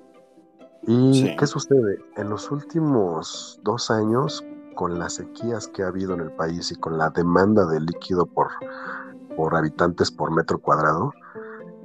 ¿Y 0.86 1.34
qué 1.36 1.46
sucede? 1.46 1.98
En 2.16 2.28
los 2.28 2.50
últimos 2.50 3.58
dos 3.62 3.90
años, 3.90 4.44
con 4.74 4.98
las 4.98 5.14
sequías 5.14 5.66
que 5.68 5.82
ha 5.82 5.86
habido 5.86 6.12
en 6.12 6.20
el 6.20 6.32
país 6.32 6.70
y 6.72 6.74
con 6.74 6.98
la 6.98 7.08
demanda 7.08 7.64
de 7.64 7.80
líquido 7.80 8.26
por, 8.26 8.48
por 9.34 9.56
habitantes 9.56 10.10
por 10.10 10.30
metro 10.30 10.58
cuadrado, 10.58 11.12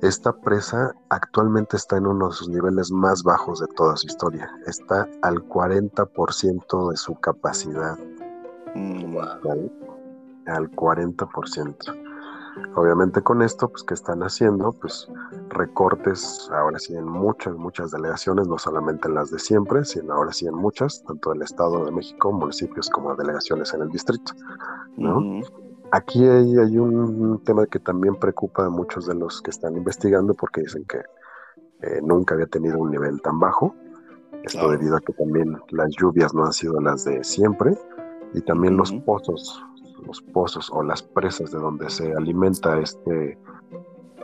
esta 0.08 0.34
presa 0.34 0.96
actualmente 1.10 1.78
está 1.78 1.98
en 1.98 2.08
uno 2.08 2.28
de 2.28 2.34
sus 2.34 2.50
niveles 2.50 2.92
más 2.92 3.24
bajos 3.24 3.60
de 3.60 3.68
toda 3.68 3.96
su 3.96 4.08
historia. 4.08 4.50
Está 4.68 5.08
al 5.22 5.48
40% 5.48 6.90
de 6.90 6.98
su 6.98 7.16
capacidad. 7.16 7.98
Mm. 8.76 9.16
¿Vale? 9.16 9.72
al 10.48 10.70
40%. 10.72 12.00
Obviamente 12.76 13.22
con 13.22 13.42
esto, 13.42 13.68
pues, 13.70 13.84
¿qué 13.84 13.96
están 13.96 14.22
haciendo? 14.22 14.74
Pues 14.74 15.08
recortes, 15.50 16.50
ahora 16.52 16.78
sí 16.78 16.96
en 16.96 17.06
muchas, 17.06 17.56
muchas 17.56 17.92
delegaciones, 17.92 18.48
no 18.48 18.60
solamente 18.60 19.08
en 19.08 19.16
las 19.16 19.32
de 19.32 19.40
siempre, 19.40 19.84
sino 19.86 20.14
ahora 20.14 20.34
sí 20.34 20.46
en 20.46 20.54
muchas, 20.54 21.04
tanto 21.04 21.32
del 21.32 21.42
Estado 21.42 21.86
de 21.86 21.92
México, 21.92 22.32
municipios 22.32 22.90
como 22.90 23.16
delegaciones 23.16 23.74
en 23.74 23.82
el 23.82 23.90
distrito, 23.90 24.34
¿no? 24.98 25.42
Aquí 25.94 26.28
hay, 26.28 26.57
hay, 26.57 26.78
un 26.78 27.41
tema 27.44 27.68
que 27.68 27.80
también 27.80 28.15
preocupa 28.15 28.65
a 28.65 28.70
muchos 28.70 29.06
de 29.06 29.15
los 29.15 29.41
que 29.41 29.52
están 29.52 29.78
investigando 29.78 30.34
porque 30.34 30.61
dicen 30.61 30.86
que 30.86 30.98
eh, 30.98 32.02
nunca 32.02 32.34
había 32.34 32.48
tenido 32.48 32.80
un 32.80 32.91
nivel 32.91 33.22
tan 33.22 33.40
bajo. 33.40 33.76
Esto 34.44 34.72
debido 34.72 34.98
a 34.98 35.02
que 35.02 35.14
también 35.14 35.57
las 35.70 35.90
lluvias 35.95 36.34
no 36.34 36.45
han 36.45 36.52
sido 36.52 36.82
las 36.82 37.06
de 37.06 37.24
siempre 37.24 37.78
y 38.34 38.41
también 38.41 38.76
los 38.76 38.91
pozos 38.91 39.64
los 40.06 40.22
pozos 40.22 40.70
o 40.72 40.84
las 40.84 41.02
presas 41.02 41.52
de 41.52 41.60
donde 41.60 41.90
se 41.90 42.14
alimenta 42.14 42.80
este, 42.80 43.38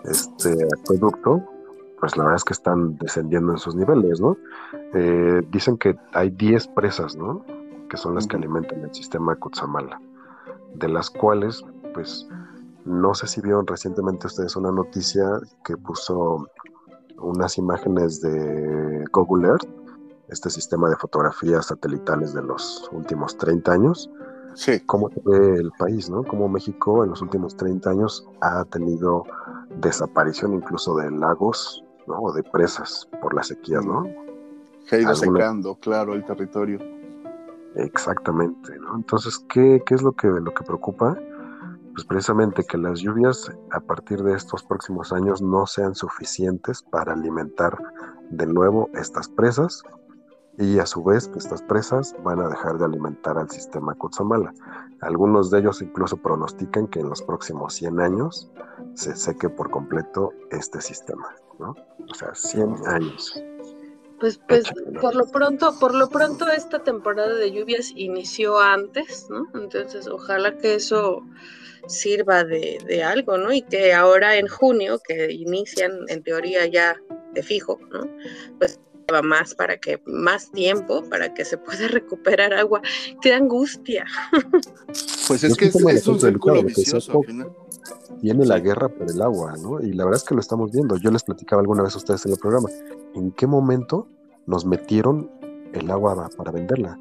este 0.03 0.55
acueducto, 0.81 1.43
pues 1.99 2.15
la 2.17 2.23
verdad 2.23 2.37
es 2.37 2.43
que 2.43 2.53
están 2.53 2.97
descendiendo 2.97 3.51
en 3.51 3.57
sus 3.57 3.75
niveles, 3.75 4.21
¿no? 4.21 4.37
Eh, 4.93 5.41
dicen 5.51 5.77
que 5.77 5.97
hay 6.13 6.29
10 6.29 6.67
presas, 6.69 7.15
¿no? 7.15 7.45
Que 7.89 7.97
son 7.97 8.15
las 8.15 8.27
que 8.27 8.37
alimentan 8.37 8.81
el 8.81 8.93
sistema 8.93 9.35
Kutsamala, 9.35 10.01
de 10.75 10.89
las 10.89 11.09
cuales, 11.09 11.63
pues, 11.93 12.27
no 12.85 13.13
sé 13.13 13.27
si 13.27 13.41
vieron 13.41 13.67
recientemente 13.67 14.27
ustedes 14.27 14.55
una 14.55 14.71
noticia 14.71 15.25
que 15.63 15.77
puso 15.77 16.47
unas 17.19 17.57
imágenes 17.57 18.21
de 18.21 19.05
Google 19.11 19.47
Earth, 19.47 19.67
este 20.29 20.49
sistema 20.49 20.89
de 20.89 20.95
fotografías 20.95 21.67
satelitales 21.67 22.33
de 22.33 22.43
los 22.43 22.89
últimos 22.91 23.37
30 23.37 23.71
años, 23.71 24.09
sí. 24.53 24.79
cómo 24.85 25.09
se 25.09 25.21
ve 25.25 25.55
el 25.57 25.71
país, 25.77 26.09
¿no? 26.09 26.23
Cómo 26.23 26.47
México 26.47 27.03
en 27.03 27.11
los 27.11 27.21
últimos 27.21 27.55
30 27.57 27.89
años 27.89 28.27
ha 28.41 28.63
tenido 28.65 29.23
desaparición 29.81 30.53
incluso 30.53 30.95
de 30.95 31.11
lagos, 31.11 31.83
¿no? 32.07 32.19
O 32.19 32.33
de 32.33 32.43
presas 32.43 33.07
por 33.21 33.33
las 33.33 33.47
sequías, 33.47 33.85
¿no? 33.85 34.05
Se 34.85 34.97
ha 34.97 34.99
ido 35.01 35.15
secando, 35.15 35.75
claro, 35.75 36.13
el 36.13 36.25
territorio. 36.25 36.79
Exactamente, 37.75 38.77
¿no? 38.79 38.95
Entonces, 38.95 39.39
¿qué, 39.49 39.81
es 39.89 40.01
lo 40.01 40.13
que, 40.13 40.27
lo 40.27 40.53
que 40.53 40.63
preocupa? 40.63 41.17
Pues 41.93 42.05
precisamente 42.05 42.63
que 42.63 42.77
las 42.77 42.99
lluvias 42.99 43.51
a 43.71 43.79
partir 43.79 44.23
de 44.23 44.33
estos 44.33 44.63
próximos 44.63 45.11
años 45.11 45.41
no 45.41 45.65
sean 45.65 45.95
suficientes 45.95 46.81
para 46.81 47.13
alimentar 47.13 47.77
de 48.29 48.45
nuevo 48.45 48.89
estas 48.93 49.27
presas 49.27 49.83
y 50.57 50.77
a 50.79 50.85
su 50.85 51.03
vez 51.03 51.31
estas 51.35 51.61
presas 51.61 52.15
van 52.23 52.39
a 52.39 52.49
dejar 52.49 52.77
de 52.77 52.85
alimentar 52.85 53.37
al 53.37 53.49
sistema 53.49 53.95
Kutsamala. 53.95 54.53
Algunos 55.01 55.49
de 55.49 55.59
ellos 55.59 55.81
incluso 55.81 56.17
pronostican 56.17 56.87
que 56.87 56.99
en 56.99 57.09
los 57.09 57.21
próximos 57.21 57.73
100 57.75 57.99
años 58.01 58.51
se 58.93 59.15
seque 59.15 59.47
por 59.47 59.69
completo 59.69 60.33
este 60.51 60.81
sistema, 60.81 61.33
¿no? 61.59 61.75
O 62.09 62.13
sea, 62.13 62.35
100 62.35 62.75
años. 62.87 63.41
Pues, 64.19 64.39
pues 64.47 64.65
por 64.99 65.15
lo 65.15 65.25
pronto, 65.27 65.77
por 65.79 65.95
lo 65.95 66.09
pronto 66.09 66.49
esta 66.51 66.83
temporada 66.83 67.35
de 67.35 67.51
lluvias 67.51 67.91
inició 67.95 68.59
antes, 68.59 69.27
¿no? 69.29 69.47
Entonces 69.55 70.07
ojalá 70.07 70.57
que 70.57 70.75
eso 70.75 71.23
sirva 71.87 72.43
de, 72.43 72.79
de 72.85 73.03
algo, 73.03 73.37
¿no? 73.37 73.53
Y 73.53 73.61
que 73.61 73.93
ahora 73.93 74.37
en 74.37 74.47
junio, 74.47 74.99
que 75.07 75.31
inician 75.31 75.91
en 76.07 76.21
teoría 76.23 76.65
ya 76.65 76.97
de 77.33 77.43
fijo, 77.43 77.79
¿no? 77.91 78.01
Pues 78.57 78.79
más 79.23 79.55
para 79.55 79.77
que 79.77 80.01
más 80.05 80.51
tiempo 80.51 81.03
para 81.09 81.33
que 81.33 81.45
se 81.45 81.57
pueda 81.57 81.87
recuperar 81.89 82.53
agua. 82.53 82.81
Qué 83.21 83.33
angustia. 83.33 84.05
Pues 85.27 85.43
es 85.43 85.55
que 85.55 85.65
es, 85.65 86.07
un 86.07 86.19
círculo 86.19 86.63
vicioso 86.63 87.21
Viene 88.21 88.45
la 88.45 88.59
guerra 88.59 88.89
por 88.89 89.09
el 89.09 89.21
agua, 89.21 89.55
¿no? 89.61 89.81
Y 89.81 89.93
la 89.93 90.05
verdad 90.05 90.21
es 90.21 90.27
que 90.27 90.35
lo 90.35 90.41
estamos 90.41 90.71
viendo. 90.71 90.97
Yo 90.97 91.11
les 91.11 91.23
platicaba 91.23 91.61
alguna 91.61 91.83
vez 91.83 91.95
a 91.95 91.97
ustedes 91.97 92.25
en 92.25 92.33
el 92.33 92.37
programa. 92.37 92.69
¿En 93.15 93.31
qué 93.31 93.47
momento 93.47 94.07
nos 94.45 94.65
metieron 94.65 95.29
el 95.73 95.89
agua 95.89 96.29
para 96.35 96.51
venderla? 96.51 96.99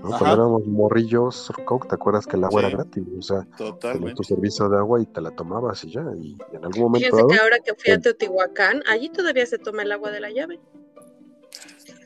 Cuando 0.00 0.26
éramos 0.26 0.66
morrillos, 0.66 1.50
¿te 1.56 1.94
acuerdas 1.94 2.26
que 2.26 2.36
el 2.36 2.44
agua 2.44 2.60
era 2.60 2.70
gratis? 2.70 3.04
O 3.18 3.22
sea, 3.22 3.46
tenías 3.80 4.14
tu 4.14 4.22
servicio 4.22 4.68
de 4.68 4.78
agua 4.78 5.02
y 5.02 5.06
te 5.06 5.20
la 5.20 5.32
tomabas 5.32 5.82
y 5.84 5.90
ya. 5.90 6.04
Y, 6.16 6.36
en 6.52 6.64
algún 6.64 6.82
momento. 6.82 7.16
Fíjense 7.16 7.34
que 7.34 7.40
ahora 7.40 7.58
que 7.58 7.74
fui 7.74 7.92
a 7.92 8.00
Teotihuacán, 8.00 8.82
allí 8.88 9.08
todavía 9.08 9.44
se 9.46 9.58
toma 9.58 9.82
el 9.82 9.90
agua 9.90 10.12
de 10.12 10.20
la 10.20 10.30
llave. 10.30 10.60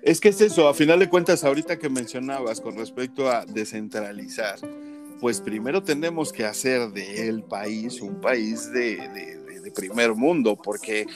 Es 0.03 0.21
que 0.21 0.31
es 0.31 0.41
eso, 0.41 0.69
a 0.69 0.75
final 0.75 0.99
de 0.99 1.09
cuentas, 1.09 1.45
ahorita 1.45 1.79
que 1.79 1.91
mencionabas 1.91 2.61
con 2.61 2.77
respecto 2.77 3.31
a 3.31 3.45
descentralizar, 3.45 4.59
pues 5.23 5.41
primero 5.41 5.85
tenemos 5.85 6.33
que 6.33 6.45
hacer 6.45 6.91
del 6.91 7.45
país 7.45 8.03
un 8.03 8.21
país 8.21 8.73
de, 8.73 9.39
primer 9.73 10.15
mundo, 10.17 10.57
porque 10.57 11.07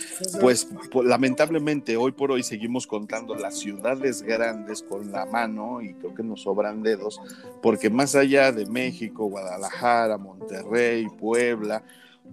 pues 0.41 0.69
lamentablemente 1.05 1.97
hoy 1.97 2.12
por 2.12 2.31
hoy 2.31 2.45
seguimos 2.45 2.87
contando 2.87 3.35
las 3.35 3.59
ciudades 3.59 4.23
grandes 4.23 4.83
con 4.83 5.11
la 5.11 5.27
mano 5.27 5.83
y 5.83 5.93
creo 5.95 6.15
que 6.15 6.23
nos 6.23 6.43
sobran 6.43 6.85
dedos, 6.85 7.20
porque 7.61 7.91
más 7.91 8.15
allá 8.15 8.53
de 8.53 8.65
México, 8.65 9.27
Guadalajara, 9.27 10.16
Monterrey, 10.16 11.09
Puebla, 11.19 11.83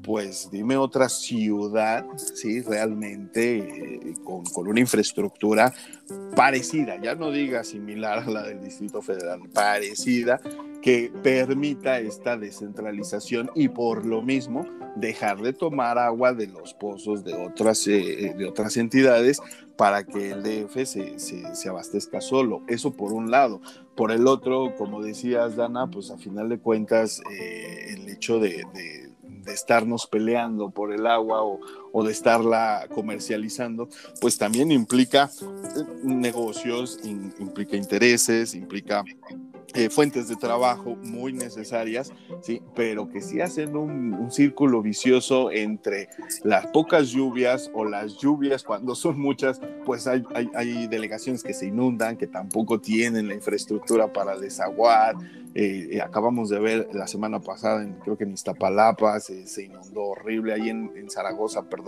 pues 0.01 0.49
dime 0.51 0.77
otra 0.77 1.09
ciudad, 1.09 2.05
sí, 2.17 2.61
realmente 2.61 3.57
eh, 3.57 4.13
con, 4.23 4.43
con, 4.43 4.67
una 4.67 4.79
infraestructura 4.79 5.73
parecida, 6.35 6.99
ya 7.01 7.15
no 7.15 7.31
diga 7.31 7.63
similar 7.63 8.19
a 8.19 8.29
la 8.29 8.43
del 8.43 8.61
Distrito 8.61 9.01
Federal, 9.01 9.41
parecida, 9.53 10.41
que 10.81 11.11
permita 11.23 11.99
esta 11.99 12.37
descentralización 12.37 13.49
y 13.55 13.69
por 13.69 14.05
lo 14.05 14.21
mismo 14.21 14.67
dejar 14.95 15.41
de 15.41 15.53
tomar 15.53 15.97
agua 15.97 16.33
de 16.33 16.47
los 16.47 16.73
pozos 16.73 17.23
de 17.23 17.33
otras, 17.33 17.87
eh, 17.87 18.33
de 18.37 18.45
otras 18.45 18.75
entidades 18.77 19.41
para 19.77 20.03
que 20.03 20.31
el 20.31 20.43
DF 20.43 20.85
se, 20.85 21.19
se, 21.19 21.69
abastezca 21.69 22.21
solo. 22.21 22.61
Eso 22.67 22.93
por 22.93 23.13
un 23.13 23.31
lado. 23.31 23.61
Por 23.95 24.11
el 24.11 24.27
otro, 24.27 24.75
como 24.77 25.01
decías, 25.01 25.55
Dana, 25.55 25.87
pues 25.87 26.11
a 26.11 26.17
final 26.17 26.49
de 26.49 26.59
cuentas, 26.59 27.21
eh, 27.31 27.93
el 27.93 28.09
hecho 28.09 28.39
de 28.39 28.63
estarnos 29.47 30.07
peleando 30.07 30.69
por 30.69 30.93
el 30.93 31.07
agua 31.07 31.43
o, 31.43 31.59
de 32.01 32.11
estarla 32.11 32.87
comercializando, 32.91 33.89
pues 34.19 34.37
también 34.39 34.71
implica 34.71 35.29
eh, 35.41 35.83
negocios, 36.03 36.99
implica 37.03 37.75
intereses, 37.75 38.55
implica 38.55 39.03
eh, 39.75 39.89
fuentes 39.89 40.27
de 40.27 40.35
trabajo 40.35 40.95
muy 40.95 41.33
necesarias, 41.33 42.11
¿sí? 42.41 42.61
pero 42.75 43.09
que 43.09 43.21
sí 43.21 43.41
hacen 43.41 43.75
un, 43.75 44.31
círculo 44.31 44.81
vicioso 44.81 45.51
entre 45.51 46.09
las 46.43 46.67
pocas 46.67 47.09
lluvias 47.09 47.69
o 47.73 47.83
las 47.83 48.17
lluvias 48.17 48.63
cuando 48.63 48.95
son 48.95 49.19
muchas, 49.19 49.59
pues 49.85 50.07
hay, 50.07 50.23
hay 50.55 50.87
delegaciones 50.87 51.43
que 51.43 51.53
se 51.53 51.67
inundan, 51.67 52.17
que 52.17 52.27
tampoco 52.27 52.79
tienen 52.79 53.27
la 53.27 53.33
infraestructura 53.33 54.13
para 54.13 54.37
desaguar, 54.37 55.15
eh, 55.55 55.89
eh, 55.91 56.01
acabamos 56.01 56.49
de 56.49 56.59
ver 56.59 56.89
la 56.93 57.05
semana 57.05 57.39
pasada, 57.39 57.83
en, 57.83 57.93
creo 57.99 58.17
que 58.17 58.23
en 58.23 58.33
Iztapalapa, 58.33 59.19
se, 59.19 59.45
se 59.45 59.65
inundó 59.65 60.05
horrible, 60.05 60.53
ahí 60.53 60.69
en, 60.69 60.91
en, 60.95 61.11
Zaragoza, 61.11 61.69
perdón, 61.69 61.82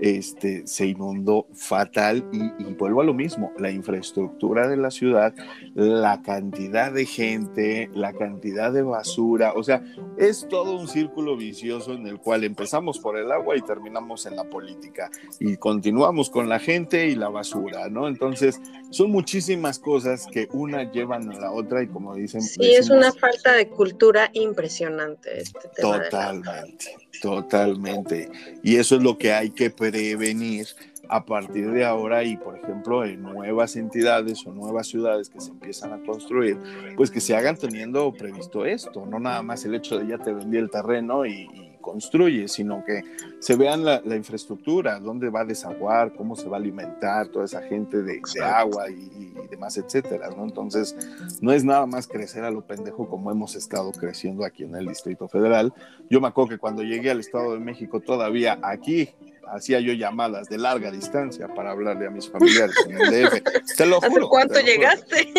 este, 0.00 0.66
se 0.66 0.86
inundó 0.86 1.46
fatal 1.54 2.28
y, 2.32 2.62
y, 2.62 2.74
vuelvo 2.74 3.00
a 3.00 3.04
lo 3.04 3.14
mismo, 3.14 3.52
la 3.58 3.70
infraestructura 3.70 4.68
de 4.68 4.76
la 4.76 4.90
ciudad, 4.90 5.34
la 5.74 6.22
cantidad 6.22 6.92
de 6.92 7.06
gente, 7.06 7.90
la 7.94 8.12
cantidad 8.12 8.72
de 8.72 8.82
basura, 8.82 9.52
o 9.54 9.62
sea, 9.62 9.82
es 10.16 10.46
todo 10.48 10.78
un 10.78 10.88
círculo 10.88 11.36
vicioso 11.36 11.92
en 11.92 12.06
el 12.06 12.18
cual 12.18 12.44
empezamos 12.44 12.98
por 12.98 13.16
el 13.16 13.30
agua 13.30 13.56
y 13.56 13.62
terminamos 13.62 14.26
en 14.26 14.36
la 14.36 14.44
política 14.44 15.10
y 15.40 15.56
continuamos 15.56 16.30
con 16.30 16.48
la 16.48 16.58
gente 16.58 17.06
y 17.06 17.14
la 17.14 17.28
basura, 17.28 17.88
¿no? 17.88 18.08
Entonces, 18.08 18.60
son 18.90 19.10
muchísimas 19.10 19.78
cosas 19.78 20.26
que 20.26 20.48
una 20.52 20.90
llevan 20.90 21.30
a 21.30 21.38
la 21.38 21.52
otra 21.52 21.82
y 21.82 21.88
como 21.88 22.14
dicen... 22.14 22.42
Sí, 22.42 22.74
es 22.74 22.90
una 22.90 23.12
falta 23.12 23.52
de 23.52 23.68
cultura 23.68 24.30
impresionante 24.32 25.40
este 25.40 25.68
tema. 25.74 26.02
Totalmente, 26.04 26.96
totalmente. 27.20 28.30
Y 28.62 28.76
eso 28.76 28.96
es 28.96 29.02
lo 29.02 29.18
que 29.18 29.32
hay 29.32 29.50
que 29.50 29.70
prevenir 29.70 30.66
a 31.08 31.24
partir 31.24 31.70
de 31.70 31.84
ahora 31.84 32.22
y, 32.22 32.36
por 32.36 32.58
ejemplo, 32.58 33.04
en 33.04 33.22
nuevas 33.22 33.76
entidades 33.76 34.46
o 34.46 34.52
nuevas 34.52 34.88
ciudades 34.88 35.28
que 35.28 35.40
se 35.40 35.50
empiezan 35.50 35.92
a 35.92 36.02
construir, 36.02 36.58
pues 36.96 37.10
que 37.10 37.20
se 37.20 37.34
hagan 37.34 37.56
teniendo 37.56 38.12
previsto 38.12 38.64
esto, 38.66 39.06
no 39.06 39.18
nada 39.18 39.42
más 39.42 39.64
el 39.64 39.74
hecho 39.74 39.98
de 39.98 40.06
ya 40.06 40.18
te 40.18 40.32
vendí 40.32 40.58
el 40.58 40.70
terreno 40.70 41.24
y, 41.24 41.67
construye, 41.80 42.48
sino 42.48 42.84
que 42.84 43.02
se 43.38 43.56
vean 43.56 43.84
la, 43.84 44.02
infraestructura, 44.14 45.00
dónde 45.00 45.30
va 45.30 45.40
a 45.40 45.44
desaguar, 45.44 46.14
cómo 46.14 46.36
se 46.36 46.48
va 46.48 46.56
a 46.56 46.60
alimentar 46.60 47.28
toda 47.28 47.44
esa 47.44 47.62
gente 47.62 48.02
de, 48.02 48.20
agua 48.42 48.90
y, 48.90 49.34
demás, 49.50 49.78
etcétera, 49.78 50.30
¿no? 50.36 50.44
Entonces, 50.44 50.96
no 51.40 51.52
es 51.52 51.64
nada 51.64 51.86
más 51.86 52.06
crecer 52.06 52.44
a 52.44 52.50
lo 52.50 52.66
pendejo 52.66 53.08
como 53.08 53.30
hemos 53.30 53.54
estado 53.54 53.92
creciendo 53.92 54.44
aquí 54.44 54.64
en 54.64 54.74
el 54.74 54.86
Distrito 54.86 55.28
Federal. 55.28 55.72
Yo 56.10 56.20
me 56.20 56.28
acuerdo 56.28 56.50
que 56.50 56.58
cuando 56.58 56.82
llegué 56.82 57.10
al 57.10 57.20
Estado 57.20 57.54
de 57.54 57.60
México, 57.60 58.00
todavía 58.00 58.58
aquí 58.62 59.10
hacía 59.52 59.80
yo 59.80 59.92
llamadas 59.92 60.48
de 60.48 60.58
larga 60.58 60.90
distancia 60.90 61.48
para 61.54 61.72
hablarle 61.72 62.06
a 62.06 62.10
mis 62.10 62.28
familiares 62.28 62.74
en 62.88 63.00
el 63.00 63.24
DF. 63.24 63.42
Te 63.76 63.86
lo 63.86 64.00
juro. 64.00 64.10
¿Hace 64.10 64.28
cuánto 64.28 64.60
llegaste? 64.60 65.32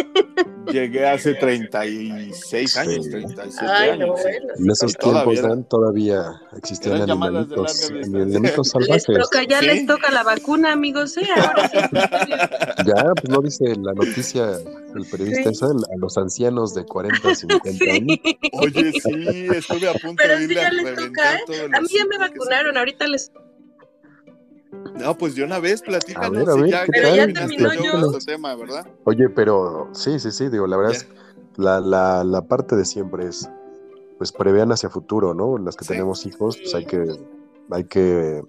Llegué 0.72 1.08
hace 1.08 1.34
36 1.36 2.78
años, 2.78 3.10
37 3.10 3.66
años. 3.72 4.20
En 4.58 4.72
esos 4.72 4.96
tiempos 4.96 5.42
todavía, 5.42 5.64
todavía 5.70 6.42
existían 6.58 7.02
animalitos, 7.04 7.92
animalitos 7.92 8.68
salvajes. 8.70 9.08
Les 9.08 9.20
toca, 9.20 9.44
ya 9.44 9.62
les 9.62 9.86
toca 9.86 10.12
la 10.12 10.24
vacuna, 10.24 10.74
amigos. 10.74 11.18
¿eh? 11.18 11.28
ya, 12.86 13.14
pues 13.16 13.30
no 13.30 13.42
dice 13.42 13.76
la 13.82 13.94
noticia 13.94 14.58
el 14.96 15.06
periodista 15.06 15.54
sí. 15.54 15.66
a 15.66 15.98
los 15.98 16.18
ancianos 16.18 16.74
de 16.74 16.86
40 16.86 17.28
o 17.28 17.36
50 17.36 17.86
años. 17.86 18.18
Oye, 18.54 18.92
sí, 18.92 19.48
estuve 19.56 19.90
a 19.90 19.94
punto 19.94 20.16
Pero 20.18 20.38
de 20.38 20.44
irle 20.44 20.56
sí 20.56 20.62
ya 20.62 20.72
les 20.72 20.96
toca, 20.96 21.36
¿eh? 21.36 21.70
A 21.74 21.82
mí 21.82 21.88
ya 21.90 22.06
me 22.06 22.18
vacunaron, 22.18 22.78
ahorita 22.78 23.08
les 23.08 23.32
no, 24.72 25.18
pues 25.18 25.36
de 25.36 25.44
una 25.44 25.60
vez 25.60 25.82
platícanos. 25.82 26.28
A 26.28 26.40
ver, 26.40 26.50
a 26.50 26.56
ver, 26.56 26.70
ya, 26.70 26.84
pero 26.88 27.16
ya 27.16 27.34
terminó 27.34 27.74
yo. 27.74 28.12
Este 28.12 28.34
tema, 28.34 28.56
¿verdad? 28.56 28.88
Oye, 29.06 29.30
pero 29.30 29.90
sí, 29.94 30.20
sí, 30.20 30.32
sí, 30.32 30.50
digo, 30.50 30.68
la 30.68 30.78
verdad 30.78 30.94
es 30.94 31.08
la, 31.56 31.80
la, 31.80 32.24
la, 32.24 32.42
parte 32.44 32.76
de 32.76 32.86
siempre 32.86 33.28
es, 33.28 33.50
pues 34.18 34.32
prevean 34.32 34.72
hacia 34.72 34.90
futuro, 34.90 35.34
¿no? 35.34 35.58
Las 35.58 35.76
que 35.76 35.86
sí. 35.86 35.94
tenemos 35.94 36.26
hijos, 36.26 36.58
pues 36.58 36.76
hay 36.76 36.86
que, 36.86 37.04
hay 37.72 37.84
que 37.86 38.44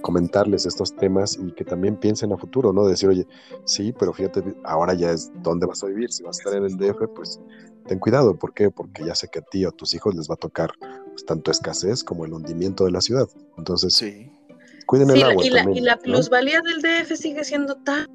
comentarles 0.00 0.64
estos 0.64 0.96
temas 0.96 1.38
y 1.40 1.52
que 1.52 1.64
también 1.64 1.96
piensen 1.96 2.32
a 2.32 2.38
futuro, 2.38 2.72
¿no? 2.72 2.86
Decir, 2.86 3.10
oye, 3.10 3.26
sí, 3.64 3.92
pero 3.98 4.14
fíjate, 4.14 4.42
ahora 4.64 4.94
ya 4.94 5.10
es 5.10 5.30
dónde 5.42 5.66
vas 5.66 5.82
a 5.84 5.86
vivir, 5.86 6.10
si 6.10 6.22
vas 6.22 6.38
a 6.38 6.40
estar 6.40 6.54
en 6.56 6.64
el 6.64 6.76
DF, 6.78 7.06
pues 7.14 7.38
ten 7.86 7.98
cuidado, 7.98 8.34
¿por 8.34 8.54
qué? 8.54 8.70
Porque 8.70 9.04
ya 9.04 9.14
sé 9.14 9.28
que 9.28 9.40
a 9.40 9.42
ti 9.42 9.64
o 9.66 9.68
a 9.68 9.72
tus 9.72 9.94
hijos 9.94 10.14
les 10.14 10.28
va 10.28 10.34
a 10.34 10.38
tocar 10.38 10.72
pues, 11.10 11.24
tanto 11.26 11.50
escasez 11.50 12.02
como 12.02 12.24
el 12.24 12.32
hundimiento 12.32 12.84
de 12.86 12.92
la 12.92 13.02
ciudad. 13.02 13.28
Entonces, 13.58 13.92
sí 13.94 14.32
Cuiden 14.90 15.10
sí, 15.10 15.20
el 15.20 15.22
agua 15.22 15.46
y, 15.46 15.50
la, 15.50 15.62
también, 15.62 15.84
y 15.84 15.86
la 15.86 15.94
¿no? 15.94 16.02
plusvalía 16.02 16.60
del 16.62 16.82
DF 16.82 17.14
sigue 17.16 17.44
siendo 17.44 17.76
tan 17.76 18.08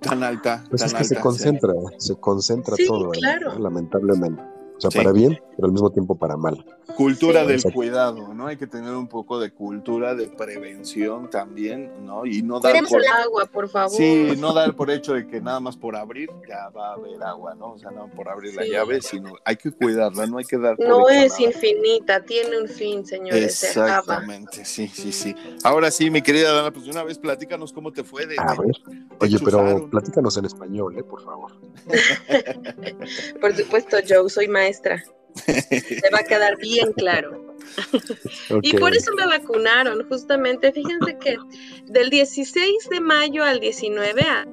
tan 0.00 0.24
alta. 0.24 0.64
Pues 0.68 0.80
tan 0.80 0.88
es 0.88 0.92
que 0.92 0.98
alta, 0.98 1.14
se 1.14 1.20
concentra, 1.20 1.72
se 1.98 2.16
concentra 2.16 2.74
Sí, 2.74 2.84
todo, 2.84 3.12
ahí, 3.12 3.20
claro. 3.20 3.56
lamentablemente. 3.60 4.42
O 4.84 4.90
sea, 4.90 4.90
Sí. 4.90 4.98
para 4.98 5.12
bien, 5.12 5.40
pero 5.56 5.66
al 5.66 5.72
mismo 5.72 5.90
tiempo 5.90 6.16
para 6.16 6.36
mal. 6.36 6.64
Cultura 6.96 7.42
Sí. 7.42 7.46
del 7.46 7.56
Exacto. 7.56 7.76
cuidado, 7.76 8.34
¿no? 8.34 8.48
Hay 8.48 8.56
que 8.56 8.66
tener 8.66 8.92
un 8.94 9.06
poco 9.06 9.38
de 9.38 9.52
cultura 9.52 10.14
de 10.16 10.26
prevención 10.26 11.30
también, 11.30 12.04
¿no? 12.04 12.26
Y 12.26 12.42
no 12.42 12.58
dar 12.58 12.74
por... 12.88 13.00
el 13.00 13.06
agua, 13.06 13.46
por 13.46 13.68
favor. 13.68 13.96
Sí, 13.96 14.32
no 14.38 14.52
dar 14.52 14.74
por 14.74 14.90
hecho 14.90 15.14
de 15.14 15.26
que 15.28 15.40
nada 15.40 15.60
más 15.60 15.76
por 15.76 15.94
abrir 15.94 16.28
ya 16.48 16.68
va 16.70 16.90
a 16.90 16.92
haber 16.94 17.22
agua, 17.22 17.54
¿no? 17.54 17.72
O 17.74 17.78
sea, 17.78 17.92
no 17.92 18.08
por 18.08 18.28
abrir 18.28 18.54
la 18.56 18.66
llave, 18.66 19.00
sino 19.00 19.34
hay 19.44 19.56
que 19.56 19.70
cuidarla, 19.70 20.26
no 20.26 20.38
hay 20.38 20.44
que 20.44 20.58
dar 20.58 20.76
por 20.76 20.86
No 20.88 21.08
es 21.08 21.32
nada. 21.32 21.44
infinita, 21.44 22.20
tiene 22.24 22.60
un 22.60 22.68
fin, 22.68 23.06
señores. 23.06 23.62
Exactamente, 23.62 24.64
sí, 24.64 24.88
sí, 24.88 25.12
sí. 25.12 25.34
Ahora 25.62 25.90
sí, 25.92 26.10
mi 26.10 26.20
querida 26.22 26.52
Dana, 26.52 26.72
pues 26.72 26.84
de 26.86 26.90
una 26.90 27.04
vez 27.04 27.18
platícanos 27.18 27.72
cómo 27.72 27.92
te 27.92 28.02
fue 28.02 28.26
de... 28.26 28.34
A 28.38 28.54
ver, 28.60 28.76
oye, 29.20 29.38
pero 29.44 29.88
platícanos 29.88 30.36
en 30.36 30.46
español, 30.46 30.98
¿eh? 30.98 31.04
Por 31.04 31.22
favor. 31.22 31.52
Por 33.40 33.54
supuesto, 33.56 33.96
Joe, 34.08 34.28
soy 34.28 34.48
maestra. 34.48 34.71
Te 34.80 36.10
va 36.12 36.18
a 36.20 36.24
quedar 36.24 36.56
bien 36.58 36.92
claro. 36.92 37.40
Y 38.62 38.74
Ok. 38.74 38.80
por 38.80 38.94
eso 38.94 39.12
me 39.14 39.24
vacunaron, 39.26 40.06
justamente. 40.08 40.72
Fíjense 40.72 41.16
que 41.18 41.36
del 41.86 42.10
16 42.10 42.88
de 42.90 43.00
mayo 43.00 43.44
al 43.44 43.60
19 43.60 44.22
a... 44.22 44.46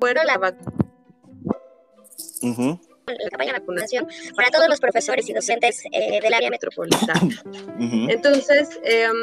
fueron 0.00 0.26
la 0.26 0.38
vacuna. 0.38 0.76
Ujú, 2.42 2.80
la 3.08 3.30
campaña 3.30 3.52
de 3.52 3.60
vacunación 3.60 4.06
para 4.34 4.50
todos 4.50 4.68
los 4.68 4.80
profesores 4.80 5.28
y 5.28 5.32
docentes 5.32 5.84
eh, 5.92 6.20
del 6.20 6.34
área 6.34 6.50
metropolitana. 6.50 7.42
Entonces, 7.78 8.68
em, 8.84 9.16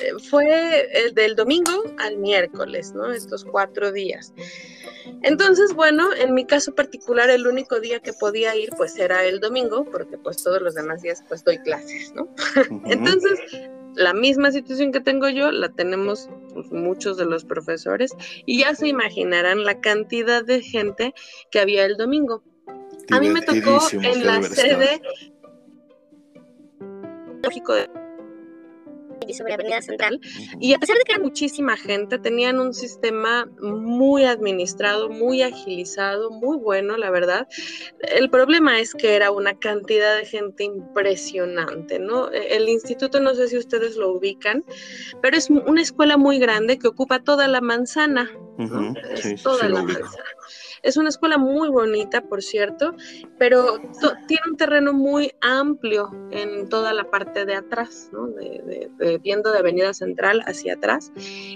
eh, 0.00 0.12
fue 0.30 0.88
el 1.04 1.14
del 1.14 1.36
domingo 1.36 1.82
al 1.98 2.18
miércoles, 2.18 2.92
¿no? 2.94 3.12
Estos 3.12 3.44
cuatro 3.44 3.92
días. 3.92 4.32
Entonces, 5.22 5.74
bueno, 5.74 6.12
en 6.14 6.34
mi 6.34 6.46
caso 6.46 6.74
particular, 6.74 7.30
el 7.30 7.46
único 7.46 7.80
día 7.80 8.00
que 8.00 8.12
podía 8.12 8.56
ir, 8.56 8.70
pues 8.76 8.98
era 8.98 9.24
el 9.24 9.40
domingo, 9.40 9.84
porque 9.84 10.18
pues 10.18 10.42
todos 10.42 10.62
los 10.62 10.74
demás 10.74 11.02
días, 11.02 11.22
pues 11.28 11.44
doy 11.44 11.58
clases, 11.58 12.12
¿no? 12.14 12.28
Entonces, 12.86 13.38
la 13.94 14.14
misma 14.14 14.50
situación 14.50 14.92
que 14.92 15.00
tengo 15.00 15.28
yo, 15.28 15.50
la 15.50 15.68
tenemos 15.70 16.28
pues, 16.54 16.70
muchos 16.70 17.16
de 17.16 17.26
los 17.26 17.44
profesores 17.44 18.12
y 18.46 18.60
ya 18.60 18.74
se 18.74 18.88
imaginarán 18.88 19.64
la 19.64 19.80
cantidad 19.80 20.44
de 20.44 20.62
gente 20.62 21.14
que 21.50 21.60
había 21.60 21.84
el 21.84 21.96
domingo. 21.96 22.42
A 23.10 23.20
mí 23.20 23.28
me 23.30 23.42
tocó 23.42 23.80
en 23.92 24.26
la 24.26 24.42
sede 24.42 25.02
lógico 27.42 27.74
de 27.74 27.88
sobre 29.32 29.54
Avenida 29.54 29.80
Central. 29.82 30.20
Y 30.60 30.74
a 30.74 30.78
pesar 30.78 30.96
de 30.96 31.04
que 31.04 31.12
era 31.12 31.22
muchísima 31.22 31.76
gente, 31.76 32.18
tenían 32.18 32.58
un 32.58 32.74
sistema 32.74 33.48
muy 33.60 34.24
administrado, 34.24 35.08
muy 35.08 35.42
agilizado, 35.42 36.30
muy 36.30 36.58
bueno, 36.58 36.96
la 36.96 37.10
verdad. 37.10 37.46
El 38.00 38.30
problema 38.30 38.80
es 38.80 38.94
que 38.94 39.14
era 39.14 39.30
una 39.30 39.58
cantidad 39.58 40.16
de 40.16 40.26
gente 40.26 40.64
impresionante, 40.64 41.98
¿no? 41.98 42.30
El 42.30 42.68
instituto, 42.68 43.20
no 43.20 43.34
sé 43.34 43.48
si 43.48 43.56
ustedes 43.56 43.96
lo 43.96 44.12
ubican, 44.12 44.64
pero 45.20 45.36
es 45.36 45.48
una 45.50 45.82
escuela 45.82 46.16
muy 46.16 46.38
grande 46.38 46.78
que 46.78 46.88
ocupa 46.88 47.22
toda 47.22 47.48
la 47.48 47.60
manzana. 47.60 48.30
toda 49.42 49.68
la 49.68 49.82
manzana. 49.82 50.24
Es 50.82 50.96
una 50.96 51.08
escuela 51.08 51.38
muy 51.38 51.68
bonita, 51.68 52.22
por 52.22 52.42
cierto, 52.42 52.94
pero 53.38 53.78
tiene 54.26 54.42
un 54.50 54.56
terreno 54.56 54.92
muy 54.92 55.32
amplio 55.40 56.10
en 56.30 56.68
toda 56.68 56.92
la 56.92 57.10
parte 57.10 57.44
de 57.44 57.54
atrás, 57.54 58.10
¿no? 58.12 58.26
de, 58.28 59.18
viendo 59.22 59.52
de 59.52 59.58
Avenida 59.58 59.94
Central 59.94 60.42
hacia 60.46 60.74
atrás. 60.74 61.12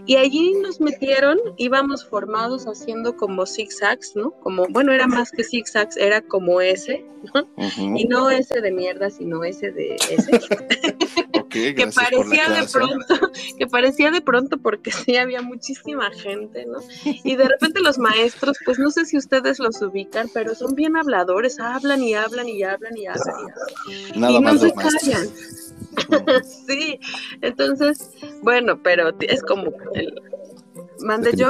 Y 0.07 0.17
allí 0.17 0.55
nos 0.63 0.81
metieron, 0.81 1.39
íbamos 1.57 2.07
formados 2.07 2.65
haciendo 2.67 3.17
como 3.17 3.47
zigzags, 3.47 4.15
¿no? 4.15 4.33
Como, 4.41 4.67
bueno, 4.69 4.93
era 4.93 5.07
más 5.07 5.31
que 5.31 5.45
zigzags, 5.45 5.97
era 5.97 6.21
como 6.23 6.61
ese, 6.61 7.05
¿no? 7.35 7.49
Y 7.97 8.07
no 8.07 8.31
ese 8.31 8.61
de 8.61 8.71
mierda, 8.71 9.11
sino 9.11 9.45
ese 9.45 9.73
de 9.73 9.97
ese. 9.97 10.31
que 11.75 11.87
parecía 11.95 12.49
de 12.49 12.67
pronto, 12.71 13.31
que 13.59 13.67
parecía 13.67 14.11
de 14.11 14.21
pronto 14.21 14.59
porque 14.59 14.91
sí 14.93 15.17
había 15.17 15.43
muchísima 15.43 16.11
gente, 16.11 16.67
¿no? 16.67 16.79
Y 17.05 17.37
de 17.37 17.49
repente 17.49 17.81
los 17.81 17.99
maestros, 17.99 18.59
pues 18.65 18.79
no 18.79 18.86
sé 18.91 19.05
si 19.05 19.17
ustedes 19.17 19.59
los 19.59 19.81
ubican, 19.83 20.29
pero 20.33 20.55
son 20.55 20.75
bien 20.75 20.97
habladores, 20.97 21.59
hablan 21.59 22.03
y 22.03 22.15
hablan 22.15 22.49
y 22.49 22.63
hablan 22.63 22.97
y 22.97 23.07
hablan. 23.07 23.37
Y, 24.15 24.19
Nada 24.19 24.41
más 24.41 24.55
no 24.55 24.61
se 24.61 24.73
callan. 24.73 25.29
sí, 26.67 27.01
entonces, 27.41 28.11
bueno, 28.43 28.81
pero 28.83 29.13
es 29.21 29.43
como 29.43 29.73
el, 29.95 30.13
Mande 31.01 31.33
yo. 31.37 31.49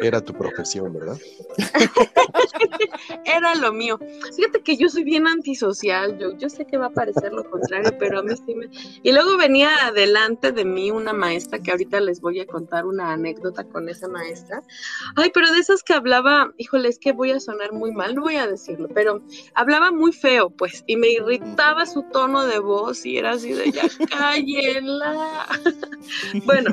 era 0.00 0.20
tu 0.20 0.32
profesión, 0.32 0.92
¿verdad? 0.92 1.18
era 3.24 3.54
lo 3.54 3.72
mío. 3.72 3.98
Fíjate 4.34 4.62
que 4.62 4.76
yo 4.76 4.88
soy 4.88 5.04
bien 5.04 5.26
antisocial, 5.26 6.18
yo, 6.18 6.36
yo 6.38 6.48
sé 6.48 6.66
que 6.66 6.78
va 6.78 6.86
a 6.86 6.90
parecer 6.90 7.32
lo 7.32 7.48
contrario, 7.48 7.92
pero 7.98 8.20
a 8.20 8.22
mí 8.22 8.34
sí 8.36 8.54
me... 8.54 8.68
Y 9.02 9.12
luego 9.12 9.36
venía 9.36 9.70
adelante 9.86 10.52
de 10.52 10.64
mí 10.64 10.90
una 10.90 11.12
maestra, 11.12 11.58
que 11.58 11.70
ahorita 11.70 12.00
les 12.00 12.20
voy 12.20 12.40
a 12.40 12.46
contar 12.46 12.86
una 12.86 13.12
anécdota 13.12 13.64
con 13.64 13.88
esa 13.88 14.08
maestra. 14.08 14.62
Ay, 15.16 15.30
pero 15.32 15.50
de 15.52 15.58
esas 15.58 15.82
que 15.82 15.94
hablaba, 15.94 16.52
híjole, 16.56 16.88
es 16.88 16.98
que 16.98 17.12
voy 17.12 17.30
a 17.30 17.40
sonar 17.40 17.72
muy 17.72 17.92
mal, 17.92 18.14
no 18.14 18.22
voy 18.22 18.36
a 18.36 18.46
decirlo, 18.46 18.88
pero 18.94 19.22
hablaba 19.54 19.90
muy 19.90 20.12
feo, 20.12 20.50
pues, 20.50 20.84
y 20.86 20.96
me 20.96 21.08
irritaba 21.08 21.86
su 21.86 22.02
tono 22.04 22.46
de 22.46 22.58
voz 22.58 23.04
y 23.04 23.18
era 23.18 23.32
así 23.32 23.52
de 23.52 23.70
ya 23.72 23.82
cállenla. 24.10 25.46
bueno, 26.44 26.70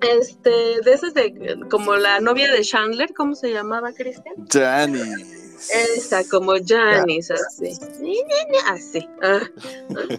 este, 0.00 0.50
de 0.84 0.92
esas 0.92 1.14
de 1.14 1.58
como 1.70 1.96
la 1.96 2.20
novia 2.20 2.50
de 2.52 2.62
Chandler, 2.62 3.12
¿cómo 3.14 3.34
se 3.34 3.52
llamaba, 3.52 3.92
Cristian? 3.92 4.34
Janice. 4.50 5.48
Esa, 5.96 6.22
como 6.28 6.52
Janice, 6.64 7.34
así. 7.34 7.72
Así. 8.70 9.08
Ah. 9.22 9.40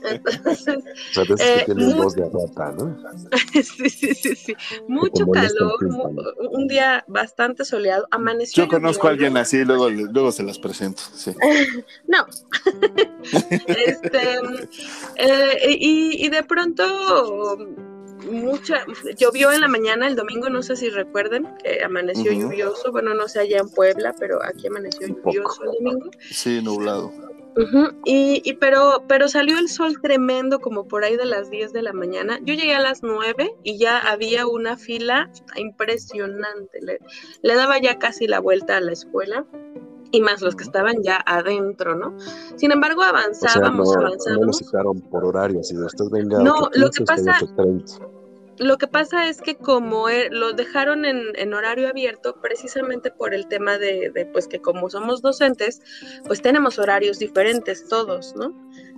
Entonces, 0.03 0.83
Sabes 1.13 1.41
que 1.41 1.59
eh, 1.59 1.63
tiene 1.65 1.93
voz 1.93 2.13
de 2.13 2.25
rata, 2.25 2.73
¿no? 2.73 2.97
sí, 3.53 3.89
sí, 3.89 4.13
sí, 4.15 4.35
sí. 4.35 4.55
Mucho 4.87 5.25
calor, 5.27 5.77
un 6.51 6.67
día 6.67 7.03
bastante 7.07 7.63
soleado, 7.63 8.07
amaneció. 8.11 8.65
Yo 8.65 8.69
conozco 8.69 9.07
a 9.07 9.11
alguien 9.11 9.37
así, 9.37 9.63
luego, 9.63 9.89
luego 9.89 10.31
se 10.31 10.43
las 10.43 10.59
presento, 10.59 11.01
sí. 11.15 11.33
no. 12.07 12.25
este, 13.67 14.39
eh, 15.15 15.77
y, 15.79 16.25
y 16.25 16.29
de 16.29 16.43
pronto 16.43 17.57
mucha, 18.29 18.85
llovió 19.17 19.51
en 19.51 19.61
la 19.61 19.67
mañana 19.67 20.07
el 20.07 20.15
domingo, 20.15 20.49
no 20.49 20.61
sé 20.61 20.75
si 20.75 20.89
recuerden, 20.89 21.47
que 21.63 21.83
amaneció 21.83 22.31
lluvioso, 22.31 22.91
bueno, 22.91 23.13
no 23.13 23.27
sé 23.27 23.41
allá 23.41 23.59
en 23.59 23.69
Puebla, 23.69 24.13
pero 24.19 24.43
aquí 24.43 24.67
amaneció 24.67 25.07
lluvioso 25.07 25.63
el 25.63 25.83
domingo. 25.83 26.11
Sí, 26.31 26.61
nublado. 26.61 27.11
y, 28.05 28.53
pero, 28.53 29.03
pero 29.07 29.27
salió 29.27 29.57
el 29.57 29.69
sol 29.69 29.99
tremendo 30.01 30.59
como 30.59 30.87
por 30.87 31.03
ahí 31.03 31.17
de 31.17 31.25
las 31.25 31.49
10 31.49 31.73
de 31.73 31.81
la 31.81 31.93
mañana. 31.93 32.39
Yo 32.43 32.53
llegué 32.53 32.75
a 32.75 32.79
las 32.79 33.03
9 33.03 33.55
y 33.63 33.77
ya 33.77 33.99
había 33.99 34.47
una 34.47 34.77
fila 34.77 35.31
impresionante. 35.55 36.79
Le, 36.81 36.99
le 37.41 37.55
daba 37.55 37.79
ya 37.79 37.99
casi 37.99 38.27
la 38.27 38.39
vuelta 38.39 38.77
a 38.77 38.81
la 38.81 38.93
escuela 38.93 39.45
y 40.11 40.21
más 40.21 40.41
los 40.41 40.55
que 40.55 40.63
estaban 40.63 41.03
ya 41.03 41.21
adentro, 41.25 41.95
¿no? 41.95 42.15
Sin 42.55 42.71
embargo, 42.71 43.03
avanzábamos, 43.03 43.95
avanzábamos. 43.95 44.61
No 44.73 44.93
por 45.09 45.25
horario, 45.25 45.63
si 45.63 45.75
después 45.75 46.09
venga. 46.09 46.39
No, 46.39 46.69
lo 46.73 46.89
que 46.89 47.03
pasa. 47.03 47.37
Lo 48.59 48.77
que 48.77 48.87
pasa 48.87 49.29
es 49.29 49.41
que 49.41 49.55
como 49.55 50.09
e, 50.09 50.29
lo 50.29 50.51
dejaron 50.51 51.05
en, 51.05 51.53
horario 51.53 51.87
abierto, 51.87 52.35
precisamente 52.41 53.09
por 53.09 53.33
el 53.33 53.47
tema 53.47 53.77
de, 53.77 54.29
pues 54.33 54.47
que 54.47 54.59
como 54.59 54.89
somos 54.89 55.21
docentes, 55.21 55.81
pues 56.25 56.41
tenemos 56.41 56.77
horarios 56.77 57.19
diferentes 57.19 57.87
todos, 57.87 58.35
¿no? 58.35 58.53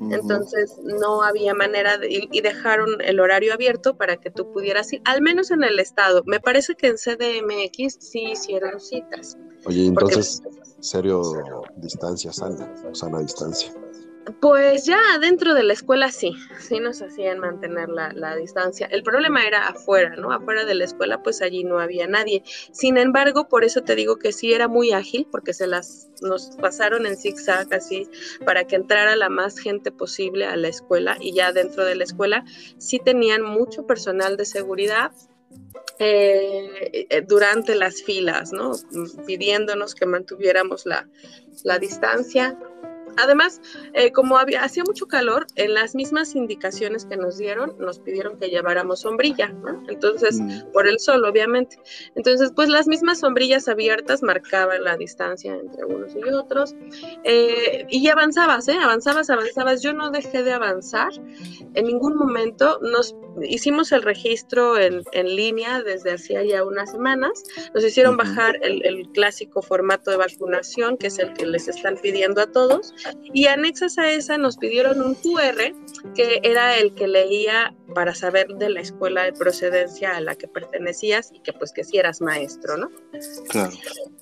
Entonces 0.10 0.80
no 0.84 1.22
había 1.22 1.54
manera 1.54 2.00
de, 2.00 2.28
y, 2.32 2.42
dejaron 2.42 3.02
el 3.02 3.20
horario 3.20 3.54
abierto 3.54 3.96
para 3.96 4.18
que 4.18 4.32
tú 4.32 4.52
pudieras 4.52 4.92
ir, 4.94 5.02
al 5.06 5.22
menos 5.22 5.52
en 5.52 5.64
el 5.64 5.80
estado. 5.80 6.24
Me 6.26 6.40
parece 6.40 6.74
que 6.74 6.88
en 6.88 6.96
CDMX 6.96 7.98
sí 8.00 8.32
hicieron 8.32 8.80
citas. 8.80 9.38
Oye, 9.66 9.86
entonces, 9.86 10.42
serio, 10.80 11.22
distancia 11.76 12.34
sana, 12.34 12.74
sana 12.94 13.20
distancia. 13.20 13.72
Pues 14.39 14.85
ya 14.85 14.99
dentro 15.19 15.56
de 15.56 15.64
la 15.64 15.73
escuela 15.73 16.11
sí, 16.11 16.34
sí 16.60 16.80
nos 16.80 17.02
hacían 17.02 17.39
mantener 17.39 17.89
la, 17.89 18.35
distancia. 18.35 18.88
El 18.91 19.02
problema 19.02 19.45
era 19.45 19.68
afuera, 19.68 20.15
¿no? 20.15 20.31
Afuera 20.31 20.64
de 20.64 20.76
la 20.76 20.85
escuela, 20.85 21.23
pues 21.23 21.41
allí 21.41 21.64
no 21.64 21.80
había 21.80 22.07
nadie. 22.07 22.43
Sin 22.72 22.98
embargo, 22.98 23.48
por 23.48 23.64
eso 23.64 23.81
te 23.81 23.95
digo 23.95 24.18
que 24.18 24.31
sí 24.31 24.53
era 24.53 24.68
muy 24.68 24.91
ágil, 24.91 25.27
porque 25.31 25.53
se 25.53 25.65
las 25.65 26.10
nos 26.22 26.56
pasaron 26.57 27.07
en 27.07 27.18
zigzag 27.18 27.73
así 27.73 28.07
para 28.45 28.65
que 28.65 28.76
entrara 28.76 29.15
la 29.15 29.30
más 29.30 29.57
gente 29.57 29.91
posible 29.91 30.45
a 30.45 30.56
la 30.56 30.68
escuela 30.68 31.18
y 31.19 31.34
ya 31.34 31.52
dentro 31.52 31.84
de 31.84 31.95
la 31.95 32.03
escuela 32.03 32.45
sí 32.77 32.99
tenían 32.99 33.41
mucho 33.41 33.88
personal 33.88 34.38
de 34.38 34.45
seguridad, 34.45 35.11
eh, 35.99 37.23
durante 37.27 37.76
las 37.76 38.02
filas, 38.02 38.52
¿no? 38.52 38.72
Pidiéndonos 39.27 39.93
que 39.93 40.07
mantuviéramos 40.07 40.85
la, 40.85 41.07
la 41.64 41.77
distancia. 41.77 42.57
Además, 43.18 43.62
eh, 43.94 44.12
como 44.12 44.38
había, 44.38 44.64
hacía 44.64 44.84
mucho 44.86 45.08
calor, 45.08 45.48
en 45.56 45.74
las 45.74 45.96
mismas 45.96 46.36
indicaciones 46.36 47.06
que 47.06 47.18
nos 47.18 47.38
dieron, 47.38 47.76
nos 47.80 48.00
pidieron 48.00 48.38
que 48.38 48.50
lleváramos 48.50 49.02
sombrilla, 49.02 49.50
¿no? 49.50 49.84
Entonces, 49.88 50.40
mm. 50.40 50.72
por 50.74 50.88
el 50.88 51.00
sol, 51.00 51.24
obviamente. 51.26 51.80
Entonces, 52.16 52.52
pues 52.56 52.70
las 52.70 52.88
mismas 52.88 53.20
sombrillas 53.20 53.68
abiertas 53.68 54.24
marcaban 54.24 54.84
la 54.84 54.98
distancia 54.98 55.56
entre 55.56 55.86
unos 55.86 56.16
y 56.16 56.24
otros. 56.30 56.76
Eh, 57.24 57.86
y 57.90 58.08
avanzabas, 58.08 58.68
¿eh? 58.68 58.78
Avanzabas, 58.82 59.30
avanzabas. 59.30 59.82
Yo 59.82 59.94
no 59.94 60.12
dejé 60.12 60.44
de 60.44 60.54
avanzar. 60.54 61.12
En 61.74 61.86
ningún 61.86 62.16
momento 62.16 62.80
nos 62.82 63.16
hicimos 63.42 63.92
el 63.92 64.02
registro 64.02 64.78
en, 64.78 65.04
en 65.14 65.36
línea 65.36 65.82
desde 65.84 66.14
hacía 66.14 66.44
ya 66.44 66.64
unas 66.64 66.92
semanas. 66.92 67.44
Nos 67.74 67.84
hicieron 67.84 68.18
bajar 68.18 68.58
el, 68.62 68.86
el 68.86 69.10
clásico 69.10 69.62
formato 69.62 70.12
de 70.12 70.18
vacunación, 70.18 70.98
que 70.98 71.08
es 71.08 71.20
el 71.20 71.34
que 71.34 71.46
les 71.46 71.68
están 71.68 71.98
pidiendo 71.98 72.42
a 72.42 72.52
todos 72.52 72.94
y 73.34 73.48
anexas 73.48 73.98
a 73.98 74.11
esa 74.11 74.38
nos 74.38 74.57
pidieron 74.57 75.02
un 75.02 75.15
QR 75.15 75.73
que 76.15 76.40
era 76.44 76.78
el 76.78 76.94
que 76.95 77.07
leía 77.07 77.73
para 77.94 78.15
saber 78.15 78.48
de 78.56 78.69
la 78.69 78.82
escuela 78.82 79.23
de 79.23 79.34
procedencia 79.34 80.15
a 80.15 80.22
la 80.22 80.36
que 80.36 80.48
pertenecías 80.48 81.32
y 81.34 81.40
que 81.40 81.53
pues 81.53 81.72
que 81.72 81.84
si 81.84 81.98
eras 81.98 82.22
maestro, 82.22 82.78
¿no? 82.78 82.90
Claro. 83.49 83.72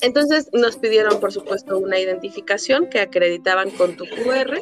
Entonces 0.01 0.49
nos 0.53 0.77
pidieron 0.77 1.19
por 1.19 1.31
supuesto 1.31 1.77
una 1.77 1.99
identificación 1.99 2.89
que 2.89 2.99
acreditaban 2.99 3.69
con 3.71 3.95
tu 3.95 4.05
QR 4.05 4.59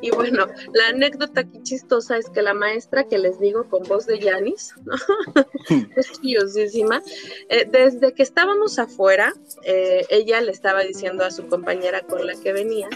y 0.00 0.10
bueno, 0.10 0.46
la 0.72 0.88
anécdota 0.88 1.40
aquí 1.40 1.62
chistosa 1.62 2.16
es 2.16 2.28
que 2.30 2.42
la 2.42 2.54
maestra 2.54 3.04
que 3.04 3.18
les 3.18 3.38
digo 3.40 3.68
con 3.68 3.82
voz 3.84 4.06
de 4.06 4.18
Yanis, 4.18 4.74
¿no? 4.84 4.94
es 5.96 6.10
curiosísima, 6.10 7.02
eh, 7.48 7.66
desde 7.70 8.12
que 8.12 8.22
estábamos 8.22 8.78
afuera, 8.78 9.32
eh, 9.62 10.04
ella 10.10 10.40
le 10.40 10.52
estaba 10.52 10.82
diciendo 10.82 11.24
a 11.24 11.30
su 11.30 11.46
compañera 11.48 12.02
con 12.02 12.26
la 12.26 12.34
que 12.34 12.52
venía 12.52 12.88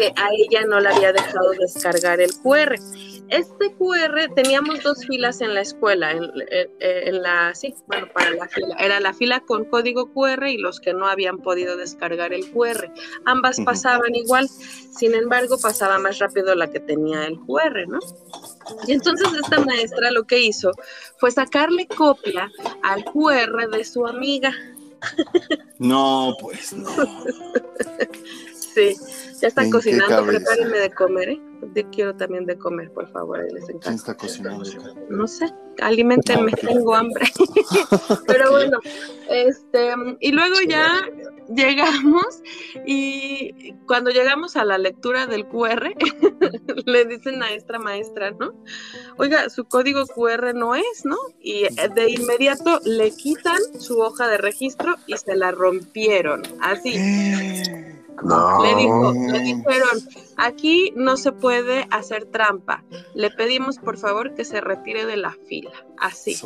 que 0.00 0.14
a 0.16 0.28
ella 0.32 0.66
no 0.66 0.80
le 0.80 0.88
había 0.88 1.12
dejado 1.12 1.50
descargar 1.58 2.22
el 2.22 2.32
QR. 2.42 2.76
Este 3.28 3.74
QR 3.76 4.34
teníamos 4.34 4.82
dos 4.82 5.04
filas 5.06 5.42
en 5.42 5.52
la 5.54 5.60
escuela, 5.60 6.12
en, 6.12 7.22
la, 7.22 7.54
sí, 7.54 7.74
bueno, 7.86 8.08
para 8.14 8.30
la 8.30 8.48
fila. 8.48 8.74
Era 8.78 8.98
la 8.98 9.12
fila 9.12 9.40
con 9.40 9.66
código 9.66 10.10
QR 10.14 10.48
y 10.48 10.56
los 10.56 10.80
que 10.80 10.94
no 10.94 11.06
habían 11.06 11.38
podido 11.38 11.76
descargar 11.76 12.32
el 12.32 12.50
QR. 12.50 12.90
Ambas 13.26 13.60
pasaban 13.60 14.14
igual, 14.14 14.48
sin 14.48 15.14
embargo, 15.14 15.58
pasaba 15.60 15.98
más 15.98 16.18
rápido 16.18 16.54
la 16.54 16.70
que 16.70 16.80
tenía 16.80 17.26
el 17.26 17.38
QR, 17.40 17.86
¿no? 17.86 17.98
Y 18.86 18.92
entonces 18.92 19.28
esta 19.34 19.60
maestra 19.60 20.10
lo 20.12 20.24
que 20.24 20.40
hizo 20.40 20.72
fue 21.18 21.30
sacarle 21.30 21.86
copia 21.86 22.50
al 22.82 23.04
QR 23.04 23.68
de 23.70 23.84
su 23.84 24.06
amiga. 24.06 24.52
No, 25.78 26.34
pues 26.40 26.72
no. 26.72 26.88
sí, 28.74 28.96
ya 29.40 29.48
están 29.48 29.70
cocinando, 29.70 30.26
prepárenme 30.26 30.78
de 30.78 30.90
comer, 30.90 31.28
¿eh? 31.30 31.40
quiero 31.92 32.14
también 32.14 32.46
de 32.46 32.58
comer, 32.58 32.90
por 32.92 33.10
favor, 33.10 33.40
les 33.52 33.64
¿Quién 33.80 33.94
está 33.94 34.16
cocinando? 34.16 34.64
No 35.08 35.26
sé, 35.26 35.46
alimentenme, 35.80 36.52
tengo 36.52 36.94
hambre. 36.94 37.26
Pero 38.26 38.50
bueno, 38.50 38.78
este, 39.28 39.94
y 40.20 40.32
luego 40.32 40.56
ya 40.68 41.08
llegamos 41.54 42.42
y 42.86 43.74
cuando 43.86 44.10
llegamos 44.10 44.56
a 44.56 44.64
la 44.64 44.78
lectura 44.78 45.26
del 45.26 45.46
QR, 45.46 45.94
le 46.86 47.04
dicen 47.04 47.42
a 47.42 47.52
esta 47.52 47.78
maestra, 47.78 48.30
¿no? 48.32 48.52
Oiga, 49.16 49.48
su 49.50 49.64
código 49.64 50.06
QR 50.06 50.54
no 50.54 50.74
es, 50.74 51.04
¿no? 51.04 51.16
Y 51.40 51.62
de 51.94 52.10
inmediato 52.10 52.80
le 52.84 53.10
quitan 53.12 53.60
su 53.78 54.00
hoja 54.00 54.28
de 54.28 54.38
registro 54.38 54.96
y 55.06 55.16
se 55.16 55.36
la 55.36 55.50
rompieron, 55.50 56.42
así. 56.60 56.96
Le, 58.22 58.74
dijo, 58.74 59.12
le 59.12 59.38
dijeron, 59.40 59.98
aquí 60.36 60.92
no 60.96 61.16
se 61.16 61.32
puede 61.32 61.86
hacer 61.90 62.26
trampa. 62.26 62.84
Le 63.14 63.30
pedimos 63.30 63.78
por 63.78 63.96
favor 63.98 64.34
que 64.34 64.44
se 64.44 64.60
retire 64.60 65.06
de 65.06 65.16
la 65.16 65.34
fila. 65.48 65.72
Así. 65.98 66.36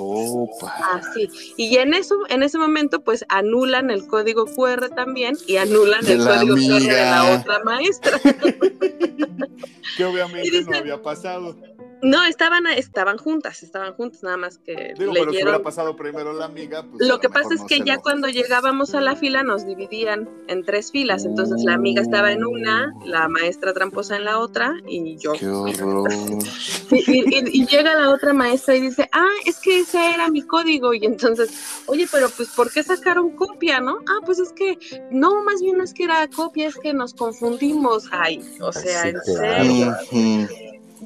Así. 0.93 1.29
Y 1.57 1.77
en 1.77 1.95
eso, 1.95 2.17
en 2.29 2.43
ese 2.43 2.59
momento, 2.59 3.03
pues 3.03 3.25
anulan 3.29 3.91
el 3.91 4.07
código 4.07 4.47
QR 4.47 4.91
también 4.91 5.37
y 5.47 5.57
anulan 5.57 6.07
el 6.07 6.19
código 6.19 6.55
QR 6.55 6.83
de 6.83 7.05
la 7.05 7.39
otra 7.39 7.65
maestra. 7.65 8.21
que 9.97 10.05
obviamente 10.05 10.63
no 10.65 10.77
había 10.77 11.03
pasado. 11.03 11.57
No, 12.03 12.25
estaban, 12.25 12.67
estaban 12.67 13.19
juntas, 13.19 13.63
estaban 13.63 13.95
juntas, 13.95 14.23
nada 14.23 14.37
más 14.37 14.59
que 14.59 14.95
Digo, 14.99 15.13
pero 15.13 15.33
si 15.33 15.43
hubiera 15.43 15.63
pasado 15.63 15.97
primero 15.97 16.33
la 16.33 16.47
amiga, 16.47 16.83
pues 16.83 17.07
Lo 17.07 17.21
que 17.21 17.29
pasa 17.29 17.55
es 17.55 17.63
que 17.65 17.81
ya 17.81 17.99
cuando 17.99 18.29
llegábamos 18.29 18.95
a 18.95 19.01
la 19.01 19.17
fila 19.17 19.43
nos 19.43 19.67
dividían 19.67 20.29
en 20.49 20.65
tres 20.65 20.91
filas, 20.91 21.25
entonces 21.25 21.63
la 21.65 21.75
amiga 21.75 22.03
estaba 22.03 22.33
en 22.33 22.45
una, 22.45 22.95
la 23.05 23.29
maestra 23.29 23.73
tramposa 23.73 24.17
en 24.17 24.25
la 24.25 24.39
otra 24.39 24.75
y 24.87 25.17
yo. 25.19 25.33
Qué 25.33 25.49
horror. 25.49 26.11
y, 26.91 27.67
llega 27.67 27.95
la 27.95 28.11
otra 28.11 28.33
maestra 28.33 28.77
y 28.77 28.81
dice, 28.81 29.09
ah, 29.13 29.33
es 29.47 29.59
que 29.59 29.81
ese 29.81 30.13
era 30.13 30.29
mi 30.29 30.43
código 30.43 30.95
y 30.95 31.05
entonces, 31.05 31.51
oye, 31.87 32.07
pero 32.11 32.29
pues 32.29 32.49
¿por 32.51 32.71
qué 32.71 32.83
sacaron 32.83 33.31
copia, 33.31 33.81
no? 33.81 33.99
Ah, 34.09 34.21
pues 34.25 34.39
es 34.39 34.53
que, 34.53 34.79
no, 35.11 35.43
más 35.45 35.61
bien 35.61 35.79
no 35.79 35.85
es 35.85 35.95
que 35.95 36.05
era 36.05 36.29
copia, 36.29 36.69
es 36.69 36.77
que 36.77 36.93
nos 36.93 37.15
confundimos. 37.15 38.05
Ay, 38.11 38.43
o 38.61 38.73
sea, 38.73 39.09
en 39.09 39.21
serio. 39.23 39.97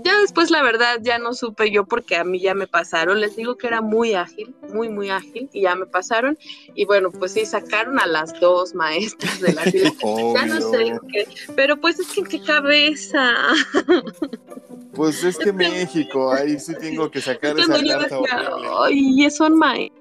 Ya 0.04 0.18
después, 0.20 0.50
la 0.50 0.62
verdad, 0.62 0.98
ya 1.02 1.18
no 1.18 1.34
supe 1.34 1.70
yo 1.70 1.84
porque 1.84 2.16
a 2.16 2.24
mí 2.24 2.40
ya 2.40 2.54
me 2.54 2.66
pasaron. 2.66 3.20
Les 3.20 3.36
digo 3.36 3.56
que 3.56 3.66
era 3.66 3.80
muy 3.80 4.14
ágil, 4.14 4.54
muy, 4.72 4.88
muy 4.88 5.10
ágil, 5.10 5.48
y 5.52 5.62
ya 5.62 5.74
me 5.74 5.86
pasaron. 5.86 6.38
Y 6.74 6.84
bueno, 6.84 7.10
pues 7.10 7.32
sí, 7.32 7.46
sacaron 7.46 7.98
a 7.98 8.06
las 8.06 8.38
dos 8.40 8.74
maestras 8.74 9.40
de 9.40 9.52
la 9.52 9.62
fila. 9.62 9.92
ya 10.34 10.46
no 10.46 10.60
sé 10.60 10.98
qué, 11.12 11.26
pero 11.56 11.76
pues 11.80 11.98
es 11.98 12.08
que 12.08 12.20
en 12.20 12.26
qué 12.26 12.42
cabeza. 12.42 13.34
Pues 14.92 15.22
es 15.24 15.38
que 15.38 15.52
México, 15.52 16.32
ahí 16.32 16.58
sí 16.58 16.74
tengo 16.78 17.10
que 17.10 17.20
sacar 17.20 17.58
esa 17.58 17.72
carta 17.72 18.56
Ay, 18.82 19.30
son 19.30 19.56
maestros. 19.56 19.97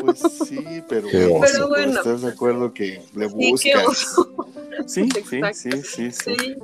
Pues 0.00 0.18
sí, 0.48 0.82
pero, 0.88 1.08
pero 1.10 1.68
bueno. 1.68 1.98
¿Estás 1.98 2.22
de 2.22 2.28
acuerdo 2.28 2.72
que 2.72 3.02
le 3.14 3.26
buscas? 3.26 4.16
Sí, 4.86 5.08
sí, 5.28 5.40
sí, 5.52 5.82
sí, 5.82 6.12
sí, 6.12 6.56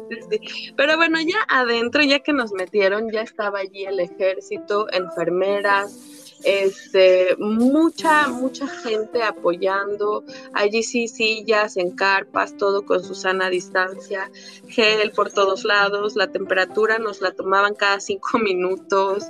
Pero 0.77 0.97
bueno, 0.97 1.19
ya 1.21 1.39
adentro, 1.49 2.03
ya 2.03 2.21
que 2.21 2.33
nos 2.33 2.53
metieron, 2.53 3.11
ya 3.11 3.23
estaba 3.23 3.61
allí 3.61 3.85
el 3.85 4.01
ejército, 4.01 4.87
enfermeras, 4.93 5.97
este, 6.45 7.37
mucha, 7.39 8.29
mucha 8.29 8.67
gente 8.67 9.23
apoyando, 9.23 10.25
allí 10.53 10.83
sí 10.83 11.09
sillas, 11.09 11.77
en 11.77 11.93
carpas, 11.93 12.57
todo 12.57 12.85
con 12.85 13.03
su 13.03 13.15
sana 13.15 13.49
distancia, 13.49 14.31
gel 14.69 15.13
por 15.13 15.33
todos 15.33 15.65
lados, 15.65 16.17
la 16.17 16.31
temperatura 16.31 16.99
nos 16.99 17.21
la 17.21 17.33
tomaban 17.33 17.75
cada 17.75 18.01
cinco 18.01 18.39
minutos, 18.39 19.25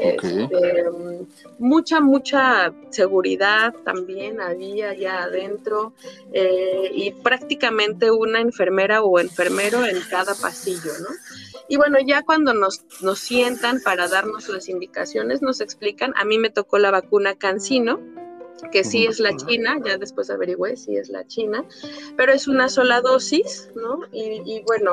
este, 0.00 0.48
mucha, 1.58 2.00
mucha 2.00 2.72
seguridad 2.90 3.74
también 3.84 4.40
había 4.40 4.90
allá 4.90 5.24
adentro 5.24 5.92
eh, 6.32 6.90
y 6.94 7.12
prácticamente 7.12 8.10
una 8.10 8.40
enfermera 8.40 9.02
o 9.02 9.18
enfermero 9.18 9.84
en 9.84 10.00
cada 10.08 10.34
pasillo, 10.34 10.92
¿no? 11.00 11.08
Y 11.68 11.76
bueno, 11.76 11.98
ya 12.04 12.22
cuando 12.22 12.52
nos, 12.54 12.82
nos 13.00 13.18
sientan 13.18 13.80
para 13.80 14.08
darnos 14.08 14.48
las 14.48 14.68
indicaciones, 14.68 15.42
nos 15.42 15.60
explican, 15.60 16.12
a 16.16 16.24
mí 16.24 16.38
me 16.38 16.50
tocó 16.50 16.78
la 16.78 16.90
vacuna 16.90 17.36
Cancino, 17.36 18.00
que 18.72 18.84
sí 18.84 19.06
es 19.06 19.18
la 19.18 19.36
China, 19.36 19.78
ya 19.84 19.96
después 19.96 20.30
averigüé 20.30 20.76
si 20.76 20.96
es 20.96 21.08
la 21.08 21.26
China, 21.26 21.64
pero 22.16 22.32
es 22.32 22.48
una 22.48 22.68
sola 22.68 23.00
dosis, 23.00 23.70
¿no? 23.74 24.00
Y, 24.12 24.62
bueno, 24.66 24.92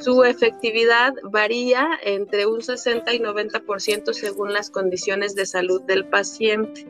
su 0.00 0.24
efectividad 0.24 1.14
varía 1.22 1.88
entre 2.02 2.46
un 2.46 2.62
60 2.62 3.12
y 3.14 3.20
90% 3.20 4.12
según 4.12 4.52
las 4.52 4.70
condiciones 4.70 5.34
de 5.34 5.46
salud 5.46 5.82
del 5.82 6.06
paciente. 6.06 6.86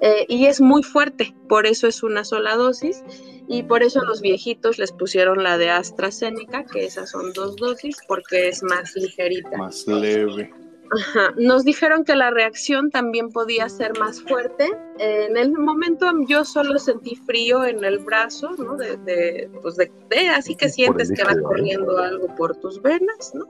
Eh, 0.00 0.26
y 0.28 0.46
es 0.46 0.60
muy 0.60 0.82
fuerte, 0.82 1.34
por 1.48 1.66
eso 1.66 1.88
es 1.88 2.02
una 2.02 2.24
sola 2.24 2.54
dosis 2.54 3.02
y 3.48 3.62
por 3.64 3.82
eso 3.82 4.00
a 4.00 4.04
los 4.04 4.20
viejitos 4.20 4.78
les 4.78 4.92
pusieron 4.92 5.42
la 5.42 5.58
de 5.58 5.70
AstraZeneca, 5.70 6.64
que 6.64 6.84
esas 6.84 7.10
son 7.10 7.32
dos 7.32 7.56
dosis, 7.56 7.96
porque 8.06 8.48
es 8.48 8.62
más 8.62 8.94
ligerita. 8.94 9.56
Más 9.56 9.86
leve. 9.86 10.52
Nos 11.36 11.64
dijeron 11.64 12.04
que 12.04 12.14
la 12.14 12.30
reacción 12.30 12.90
también 12.90 13.30
podía 13.30 13.68
ser 13.68 13.98
más 13.98 14.22
fuerte. 14.22 14.70
En 14.98 15.36
el 15.36 15.52
momento 15.52 16.06
yo 16.26 16.44
solo 16.44 16.78
sentí 16.78 17.14
frío 17.14 17.64
en 17.64 17.84
el 17.84 17.98
brazo, 17.98 18.50
¿no? 18.58 18.76
De, 18.76 19.50
pues 19.62 19.76
de, 19.76 19.90
así 20.34 20.56
que 20.56 20.68
sientes 20.68 21.12
que 21.12 21.22
va 21.24 21.34
corriendo 21.40 21.98
algo 21.98 22.34
por 22.36 22.56
tus 22.56 22.80
venas, 22.82 23.34
¿no? 23.34 23.46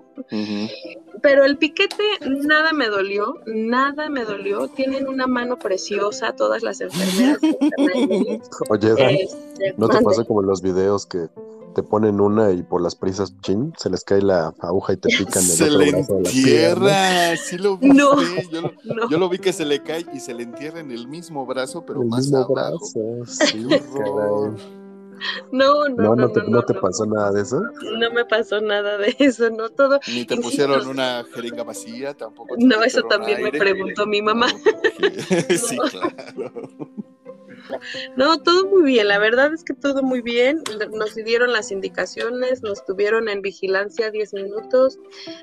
Pero 1.22 1.44
el 1.44 1.56
piquete 1.58 2.04
nada 2.26 2.72
me 2.72 2.88
dolió, 2.88 3.40
nada 3.46 4.08
me 4.08 4.24
dolió. 4.24 4.68
Tienen 4.68 5.08
una 5.08 5.26
mano 5.26 5.58
preciosa 5.58 6.32
todas 6.32 6.62
las 6.62 6.80
enfermeras. 6.80 7.38
Oye, 8.70 9.22
este, 9.22 9.74
¿no 9.76 9.88
te 9.88 10.00
pasa 10.02 10.24
como 10.24 10.42
en 10.42 10.48
los 10.48 10.62
videos 10.62 11.06
que 11.06 11.28
te 11.74 11.82
ponen 11.82 12.20
una 12.20 12.50
y 12.52 12.62
por 12.62 12.82
las 12.82 12.96
prisas, 12.96 13.34
chin, 13.40 13.72
se 13.76 13.90
les 13.90 14.04
cae 14.04 14.22
la 14.22 14.54
aguja 14.60 14.94
y 14.94 14.96
te 14.96 15.08
pican 15.18 15.42
el 15.42 15.48
se 15.48 15.64
otro 15.64 15.78
le 15.78 15.90
brazo 15.92 16.18
entierra, 16.18 17.36
sí 17.36 17.58
lo 17.58 17.76
vi. 17.76 17.88
No, 17.90 18.12
yo, 19.10 19.18
lo, 19.18 19.28
vi 19.28 19.38
que 19.38 19.52
se 19.52 19.64
le 19.64 19.82
cae 19.82 20.06
y 20.12 20.20
se 20.20 20.34
le 20.34 20.42
entierra 20.42 20.80
en 20.80 20.90
el 20.90 21.08
mismo 21.08 21.46
brazo, 21.46 21.84
pero 21.86 22.02
el 22.02 22.08
más 22.08 22.20
mismo 22.20 22.38
abajo. 22.38 22.52
Brazo, 22.54 23.24
sí, 23.26 23.66
No, 25.50 25.88
no, 25.88 26.14
no, 26.14 26.16
no, 26.16 26.30
te, 26.30 26.42
no, 26.48 26.62
te 26.62 26.74
pasó 26.74 27.04
nada 27.04 27.32
de 27.32 27.42
eso. 27.42 27.60
No 27.98 28.10
me 28.12 28.24
pasó 28.24 28.60
nada 28.60 28.98
de 28.98 29.16
eso, 29.18 29.50
no 29.50 29.68
todo. 29.70 30.00
Ni 30.08 30.24
te 30.24 30.36
pusieron 30.36 30.86
una 30.86 31.24
jeringa 31.34 31.64
vacía, 31.64 32.14
tampoco. 32.14 32.54
no, 32.58 32.82
eso 32.82 33.02
también 33.02 33.42
me 33.42 33.50
preguntó 33.50 34.06
mi 34.06 34.22
mamá. 34.22 34.48
sí, 34.48 35.76
claro. 35.90 36.87
No, 38.16 38.38
todo 38.42 38.66
muy 38.66 38.82
bien, 38.84 39.08
la 39.08 39.18
verdad 39.18 39.52
es 39.52 39.64
que 39.64 39.74
todo 39.74 40.02
muy 40.02 40.22
bien. 40.22 40.62
Nos 40.92 41.14
dieron 41.14 41.52
las 41.52 41.70
indicaciones, 41.70 42.62
nos 42.62 42.84
tuvieron 42.84 43.28
en 43.28 43.42
vigilancia 43.42 44.10
10 44.10 44.34
minutos, 44.34 44.98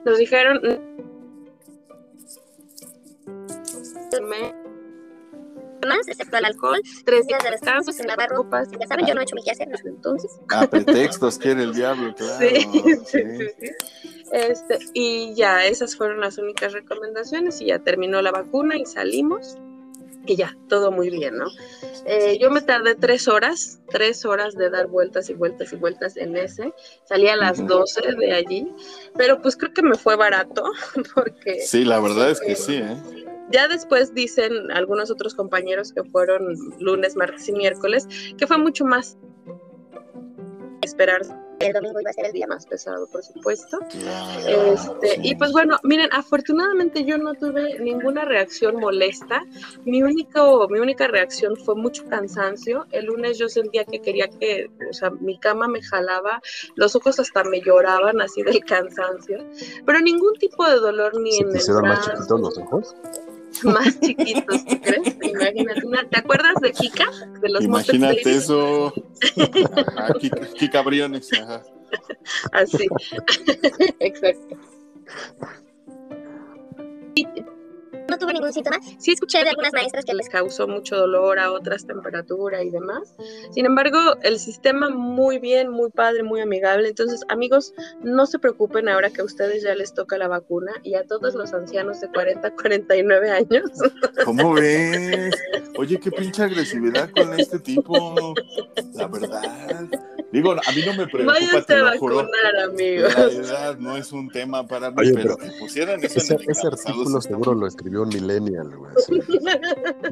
nos 0.06 0.18
dijeron... 0.18 0.62
Más, 5.88 6.08
excepto 6.08 6.38
el 6.38 6.46
alcohol, 6.46 6.82
tres 7.06 7.28
días 7.28 7.44
de 7.44 7.52
descanso, 7.52 7.92
sin 7.92 8.08
lavar 8.08 8.30
ropas. 8.30 8.70
Ya 8.72 8.88
saben, 8.88 9.06
yo 9.06 9.14
no 9.14 9.22
he 9.22 9.24
hecho 9.24 9.36
mi 9.36 9.44
quehacer 9.44 9.68
entonces. 9.86 10.32
Ah, 10.50 10.66
pretextos 10.68 11.38
quiere 11.38 11.62
el 11.62 11.74
diablo, 11.74 12.16
claro. 12.18 12.40
Sí, 12.40 12.68
sí, 13.06 13.20
sí. 13.60 13.70
Este, 14.32 14.80
y 14.94 15.36
ya, 15.36 15.66
esas 15.66 15.96
fueron 15.96 16.22
las 16.22 16.38
únicas 16.38 16.74
recomendaciones 16.74 17.62
y 17.62 17.68
ya 17.68 17.80
terminó 17.80 18.22
la 18.22 18.32
vacuna 18.32 18.78
y 18.78 18.86
salimos 18.86 19.58
que 20.26 20.36
ya, 20.36 20.58
todo 20.68 20.92
muy 20.92 21.10
bien, 21.10 21.38
¿no? 21.38 21.46
Eh, 22.06 22.38
yo 22.40 22.52
me 22.52 22.62
tardé 22.62 22.96
tres 22.96 23.28
horas, 23.28 23.80
tres 23.90 24.26
horas 24.26 24.56
de 24.56 24.70
dar 24.70 24.88
vueltas 24.88 25.30
y 25.30 25.34
vueltas 25.34 25.72
y 25.74 25.76
vueltas 25.76 26.18
en 26.18 26.36
ese. 26.36 26.74
Salí 27.06 27.28
a 27.28 27.36
las 27.36 27.66
12 27.66 28.16
de 28.20 28.34
allí, 28.34 28.72
pero 29.16 29.42
pues 29.42 29.56
creo 29.56 29.74
que 29.74 29.82
me 29.82 29.96
fue 29.96 30.16
barato 30.16 30.64
porque... 31.16 31.62
Sí, 31.62 31.86
la 31.86 32.00
verdad 32.00 32.32
es 32.32 32.42
que 32.42 32.56
sí, 32.56 32.76
¿eh? 32.76 32.98
Ya 33.52 33.68
después 33.68 34.14
dicen 34.14 34.72
algunos 34.72 35.12
otros 35.12 35.36
compañeros 35.36 35.94
que 35.94 36.04
fueron 36.04 36.56
lunes, 36.80 37.16
martes 37.16 37.48
y 37.48 37.52
miércoles, 37.52 38.08
que 38.38 38.48
fue 38.48 38.58
mucho 38.58 38.86
más 38.86 39.18
esperar 40.82 41.22
el 41.60 41.74
domingo 41.74 42.00
iba 42.02 42.10
a 42.10 42.14
ser 42.14 42.26
el 42.26 42.34
día 42.34 42.48
más 42.48 42.66
pesado, 42.66 43.08
por 43.08 43.24
supuesto. 43.24 43.80
Este, 44.48 45.20
y 45.24 45.36
pues 45.36 45.52
bueno, 45.52 45.80
miren, 45.84 46.10
afortunadamente 46.12 47.04
yo 47.06 47.18
no 47.18 47.34
tuve 47.34 47.80
ninguna 47.80 48.26
reacción 48.26 48.78
molesta. 48.78 49.44
Mi, 49.86 50.04
único, 50.04 50.68
mi 50.70 50.80
única 50.80 51.08
reacción 51.08 51.56
fue 51.56 51.76
mucho 51.76 52.06
cansancio. 52.08 52.86
El 52.92 53.06
lunes 53.06 53.38
yo 53.38 53.50
sentía 53.50 53.86
que 53.86 54.02
quería 54.02 54.28
que, 54.28 54.70
o 54.90 54.94
sea, 54.94 55.10
mi 55.10 55.38
cama 55.40 55.68
me 55.68 55.82
jalaba, 55.82 56.42
los 56.76 56.96
ojos 56.96 57.20
hasta 57.20 57.44
me 57.44 57.62
lloraban 57.62 58.22
así 58.22 58.44
del 58.44 58.60
cansancio, 58.66 59.40
pero 59.86 60.00
ningún 60.00 60.34
tipo 60.36 60.68
de 60.68 60.76
dolor 60.76 61.20
ni 61.20 61.38
en 61.38 61.50
el 61.50 61.84
más 61.84 62.06
chiquitos 62.06 62.40
los 62.40 62.58
ojos? 62.58 62.96
más 63.64 64.00
chiquitos, 64.00 64.66
¿tú 64.66 64.82
crees? 64.82 65.16
Imagínate, 65.22 66.10
¿te 66.10 66.20
acuerdas 66.20 66.56
de 66.62 66.72
Kika? 66.72 67.06
De 67.42 67.50
los 67.50 67.64
Imagínate 67.64 68.32
eso. 68.32 68.94
Ajá, 69.96 70.14
Kika, 70.58 70.82
Briones. 70.82 71.30
Así. 72.52 72.88
Exacto 74.00 74.58
no 78.10 78.18
tuve 78.18 78.34
ningún 78.34 78.54
síntoma. 78.54 78.80
Sí 78.98 79.12
escuché 79.12 79.44
de 79.44 79.50
algunas 79.50 79.74
maestras 79.74 80.06
que 80.06 80.14
les 80.14 80.30
causó 80.30 80.68
mucho 80.68 80.96
dolor, 80.96 81.40
a 81.40 81.52
otras 81.52 81.86
temperatura 81.86 82.64
y 82.64 82.70
demás. 82.70 83.16
Sin 83.52 83.66
embargo, 83.66 84.00
el 84.24 84.40
sistema 84.40 84.90
muy 84.90 85.40
bien, 85.40 85.70
muy 85.70 85.90
padre, 85.90 86.24
muy 86.24 86.42
amigable. 86.42 86.90
Entonces, 86.90 87.22
amigos, 87.30 87.74
no 88.02 88.26
se 88.26 88.40
preocupen 88.40 88.90
ahora 88.90 89.10
que 89.10 89.22
a 89.22 89.24
ustedes 89.24 89.64
ya 89.64 89.76
les 89.76 89.94
toca 89.94 90.18
la 90.18 90.28
vacuna 90.28 90.72
y 90.84 90.96
a 90.96 91.06
todos 91.06 91.36
los 91.36 91.54
ancianos 91.54 92.02
de 92.02 92.10
40, 92.10 92.52
49 92.56 93.30
años. 93.32 93.72
¿Cómo 94.24 94.54
ves? 94.54 95.34
Oye, 95.78 96.00
qué 96.00 96.12
pinche 96.12 96.44
agresividad 96.44 97.10
con 97.12 97.40
este 97.40 97.60
tipo. 97.60 98.34
La 98.94 99.08
verdad. 99.08 99.90
Digo, 100.36 100.52
a 100.52 100.72
mí 100.74 100.82
no 100.86 100.94
me 100.96 101.08
preocupa, 101.08 101.62
te 101.66 101.78
lo 101.78 101.98
juro. 101.98 102.28
Amigos. 102.66 103.16
La 103.16 103.24
edad 103.24 103.78
no 103.78 103.96
es 103.96 104.12
un 104.12 104.30
tema 104.30 104.68
para 104.68 104.92
mí, 104.92 105.14
pero, 105.14 105.38
que 105.38 105.50
pusieran 105.60 106.04
eso 106.04 106.20
ese, 106.20 106.38
ese 106.46 106.68
artículo 106.68 107.22
seguro 107.22 107.54
lo 107.54 107.66
escribió 107.66 108.02
un 108.02 108.10
millennial, 108.10 108.70
güey. 108.76 108.92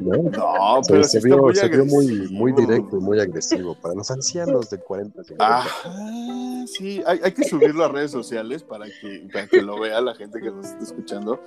No, 0.00 0.80
pero 0.88 1.04
se, 1.04 1.20
vio, 1.20 1.54
se 1.54 1.68
vio 1.68 1.84
muy, 1.84 2.28
muy 2.30 2.52
directo 2.52 2.96
y 2.96 3.00
muy 3.00 3.20
agresivo 3.20 3.74
para 3.74 3.94
los 3.94 4.10
ancianos 4.10 4.70
de 4.70 4.78
40, 4.78 5.22
Ah, 5.38 6.64
sí, 6.66 7.02
hay, 7.06 7.20
hay, 7.22 7.32
que 7.32 7.44
subirlo 7.44 7.84
a 7.84 7.88
redes 7.88 8.10
sociales 8.10 8.62
para 8.62 8.86
que, 8.86 9.28
para 9.32 9.46
que 9.46 9.60
lo 9.62 9.78
vea 9.78 10.00
la 10.00 10.14
gente 10.14 10.40
que 10.40 10.50
nos 10.50 10.66
está 10.66 10.82
escuchando, 10.82 11.40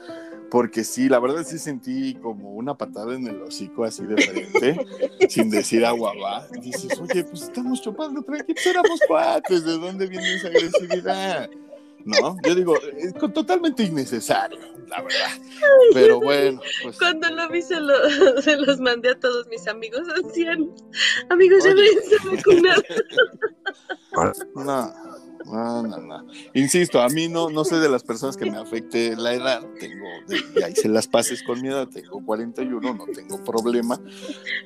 porque 0.49 0.83
sí, 0.83 1.09
la 1.09 1.19
verdad 1.19 1.43
sí 1.45 1.57
sentí 1.59 2.15
como 2.15 2.53
una 2.53 2.75
patada 2.75 3.15
en 3.15 3.27
el 3.27 3.41
hocico 3.41 3.83
así 3.83 4.05
de 4.05 4.21
frente, 4.21 4.85
sin 5.29 5.49
decir 5.49 5.85
agua 5.85 6.13
va. 6.21 6.47
Dices, 6.61 6.99
oye, 6.99 7.23
pues 7.23 7.43
estamos 7.43 7.81
chupando 7.81 8.21
tranquilos, 8.21 8.66
éramos 8.69 8.99
cuates, 9.07 9.64
¿de 9.64 9.77
dónde 9.77 10.07
viene 10.07 10.35
esa 10.35 10.48
agresividad? 10.48 11.49
¿no? 12.07 12.38
Yo 12.44 12.56
digo, 12.56 12.77
es 12.98 13.14
totalmente 13.34 13.84
innecesario, 13.84 14.60
la 14.88 15.02
verdad. 15.02 15.41
Pero 15.94 16.19
bueno, 16.22 16.61
pues. 16.81 16.98
Cuando 16.98 17.30
lo 17.30 17.49
vi, 17.49 17.61
se, 17.61 17.80
lo, 17.80 17.94
se, 18.41 18.56
los 18.56 18.80
mandé 18.80 19.10
a 19.11 19.19
todos 19.19 19.45
mis 19.48 19.68
amigos 19.68 20.02
ancianos. 20.23 20.69
Amigos, 21.30 21.64
ya 21.65 21.73
me 21.73 21.81
a 21.81 22.35
vacunar. 22.35 22.85
No. 24.56 25.16
No, 25.45 25.84
no, 25.84 25.97
no. 25.97 26.26
Insisto, 26.53 27.01
a 27.01 27.09
mí 27.09 27.27
no, 27.27 27.49
no 27.49 27.64
soy 27.64 27.80
de 27.80 27.89
las 27.89 28.03
personas 28.03 28.35
que 28.35 28.49
me 28.49 28.57
afecte 28.57 29.15
la 29.15 29.34
edad. 29.34 29.61
Tengo, 29.80 30.05
ya 30.59 30.69
hice 30.69 30.89
las 30.89 31.07
pases 31.07 31.43
con 31.43 31.61
mi 31.61 31.69
edad, 31.69 31.88
tengo 31.88 32.23
41, 32.23 32.93
no 32.93 33.05
tengo 33.05 33.43
problema. 33.43 33.99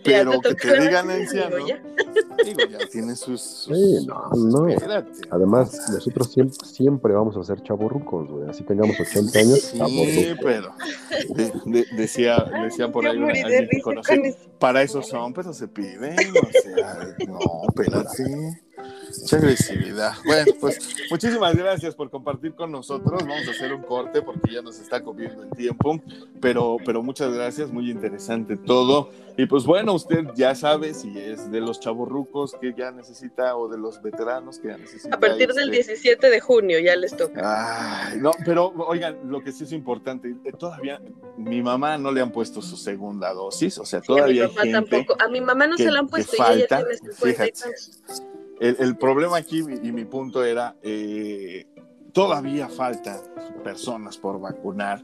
Pero 0.04 0.40
que 0.42 0.56
te 0.56 0.80
digan 0.80 1.10
anciano, 1.10 1.58
digo, 2.44 2.60
ya 2.70 2.80
tiene 2.92 3.16
sus. 3.16 3.68
sí, 3.68 4.06
no, 4.06 4.30
no. 4.34 4.68
Además, 5.30 5.90
nosotros 5.92 6.32
siempre, 6.32 6.58
siempre 6.66 7.14
vamos 7.14 7.38
a 7.38 7.44
ser 7.44 7.62
chaborrucos, 7.64 8.30
güey. 8.30 8.50
Así 8.50 8.64
tengamos 8.64 9.00
80 9.00 9.40
años. 9.40 9.60
Sí, 9.60 10.36
pero 10.42 10.74
decía, 11.92 12.46
decía 12.64 12.92
por 12.92 13.06
ahí 13.06 13.18
una, 13.18 13.34
alguien 13.34 13.68
que 13.70 13.82
conocí, 13.82 14.36
para 14.60 14.82
eso 14.82 15.02
son, 15.02 15.34
pero 15.34 15.54
se 15.54 15.68
piden. 15.68 16.16
O 16.42 16.52
sea, 16.62 17.16
no, 17.28 17.40
espérate. 17.68 18.62
Mucha 19.20 19.38
agresividad. 19.38 20.14
Bueno, 20.26 20.52
pues 20.60 20.80
muchísimas 21.10 21.56
gracias 21.56 21.96
por 21.96 22.10
compartir 22.10 22.54
con 22.54 22.72
nosotros. 22.72 23.24
Vamos 23.28 23.48
a 23.48 23.52
hacer 23.52 23.74
un 23.74 23.82
corte 23.84 24.22
porque 24.22 24.54
ya 24.54 24.62
nos 24.62 24.80
está 24.80 25.02
comiendo 25.04 25.44
el 25.44 25.50
tiempo, 25.52 26.02
pero, 26.40 26.78
pero 26.86 27.04
muchas 27.04 27.34
gracias, 27.34 27.72
muy 27.72 27.90
interesante 27.90 28.58
todo. 28.58 29.10
Y 29.38 29.46
pues 29.46 29.66
bueno, 29.66 29.94
usted 29.94 30.26
ya 30.36 30.54
sabe 30.56 30.94
si 30.94 31.18
es 31.18 31.50
de 31.52 31.62
los 31.62 31.80
chavorrucos 31.80 32.56
que 32.60 32.74
ya 32.78 32.92
necesita 32.92 33.56
o 33.56 33.68
de 33.68 33.78
los 33.78 34.02
veteranos 34.02 34.60
que 34.60 34.70
ya 34.70 34.78
necesita. 34.78 35.16
A 35.16 35.20
partir 35.20 35.54
del 35.54 35.72
17 35.72 36.12
este 36.12 36.30
de 36.30 36.40
junio 36.40 36.80
ya 36.80 36.96
les 36.96 37.16
toca. 37.16 38.10
Ay, 38.10 38.20
no, 38.20 38.32
pero 38.46 38.74
oigan, 38.88 39.18
lo 39.30 39.42
que 39.42 39.52
sí 39.52 39.64
es 39.64 39.72
importante, 39.72 40.36
eh, 40.44 40.52
todavía 40.52 41.02
mi 41.38 41.62
mamá 41.62 41.98
no 41.98 42.12
le 42.12 42.22
han 42.22 42.32
puesto 42.32 42.62
su 42.62 42.78
segunda 42.78 43.34
dosis, 43.34 43.78
o 43.78 43.86
sea, 43.86 44.02
todavía 44.02 44.46
a 44.46 44.48
mi 44.48 44.54
mamá 44.54 44.72
tampoco. 44.72 45.16
A 45.20 45.28
mi 45.28 45.42
mamá 45.42 45.68
no 45.68 45.78
se 45.78 45.90
la 45.90 46.00
han 46.00 46.08
puesto 46.08 46.36
y 46.38 46.54
ella 46.54 46.68
tiene 46.68 46.98
50 46.98 48.41
el, 48.62 48.96
problema 48.98 49.38
aquí 49.38 49.60
y 49.60 49.92
mi 49.92 50.06
punto 50.06 50.44
era, 50.44 50.76
eh, 50.84 51.66
todavía 52.14 52.70
faltan 52.70 53.18
personas 53.64 54.18
por 54.18 54.40
vacunar 54.40 55.04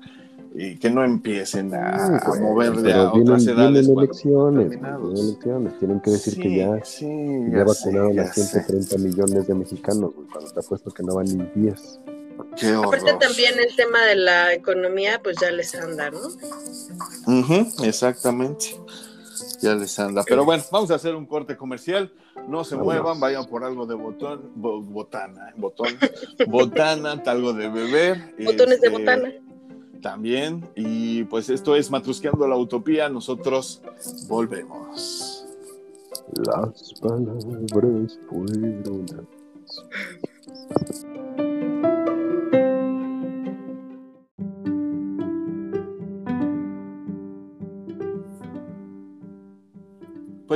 y 0.53 0.77
que 0.77 0.89
no 0.89 1.03
empiecen 1.03 1.73
a, 1.73 2.21
mover 2.39 2.73
de 2.77 2.93
a 2.93 3.11
otras 3.11 3.47
edades. 3.47 3.87
Vienen 3.87 3.97
elecciones, 3.97 4.71
elecciones, 4.71 5.79
tienen 5.79 5.99
que 6.01 6.11
decir 6.11 6.39
que 6.39 6.55
ya, 6.55 6.81
ya, 6.81 7.63
vacunaron 7.63 8.19
a 8.19 8.31
130 8.31 8.97
millones 8.97 9.47
de 9.47 9.55
mexicanos, 9.55 10.11
cuando 10.31 10.51
te 10.51 10.59
apuesto 10.59 10.91
que 10.91 11.03
no 11.03 11.15
van 11.15 11.25
ni 11.25 11.61
10. 11.61 11.99
Qué 12.55 12.67
Aparte 12.67 13.13
también 13.19 13.55
el 13.59 13.75
tema 13.75 14.03
de 14.05 14.15
la 14.15 14.53
economía, 14.53 15.19
pues 15.23 15.37
ya 15.41 15.51
les 15.51 15.73
anda, 15.73 16.11
¿no? 16.11 16.19
exactamente 17.83 18.67
ya 19.61 19.75
les 19.75 19.97
anda. 19.99 20.23
Pero 20.27 20.45
bueno, 20.45 20.63
vamos 20.71 20.91
a 20.91 20.95
hacer 20.95 21.15
un 21.15 21.25
corte 21.25 21.57
comercial. 21.57 22.11
No 22.47 22.63
se 22.63 22.77
muevan, 22.77 23.19
vayan 23.19 23.45
por 23.45 23.63
algo 23.63 23.85
de 23.85 23.95
botón, 23.95 24.51
botana, 24.55 25.53
botón, 25.57 25.87
botana, 26.47 27.21
algo 27.25 27.51
de 27.53 27.67
beber. 27.67 28.33
Botones 28.39 28.79
de 28.79 28.87
este, 28.87 28.89
botana. 28.89 29.33
También. 30.01 30.65
Y 30.75 31.25
pues 31.25 31.49
esto 31.49 31.75
es 31.75 31.91
Matrusqueando 31.91 32.47
la 32.47 32.55
Utopía. 32.55 33.09
Nosotros 33.09 33.81
volvemos. 34.27 35.45
Las 36.35 36.93
palabras 37.01 37.45
fueron. 37.69 38.07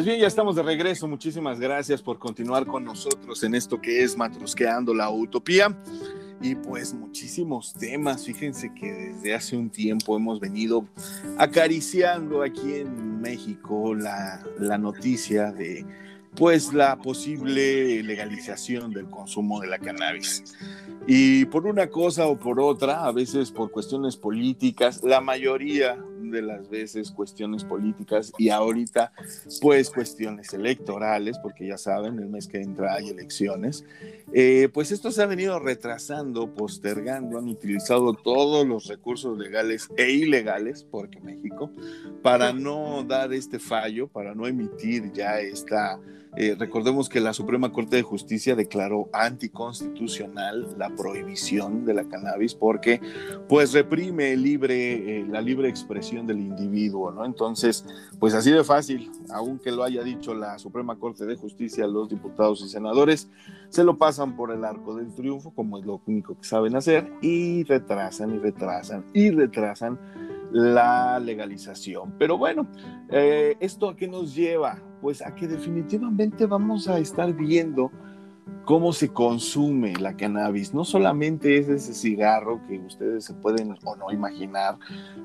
Pues 0.02 0.08
bien, 0.08 0.20
ya 0.20 0.26
estamos 0.26 0.56
de 0.56 0.64
regreso. 0.64 1.08
Muchísimas 1.08 1.60
gracias 1.60 2.02
por 2.02 2.18
continuar 2.18 2.66
con 2.66 2.84
nosotros 2.84 3.44
en 3.44 3.54
esto 3.54 3.80
que 3.80 4.02
es 4.02 4.18
Matrusqueando 4.18 4.96
la 4.96 5.12
Utopía. 5.12 5.78
Y 6.42 6.56
pues 6.56 6.92
muchísimos 6.92 7.72
temas. 7.76 8.26
Fíjense 8.26 8.74
que 8.74 8.92
desde 8.92 9.36
hace 9.36 9.56
un 9.56 9.70
tiempo 9.70 10.18
hemos 10.18 10.40
venido 10.40 10.88
acariciando 11.38 12.42
aquí 12.42 12.78
en 12.78 13.22
México 13.22 13.94
la, 13.94 14.44
la 14.58 14.80
noticia 14.80 15.52
de 15.52 15.86
pues 16.36 16.74
la 16.74 16.98
posible 16.98 18.02
legalización 18.02 18.94
del 18.94 19.08
consumo 19.08 19.60
de 19.60 19.68
la 19.68 19.78
cannabis. 19.78 20.44
Y 21.06 21.46
por 21.46 21.68
una 21.68 21.86
cosa 21.86 22.26
o 22.26 22.40
por 22.40 22.60
otra, 22.60 23.06
a 23.06 23.12
veces 23.12 23.52
por 23.52 23.70
cuestiones 23.70 24.18
políticas, 24.18 25.04
la 25.04 25.22
mayoría 25.22 26.04
de 26.32 26.42
las 26.42 26.70
veces 26.70 27.12
cuestiones 27.12 27.64
políticas 27.64 28.34
y 28.38 28.50
ahorita 28.50 29.12
pues 29.62 29.90
cuestiones 29.90 30.54
electorales, 30.54 31.38
porque 31.40 31.68
ya 31.68 31.78
saben, 31.78 32.18
el 32.20 32.30
mes 32.30 32.48
que 32.48 32.62
entra 32.62 32.94
hay 32.94 33.10
elecciones, 33.10 33.86
eh, 34.34 34.70
pues 34.74 34.92
esto 34.92 35.12
se 35.12 35.22
ha 35.22 35.26
venido 35.26 35.60
retrasando, 35.60 36.54
postergando, 36.54 37.38
han 37.38 37.48
utilizado 37.48 38.14
todos 38.14 38.66
los 38.66 38.88
recursos 38.88 39.38
legales 39.38 39.90
e 39.98 40.12
ilegales, 40.12 40.86
porque 40.90 41.20
México, 41.20 41.72
para 42.22 42.54
no 42.54 43.04
dar 43.04 43.34
este 43.34 43.60
fallo, 43.60 44.08
para 44.08 44.34
no 44.34 44.48
emitir 44.48 45.12
ya 45.12 45.40
esta 45.40 46.00
eh, 46.38 46.56
recordemos 46.58 47.10
que 47.10 47.20
la 47.20 47.34
Suprema 47.34 47.74
Corte 47.74 47.98
de 47.98 48.04
Justicia 48.04 48.56
declaró 48.56 49.10
anticonstitucional 49.12 50.76
la 50.78 50.90
prohibición 50.96 51.84
de 51.84 51.94
la 51.94 52.06
cannabis 52.06 52.56
porque 52.56 53.02
pues 53.50 53.74
reprime 53.74 54.38
libre, 54.38 55.20
eh, 55.20 55.26
la 55.28 55.42
libre 55.42 55.68
expresión 55.68 56.26
del 56.26 56.40
individuo, 56.40 57.12
¿no? 57.12 57.26
Entonces, 57.26 57.84
pues 58.18 58.34
así 58.34 58.50
de 58.50 58.64
fácil, 58.64 59.12
aunque 59.34 59.72
lo 59.72 59.84
haya 59.84 60.04
dicho 60.04 60.34
la 60.34 60.58
Suprema 60.58 60.98
Corte 60.98 61.26
de 61.26 61.36
Justicia, 61.36 61.86
los 61.86 62.08
diputados 62.08 62.62
y 62.62 62.70
senadores 62.70 63.30
se 63.68 63.84
lo 63.84 63.98
pasan 63.98 64.21
por 64.30 64.52
el 64.52 64.64
arco 64.64 64.96
del 64.96 65.14
triunfo, 65.14 65.52
como 65.54 65.78
es 65.78 65.86
lo 65.86 66.02
único 66.06 66.38
que 66.38 66.44
saben 66.44 66.76
hacer, 66.76 67.12
y 67.22 67.64
retrasan 67.64 68.36
y 68.36 68.40
retrasan 68.40 69.06
y 69.14 69.32
retrasan 69.32 70.00
la 70.52 71.20
legalización. 71.20 72.14
Pero 72.18 72.38
bueno, 72.38 72.68
eh, 73.10 73.56
¿esto 73.60 73.90
a 73.90 73.96
qué 73.96 74.08
nos 74.08 74.36
lleva? 74.36 74.82
Pues 75.02 75.22
a 75.22 75.34
que 75.34 75.48
definitivamente 75.48 76.46
vamos 76.46 76.88
a 76.88 77.00
estar 77.00 77.34
viendo 77.34 77.92
cómo 78.66 78.94
se 78.94 79.10
consume 79.10 79.96
la 79.96 80.16
cannabis. 80.16 80.74
No 80.74 80.84
solamente 80.84 81.58
es 81.58 81.68
ese 81.68 81.94
cigarro 81.94 82.62
que 82.68 82.80
ustedes 82.80 83.26
se 83.26 83.34
pueden 83.34 83.76
o 83.84 83.96
no 83.96 84.12
imaginar, 84.12 84.78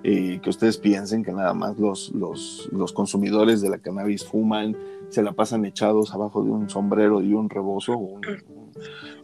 eh, 0.02 0.40
que 0.42 0.50
ustedes 0.50 0.78
piensen 0.78 1.22
que 1.22 1.32
nada 1.32 1.54
más 1.54 1.78
los, 1.78 2.10
los, 2.14 2.68
los, 2.72 2.92
consumidores 2.92 3.60
de 3.60 3.70
la 3.70 3.78
cannabis 3.78 4.24
fuman, 4.24 4.76
se 5.08 5.22
la 5.22 5.32
pasan 5.32 5.64
echados 5.64 6.14
abajo 6.14 6.42
de 6.42 6.50
un 6.50 6.68
sombrero 6.68 7.20
y 7.20 7.34
un 7.34 7.50
rebozo. 7.50 7.98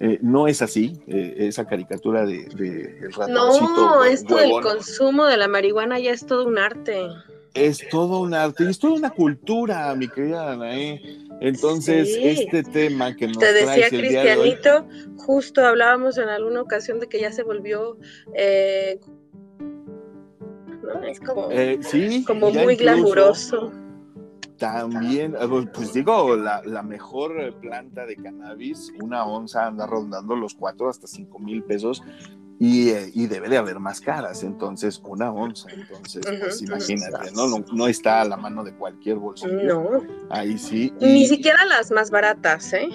Eh, 0.01 0.19
no 0.21 0.49
es 0.49 0.63
así, 0.63 1.01
eh, 1.07 1.35
esa 1.39 1.67
caricatura 1.67 2.27
de, 2.27 2.47
de 2.57 3.09
ratoncito. 3.11 3.69
No, 3.69 4.05
esto 4.05 4.37
del 4.37 4.61
consumo 4.61 5.27
de 5.27 5.37
la 5.37 5.49
marihuana 5.49 5.99
ya 5.99 6.11
es 6.11 6.27
todo 6.27 6.47
un 6.47 6.59
arte. 6.59 7.07
Es 7.55 7.87
todo 7.91 8.21
un 8.21 8.35
arte 8.35 8.65
y 8.65 8.69
es 8.69 8.79
toda 8.79 8.95
una 8.95 9.11
cultura, 9.11 9.95
mi 9.95 10.09
querida 10.09 10.53
Anaí. 10.53 11.29
Entonces, 11.41 12.09
este 12.21 12.63
tema 12.63 13.17
que 13.17 13.27
nos 13.27 13.39
Te 13.39 13.53
decía 13.53 13.89
Cristianito, 13.89 14.87
justo 15.19 15.65
hablábamos 15.67 16.17
en 16.17 16.29
alguna 16.29 16.63
ocasión 16.63 17.01
de 17.01 17.09
que 17.09 17.21
ya 17.21 17.33
se 17.33 17.43
volvió 17.43 17.99
eh, 18.35 19.01
¿no? 20.83 21.03
es 21.05 21.21
como, 21.21 21.49
eh, 21.51 21.81
como 22.27 22.51
muy 22.51 22.77
glamuroso. 22.77 23.73
También, 24.63 25.35
eh, 25.35 25.67
pues 25.75 25.93
digo, 25.93 26.37
la, 26.37 26.63
la, 26.65 26.85
mejor 26.85 27.53
planta 27.61 28.07
de 28.07 28.15
cannabis, 28.15 28.93
una 29.03 29.25
onza 29.25 29.67
anda 29.67 29.89
rondando 29.89 30.37
los 30.37 30.55
4 30.55 30.89
hasta 30.89 31.09
5 31.09 31.37
mil 31.41 31.65
pesos 31.65 32.01
eh, 32.65 33.11
y, 33.13 33.27
debe 33.27 33.49
de 33.49 33.57
haber 33.57 33.81
más 33.81 34.01
caras, 34.01 34.45
entonces 34.45 35.03
una 35.05 35.33
onza, 35.33 35.69
entonces 35.73 36.23
pues 36.25 36.63
imagínate, 36.63 37.33
¿no? 37.33 37.49
¿no? 37.73 37.89
está 37.89 38.21
a 38.21 38.25
la 38.25 38.37
mano 38.37 38.63
de 38.63 38.73
cualquier 38.73 39.17
bolsillo. 39.17 39.65
No. 39.65 40.01
Ahí 40.31 40.57
sí. 40.59 40.95
Ni 41.01 41.27
siquiera 41.27 41.65
las 41.65 41.91
más 41.91 42.13
baratas, 42.13 42.73
¿eh? 42.73 42.89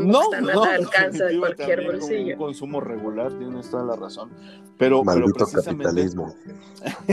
no, 0.00 0.22
están 0.22 0.48
al 0.48 0.64
alcance 0.64 1.22
de 1.22 1.38
cualquier 1.38 1.84
bolsillo. 1.84 2.32
Un 2.32 2.38
consumo 2.38 2.80
regular, 2.80 3.30
tienes 3.34 3.68
toda 3.68 3.84
la 3.84 3.96
razón. 3.96 4.30
Pero, 4.80 5.04
Maldito 5.04 5.46
pero 5.46 5.62
capitalismo. 5.62 6.34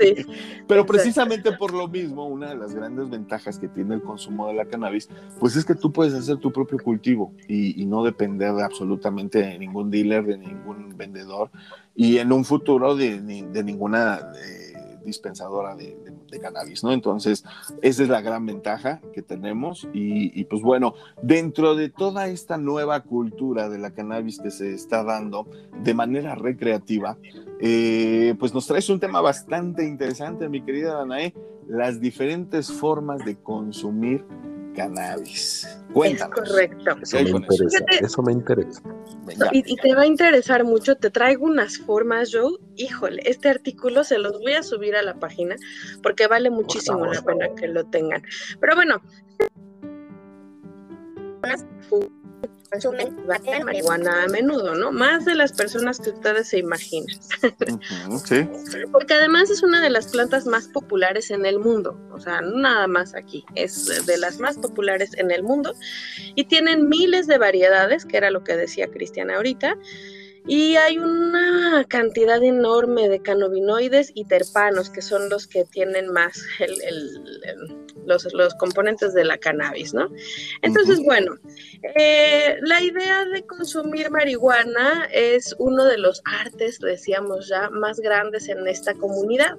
sí. 0.00 0.26
Pero 0.68 0.86
precisamente 0.86 1.50
por 1.52 1.74
lo 1.74 1.88
mismo, 1.88 2.28
una 2.28 2.50
de 2.50 2.54
las 2.54 2.72
grandes 2.72 3.10
ventajas 3.10 3.58
que 3.58 3.66
tiene 3.66 3.96
el 3.96 4.02
consumo 4.02 4.46
de 4.46 4.54
la 4.54 4.66
cannabis, 4.66 5.08
pues 5.40 5.56
es 5.56 5.64
que 5.64 5.74
tú 5.74 5.92
puedes 5.92 6.14
hacer 6.14 6.36
tu 6.36 6.52
propio 6.52 6.78
cultivo 6.78 7.34
y, 7.48 7.82
y 7.82 7.86
no 7.86 8.04
depender 8.04 8.54
de 8.54 8.62
absolutamente 8.62 9.40
de 9.40 9.58
ningún 9.58 9.90
dealer, 9.90 10.24
de 10.24 10.38
ningún 10.38 10.96
vendedor 10.96 11.50
y 11.94 12.18
en 12.18 12.32
un 12.32 12.44
futuro 12.44 12.94
de, 12.94 13.20
ninguna 13.20 14.32
eh, 14.36 14.98
dispensadora 15.04 15.74
de, 15.74 15.96
cannabis, 16.40 16.82
¿no? 16.84 16.92
Entonces, 16.92 17.44
esa 17.82 18.02
es 18.02 18.08
la 18.08 18.20
gran 18.20 18.46
ventaja 18.46 19.00
que 19.12 19.22
tenemos 19.22 19.88
y, 19.92 20.44
pues 20.44 20.62
bueno, 20.62 20.94
dentro 21.22 21.74
de 21.74 21.88
toda 21.88 22.28
esta 22.28 22.56
nueva 22.56 23.00
cultura 23.00 23.68
de 23.68 23.78
la 23.78 23.92
cannabis 23.92 24.38
que 24.38 24.50
se 24.50 24.74
está 24.74 25.04
dando 25.04 25.46
de 25.82 25.94
manera 25.94 26.34
recreativa, 26.34 27.18
eh, 27.60 28.34
pues 28.38 28.54
nos 28.54 28.66
traes 28.66 28.88
un 28.88 29.00
tema 29.00 29.20
bastante 29.20 29.86
interesante, 29.86 30.48
mi 30.48 30.62
querida 30.62 30.94
Danae, 30.94 31.34
las 31.68 32.00
diferentes 32.00 32.72
formas 32.72 33.24
de 33.24 33.36
consumir 33.36 34.24
cannabis. 34.72 35.68
Cuéntanos. 35.92 36.38
Es 36.38 36.50
correcto. 36.50 36.96
Eso 38.00 38.22
me 38.22 38.32
interesa. 38.32 38.82
Y, 39.52 39.76
te 39.76 39.94
va 39.94 40.02
a 40.02 40.06
interesar 40.06 40.64
mucho. 40.64 40.96
Te 40.96 41.10
traigo 41.10 41.46
unas 41.46 41.78
formas, 41.78 42.30
Joe. 42.32 42.56
Híjole, 42.76 43.22
este 43.24 43.48
artículo 43.48 44.04
se 44.04 44.18
los 44.18 44.38
voy 44.40 44.54
a 44.54 44.62
subir 44.62 44.96
a 44.96 45.02
la 45.02 45.14
página 45.14 45.56
porque 46.02 46.26
vale 46.26 46.50
muchísimo 46.50 47.06
la 47.06 47.22
pena 47.22 47.48
que 47.54 47.68
lo 47.68 47.84
tengan. 47.84 48.22
Pero 48.60 48.74
bueno 48.74 49.02
consumen 52.72 53.14
marihuana 53.64 54.24
a 54.24 54.28
menudo, 54.28 54.74
¿no? 54.74 54.92
Más 54.92 55.24
de 55.24 55.34
las 55.34 55.52
personas 55.52 55.98
que 55.98 56.10
ustedes 56.10 56.48
se 56.48 56.58
imaginan. 56.58 57.16
sí. 58.24 58.48
Porque 58.90 59.14
además 59.14 59.50
es 59.50 59.62
una 59.62 59.82
de 59.82 59.90
las 59.90 60.08
plantas 60.08 60.46
más 60.46 60.68
populares 60.68 61.30
en 61.30 61.44
el 61.44 61.58
mundo, 61.58 62.00
o 62.12 62.20
sea, 62.20 62.40
nada 62.40 62.86
más 62.86 63.14
aquí, 63.14 63.44
es 63.54 64.06
de 64.06 64.16
las 64.16 64.38
más 64.38 64.58
populares 64.58 65.10
en 65.16 65.30
el 65.30 65.42
mundo 65.42 65.74
y 66.34 66.44
tienen 66.44 66.88
miles 66.88 67.26
de 67.26 67.38
variedades, 67.38 68.04
que 68.04 68.16
era 68.16 68.30
lo 68.30 68.42
que 68.42 68.56
decía 68.56 68.90
Cristian 68.90 69.30
ahorita. 69.30 69.76
Y 70.46 70.76
hay 70.76 70.98
una 70.98 71.84
cantidad 71.88 72.42
enorme 72.42 73.08
de 73.08 73.20
cannabinoides 73.20 74.10
y 74.14 74.24
terpanos, 74.24 74.90
que 74.90 75.00
son 75.00 75.28
los 75.28 75.46
que 75.46 75.64
tienen 75.64 76.12
más 76.12 76.44
los, 78.06 78.32
los, 78.32 78.54
componentes 78.54 79.14
de 79.14 79.24
la 79.24 79.38
cannabis, 79.38 79.94
¿no? 79.94 80.10
Entonces, 80.62 81.00
bueno, 81.04 81.36
eh, 81.94 82.56
la 82.62 82.82
idea 82.82 83.24
de 83.26 83.46
consumir 83.46 84.10
marihuana 84.10 85.08
es 85.12 85.54
uno 85.58 85.84
de 85.84 85.98
los 85.98 86.22
artes, 86.24 86.78
decíamos 86.80 87.48
ya, 87.48 87.70
más 87.70 88.00
grandes 88.00 88.48
en 88.48 88.66
esta 88.66 88.94
comunidad, 88.94 89.56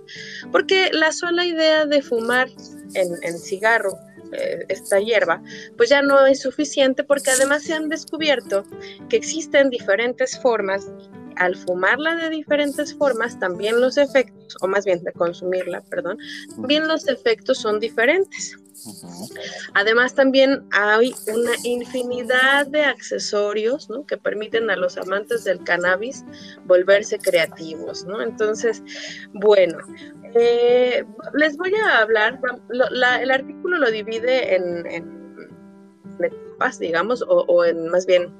porque 0.52 0.90
la 0.92 1.12
sola 1.12 1.46
idea 1.46 1.86
de 1.86 2.02
fumar 2.02 2.50
en, 2.94 3.12
en 3.22 3.38
cigarro 3.40 3.98
eh, 4.34 4.66
esta 4.70 5.00
hierba, 5.00 5.42
pues 5.78 5.90
ya 5.90 6.02
no 6.02 6.26
es 6.26 6.42
suficiente 6.42 7.04
porque 7.04 7.32
además 7.32 7.64
se 7.64 7.74
han 7.74 7.90
descubierto 7.90 8.64
que 9.10 9.18
existen 9.18 9.70
diferentes 9.70 10.40
formas 10.40 10.92
al 11.38 11.56
fumarla 11.56 12.16
de 12.16 12.30
diferentes 12.30 12.94
formas, 12.96 13.40
también 13.40 13.80
los 13.80 13.98
efectos, 13.98 14.58
o 14.62 14.68
más 14.68 14.86
bien 14.86 15.04
de 15.04 15.12
consumirla, 15.14 15.82
perdón, 15.82 16.18
también 16.56 16.88
los 16.88 17.08
efectos 17.08 17.60
son 17.60 17.80
diferentes. 17.80 18.58
Además, 19.74 20.14
también 20.14 20.68
hay 20.72 21.16
una 21.34 21.52
infinidad 21.64 22.68
de 22.68 22.84
accesorios 22.84 23.88
que 24.08 24.18
permiten 24.18 24.70
a 24.70 24.76
los 24.76 24.98
amantes 24.98 25.44
del 25.44 25.64
cannabis 25.64 26.26
volverse 26.66 27.18
creativos. 27.20 28.06
¿no? 28.06 28.22
Entonces, 28.22 28.84
bueno, 29.34 29.78
eh, 30.36 31.06
les 31.34 31.58
voy 31.58 31.74
a 31.76 32.00
hablar, 32.00 32.40
el 33.22 33.32
artículo 33.32 33.78
lo 33.78 33.92
divide 33.92 34.56
en, 34.56 35.14
etapas, 36.20 36.80
digamos, 36.80 37.24
o, 37.28 37.66
en 37.66 37.88
más 37.90 38.06
bien 38.06 38.34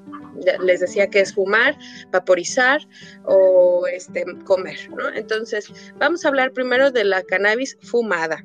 les 0.60 0.80
decía 0.80 1.08
que 1.08 1.20
es 1.20 1.34
fumar, 1.34 1.76
vaporizar 2.10 2.80
o 3.24 3.86
este, 3.86 4.24
comer, 4.44 4.90
¿no? 4.90 5.08
Entonces, 5.14 5.70
vamos 5.96 6.24
a 6.24 6.28
hablar 6.28 6.52
primero 6.52 6.90
de 6.90 7.04
la 7.04 7.22
cannabis 7.22 7.76
fumada. 7.82 8.44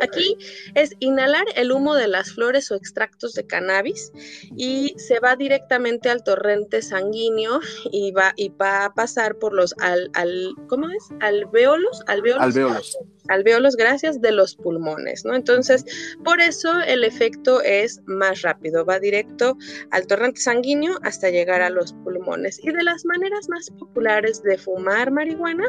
Aquí 0.00 0.36
es 0.74 0.94
inhalar 1.00 1.44
el 1.56 1.72
humo 1.72 1.94
de 1.94 2.08
las 2.08 2.32
flores 2.32 2.70
o 2.70 2.74
extractos 2.74 3.34
de 3.34 3.46
cannabis 3.46 4.12
y 4.56 4.94
se 4.96 5.18
va 5.20 5.36
directamente 5.36 6.10
al 6.10 6.22
torrente 6.22 6.82
sanguíneo 6.82 7.60
y 7.90 8.12
va, 8.12 8.32
y 8.36 8.50
va 8.50 8.84
a 8.84 8.94
pasar 8.94 9.36
por 9.36 9.52
los 9.54 9.74
al, 9.78 10.10
al 10.14 10.54
¿cómo 10.68 10.88
es? 10.90 11.08
Alveolos, 11.20 12.02
alveolos, 12.06 12.42
alveolos. 12.42 12.98
Alveolos, 13.28 13.76
gracias, 13.76 14.20
de 14.20 14.32
los 14.32 14.56
pulmones, 14.56 15.24
¿no? 15.24 15.34
Entonces, 15.34 15.84
por 16.24 16.40
eso 16.40 16.80
el 16.80 17.04
efecto 17.04 17.60
es 17.62 18.00
más 18.06 18.42
rápido, 18.42 18.84
va 18.84 18.98
directo 18.98 19.56
al 19.90 20.06
torrente 20.06 20.40
sanguíneo 20.40 20.98
hasta 21.02 21.30
llegar 21.30 21.62
a 21.62 21.70
los 21.70 21.92
pulmones. 21.92 22.58
Y 22.62 22.70
de 22.70 22.82
las 22.82 23.04
maneras 23.04 23.48
más 23.48 23.70
populares 23.70 24.42
de 24.42 24.58
fumar 24.58 25.10
marihuana, 25.10 25.68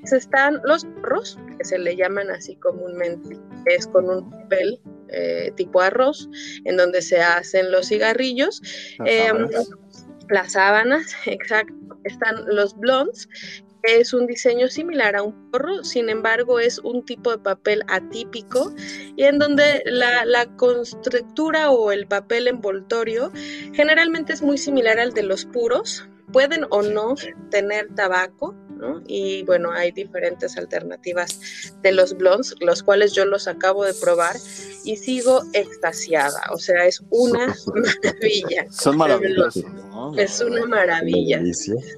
pues 0.00 0.12
están 0.12 0.60
los 0.64 0.84
porros, 0.84 1.38
que 1.58 1.64
se 1.64 1.78
le 1.78 1.96
llaman 1.96 2.30
así 2.30 2.56
comúnmente 2.56 3.38
es 3.66 3.86
con 3.86 4.08
un 4.08 4.30
papel 4.30 4.80
eh, 5.08 5.52
tipo 5.56 5.80
arroz, 5.80 6.28
en 6.64 6.76
donde 6.76 7.02
se 7.02 7.20
hacen 7.20 7.70
los 7.70 7.88
cigarrillos. 7.88 8.62
Las 10.28 10.52
sábanas, 10.52 11.06
em, 11.26 11.32
exacto. 11.34 11.74
Están 12.04 12.44
los 12.46 12.78
blondes, 12.78 13.28
es 13.96 14.12
un 14.12 14.26
diseño 14.26 14.68
similar 14.68 15.16
a 15.16 15.22
un 15.22 15.50
porro, 15.50 15.84
sin 15.84 16.08
embargo 16.08 16.60
es 16.60 16.78
un 16.78 17.04
tipo 17.04 17.30
de 17.30 17.38
papel 17.38 17.82
atípico 17.88 18.72
y 19.16 19.24
en 19.24 19.38
donde 19.38 19.82
la, 19.86 20.24
la 20.24 20.46
constructura 20.56 21.70
o 21.70 21.92
el 21.92 22.06
papel 22.06 22.48
envoltorio 22.48 23.32
generalmente 23.72 24.32
es 24.32 24.42
muy 24.42 24.58
similar 24.58 24.98
al 24.98 25.12
de 25.12 25.22
los 25.22 25.44
puros, 25.46 26.08
pueden 26.32 26.66
o 26.70 26.82
no 26.82 27.14
tener 27.50 27.94
tabaco, 27.94 28.54
y 29.06 29.42
bueno, 29.44 29.72
hay 29.72 29.90
diferentes 29.92 30.56
alternativas 30.56 31.72
de 31.82 31.92
los 31.92 32.16
blondes, 32.16 32.54
los 32.60 32.82
cuales 32.82 33.12
yo 33.12 33.24
los 33.24 33.48
acabo 33.48 33.84
de 33.84 33.94
probar 33.94 34.36
y 34.84 34.96
sigo 34.96 35.42
extasiada. 35.52 36.40
O 36.52 36.58
sea, 36.58 36.86
es 36.86 37.02
una 37.10 37.54
maravilla. 38.04 38.66
Son 38.70 38.96
maravillosos, 38.96 39.64
Es 40.16 40.40
una 40.40 40.66
maravilla. 40.66 41.40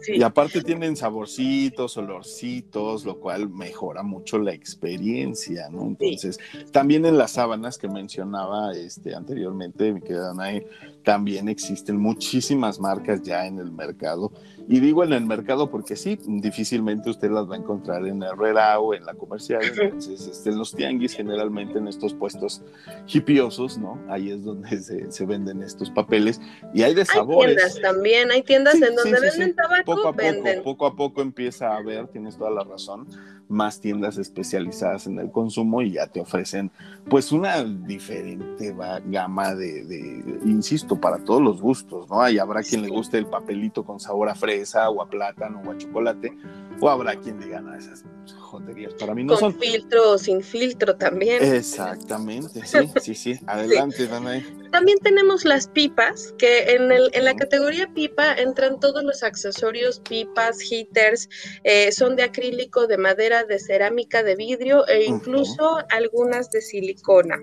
Y 0.08 0.22
aparte 0.22 0.62
tienen 0.62 0.96
saborcitos, 0.96 1.96
olorcitos, 1.96 3.04
lo 3.04 3.18
cual 3.18 3.48
mejora 3.48 4.02
mucho 4.02 4.38
la 4.38 4.52
experiencia, 4.52 5.68
¿no? 5.70 5.82
Entonces, 5.86 6.38
también 6.72 7.06
en 7.06 7.18
las 7.18 7.32
sábanas 7.32 7.78
que 7.78 7.88
mencionaba 7.88 8.72
este, 8.72 9.14
anteriormente, 9.14 9.92
mi 9.92 10.00
querida 10.00 10.34
Nay, 10.34 10.64
también 11.04 11.48
existen 11.48 11.96
muchísimas 11.96 12.78
marcas 12.78 13.22
ya 13.22 13.46
en 13.46 13.58
el 13.58 13.72
mercado 13.72 14.32
Y 14.68 14.80
digo 14.80 15.02
en 15.02 15.12
el 15.12 15.24
mercado 15.24 15.70
porque 15.70 15.96
sí, 15.96 16.18
difícilmente 16.26 17.10
usted 17.10 17.30
las 17.30 17.48
va 17.50 17.54
a 17.54 17.58
encontrar 17.58 18.06
en 18.06 18.22
Herrera 18.22 18.78
o 18.78 18.94
en 18.94 19.04
la 19.04 19.14
comercial. 19.14 19.62
Entonces, 19.64 20.26
este, 20.26 20.50
en 20.50 20.58
los 20.58 20.74
tianguis, 20.74 21.14
generalmente 21.14 21.78
en 21.78 21.88
estos 21.88 22.14
puestos 22.14 22.62
hipiosos, 23.08 23.78
¿no? 23.78 23.98
Ahí 24.08 24.30
es 24.30 24.44
donde 24.44 24.80
se, 25.10 25.26
venden 25.26 25.62
estos 25.62 25.90
papeles. 25.90 26.40
Y 26.74 26.82
hay 26.82 26.94
de 26.94 27.04
sabores. 27.04 27.56
Hay 27.64 27.82
también, 27.92 28.30
hay 28.30 28.42
tiendas 28.42 28.74
en 28.74 28.94
donde 28.94 29.20
venden 29.20 29.54
tabaco. 29.54 29.84
Poco 29.84 30.08
a 30.08 30.12
poco, 30.12 30.62
poco 30.64 30.86
a 30.86 30.96
poco 30.96 31.22
empieza 31.22 31.68
a 31.68 31.76
haber, 31.76 32.08
tienes 32.08 32.36
toda 32.36 32.50
la 32.50 32.64
razón, 32.64 33.06
más 33.48 33.80
tiendas 33.80 34.16
especializadas 34.16 35.06
en 35.06 35.18
el 35.18 35.30
consumo 35.30 35.82
y 35.82 35.92
ya 35.92 36.06
te 36.06 36.20
ofrecen, 36.20 36.70
pues, 37.08 37.32
una 37.32 37.64
diferente 37.64 38.74
gama 39.06 39.54
de, 39.54 39.84
de, 39.84 40.40
insisto, 40.44 41.00
para 41.00 41.18
todos 41.18 41.42
los 41.42 41.60
gustos, 41.60 42.08
¿no? 42.08 42.22
Ahí 42.22 42.38
habrá 42.38 42.62
quien 42.62 42.82
le 42.82 42.88
guste 42.88 43.18
el 43.18 43.26
papelito 43.26 43.84
con 43.84 43.98
sabor 43.98 44.28
a 44.28 44.34
fresa 44.34 44.88
o 44.90 45.02
a 45.02 45.08
plátano 45.08 45.62
o 45.66 45.70
a 45.70 45.76
chocolate, 45.76 46.32
o 46.80 46.88
habrá 46.88 47.16
quien 47.16 47.40
diga, 47.40 47.60
no, 47.60 47.74
esas 47.74 48.04
joderías 48.50 48.94
para 48.94 49.14
mí 49.14 49.22
no 49.22 49.38
Con 49.38 49.58
filtro 49.58 50.12
o 50.12 50.18
sin 50.18 50.42
filtro 50.42 50.96
también. 50.96 51.42
Exactamente, 51.42 52.60
sí, 52.66 52.78
sí, 53.00 53.14
sí. 53.14 53.40
Adelante, 53.46 54.06
Danae. 54.06 54.44
También 54.72 54.98
tenemos 54.98 55.44
las 55.44 55.68
pipas, 55.68 56.32
que 56.38 56.74
en, 56.74 56.92
el, 56.92 57.10
en 57.12 57.24
la 57.24 57.34
categoría 57.34 57.92
pipa 57.92 58.34
entran 58.34 58.78
todos 58.78 59.02
los 59.02 59.22
accesorios, 59.22 60.00
pipas, 60.00 60.60
heaters, 60.60 61.28
eh, 61.64 61.90
son 61.90 62.14
de 62.14 62.22
acrílico, 62.22 62.86
de 62.86 62.96
madera, 62.96 63.44
de 63.44 63.58
cerámica, 63.58 64.22
de 64.22 64.36
vidrio 64.36 64.86
e 64.86 65.04
incluso 65.04 65.78
algunas 65.90 66.50
de 66.50 66.60
silicona. 66.60 67.42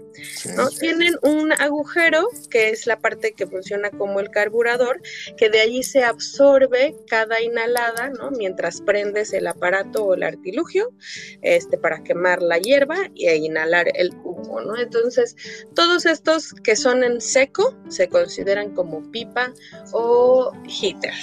¿no? 0.55 0.69
Tienen 0.69 1.15
un 1.21 1.51
agujero, 1.51 2.27
que 2.49 2.69
es 2.69 2.87
la 2.87 2.99
parte 2.99 3.33
que 3.33 3.47
funciona 3.47 3.89
como 3.91 4.19
el 4.19 4.29
carburador, 4.29 5.01
que 5.37 5.49
de 5.49 5.59
allí 5.59 5.83
se 5.83 6.03
absorbe 6.03 6.95
cada 7.07 7.41
inhalada, 7.41 8.09
¿no? 8.09 8.31
Mientras 8.31 8.81
prendes 8.81 9.33
el 9.33 9.47
aparato 9.47 10.05
o 10.05 10.13
el 10.13 10.23
artilugio, 10.23 10.91
este, 11.41 11.77
para 11.77 12.03
quemar 12.03 12.41
la 12.41 12.57
hierba 12.57 12.97
e 13.15 13.35
inhalar 13.37 13.87
el 13.95 14.11
humo, 14.23 14.61
¿no? 14.61 14.77
Entonces, 14.77 15.35
todos 15.75 16.05
estos 16.05 16.53
que 16.53 16.75
son 16.75 17.03
en 17.03 17.21
seco 17.21 17.75
se 17.87 18.07
consideran 18.09 18.73
como 18.73 19.01
pipa 19.11 19.53
o 19.91 20.51
heater. 20.67 21.13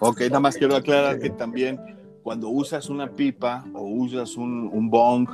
Ok, 0.00 0.20
nada 0.22 0.40
más 0.40 0.56
quiero 0.56 0.76
aclarar 0.76 1.18
que 1.18 1.30
también 1.30 1.80
cuando 2.22 2.48
usas 2.48 2.88
una 2.88 3.10
pipa 3.10 3.64
o 3.72 3.84
usas 3.84 4.36
un, 4.36 4.68
un 4.72 4.90
bong, 4.90 5.28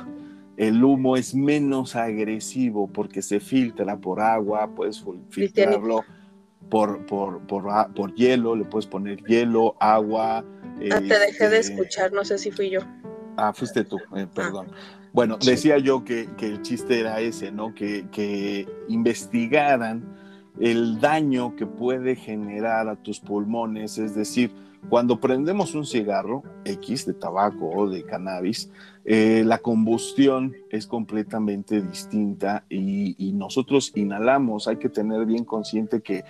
el 0.57 0.83
humo 0.83 1.17
es 1.17 1.33
menos 1.33 1.95
agresivo 1.95 2.87
porque 2.87 3.21
se 3.21 3.39
filtra 3.39 3.97
por 3.97 4.21
agua, 4.21 4.69
puedes 4.75 5.03
filtrarlo 5.29 6.03
por, 6.69 7.05
por, 7.05 7.45
por, 7.47 7.93
por 7.93 8.15
hielo, 8.15 8.55
le 8.55 8.65
puedes 8.65 8.87
poner 8.87 9.23
hielo, 9.25 9.75
agua. 9.79 10.45
Ah, 10.91 10.99
te 10.99 11.19
dejé 11.19 11.49
de 11.49 11.59
este, 11.59 11.73
escuchar, 11.73 12.13
no 12.13 12.23
sé 12.23 12.37
si 12.37 12.51
fui 12.51 12.69
yo. 12.69 12.81
Ah, 13.37 13.53
fuiste 13.53 13.83
tú, 13.83 13.97
eh, 14.15 14.27
perdón. 14.33 14.67
Bueno, 15.11 15.37
decía 15.37 15.77
yo 15.77 16.03
que, 16.03 16.27
el 16.39 16.61
chiste 16.61 16.99
era 16.99 17.19
ese, 17.19 17.51
¿no? 17.51 17.73
Que, 17.75 18.07
que 18.11 18.67
investigaran 18.87 20.03
el 20.59 20.99
daño 20.99 21.55
que 21.55 21.65
puede 21.65 22.15
generar 22.15 22.87
a 22.87 22.95
tus 22.95 23.19
pulmones, 23.19 23.97
es 23.97 24.15
decir, 24.15 24.51
cuando 24.89 25.19
prendemos 25.19 25.75
un 25.75 25.85
cigarro 25.85 26.43
X 26.65 27.05
de 27.05 27.13
tabaco 27.13 27.69
o 27.69 27.89
de 27.89 28.03
cannabis, 28.03 28.69
eh, 29.05 29.43
la 29.45 29.57
combustión 29.57 30.55
es 30.69 30.87
completamente 30.87 31.81
distinta 31.81 32.63
y, 32.69 33.15
y, 33.17 33.33
nosotros 33.33 33.91
inhalamos. 33.95 34.67
Hay 34.67 34.77
que 34.77 34.87
tener 34.87 35.25
bien 35.25 35.43
consciente 35.43 36.01
que 36.01 36.23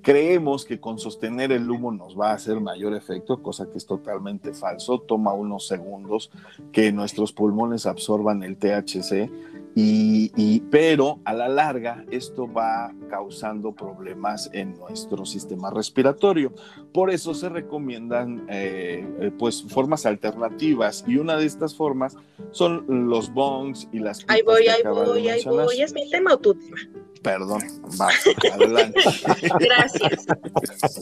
creemos 0.00 0.64
que 0.64 0.78
con 0.78 0.98
sostener 0.98 1.50
el 1.50 1.68
humo 1.68 1.90
nos 1.90 2.18
va 2.18 2.30
a 2.30 2.34
hacer 2.34 2.60
mayor 2.60 2.94
efecto, 2.94 3.42
cosa 3.42 3.68
que 3.68 3.78
es 3.78 3.86
totalmente 3.86 4.54
falso. 4.54 5.00
Toma 5.00 5.32
unos 5.32 5.66
segundos 5.66 6.30
que 6.70 6.92
nuestros 6.92 7.32
pulmones 7.32 7.86
absorban 7.86 8.44
el 8.44 8.56
THC 8.56 9.28
y, 9.74 10.60
pero 10.70 11.20
a 11.24 11.32
la 11.32 11.48
larga 11.48 12.04
esto 12.10 12.52
va 12.52 12.92
causando 13.08 13.72
problemas 13.72 14.50
en 14.52 14.76
nuestro 14.78 15.24
sistema 15.24 15.70
respiratorio. 15.70 16.52
Por 16.92 17.10
eso 17.10 17.34
se 17.34 17.48
recomiendan 17.48 18.46
eh, 18.48 19.06
eh, 19.20 19.30
pues 19.38 19.64
formas 19.68 20.06
alternativas 20.06 21.04
y 21.06 21.16
una 21.16 21.36
de 21.36 21.46
estas 21.46 21.74
formas 21.74 22.16
son 22.50 22.84
los 23.08 23.32
bongs 23.32 23.88
y 23.92 24.00
las 24.00 24.24
Ahí 24.28 24.42
voy, 24.42 24.66
ahí 24.68 24.82
voy, 24.82 25.28
ahí 25.28 25.44
voy. 25.44 25.80
¿Es 25.80 25.92
mi 25.92 26.08
tema 26.10 26.34
o 26.34 26.38
tu 26.38 26.54
tema? 26.54 26.76
Perdón, 27.22 27.62
va, 28.00 28.08
adelante. 28.54 28.98
Gracias. 29.60 30.26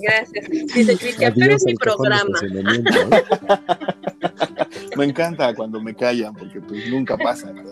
Gracias. 0.02 0.48
Dice 0.74 0.98
Cristian, 0.98 1.32
pero 1.36 1.54
es 1.54 1.64
mi 1.64 1.74
programa. 1.74 2.38
me 4.96 5.04
encanta 5.04 5.54
cuando 5.54 5.80
me 5.80 5.94
callan 5.94 6.34
porque 6.34 6.60
pues 6.60 6.90
nunca 6.90 7.16
pasa. 7.16 7.52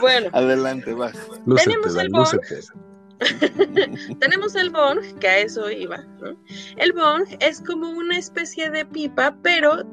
Bueno. 0.00 0.28
Adelante, 0.32 0.92
vas. 0.92 1.16
tenemos 1.64 1.96
el 1.96 2.08
bong. 2.10 2.28
Tenemos 4.20 4.54
el 4.54 4.70
bong, 4.70 5.00
que 5.20 5.28
a 5.28 5.38
eso 5.38 5.70
iba. 5.70 6.04
El 6.76 6.92
bong 6.92 7.24
es 7.40 7.60
como 7.60 7.90
una 7.90 8.18
especie 8.18 8.70
de 8.70 8.84
pipa, 8.84 9.36
pero 9.42 9.84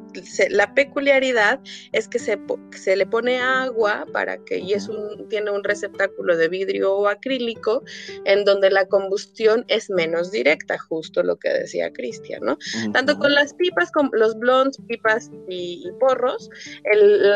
la 0.49 0.73
peculiaridad 0.73 1.59
es 1.91 2.07
que 2.07 2.19
se, 2.19 2.39
se, 2.71 2.95
le 2.95 3.05
pone 3.05 3.39
agua 3.39 4.05
para 4.11 4.37
que, 4.43 4.59
y 4.59 4.73
es 4.73 4.87
un, 4.87 5.27
tiene 5.29 5.51
un 5.51 5.63
receptáculo 5.63 6.37
de 6.37 6.47
vidrio 6.47 6.95
o 6.95 7.07
acrílico, 7.07 7.83
en 8.25 8.45
donde 8.45 8.69
la 8.69 8.85
combustión 8.87 9.65
es 9.67 9.89
menos 9.89 10.31
directa, 10.31 10.77
justo 10.77 11.23
lo 11.23 11.37
que 11.37 11.49
decía 11.49 11.91
Cristian, 11.91 12.43
¿no? 12.43 12.57
Tanto 12.93 13.17
con 13.17 13.33
las 13.33 13.53
pipas, 13.53 13.91
con 13.91 14.09
los 14.13 14.37
blondes, 14.37 14.77
pipas 14.87 15.29
y, 15.47 15.89
porros, 15.99 16.49
el, 16.83 17.35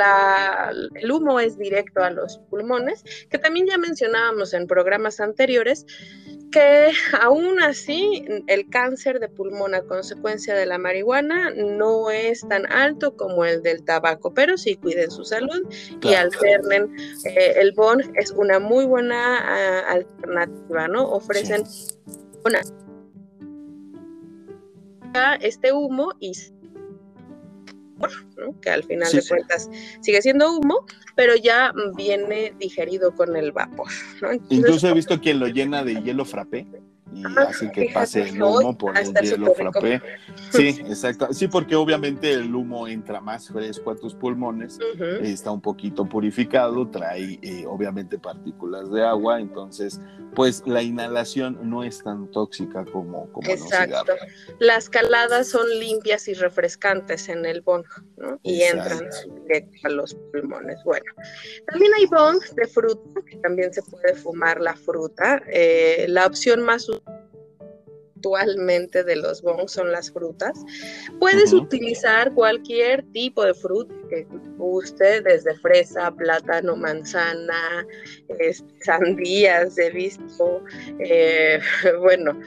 el 0.96 1.12
humo 1.12 1.40
es 1.40 1.58
directo 1.58 2.04
a 2.04 2.10
los 2.12 2.40
pulmones, 2.50 3.04
que 3.30 3.38
también 3.38 3.68
ya 3.68 3.78
mencionábamos 3.78 4.54
en 4.54 4.68
programas 4.68 5.20
anteriores, 5.20 5.86
que 6.52 6.92
aún 7.22 7.62
así 7.62 8.26
el 8.48 8.70
cáncer 8.70 9.20
de 9.20 9.28
pulmón 9.28 9.76
a 9.76 9.82
consecuencia 9.82 10.56
de 10.56 10.66
la 10.66 10.78
marihuana 10.78 11.52
no 11.52 12.10
es 12.12 12.48
tan 12.48 12.65
alto 12.70 13.16
como 13.16 13.46
el 13.46 13.62
del 13.64 13.84
tabaco, 13.84 14.34
pero 14.34 14.58
sí 14.58 14.76
cuiden 14.76 15.12
su 15.12 15.24
salud 15.24 15.68
y 16.02 16.14
alternen. 16.14 16.96
Eh, 17.26 17.54
el 17.58 17.74
BON 17.74 18.02
es 18.16 18.32
una 18.32 18.60
muy 18.60 18.86
buena 18.86 19.40
ah, 19.40 19.92
alternativa, 19.92 20.88
¿no? 20.88 21.10
Ofrecen 21.10 21.64
una 22.44 22.62
este 25.40 25.72
humo 25.72 26.12
y 26.20 26.34
que 28.62 28.70
al 28.70 28.84
final 28.84 29.10
de 29.10 29.24
cuentas 29.28 29.70
sigue 30.02 30.22
siendo 30.22 30.58
humo, 30.58 30.86
pero 31.16 31.36
ya 31.36 31.74
viene 31.96 32.54
digerido 32.60 33.16
con 33.16 33.36
el 33.36 33.54
vapor. 33.54 33.88
Incluso 34.50 34.90
he 34.90 34.94
visto 34.94 35.20
quien 35.22 35.40
lo 35.40 35.48
llena 35.48 35.84
de 35.84 36.02
hielo 36.02 36.26
frappé 36.26 36.68
y 37.16 37.24
hace 37.38 37.72
que 37.72 37.90
pase 37.94 38.24
el 38.24 38.42
humo 38.42 38.78
por 38.78 38.98
el 38.98 39.14
hielo 39.14 39.54
frappé. 39.54 40.02
Sí, 40.52 40.68
exacto. 40.88 41.30
Sí, 41.32 41.48
porque 41.48 41.76
obviamente 41.76 42.34
el 42.34 42.54
humo 42.54 42.88
entra 42.88 43.22
más 43.22 43.48
fresco 43.48 43.92
a 43.92 43.96
tus 43.96 44.14
pulmones, 44.14 44.78
está 45.22 45.52
un 45.52 45.62
poquito 45.62 46.06
purificado, 46.06 46.88
trae 46.90 47.40
eh, 47.42 47.66
obviamente 47.66 48.20
partículas 48.20 48.92
de 48.92 49.06
agua, 49.06 49.40
entonces 49.40 50.00
pues 50.36 50.62
la 50.66 50.82
inhalación 50.82 51.58
no 51.64 51.84
es 51.84 52.04
tan 52.04 52.30
tóxica 52.30 52.84
como, 52.86 53.32
como 53.32 53.50
Exacto. 53.50 54.14
Las 54.60 54.90
caladas 54.90 55.48
son 55.48 55.68
limpias 55.80 56.28
y 56.28 56.34
refrescantes 56.34 57.30
en 57.30 57.46
el 57.46 57.62
bong, 57.62 57.86
¿no? 58.18 58.38
Y 58.44 58.62
entran 58.64 59.10
directo 59.44 59.80
a 59.86 59.90
los 59.90 60.14
pulmones. 60.34 60.78
Bueno, 60.84 61.06
también 61.68 61.92
hay 61.98 62.06
bongs 62.08 62.54
de 62.56 62.68
fruta, 62.68 63.22
que 63.26 63.38
también 63.38 63.74
se 63.74 63.82
puede 63.84 64.14
fumar 64.14 64.60
la 64.60 64.76
fruta. 64.76 65.42
Eh, 65.48 66.06
la 66.10 66.26
opción 66.26 66.64
más 66.64 66.90
actualmente 68.26 69.04
de 69.04 69.16
los 69.18 69.42
bongs 69.42 69.72
son 69.72 69.92
las 69.92 70.12
frutas. 70.12 70.60
Puedes 71.20 71.54
utilizar 71.54 72.34
cualquier 72.34 73.04
tipo 73.12 73.44
de 73.44 73.54
fruta 73.54 73.94
que 74.10 74.26
guste, 74.58 75.22
desde 75.22 75.56
fresa, 75.60 76.12
plátano, 76.12 76.76
manzana, 76.76 77.86
sandías, 78.82 79.78
he 79.78 79.92
visto, 79.92 80.64
eh, 81.00 81.60
bueno, 82.00 82.40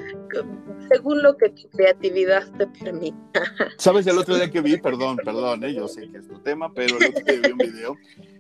según 0.88 1.22
lo 1.22 1.36
que 1.36 1.50
tu 1.50 1.68
creatividad 1.68 2.50
te 2.56 2.66
permita. 2.66 3.42
¿Sabes 3.76 4.06
el 4.06 4.18
otro 4.18 4.36
día 4.36 4.50
que 4.50 4.60
vi? 4.60 4.76
Perdón, 4.78 5.18
perdón, 5.24 5.64
eh, 5.64 5.74
yo 5.74 5.88
sé 5.88 6.10
que 6.10 6.18
es 6.18 6.28
tu 6.28 6.38
tema, 6.40 6.72
pero 6.72 6.98
el 6.98 7.06
otro 7.06 7.24
día 7.24 7.40
vi 7.42 7.52
un 7.52 7.58
video 7.58 7.96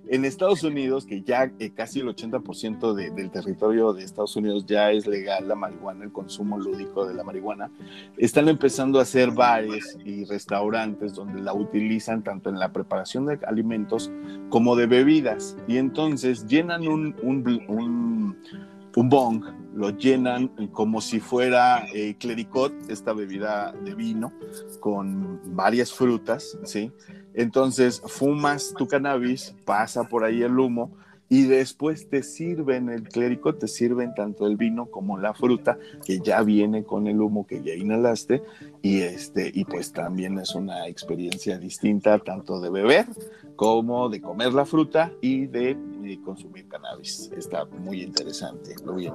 en 0.08 0.24
Estados 0.24 0.62
Unidos, 0.62 1.04
que 1.04 1.22
ya 1.22 1.52
eh, 1.58 1.70
casi 1.74 2.00
el 2.00 2.08
80% 2.08 2.94
del 2.94 3.30
territorio 3.30 3.92
de 3.92 4.04
Estados 4.04 4.34
Unidos 4.36 4.64
ya 4.66 4.90
es 4.90 5.06
legal 5.06 5.46
la 5.46 5.54
marihuana, 5.54 6.04
el 6.04 6.12
consumo 6.12 6.58
lúdico 6.58 7.06
de 7.06 7.14
la 7.14 7.24
marihuana, 7.24 7.70
están 8.16 8.48
empezando 8.48 8.98
a 8.98 9.02
hacer 9.02 9.30
bares 9.30 9.98
y 10.04 10.24
restaurantes 10.24 11.14
donde 11.14 11.40
la 11.42 11.52
utilizan 11.52 12.24
tanto 12.24 12.48
en 12.48 12.58
la 12.58 12.72
preparación 12.72 13.26
de 13.26 13.38
alimentos 13.46 14.10
como 14.48 14.76
de 14.76 14.86
bebidas. 14.86 15.56
Y 15.66 15.76
entonces 15.76 16.46
llenan 16.46 16.88
un, 16.88 17.14
un, 17.22 17.64
un 17.68 18.36
bong, 19.06 19.44
lo 19.74 19.90
llenan 19.90 20.48
como 20.72 21.00
si 21.00 21.20
fuera 21.20 21.86
eh, 21.94 22.16
clericot, 22.18 22.72
esta 22.90 23.12
bebida 23.12 23.72
de 23.84 23.94
vino, 23.94 24.32
con 24.80 25.40
varias 25.54 25.92
frutas, 25.92 26.58
¿sí? 26.64 26.90
Entonces 27.34 28.02
fumas 28.06 28.74
tu 28.76 28.88
cannabis, 28.88 29.54
pasa 29.64 30.04
por 30.04 30.24
ahí 30.24 30.42
el 30.42 30.58
humo, 30.58 30.90
y 31.28 31.42
después 31.42 32.08
te 32.08 32.22
sirven 32.22 32.88
el 32.88 33.02
clérico, 33.08 33.54
te 33.54 33.68
sirven 33.68 34.14
tanto 34.14 34.46
el 34.46 34.56
vino 34.56 34.86
como 34.86 35.18
la 35.18 35.34
fruta 35.34 35.78
que 36.04 36.20
ya 36.20 36.42
viene 36.42 36.84
con 36.84 37.06
el 37.06 37.20
humo 37.20 37.46
que 37.46 37.62
ya 37.62 37.74
inhalaste 37.74 38.42
y 38.82 39.02
este 39.02 39.50
y 39.52 39.64
pues 39.64 39.92
también 39.92 40.38
es 40.38 40.54
una 40.54 40.86
experiencia 40.86 41.58
distinta 41.58 42.18
tanto 42.18 42.60
de 42.60 42.70
beber 42.70 43.06
como 43.58 44.08
de 44.08 44.20
comer 44.20 44.54
la 44.54 44.64
fruta 44.64 45.12
y 45.20 45.46
de, 45.46 45.76
consumir 46.24 46.66
cannabis. 46.68 47.30
Está 47.36 47.66
muy 47.66 48.02
interesante. 48.02 48.74
Muy 48.84 49.10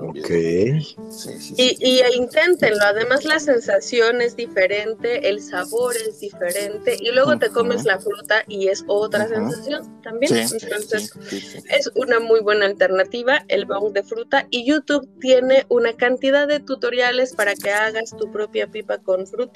y, 1.57 1.77
y 1.79 2.01
inténtenlo. 2.15 2.83
Además 2.83 3.23
la 3.25 3.39
sensación 3.39 4.21
es 4.21 4.35
diferente, 4.35 5.29
el 5.29 5.41
sabor 5.41 5.95
es 5.95 6.19
diferente 6.19 6.97
y 6.99 7.11
luego 7.11 7.39
te 7.39 7.49
comes 7.49 7.85
la 7.85 7.99
fruta 7.99 8.43
y 8.47 8.67
es 8.67 8.83
otra 8.87 9.27
sensación 9.27 10.01
también. 10.03 10.33
Entonces 10.35 11.13
es 11.69 11.89
una 11.95 12.19
muy 12.19 12.41
buena 12.41 12.65
alternativa 12.65 13.45
el 13.47 13.65
bong 13.65 13.93
de 13.93 14.03
fruta 14.03 14.45
y 14.49 14.65
YouTube 14.65 15.07
tiene 15.19 15.65
una 15.69 15.93
cantidad 15.93 16.47
de 16.47 16.59
tutoriales 16.59 17.33
para 17.33 17.55
que 17.55 17.71
hagas 17.71 18.15
tu 18.17 18.29
propia 18.31 18.67
pipa 18.67 18.97
con 18.97 19.25
fruta 19.25 19.52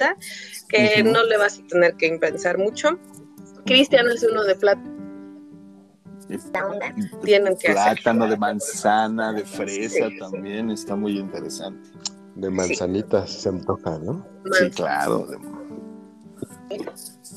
que 0.70 1.04
no 1.04 1.24
le 1.24 1.38
vas 1.38 1.60
a 1.60 1.68
tener 1.68 1.96
que 1.96 2.18
pensar 2.20 2.58
mucho. 2.58 3.00
Cristian 3.66 4.08
es 4.10 4.24
uno 4.24 4.44
de 4.44 4.56
plátano. 4.56 4.98
Tienen 7.24 7.58
que 7.58 7.72
plátano 7.72 8.28
de 8.28 8.38
manzana, 8.38 9.32
de 9.32 9.46
fresa 9.46 10.10
también, 10.20 10.70
está 10.72 10.96
muy 10.96 11.18
interesante. 11.18 11.90
De 12.36 12.50
manzanitas 12.50 13.32
se 13.32 13.50
antoja, 13.50 13.98
¿no? 14.00 14.26
Sí, 14.60 14.70
claro. 14.72 15.28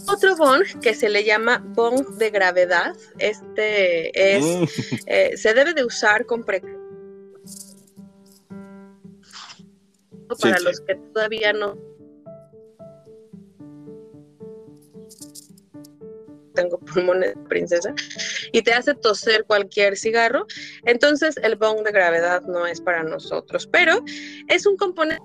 Otro 0.08 0.36
bong 0.36 0.64
que 0.82 0.94
se 0.94 1.08
le 1.08 1.24
llama 1.24 1.62
bong 1.64 2.16
de 2.16 2.30
gravedad, 2.30 2.96
este 3.18 4.36
es, 4.36 4.44
mm. 4.44 4.64
eh, 5.06 5.36
se 5.36 5.54
debe 5.54 5.72
de 5.72 5.84
usar 5.84 6.26
con 6.26 6.44
precaución 6.44 6.80
para 10.40 10.60
los 10.60 10.80
que 10.80 10.94
todavía 10.94 11.52
no 11.52 11.76
tengo 16.54 16.78
pulmones 16.94 17.34
de 17.34 17.40
princesa, 17.48 17.94
y 18.52 18.62
te 18.62 18.72
hace 18.72 18.94
toser 18.94 19.44
cualquier 19.44 19.96
cigarro, 19.96 20.46
entonces 20.84 21.36
el 21.42 21.56
bong 21.56 21.82
de 21.84 21.92
gravedad 21.92 22.42
no 22.42 22.66
es 22.66 22.80
para 22.80 23.02
nosotros, 23.02 23.66
pero 23.66 24.04
es 24.48 24.66
un 24.66 24.76
componente 24.76 25.22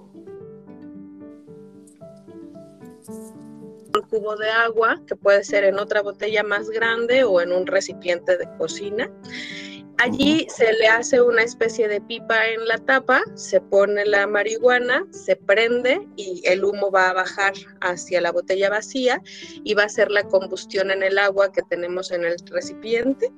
un 3.96 4.08
cubo 4.10 4.36
de 4.36 4.50
agua, 4.50 5.02
que 5.08 5.16
puede 5.16 5.44
ser 5.44 5.64
en 5.64 5.80
otra 5.80 6.02
botella 6.02 6.44
más 6.44 6.70
grande 6.70 7.24
o 7.24 7.42
en 7.42 7.52
un 7.52 7.66
recipiente 7.66 8.38
de 8.38 8.48
cocina. 8.58 9.10
Allí 9.98 10.46
se 10.50 10.74
le 10.74 10.88
hace 10.88 11.22
una 11.22 11.44
especie 11.44 11.88
de 11.88 12.02
pipa 12.02 12.48
en 12.48 12.68
la 12.68 12.78
tapa, 12.78 13.22
se 13.36 13.62
pone 13.62 14.06
la 14.06 14.28
marihuana, 14.28 15.06
se 15.12 15.36
prende 15.36 16.08
y 16.18 16.42
el 16.46 16.64
humo 16.64 16.92
va 16.92 17.10
a 17.10 17.14
bajar 17.14 17.54
hacia 17.82 18.20
la 18.20 18.32
botella 18.32 18.70
vacía 18.70 19.22
y 19.64 19.74
va 19.74 19.84
a 19.84 19.90
ser 19.90 20.12
la 20.12 20.24
combustión 20.24 20.92
en 20.92 21.02
el 21.02 21.18
agua 21.18 21.52
que 21.52 21.62
tenemos 21.70 22.12
en 22.12 22.26
el 22.26 22.36
recipiente. 22.52 23.32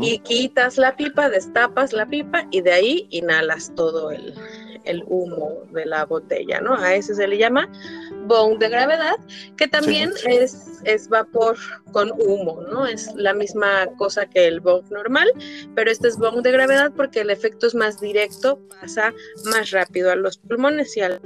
Y 0.00 0.18
quitas 0.20 0.78
la 0.78 0.96
pipa, 0.96 1.28
destapas 1.28 1.92
la 1.92 2.06
pipa 2.06 2.46
y 2.50 2.62
de 2.62 2.72
ahí 2.72 3.06
inhalas 3.10 3.74
todo 3.74 4.10
el, 4.10 4.34
el 4.84 5.04
humo 5.06 5.62
de 5.72 5.86
la 5.86 6.04
botella, 6.04 6.60
¿no? 6.60 6.76
A 6.76 6.94
ese 6.94 7.14
se 7.14 7.26
le 7.26 7.38
llama 7.38 7.68
bong 8.26 8.58
de 8.58 8.68
gravedad, 8.68 9.16
que 9.56 9.68
también 9.68 10.12
es, 10.26 10.80
es 10.84 11.08
vapor 11.08 11.56
con 11.92 12.12
humo, 12.12 12.62
¿no? 12.70 12.86
Es 12.86 13.12
la 13.14 13.34
misma 13.34 13.86
cosa 13.98 14.26
que 14.26 14.46
el 14.46 14.60
bong 14.60 14.90
normal, 14.90 15.28
pero 15.74 15.90
este 15.90 16.08
es 16.08 16.18
bong 16.18 16.42
de 16.42 16.52
gravedad 16.52 16.92
porque 16.96 17.20
el 17.20 17.30
efecto 17.30 17.66
es 17.66 17.74
más 17.74 18.00
directo, 18.00 18.60
pasa 18.80 19.12
más 19.44 19.70
rápido 19.70 20.10
a 20.10 20.16
los 20.16 20.38
pulmones 20.38 20.96
y 20.96 21.00
al... 21.00 21.20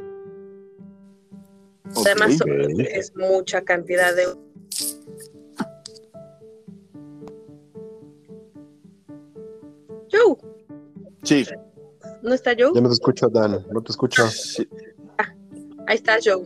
Además, 2.04 2.38
es 2.78 3.14
mucha 3.14 3.62
cantidad 3.62 4.14
de. 4.14 4.26
Sí. 11.22 11.44
¿No 12.26 12.34
está 12.34 12.54
Joe? 12.58 12.72
Ya 12.74 12.80
no 12.80 12.88
te 12.88 12.94
escucho, 12.94 13.28
Dan. 13.28 13.64
No 13.70 13.80
te 13.80 13.92
escucho. 13.92 14.24
Ah, 15.16 15.32
ahí 15.86 15.94
está 15.94 16.18
Joe. 16.22 16.44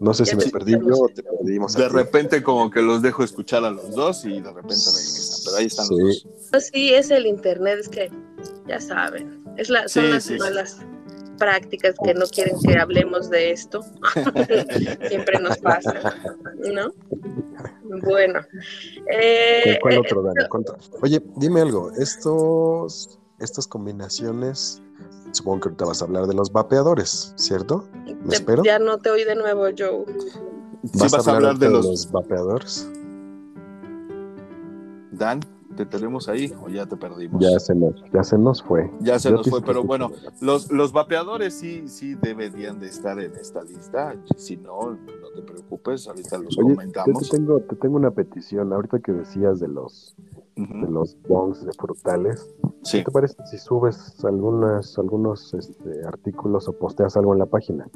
No 0.00 0.12
sé 0.12 0.26
si 0.26 0.34
me 0.34 0.44
perdí 0.46 0.72
yo 0.72 0.98
o 0.98 1.08
te 1.08 1.22
perdimos. 1.22 1.76
De 1.76 1.88
repente 1.88 2.42
como 2.42 2.68
que 2.68 2.82
los 2.82 3.02
dejo 3.02 3.22
escuchar 3.22 3.64
a 3.64 3.70
los 3.70 3.94
dos 3.94 4.24
y 4.24 4.40
de 4.40 4.52
repente 4.52 4.74
regresan, 4.74 5.40
pero 5.44 5.56
ahí 5.58 5.66
están 5.66 5.86
los 5.90 6.26
dos. 6.50 6.64
Sí, 6.72 6.92
es 6.92 7.12
el 7.12 7.26
internet, 7.26 7.78
es 7.78 7.88
que 7.88 8.10
ya 8.66 8.80
saben, 8.80 9.44
es 9.56 9.70
la, 9.70 9.86
son 9.86 10.10
las 10.10 10.28
malas 10.28 10.78
prácticas 11.38 11.94
que 12.04 12.14
no 12.14 12.26
quieren 12.26 12.56
que 12.60 12.76
hablemos 12.76 13.30
de 13.30 13.52
esto. 13.52 13.84
Siempre 15.08 15.38
nos 15.38 15.56
pasa, 15.58 16.16
¿no? 16.74 16.92
Bueno. 18.02 18.40
Eh, 19.08 19.78
¿Cuál 19.80 19.98
otro, 19.98 20.28
eh, 20.30 20.48
Oye, 21.00 21.22
dime 21.36 21.60
algo, 21.60 21.92
estos, 21.92 23.20
estas 23.38 23.68
combinaciones 23.68 24.82
Supongo 25.32 25.60
que 25.60 25.68
ahorita 25.68 25.84
vas 25.86 26.02
a 26.02 26.04
hablar 26.04 26.26
de 26.26 26.34
los 26.34 26.52
vapeadores, 26.52 27.32
¿cierto? 27.36 27.88
¿Me 28.24 28.34
espero? 28.34 28.62
Ya 28.62 28.78
no 28.78 28.98
te 28.98 29.10
oí 29.10 29.24
de 29.24 29.34
nuevo, 29.34 29.64
Joe. 29.76 30.04
¿Vas, 30.94 31.26
a 31.26 31.36
hablar, 31.36 31.58
de, 31.58 31.70
los... 31.70 32.10
vapeadores? 32.10 32.90
Dan, 35.12 35.40
¿te 35.76 35.86
tenemos 35.86 36.28
ahí 36.28 36.52
o 36.62 36.68
ya 36.68 36.86
te 36.86 36.96
perdimos? 36.96 37.40
Ya 37.40 37.58
se 37.58 37.74
nos, 37.74 37.94
ya 38.12 38.22
se 38.24 38.36
nos 38.36 38.62
fue. 38.62 38.90
Ya 39.00 39.18
se 39.18 39.30
nos 39.30 39.48
fue, 39.48 39.62
pero 39.62 39.84
bueno, 39.84 40.10
los, 40.40 40.70
los 40.70 40.92
vapeadores 40.92 41.54
sí, 41.54 41.88
sí 41.88 42.14
deberían 42.14 42.78
de 42.78 42.88
estar 42.88 43.18
en 43.18 43.34
esta 43.36 43.62
lista. 43.62 44.14
Si 44.36 44.56
no, 44.56 44.90
no 44.90 45.28
te 45.34 45.42
preocupes, 45.42 46.08
ahorita 46.08 46.38
los 46.38 46.56
comentamos. 46.56 47.30
te 47.30 47.36
tengo, 47.36 47.60
te 47.60 47.76
tengo 47.76 47.96
una 47.96 48.10
petición, 48.10 48.72
ahorita 48.72 48.98
que 48.98 49.12
decías 49.12 49.60
de 49.60 49.68
los 49.68 50.14
de 50.56 50.90
los 50.90 51.16
bongs 51.26 51.64
de 51.64 51.72
frutales. 51.72 52.46
¿Qué 52.90 53.04
te 53.04 53.10
parece 53.10 53.36
si 53.46 53.58
subes 53.58 54.24
algunas, 54.24 54.98
algunos 54.98 55.54
este, 55.54 56.04
artículos 56.06 56.68
o 56.68 56.72
posteas 56.72 57.16
algo 57.16 57.32
en 57.32 57.38
la 57.38 57.46
página? 57.46 57.88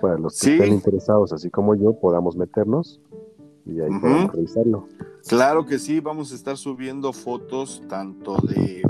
Para 0.00 0.18
los 0.18 0.38
que 0.38 0.54
estén 0.54 0.72
interesados, 0.72 1.32
así 1.32 1.50
como 1.50 1.74
yo, 1.74 1.98
podamos 1.98 2.36
meternos 2.36 3.00
y 3.64 3.80
ahí 3.80 3.88
podemos 4.00 4.32
revisarlo. 4.32 4.88
Claro 5.26 5.66
que 5.66 5.78
sí, 5.78 6.00
vamos 6.00 6.32
a 6.32 6.34
estar 6.34 6.56
subiendo 6.56 7.12
fotos 7.12 7.82
tanto 7.88 8.36
de, 8.38 8.82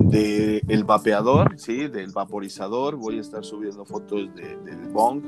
de 0.00 0.62
el 0.68 0.84
vapeador, 0.84 1.58
sí, 1.58 1.88
del 1.88 2.12
vaporizador, 2.12 2.96
voy 2.96 3.18
a 3.18 3.20
estar 3.20 3.44
subiendo 3.44 3.84
fotos 3.84 4.28
del 4.34 4.88
bong 4.92 5.22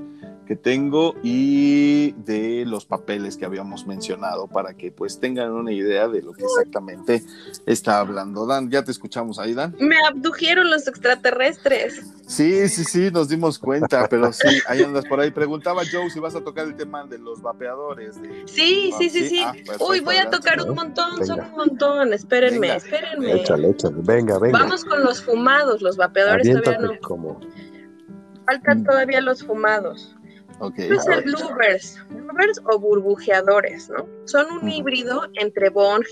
que 0.51 0.57
tengo 0.57 1.15
y 1.23 2.11
de 2.25 2.65
los 2.67 2.85
papeles 2.85 3.37
que 3.37 3.45
habíamos 3.45 3.87
mencionado 3.87 4.49
para 4.49 4.75
que 4.75 4.91
pues 4.91 5.21
tengan 5.21 5.53
una 5.53 5.71
idea 5.71 6.09
de 6.09 6.23
lo 6.23 6.33
que 6.33 6.43
exactamente 6.43 7.23
está 7.67 8.01
hablando 8.01 8.47
Dan. 8.47 8.69
Ya 8.69 8.83
te 8.83 8.91
escuchamos 8.91 9.39
ahí, 9.39 9.55
Dan. 9.55 9.77
Me 9.79 9.95
abdujeron 10.09 10.69
los 10.69 10.89
extraterrestres. 10.89 12.03
Sí, 12.27 12.69
sí, 12.69 12.83
sí, 12.83 13.13
nos 13.13 13.29
dimos 13.29 13.61
cuenta, 13.61 14.09
pero 14.11 14.33
sí, 14.33 14.49
ahí 14.67 14.83
andas 14.83 15.05
por 15.05 15.21
ahí. 15.21 15.31
Preguntaba 15.31 15.83
Joe 15.89 16.11
si 16.11 16.19
vas 16.19 16.35
a 16.35 16.41
tocar 16.41 16.67
el 16.67 16.75
tema 16.75 17.07
de 17.07 17.19
los 17.19 17.41
vapeadores. 17.41 18.17
sí, 18.47 18.93
sí, 18.99 19.09
sí, 19.09 19.29
sí. 19.29 19.43
Ah, 19.45 19.55
Uy, 19.79 20.01
voy 20.01 20.17
a 20.17 20.31
tocar 20.31 20.61
un 20.63 20.75
montón, 20.75 21.25
son 21.25 21.43
un 21.43 21.53
montón. 21.53 22.13
Espérenme, 22.13 22.75
espérenme. 22.75 23.35
Échale, 23.35 23.71
échale. 23.71 23.95
Venga, 23.99 24.37
venga. 24.41 24.59
Vamos 24.59 24.85
con 24.85 25.01
los 25.05 25.23
fumados, 25.23 25.81
los 25.81 25.97
vapeadores 25.97 26.61
todavía 26.61 26.89
no. 26.89 27.01
Como... 27.03 27.39
Faltan 28.47 28.83
todavía 28.83 29.21
los 29.21 29.45
fumados. 29.45 30.17
Okay, 30.61 30.91
es 30.91 31.07
el 31.07 31.23
bluebirds, 31.23 31.99
bluebirds 32.11 32.61
o 32.71 32.79
burbujeadores, 32.79 33.89
¿no? 33.89 34.07
Son 34.27 34.47
un 34.53 34.69
híbrido 34.69 35.23
entre 35.35 35.71
bong 35.71 36.05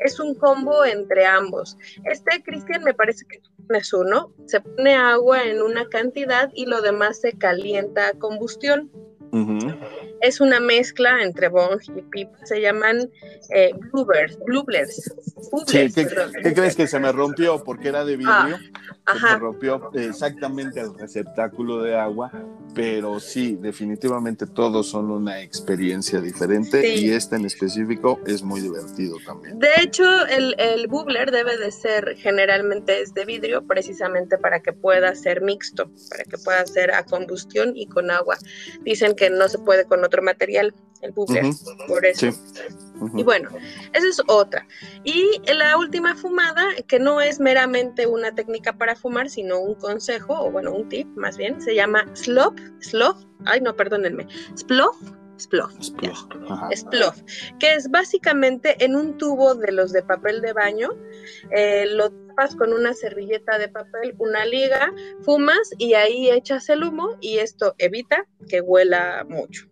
es 0.00 0.20
un 0.20 0.34
combo 0.34 0.84
entre 0.84 1.26
ambos. 1.26 1.76
Este, 2.04 2.42
Cristian, 2.42 2.82
me 2.82 2.94
parece 2.94 3.24
que 3.26 3.40
es 3.70 3.92
uno. 3.92 4.32
Se 4.46 4.60
pone 4.60 4.94
agua 4.94 5.44
en 5.44 5.62
una 5.62 5.88
cantidad 5.88 6.50
y 6.54 6.66
lo 6.66 6.82
demás 6.82 7.20
se 7.20 7.32
calienta 7.32 8.08
a 8.08 8.12
combustión. 8.12 8.90
Es 10.20 10.40
una 10.40 10.60
mezcla 10.60 11.22
entre 11.22 11.48
bong 11.48 11.80
y 11.96 12.02
pipa. 12.02 12.38
Se 12.44 12.60
llaman 12.60 13.10
eh, 13.54 13.72
Sí, 15.66 15.92
¿qué, 15.92 16.54
crees 16.54 16.76
que 16.76 16.86
se 16.86 16.98
me 16.98 17.12
rompió? 17.12 17.62
Porque 17.62 17.88
era 17.88 18.04
de 18.04 18.16
vidrio. 18.16 18.58
Ah, 19.06 19.14
se 19.14 19.26
me 19.34 19.38
rompió 19.38 19.90
exactamente 19.94 20.80
el 20.80 20.94
receptáculo 20.98 21.82
de 21.82 21.96
agua 21.96 22.32
pero 22.74 23.20
sí, 23.20 23.56
definitivamente 23.60 24.46
todos 24.46 24.88
son 24.88 25.10
una 25.10 25.40
experiencia 25.40 26.20
diferente 26.20 26.96
y 26.96 27.10
este 27.10 27.36
en 27.36 27.46
específico 27.46 28.20
es 28.26 28.42
muy 28.42 28.60
divertido 28.60 29.16
también. 29.24 29.58
De 29.58 29.68
hecho, 29.80 30.04
el, 30.26 30.54
el 30.58 30.88
bubbler 30.88 31.30
debe 31.30 31.56
de 31.56 31.70
ser 31.70 32.16
generalmente 32.16 33.00
es 33.00 33.14
de 33.14 33.24
vidrio 33.24 33.64
precisamente 33.64 34.38
para 34.38 34.60
que 34.60 34.72
pueda 34.72 35.14
ser 35.14 35.40
mixto, 35.40 35.88
para 36.10 36.24
que 36.24 36.36
pueda 36.36 36.66
ser 36.66 36.92
a 36.92 37.04
combustión 37.04 37.76
y 37.76 37.86
con 37.86 38.10
agua. 38.10 38.36
Dicen 38.82 39.14
que 39.14 39.23
no 39.30 39.48
se 39.48 39.58
puede 39.58 39.84
con 39.84 40.04
otro 40.04 40.22
material, 40.22 40.74
el 41.02 41.12
bubbler, 41.12 41.44
por 41.86 42.04
eso. 42.04 42.28
Y 43.14 43.22
bueno, 43.22 43.50
esa 43.92 44.08
es 44.08 44.22
otra. 44.26 44.66
Y 45.04 45.40
la 45.52 45.76
última 45.76 46.16
fumada, 46.16 46.64
que 46.86 46.98
no 46.98 47.20
es 47.20 47.40
meramente 47.40 48.06
una 48.06 48.34
técnica 48.34 48.72
para 48.72 48.96
fumar, 48.96 49.28
sino 49.28 49.60
un 49.60 49.74
consejo, 49.74 50.34
o 50.34 50.50
bueno, 50.50 50.72
un 50.72 50.88
tip 50.88 51.06
más 51.16 51.36
bien, 51.36 51.60
se 51.60 51.74
llama 51.74 52.06
slop, 52.14 52.58
slop, 52.80 53.16
ay 53.44 53.60
no, 53.60 53.76
perdónenme, 53.76 54.26
splof, 54.56 54.96
splof, 55.38 55.72
splof, 56.74 57.16
que 57.58 57.74
es 57.74 57.90
básicamente 57.90 58.82
en 58.84 58.96
un 58.96 59.18
tubo 59.18 59.54
de 59.54 59.72
los 59.72 59.92
de 59.92 60.02
papel 60.02 60.40
de 60.40 60.52
baño, 60.52 60.90
eh, 61.50 61.86
lo 61.90 62.10
tapas 62.34 62.56
con 62.56 62.72
una 62.72 62.94
servilleta 62.94 63.58
de 63.58 63.68
papel, 63.68 64.14
una 64.18 64.44
liga, 64.44 64.92
fumas 65.22 65.70
y 65.78 65.94
ahí 65.94 66.30
echas 66.30 66.68
el 66.68 66.84
humo 66.84 67.16
y 67.20 67.38
esto 67.38 67.74
evita 67.78 68.26
que 68.48 68.60
huela 68.60 69.24
mucho. 69.28 69.66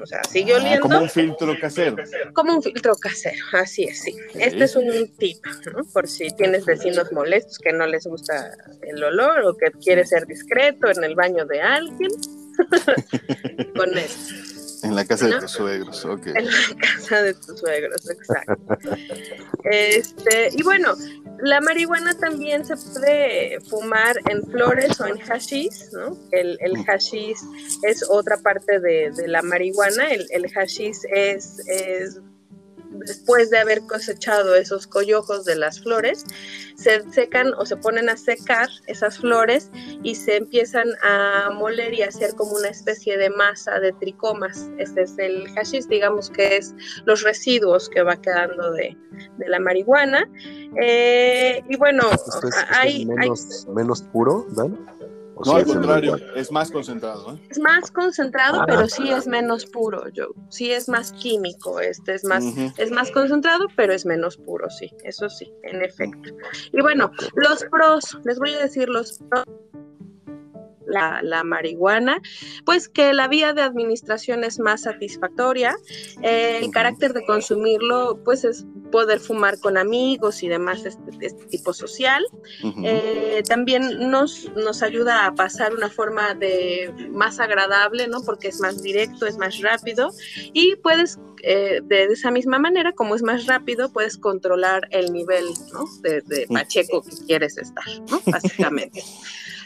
O 0.00 0.06
sea, 0.06 0.22
sigue 0.24 0.54
ah, 0.54 0.58
oliendo. 0.58 0.80
como 0.82 0.98
un 1.00 1.10
filtro 1.10 1.58
casero. 1.60 1.96
Como 2.34 2.54
un 2.54 2.62
filtro 2.62 2.94
casero, 2.96 3.44
así 3.52 3.84
es, 3.84 4.02
sí. 4.02 4.16
Este 4.34 4.64
es 4.64 4.76
un 4.76 5.08
tip, 5.16 5.44
¿no? 5.72 5.84
Por 5.92 6.08
si 6.08 6.28
tienes 6.30 6.64
vecinos 6.64 7.12
molestos 7.12 7.58
que 7.58 7.72
no 7.72 7.86
les 7.86 8.06
gusta 8.06 8.52
el 8.82 9.02
olor 9.02 9.44
o 9.44 9.56
que 9.56 9.70
quieres 9.72 10.10
ser 10.10 10.26
discreto 10.26 10.90
en 10.90 11.04
el 11.04 11.14
baño 11.14 11.44
de 11.46 11.60
alguien. 11.60 12.10
con 13.76 13.96
esto. 13.98 14.55
En 14.82 14.94
la 14.94 15.04
casa 15.04 15.26
de 15.26 15.40
tus 15.40 15.52
suegros, 15.52 16.04
ok. 16.04 16.26
En 16.26 16.46
la 16.46 16.52
casa 16.80 17.22
de 17.22 17.34
tus 17.34 17.58
suegros, 17.60 18.10
exacto. 18.10 18.78
este, 19.64 20.50
y 20.52 20.62
bueno, 20.62 20.94
la 21.40 21.60
marihuana 21.60 22.14
también 22.14 22.64
se 22.64 22.76
puede 22.76 23.60
fumar 23.68 24.16
en 24.28 24.42
flores 24.44 25.00
o 25.00 25.06
en 25.06 25.18
hashish, 25.18 25.92
¿no? 25.92 26.18
El, 26.30 26.58
el 26.60 26.84
hashish 26.84 27.38
es 27.82 28.04
otra 28.08 28.38
parte 28.38 28.80
de, 28.80 29.12
la 29.26 29.42
marihuana. 29.42 30.08
El, 30.10 30.26
el 30.30 30.50
hashish 30.52 30.98
es, 31.10 31.58
es 31.66 32.20
después 33.00 33.50
de 33.50 33.58
haber 33.58 33.82
cosechado 33.82 34.54
esos 34.54 34.86
collojos 34.86 35.44
de 35.44 35.56
las 35.56 35.80
flores, 35.80 36.24
se 36.76 37.02
secan 37.10 37.52
o 37.58 37.66
se 37.66 37.76
ponen 37.76 38.08
a 38.08 38.16
secar 38.16 38.68
esas 38.86 39.18
flores 39.18 39.70
y 40.02 40.14
se 40.14 40.36
empiezan 40.36 40.88
a 41.02 41.50
moler 41.50 41.94
y 41.94 42.02
a 42.02 42.08
hacer 42.08 42.34
como 42.34 42.52
una 42.52 42.68
especie 42.68 43.16
de 43.16 43.30
masa 43.30 43.80
de 43.80 43.92
tricomas. 43.92 44.68
Este 44.78 45.02
es 45.02 45.18
el 45.18 45.48
hashish, 45.54 45.86
digamos 45.86 46.30
que 46.30 46.56
es 46.56 46.74
los 47.04 47.22
residuos 47.22 47.88
que 47.88 48.02
va 48.02 48.16
quedando 48.16 48.72
de, 48.72 48.96
la 49.38 49.58
marihuana. 49.58 50.28
Eh, 50.80 51.62
y 51.68 51.76
bueno, 51.76 52.04
hay, 52.70 53.06
menos, 53.06 53.66
menos 53.68 54.02
puro, 54.02 54.46
No, 55.44 55.56
al 55.56 55.66
contrario, 55.66 56.16
es 56.34 56.50
más 56.50 56.70
concentrado. 56.70 57.34
¿eh? 57.34 57.38
Es 57.50 57.58
más 57.58 57.90
concentrado, 57.90 58.64
pero 58.66 58.88
sí 58.88 59.10
es 59.10 59.26
menos 59.26 59.66
puro, 59.66 60.04
Joe. 60.14 60.28
Sí 60.48 60.72
es 60.72 60.88
más 60.88 61.12
químico, 61.12 61.80
este 61.80 62.14
es 62.14 62.24
más, 62.24 62.44
es 62.78 62.90
más 62.90 63.10
concentrado, 63.10 63.66
pero 63.76 63.92
es 63.92 64.06
menos 64.06 64.36
puro, 64.36 64.70
sí, 64.70 64.90
eso 65.04 65.28
sí, 65.28 65.52
en 65.64 65.82
efecto. 65.82 66.30
Y 66.72 66.80
bueno, 66.80 67.10
los 67.34 67.64
pros, 67.64 68.18
les 68.24 68.38
voy 68.38 68.54
a 68.54 68.60
decir 68.60 68.88
los 68.88 69.18
pros 69.28 69.44
la, 70.86 71.44
marihuana, 71.44 72.20
pues 72.64 72.88
que 72.88 73.12
la 73.12 73.28
vía 73.28 73.52
de 73.52 73.62
administración 73.62 74.44
es 74.44 74.58
más 74.58 74.82
satisfactoria, 74.82 75.76
el 76.22 76.70
carácter 76.70 77.12
de 77.12 77.24
consumirlo, 77.24 78.20
pues 78.24 78.44
es 78.44 78.66
poder 78.90 79.20
fumar 79.20 79.58
con 79.58 79.76
amigos 79.76 80.42
y 80.42 80.48
demás 80.48 80.82
de 80.82 80.90
este, 80.90 81.02
este 81.20 81.44
tipo 81.46 81.72
social. 81.72 82.24
Eh, 82.82 83.42
también 83.48 84.10
nos, 84.10 84.50
nos 84.54 84.82
ayuda 84.82 85.26
a 85.26 85.34
pasar 85.34 85.74
una 85.74 85.88
forma 85.88 86.34
de 86.34 86.92
más 87.10 87.40
agradable, 87.40 88.08
¿no? 88.08 88.22
Porque 88.22 88.48
es 88.48 88.60
más 88.60 88.82
directo, 88.82 89.26
es 89.26 89.36
más 89.36 89.60
rápido 89.60 90.10
y 90.52 90.76
puedes 90.76 91.18
eh, 91.42 91.80
de 91.82 92.04
esa 92.04 92.30
misma 92.30 92.58
manera, 92.58 92.92
como 92.92 93.14
es 93.14 93.22
más 93.22 93.46
rápido, 93.46 93.92
puedes 93.92 94.18
controlar 94.18 94.88
el 94.90 95.12
nivel 95.12 95.44
¿no? 95.72 95.84
de, 96.02 96.20
de, 96.22 96.46
pacheco 96.46 97.02
que 97.02 97.16
quieres 97.26 97.58
estar, 97.58 97.84
¿no? 98.10 98.20
Básicamente. 98.26 99.02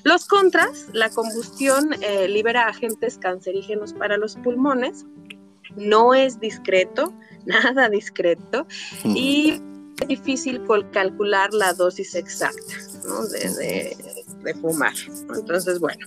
Los 0.05 0.27
contras, 0.27 0.87
la 0.93 1.11
combustión 1.11 1.91
eh, 2.01 2.27
libera 2.29 2.69
agentes 2.69 3.19
cancerígenos 3.19 3.93
para 3.93 4.17
los 4.17 4.37
pulmones, 4.37 5.05
no 5.77 6.15
es 6.15 6.41
discreto, 6.41 7.13
nada 7.45 7.89
discreto, 7.89 8.67
y 9.05 9.61
es 10.01 10.09
difícil 10.09 10.63
calcular 10.93 11.53
la 11.53 11.75
dosis 11.75 12.15
exacta 12.15 12.75
de, 13.33 14.55
fumar. 14.61 14.95
Entonces, 15.35 15.79
bueno, 15.79 16.07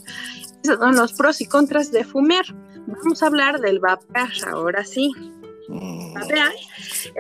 esos 0.64 0.80
son 0.80 0.96
los 0.96 1.14
pros 1.14 1.42
y 1.42 1.46
contras 1.46 1.92
de 1.92 2.04
fumar. 2.04 2.46
Vamos 2.88 3.22
a 3.22 3.28
hablar 3.28 3.62
del 3.62 3.80
vapor 3.80 4.30
ahora 4.48 4.84
sí. 4.84 5.12
Mm. 5.68 6.16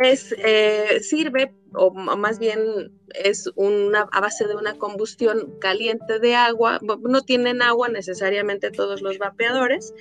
es, 0.03 0.35
eh, 0.37 0.99
sirve, 1.01 1.53
o 1.73 1.91
más 1.91 2.39
bien 2.39 2.91
es 3.15 3.49
una, 3.55 4.07
a 4.11 4.21
base 4.21 4.47
de 4.47 4.55
una 4.55 4.75
combustión 4.77 5.57
caliente 5.59 6.19
de 6.19 6.35
agua. 6.35 6.79
No 6.81 7.21
tienen 7.21 7.61
agua 7.61 7.89
necesariamente 7.89 8.71
todos 8.71 9.01
los 9.01 9.17
vapeadores, 9.17 9.93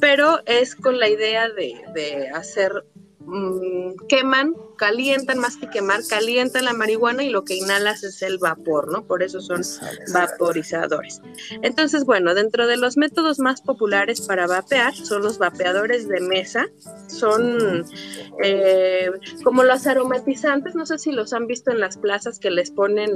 pero 0.00 0.40
es 0.46 0.74
con 0.74 0.98
la 0.98 1.08
idea 1.08 1.48
de, 1.48 1.74
de 1.94 2.28
hacer 2.28 2.84
Mm, 3.26 3.96
queman, 4.08 4.54
calientan, 4.76 5.38
más 5.38 5.56
que 5.56 5.68
quemar, 5.68 6.00
calientan 6.08 6.64
la 6.64 6.72
marihuana 6.72 7.24
y 7.24 7.30
lo 7.30 7.44
que 7.44 7.54
inhalas 7.54 8.04
es 8.04 8.22
el 8.22 8.38
vapor, 8.38 8.90
¿no? 8.90 9.06
Por 9.06 9.22
eso 9.22 9.40
son 9.40 9.62
vaporizadores. 10.12 11.20
Entonces, 11.62 12.04
bueno, 12.04 12.34
dentro 12.34 12.66
de 12.66 12.76
los 12.76 12.96
métodos 12.96 13.38
más 13.38 13.60
populares 13.60 14.20
para 14.20 14.46
vapear 14.46 14.94
son 14.94 15.22
los 15.22 15.38
vapeadores 15.38 16.08
de 16.08 16.20
mesa. 16.20 16.66
Son 17.08 17.84
eh, 18.42 19.10
como 19.42 19.62
los 19.64 19.86
aromatizantes, 19.86 20.74
no 20.74 20.86
sé 20.86 20.98
si 20.98 21.12
los 21.12 21.32
han 21.32 21.46
visto 21.46 21.70
en 21.70 21.80
las 21.80 21.96
plazas 21.96 22.38
que 22.38 22.50
les 22.50 22.70
ponen 22.70 23.10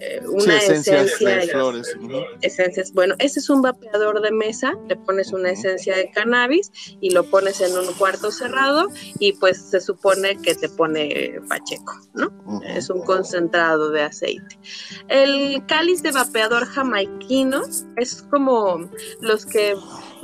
eh, 0.00 0.20
una 0.26 0.58
esencia 0.58 1.02
de 1.36 1.48
flores. 1.48 1.96
Esencias. 2.42 2.92
Bueno, 2.92 3.14
ese 3.18 3.40
es 3.40 3.50
un 3.50 3.62
vapeador 3.62 4.20
de 4.20 4.30
mesa, 4.30 4.74
le 4.88 4.96
pones 4.96 5.32
una 5.32 5.50
esencia 5.50 5.96
de 5.96 6.10
cannabis 6.10 6.70
y 7.00 7.10
lo 7.10 7.24
pones 7.24 7.60
en 7.60 7.76
un 7.76 7.92
cuarto 7.94 8.30
cerrado 8.30 8.88
y 9.18 9.32
pues 9.34 9.62
se 9.62 9.80
supone 9.80 10.36
que 10.42 10.54
te 10.54 10.68
pone 10.76 11.40
pacheco, 11.48 11.94
¿no? 12.14 12.32
Es 12.64 12.90
un 12.90 13.02
concentrado 13.02 13.90
de 13.90 14.02
aceite. 14.02 14.58
El 15.08 15.64
cáliz 15.66 16.02
de 16.02 16.12
vapeador 16.12 16.66
jamaiquino 16.66 17.62
es 17.96 18.22
como 18.30 18.90
los 19.20 19.46
que 19.46 19.74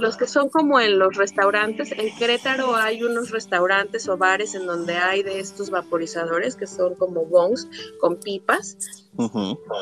los 0.01 0.17
que 0.17 0.27
son 0.27 0.49
como 0.49 0.81
en 0.81 0.99
los 0.99 1.17
restaurantes. 1.17 1.93
En 1.93 2.15
Querétaro 2.17 2.75
hay 2.77 3.03
unos 3.03 3.31
restaurantes 3.31 4.09
o 4.09 4.17
bares 4.17 4.55
en 4.55 4.67
donde 4.67 4.97
hay 4.97 5.23
de 5.23 5.41
estos 5.41 5.71
vaporizadores 5.71 6.57
que 6.57 6.67
son 6.67 6.95
como 6.95 7.25
bongs 7.27 7.69
con 8.01 8.17
pipas. 8.17 8.77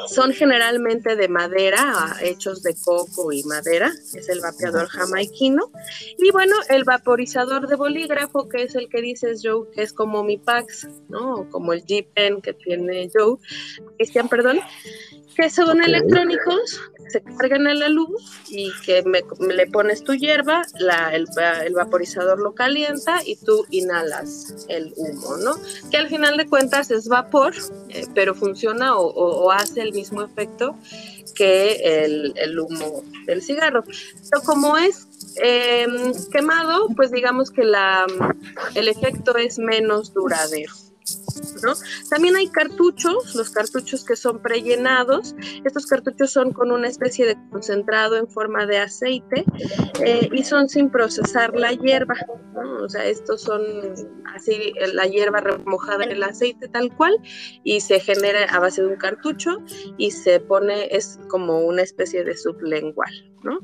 Son 0.09 0.33
generalmente 0.33 1.15
de 1.15 1.29
madera, 1.29 2.17
hechos 2.23 2.63
de 2.63 2.75
coco 2.85 3.31
y 3.31 3.45
madera, 3.45 3.93
es 4.15 4.29
el 4.29 4.41
vapeador 4.41 4.89
jamaiquino. 4.89 5.71
Y 6.17 6.31
bueno, 6.33 6.57
el 6.69 6.85
vaporizador 6.85 7.69
de 7.69 7.77
bolígrafo, 7.77 8.49
que 8.49 8.65
es 8.65 8.75
el 8.75 8.89
que 8.89 9.01
dices 9.01 9.43
Joe, 9.45 9.69
que 9.73 9.83
es 9.83 9.93
como 9.93 10.25
mi 10.25 10.39
Pax, 10.39 10.89
¿no? 11.09 11.49
Como 11.51 11.73
el 11.73 11.85
G-Pen 11.85 12.41
que 12.41 12.55
tiene 12.55 13.11
Joe, 13.15 13.37
Cristian, 13.97 14.29
perdón 14.29 14.61
que 15.39 15.51
son 15.51 15.81
electrónicos, 15.81 16.81
se 17.09 17.23
cargan 17.23 17.69
a 17.69 17.75
la 17.75 17.89
luz 17.89 18.25
y 18.49 18.73
que 18.85 19.05
me, 19.05 19.23
le 19.55 19.69
pones 19.69 20.03
tu 20.03 20.13
hierba, 20.15 20.63
la, 20.81 21.15
el, 21.15 21.29
vaporizador 21.75 22.41
lo 22.41 22.57
calienta 22.57 23.21
y 23.25 23.37
tú 23.37 23.65
inhalas 23.71 24.67
el 24.69 24.93
humo, 24.97 25.37
¿no? 25.37 25.55
Que 25.93 25.97
al 25.97 26.09
final 26.09 26.39
de 26.39 26.49
cuentas 26.49 26.91
es 26.91 27.07
vapor, 27.07 27.55
eh, 27.91 28.07
pero 28.17 28.35
funciona 28.35 28.97
o, 28.97 29.53
hace 29.53 29.83
el 29.83 29.93
mismo 29.93 30.25
efecto 30.25 30.77
que 31.37 32.35
el, 32.35 32.59
humo 32.59 33.05
del 33.27 33.41
cigarro. 33.41 33.85
Pero 33.85 34.43
como 34.43 34.77
es 34.77 35.07
em, 35.37 36.13
quemado, 36.33 36.89
pues 36.97 37.13
digamos 37.13 37.53
que 37.53 37.63
la, 37.63 38.07
el 38.75 38.89
efecto 38.89 39.37
es 39.37 39.61
menos 39.61 40.13
duradero. 40.13 40.73
También 42.11 42.37
hay 42.37 42.49
cartuchos, 42.49 43.35
los 43.35 43.51
cartuchos 43.51 44.05
que 44.05 44.17
son 44.17 44.41
prellenados. 44.41 45.35
Estos 45.65 45.87
cartuchos 45.87 46.31
son 46.31 46.53
con 46.53 46.73
una 46.73 46.89
especie 46.89 47.27
de 47.27 47.37
concentrado 47.51 48.17
en 48.17 48.29
forma 48.29 48.67
de 48.67 48.79
aceite 48.79 49.45
eh, 50.05 50.29
y 50.33 50.45
son 50.45 50.69
sin 50.69 50.91
procesar 50.91 51.55
la 51.55 51.73
hierba. 51.73 52.15
O 52.81 52.89
sea, 52.89 53.05
estos 53.05 53.43
son 53.43 53.63
así 54.35 54.73
la 54.93 55.07
hierba 55.07 55.41
remojada 55.41 56.05
en 56.05 56.13
el 56.13 56.23
aceite 56.23 56.69
tal 56.69 56.95
cual 56.97 57.17
y 57.65 57.81
se 57.81 58.01
genera 58.01 58.45
a 58.45 58.59
base 58.59 58.83
de 58.83 58.89
un 58.89 58.97
cartucho 58.97 59.59
y 59.97 60.11
se 60.11 60.41
pone, 60.41 60.89
es 60.91 61.19
como 61.29 61.61
una 61.61 61.83
especie 61.83 62.25
de 62.25 62.37
sublengual. 62.37 63.11
¿No? 63.43 63.61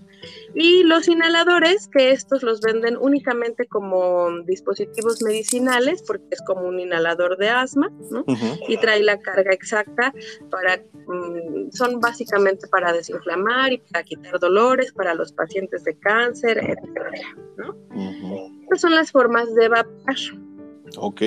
Y 0.54 0.84
los 0.84 1.08
inhaladores, 1.08 1.88
que 1.88 2.10
estos 2.10 2.42
los 2.42 2.60
venden 2.60 2.96
únicamente 2.96 3.66
como 3.66 4.30
dispositivos 4.44 5.22
medicinales, 5.22 6.02
porque 6.06 6.24
es 6.30 6.42
como 6.42 6.62
un 6.62 6.80
inhalador 6.80 7.36
de 7.36 7.48
asma, 7.48 7.90
¿no? 8.10 8.24
Y 8.68 8.76
trae 8.76 9.02
la 9.02 9.20
carga 9.20 9.52
exacta 9.52 10.12
para, 10.50 10.78
mm, 10.78 11.70
son 11.72 12.00
básicamente 12.00 12.66
para 12.68 12.92
desinflamar 12.92 13.72
y 13.72 13.78
para 13.78 14.04
quitar 14.04 14.38
dolores 14.38 14.92
para 14.92 15.14
los 15.14 15.32
pacientes 15.32 15.84
de 15.84 15.98
cáncer, 15.98 16.58
etcétera, 16.58 17.10
¿no? 17.56 17.76
Estas 18.62 18.80
son 18.80 18.94
las 18.94 19.10
formas 19.10 19.54
de 19.54 19.68
vapor. 19.68 19.94
Ok, 20.96 21.22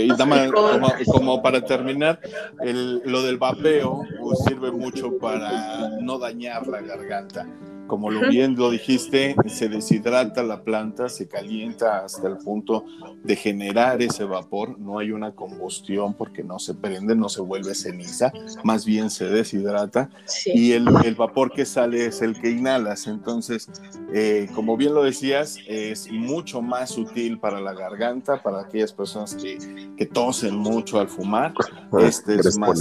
como, 1.12 1.42
para 1.42 1.64
terminar, 1.66 2.20
lo 2.62 3.22
del 3.24 3.38
vapeo 3.38 4.02
pues, 4.22 4.40
sirve 4.46 4.72
mucho 4.72 5.18
para 5.18 5.90
no 6.02 6.20
dañar 6.20 6.68
la 6.68 6.82
garganta. 6.82 7.48
Como 7.88 8.12
lo 8.12 8.30
bien 8.30 8.56
lo 8.56 8.70
dijiste, 8.70 9.36
se 9.48 9.70
deshidrata 9.70 10.44
la 10.44 10.64
planta, 10.64 11.10
se 11.10 11.28
calienta 11.28 12.04
hasta 12.04 12.28
el 12.28 12.38
punto 12.38 12.86
de 13.24 13.36
generar 13.36 14.02
ese 14.02 14.24
vapor. 14.24 14.78
No 14.80 15.00
hay 15.00 15.12
una 15.12 15.34
combustión 15.34 16.14
porque 16.14 16.44
no 16.44 16.60
se 16.60 16.74
prende, 16.74 17.16
no 17.16 17.30
se 17.30 17.42
vuelve 17.42 17.74
ceniza, 17.76 18.32
más 18.64 18.86
bien 18.86 19.10
se 19.10 19.26
deshidrata. 19.26 20.10
Y 20.46 20.74
el, 20.74 20.86
vapor 21.18 21.52
que 21.52 21.66
sale 21.66 22.06
es 22.06 22.22
el 22.22 22.40
que 22.40 22.52
inhalas. 22.52 23.08
Entonces, 23.08 23.70
eh, 24.14 24.48
como 24.54 24.78
bien 24.78 24.94
lo 24.94 25.04
decías, 25.04 25.58
es 25.68 26.12
mucho 26.12 26.62
más 26.62 26.98
útil 26.98 27.40
para 27.40 27.60
la 27.60 27.74
garganta, 27.74 28.42
para 28.42 28.62
aquellas 28.62 28.94
personas 28.94 29.36
que, 29.36 29.58
que 29.98 30.06
tosen 30.06 30.56
mucho 30.56 31.00
al 31.00 31.08
fumar. 31.08 31.54
Este 32.00 32.36
es 32.36 32.58
más. 32.58 32.80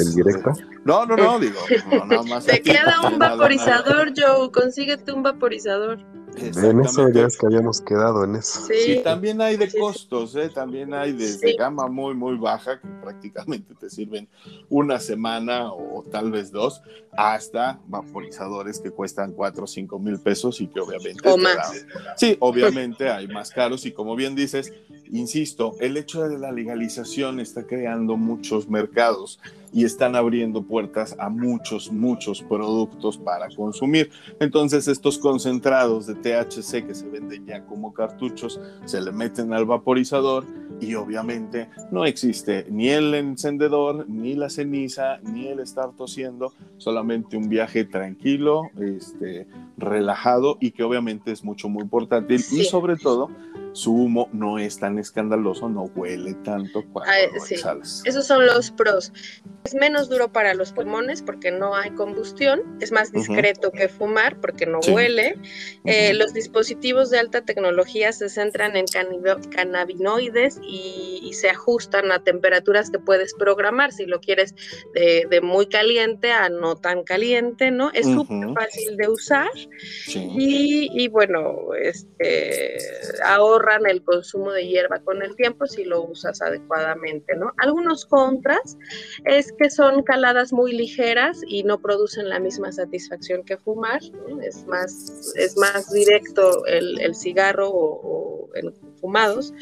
No, 0.85 1.05
no, 1.07 1.17
no, 1.17 1.39
digo, 1.39 1.59
no, 1.91 2.05
nada 2.07 2.23
más. 2.23 2.45
Te 2.47 2.63
queda 2.63 3.01
un 3.03 3.19
vaporizador, 3.19 4.13
Joe, 4.17 4.51
consigue 4.51 4.96
un 5.13 5.23
vaporizador. 5.23 5.99
En 6.37 6.81
eso 6.81 7.09
ya 7.09 7.27
es 7.27 7.39
que 7.39 7.47
habíamos 7.47 7.81
quedado 7.81 8.25
en 8.25 8.37
eso. 8.37 8.61
Sí, 8.67 9.01
también 9.03 9.41
hay 9.41 9.57
de 9.57 9.73
costos, 9.73 10.37
¿eh? 10.37 10.51
también 10.51 10.93
hay 10.93 11.13
desde 11.13 11.55
gama 11.55 11.89
muy, 11.89 12.15
muy 12.15 12.37
baja, 12.37 12.79
que 12.79 12.89
prácticamente 13.03 13.75
te 13.75 13.89
sirven 13.89 14.29
una 14.69 15.01
semana 15.01 15.73
o, 15.73 16.05
tal 16.11 16.31
vez 16.31 16.51
dos, 16.51 16.83
hasta 17.17 17.81
vaporizadores 17.87 18.81
que 18.81 18.91
cuestan 18.91 19.33
4 19.33 19.65
o 19.65 19.67
5 19.67 19.99
mil 19.99 20.21
pesos 20.21 20.61
y 20.61 20.67
que 20.67 20.81
obviamente... 20.81 21.27
O 21.27 21.39
más. 21.39 21.87
sí, 22.17 22.37
obviamente 22.41 23.09
hay 23.09 23.29
más 23.29 23.51
caros 23.51 23.87
y 23.87 23.93
como 23.93 24.15
bien 24.15 24.35
dices, 24.35 24.73
insisto, 25.11 25.75
el 25.81 25.97
hecho 25.97 26.29
de 26.29 26.39
la 26.39 26.53
legalización 26.53 27.41
está 27.41 27.67
creando 27.67 28.17
muchos 28.17 28.69
mercados 28.69 29.41
y 29.77 29.85
están 29.85 30.17
abriendo 30.17 30.63
puertas 30.63 31.15
a 31.19 31.29
muchos, 31.29 31.93
muchos 31.93 32.41
productos 32.41 33.19
para 33.19 33.47
consumir. 33.55 34.11
Entonces 34.41 34.89
estos 34.89 35.19
concentrados 35.19 36.07
de 36.07 36.15
THC 36.15 36.87
que 36.87 36.95
se 36.95 37.07
venden 37.07 37.45
ya 37.45 37.63
como 37.67 37.93
cartuchos 37.93 38.59
se 38.87 39.03
le 39.03 39.13
meten 39.13 39.53
al 39.53 39.67
vaporizador 39.67 40.47
y 40.81 40.95
obviamente 40.95 41.69
no 41.91 42.07
existe 42.07 42.65
ni 42.71 42.89
el 42.89 43.15
encendedor, 43.15 44.09
ni 44.09 44.35
la 44.35 44.49
ceniza, 44.49 45.19
ni 45.19 45.49
el 45.49 45.61
estar 45.61 45.93
tosiendo, 45.93 46.55
solamente 46.79 47.37
un 47.37 47.51
viaje 47.51 47.85
tranquilo, 47.85 48.71
este, 48.81 49.47
relajado 49.77 50.57
y 50.59 50.71
que 50.71 50.85
obviamente 50.85 51.33
es 51.33 51.45
mucho, 51.45 51.69
muy 51.69 51.85
portátil 51.85 52.43
y 52.51 52.65
sobre 52.65 52.97
todo 52.97 53.29
su 53.77 53.93
humo 53.93 54.31
no 54.33 54.59
es 54.59 54.79
tan 54.79 54.99
escandaloso, 54.99 55.69
no 55.69 55.83
huele 55.95 56.33
tanto 56.45 56.83
cuando 56.95 57.13
ah, 57.13 57.79
Esos 58.07 58.27
son 58.27 58.47
los 58.47 58.71
pros. 58.71 59.13
Es 59.67 59.75
menos 59.75 60.09
duro 60.09 60.33
para 60.33 60.55
los 60.55 60.73
pulmones 60.73 61.21
porque 61.21 61.51
no 61.51 61.75
hay 61.75 61.91
combustión, 61.91 62.63
es 62.81 62.91
más 62.91 63.13
discreto 63.13 63.73
que 63.73 63.89
fumar 63.89 64.41
porque 64.41 64.65
no 64.65 64.81
huele. 64.81 65.39
Eh, 65.85 66.15
los 66.15 66.33
dispositivos 66.33 67.11
de 67.11 67.19
alta 67.19 67.43
tecnología 67.43 68.13
se 68.13 68.31
centran 68.31 68.77
en 68.77 68.87
cannabinoides 69.51 70.59
y, 70.63 71.31
se 71.37 71.51
ajustan 71.51 72.13
a 72.13 72.25
temperaturas 72.25 72.91
que 72.91 72.99
puedes 72.99 73.35
programar, 73.35 73.93
si 73.93 74.07
lo 74.07 74.21
quieres 74.21 74.55
de, 74.95 75.41
muy 75.43 75.67
caliente 75.67 76.33
a 76.33 76.49
no 76.49 76.77
tan 76.77 77.05
caliente, 77.05 77.71
¿no? 77.71 77.91
Es 77.93 78.07
súper 78.07 78.55
fácil 78.55 78.97
de 78.97 79.09
usar. 79.09 79.51
Y, 80.07 80.89
y, 80.95 81.09
bueno, 81.09 81.75
este, 81.79 82.79
el 83.89 84.03
consumo 84.03 84.53
de 84.53 84.67
hierba 84.67 85.01
con 85.01 85.23
el 85.23 85.35
tiempo 85.37 85.67
si 85.67 85.85
lo 85.85 86.03
usas 86.03 86.41
adecuadamente, 86.41 87.37
¿no? 87.37 87.53
Algunos 87.59 88.07
contras 88.07 88.77
es 89.25 89.53
que 89.53 89.71
son 89.71 90.03
caladas 90.03 90.53
muy 90.53 90.73
ligeras 90.73 91.41
y 91.47 91.65
no 91.65 91.81
producen 91.81 92.29
la 92.29 92.39
misma 92.39 92.73
satisfacción 92.73 93.45
que 93.45 93.57
fumar, 93.57 94.01
es, 94.43 94.67
más, 94.67 95.33
es 95.37 95.57
más 95.57 95.91
directo 95.93 96.65
el, 96.67 97.15
cigarro 97.15 97.71
o, 97.71 98.51
en 98.55 98.73
fumados 98.97 99.53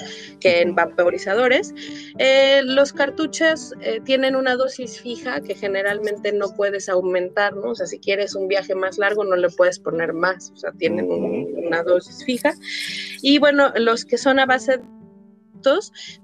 que 0.40 0.60
en 0.60 0.74
vaporizadores. 0.74 1.74
Eh, 2.18 2.62
los 2.64 2.92
cartuchos 2.92 3.74
eh, 3.80 4.00
tienen 4.04 4.36
una 4.36 4.56
dosis 4.56 5.00
fija 5.00 5.40
que 5.40 5.54
generalmente 5.54 6.32
no 6.32 6.54
puedes 6.56 6.88
aumentar, 6.88 7.54
¿no? 7.54 7.70
O 7.70 7.74
sea, 7.74 7.86
si 7.86 7.98
quieres 7.98 8.34
un 8.34 8.48
viaje 8.48 8.74
más 8.74 8.98
largo 8.98 9.24
no 9.24 9.36
le 9.36 9.50
puedes 9.50 9.78
poner 9.78 10.12
más, 10.12 10.50
o 10.52 10.56
sea, 10.56 10.72
tienen 10.72 11.10
una 11.10 11.82
dosis 11.82 12.24
fija. 12.24 12.54
Y 13.22 13.38
bueno, 13.38 13.72
los 13.76 14.04
que 14.04 14.18
son 14.18 14.38
a 14.38 14.46
base 14.46 14.78
de 14.78 14.84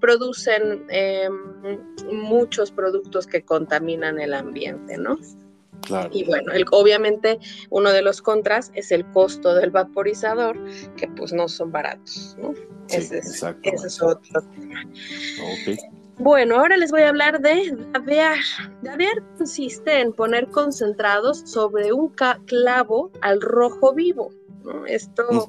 producen 0.01 0.85
em, 0.89 1.79
muchos 2.13 2.71
productos 2.71 3.27
que 3.27 3.43
contaminan 3.43 4.21
el 4.21 4.35
ambiente, 4.35 4.97
¿no? 4.99 5.19
Y 6.13 6.25
bueno, 6.25 6.53
obviamente 6.71 7.39
uno 7.71 7.91
de 7.93 8.03
los 8.03 8.23
contras 8.23 8.71
es 8.75 8.93
el 8.93 9.05
costo 9.13 9.55
del 9.55 9.71
vaporizador, 9.71 10.59
que 10.97 11.09
pues 11.09 11.33
no 11.33 11.49
son 11.49 11.73
baratos, 11.73 12.37
¿no? 12.41 12.55
ese, 12.89 13.19
es, 13.19 14.03
otro 14.03 14.43
tema. 14.55 14.85
Bueno, 16.19 16.57
ahora 16.57 16.77
les 16.77 16.91
voy 16.91 17.03
a 17.03 17.09
hablar 17.09 17.41
de 17.41 17.75
davear. 17.93 18.39
Davear 18.83 19.23
consiste 19.39 20.01
en 20.01 20.13
poner 20.13 20.49
concentrados 20.49 21.41
sobre 21.47 21.93
un 21.93 22.13
clavo 22.47 23.11
al 23.23 23.41
rojo 23.41 23.95
vivo. 23.95 24.31
Esto, 24.87 25.47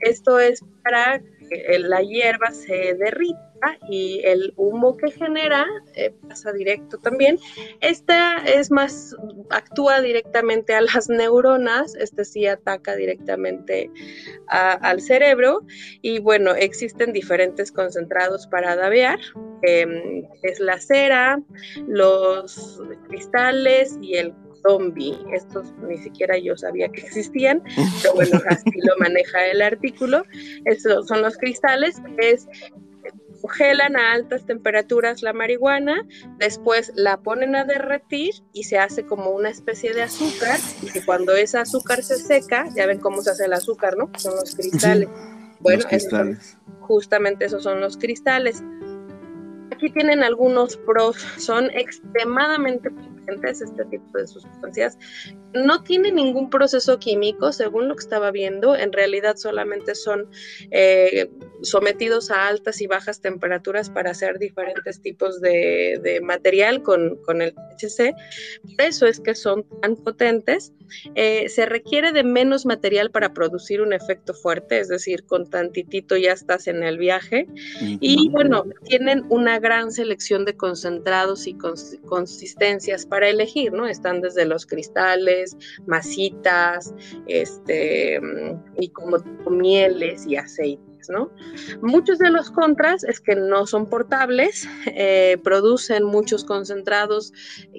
esto 0.00 0.40
es 0.40 0.64
para 0.82 1.20
que 1.20 1.78
la 1.78 2.02
hierba 2.02 2.50
se 2.50 2.94
derrita 2.94 3.47
y 3.88 4.20
el 4.24 4.52
humo 4.56 4.96
que 4.96 5.10
genera 5.10 5.66
eh, 5.94 6.12
pasa 6.28 6.52
directo 6.52 6.98
también. 6.98 7.38
Esta 7.80 8.38
es 8.38 8.70
más, 8.70 9.14
actúa 9.50 10.00
directamente 10.00 10.74
a 10.74 10.80
las 10.80 11.08
neuronas, 11.08 11.94
este 11.96 12.24
sí 12.24 12.46
ataca 12.46 12.96
directamente 12.96 13.90
al 14.46 15.00
cerebro 15.00 15.62
y 16.02 16.18
bueno, 16.20 16.54
existen 16.54 17.12
diferentes 17.12 17.72
concentrados 17.72 18.46
para 18.46 18.76
davear, 18.76 19.18
em, 19.62 20.24
es 20.42 20.60
la 20.60 20.78
cera, 20.78 21.40
los 21.86 22.80
cristales 23.08 23.98
y 24.00 24.14
el 24.14 24.32
zombie. 24.62 25.18
Estos 25.32 25.72
ni 25.86 25.98
siquiera 25.98 26.38
yo 26.38 26.56
sabía 26.56 26.88
que 26.88 27.00
existían, 27.00 27.62
pero 28.02 28.14
bueno, 28.14 28.40
así 28.48 28.70
lo 28.82 28.96
maneja 28.98 29.46
el 29.46 29.62
artículo. 29.62 30.24
Estos 30.64 31.08
son 31.08 31.22
los 31.22 31.36
cristales, 31.36 32.00
que 32.18 32.30
es 32.30 32.48
congelan 33.40 33.96
a 33.96 34.12
altas 34.12 34.46
temperaturas 34.46 35.22
la 35.22 35.32
marihuana, 35.32 36.06
después 36.38 36.92
la 36.94 37.20
ponen 37.20 37.56
a 37.56 37.64
derretir 37.64 38.34
y 38.52 38.64
se 38.64 38.78
hace 38.78 39.06
como 39.06 39.30
una 39.30 39.50
especie 39.50 39.94
de 39.94 40.02
azúcar, 40.02 40.58
y 40.82 41.00
cuando 41.02 41.34
ese 41.34 41.58
azúcar 41.58 42.02
se 42.02 42.16
seca, 42.16 42.66
ya 42.74 42.86
ven 42.86 43.00
cómo 43.00 43.22
se 43.22 43.30
hace 43.30 43.44
el 43.46 43.52
azúcar, 43.52 43.96
¿no? 43.96 44.10
Son 44.18 44.34
los 44.34 44.54
cristales. 44.54 45.08
Bueno, 45.60 45.84
justamente 46.80 47.44
esos 47.44 47.62
son 47.62 47.80
los 47.80 47.96
cristales. 47.96 48.62
Aquí 49.72 49.90
tienen 49.90 50.22
algunos 50.22 50.76
pros, 50.76 51.16
son 51.36 51.70
extremadamente 51.70 52.90
este 53.28 53.84
tipo 53.86 54.18
de 54.18 54.26
sustancias. 54.26 54.98
No 55.54 55.82
tiene 55.82 56.12
ningún 56.12 56.50
proceso 56.50 56.98
químico, 56.98 57.52
según 57.52 57.88
lo 57.88 57.96
que 57.96 58.02
estaba 58.02 58.30
viendo, 58.30 58.76
en 58.76 58.92
realidad 58.92 59.36
solamente 59.36 59.94
son 59.94 60.28
eh, 60.70 61.30
sometidos 61.62 62.30
a 62.30 62.48
altas 62.48 62.80
y 62.80 62.86
bajas 62.86 63.20
temperaturas 63.20 63.90
para 63.90 64.10
hacer 64.10 64.38
diferentes 64.38 65.00
tipos 65.00 65.40
de, 65.40 66.20
material 66.22 66.82
con, 66.82 67.16
con, 67.24 67.42
el 67.42 67.54
THC. 67.54 68.14
Por 68.76 68.86
eso 68.86 69.06
es 69.06 69.20
que 69.20 69.34
son 69.34 69.64
tan 69.80 69.96
potentes. 69.96 70.72
Eh, 71.14 71.48
se 71.48 71.66
requiere 71.66 72.12
de 72.12 72.24
menos 72.24 72.64
material 72.64 73.10
para 73.10 73.34
producir 73.34 73.82
un 73.82 73.92
efecto 73.92 74.34
fuerte, 74.34 74.78
es 74.80 74.88
decir, 74.88 75.24
con 75.24 75.48
tantitito 75.48 76.16
ya 76.16 76.32
estás 76.32 76.66
en 76.66 76.82
el 76.82 76.98
viaje. 76.98 77.46
Y 77.80 78.28
bueno, 78.30 78.64
tienen 78.84 79.24
una 79.28 79.58
gran 79.58 79.90
selección 79.90 80.44
de 80.44 80.56
concentrados 80.56 81.46
y 81.46 81.56
consistencias 82.06 83.06
para 83.06 83.17
para 83.18 83.30
elegir, 83.30 83.72
¿no? 83.72 83.88
Están 83.88 84.20
desde 84.20 84.44
los 84.44 84.64
cristales, 84.64 85.56
masitas, 85.86 86.94
este, 87.26 88.20
y 88.78 88.90
como 88.90 89.16
mieles 89.50 90.24
y 90.24 90.36
Muchos 91.82 92.18
de 92.18 92.30
los 92.30 92.50
contras 92.50 93.04
es 93.04 93.20
que 93.20 93.34
no 93.36 93.66
son 93.66 93.88
portables, 93.88 94.68
eh, 94.86 95.38
producen 95.42 96.04
muchos 96.04 96.44
concentrados 96.44 97.32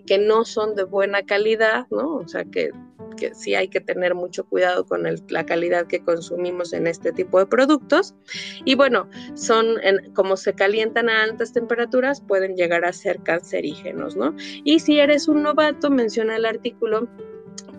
que 0.06 0.18
no 0.18 0.46
son 0.46 0.76
de 0.76 0.84
buena 0.84 1.24
calidad, 1.24 1.88
¿no? 1.92 2.16
O 2.16 2.28
sea, 2.28 2.46
que 2.46 2.72
que 3.20 3.36
sí 3.36 3.54
hay 3.54 3.68
que 3.68 3.82
tener 3.82 4.16
mucho 4.16 4.46
cuidado 4.46 4.86
con 4.86 5.04
la 5.30 5.46
calidad 5.46 5.88
que 5.88 6.04
consumimos 6.04 6.74
en 6.74 6.88
este 6.88 7.12
tipo 7.12 7.40
de 7.40 7.46
productos. 7.46 8.16
Y 8.66 8.76
bueno, 8.76 9.10
son, 9.36 9.76
como 10.16 10.38
se 10.38 10.54
calientan 10.54 11.10
a 11.10 11.24
altas 11.24 11.54
temperaturas, 11.54 12.22
pueden 12.22 12.56
llegar 12.56 12.86
a 12.86 12.94
ser 12.94 13.22
cancerígenos, 13.22 14.16
¿no? 14.16 14.36
Y 14.64 14.80
si 14.80 15.00
eres 15.00 15.28
un 15.28 15.44
novato, 15.44 15.90
menciona 15.90 16.38
el 16.38 16.46
artículo 16.46 17.08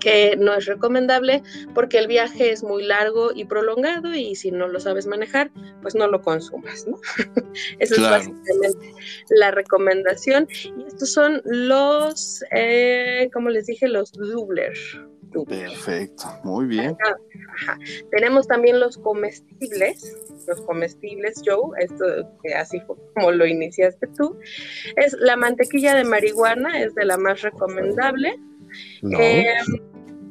que 0.00 0.36
no 0.36 0.54
es 0.54 0.66
recomendable 0.66 1.42
porque 1.74 1.98
el 1.98 2.06
viaje 2.06 2.50
es 2.50 2.62
muy 2.62 2.84
largo 2.84 3.30
y 3.34 3.44
prolongado 3.44 4.14
y 4.14 4.34
si 4.34 4.50
no 4.50 4.68
lo 4.68 4.80
sabes 4.80 5.06
manejar, 5.06 5.50
pues 5.82 5.94
no 5.94 6.06
lo 6.08 6.22
consumas, 6.22 6.86
¿no? 6.86 7.00
Esa 7.78 7.94
es 7.94 8.00
básicamente 8.00 8.94
la 9.30 9.50
recomendación. 9.50 10.48
Y 10.50 10.86
estos 10.86 11.12
son 11.12 11.42
los, 11.44 12.44
eh, 12.52 13.28
como 13.32 13.50
les 13.50 13.66
dije, 13.66 13.88
los 13.88 14.12
doublers. 14.12 14.98
Perfecto, 15.48 16.24
muy 16.42 16.66
bien. 16.66 16.96
Tenemos 18.10 18.48
también 18.48 18.80
los 18.80 18.98
comestibles, 18.98 20.16
los 20.46 20.60
comestibles, 20.62 21.42
Joe, 21.44 21.70
esto 21.78 22.04
que 22.42 22.54
así 22.54 22.80
fue 22.80 22.96
como 23.14 23.30
lo 23.30 23.46
iniciaste 23.46 24.08
tú. 24.16 24.38
Es 24.96 25.12
la 25.20 25.36
mantequilla 25.36 25.94
de 25.94 26.04
marihuana, 26.04 26.80
es 26.80 26.94
de 26.94 27.04
la 27.04 27.16
más 27.16 27.42
recomendable. 27.42 28.38
Eh, 29.18 29.44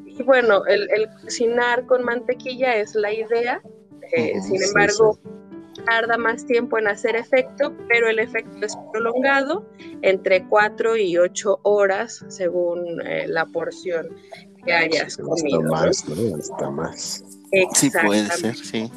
y 0.05 0.23
bueno, 0.23 0.65
el, 0.65 1.09
cocinar 1.21 1.85
con 1.85 2.03
mantequilla 2.03 2.75
es 2.75 2.95
la 2.95 3.11
idea, 3.13 3.61
eh, 4.13 4.33
sin 4.41 4.61
embargo, 4.61 5.19
tarda 5.85 6.17
más 6.17 6.45
tiempo 6.45 6.77
en 6.77 6.87
hacer 6.87 7.15
efecto, 7.15 7.73
pero 7.87 8.09
el 8.09 8.19
efecto 8.19 8.65
es 8.65 8.77
prolongado, 8.91 9.65
entre 10.01 10.45
4 10.47 10.97
y 10.97 11.17
8 11.17 11.59
horas 11.63 12.25
según 12.27 13.01
eh, 13.05 13.27
la 13.27 13.45
porción 13.45 14.09
que 14.65 14.73
hayas 14.73 15.17
comido. 15.17 15.61
más, 15.63 16.05
¿no? 16.07 16.71
más. 16.71 17.23
Sí, 17.73 17.89
puede 18.05 18.27
ser, 18.27 18.55
sí. 18.55 18.91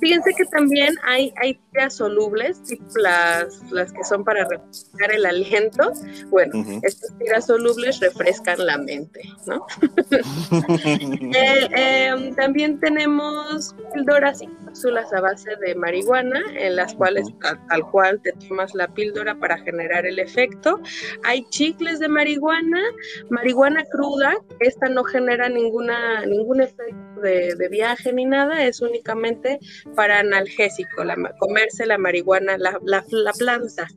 Fíjense 0.00 0.30
que 0.36 0.44
también 0.46 0.94
hay, 1.02 1.32
hay 1.36 1.54
tiras 1.72 1.96
solubles, 1.96 2.60
las, 2.96 3.70
las 3.70 3.92
que 3.92 4.02
son 4.04 4.24
para 4.24 4.44
refrescar 4.44 5.12
el 5.12 5.26
aliento. 5.26 5.92
Bueno, 6.28 6.52
estas 6.82 7.16
tiras 7.18 7.46
solubles 7.46 8.00
refrescan 8.00 8.64
la 8.64 8.78
mente, 8.78 9.20
¿no? 9.46 9.66
Eh, 11.32 11.68
em, 11.72 12.34
también 12.34 12.78
tenemos 12.80 13.74
píldoras 13.92 14.42
y 14.42 14.46
cápsulas 14.46 15.12
a 15.12 15.20
base 15.20 15.50
de 15.56 15.74
marihuana, 15.74 16.40
en 16.54 16.76
las 16.76 16.94
cuales 16.94 17.26
tal 17.40 17.90
cual 17.90 18.20
te 18.22 18.32
tomas 18.32 18.74
la 18.74 18.88
píldora 18.88 19.34
para 19.34 19.58
generar 19.58 20.06
el 20.06 20.18
efecto. 20.18 20.80
Hay 21.24 21.44
chicles 21.50 21.98
de 21.98 22.08
marihuana, 22.08 22.80
marihuana 23.28 23.84
cruda, 23.84 24.34
esta 24.60 24.88
no 24.88 25.04
genera 25.04 25.48
ninguna, 25.48 26.24
ningún 26.26 26.60
efecto 26.62 27.20
de, 27.22 27.54
de 27.54 27.68
viaje 27.68 28.12
ni 28.12 28.24
nada, 28.24 28.64
es 28.64 28.80
únicamente 28.80 29.49
para 29.94 30.20
analgésico, 30.20 31.04
la, 31.04 31.16
comerse 31.38 31.86
la 31.86 31.98
marihuana, 31.98 32.58
la, 32.58 32.78
la, 32.82 33.32
planta, 33.32 33.88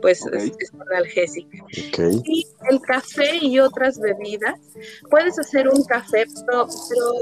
pues 0.00 0.24
es, 0.26 0.72
analgésica. 0.88 1.58
Y 2.24 2.46
el 2.70 2.80
café 2.80 3.38
y 3.40 3.58
otras 3.58 3.98
bebidas, 3.98 4.60
puedes 5.10 5.38
hacer 5.38 5.68
un 5.68 5.84
café, 5.84 6.26
pero, 6.46 6.68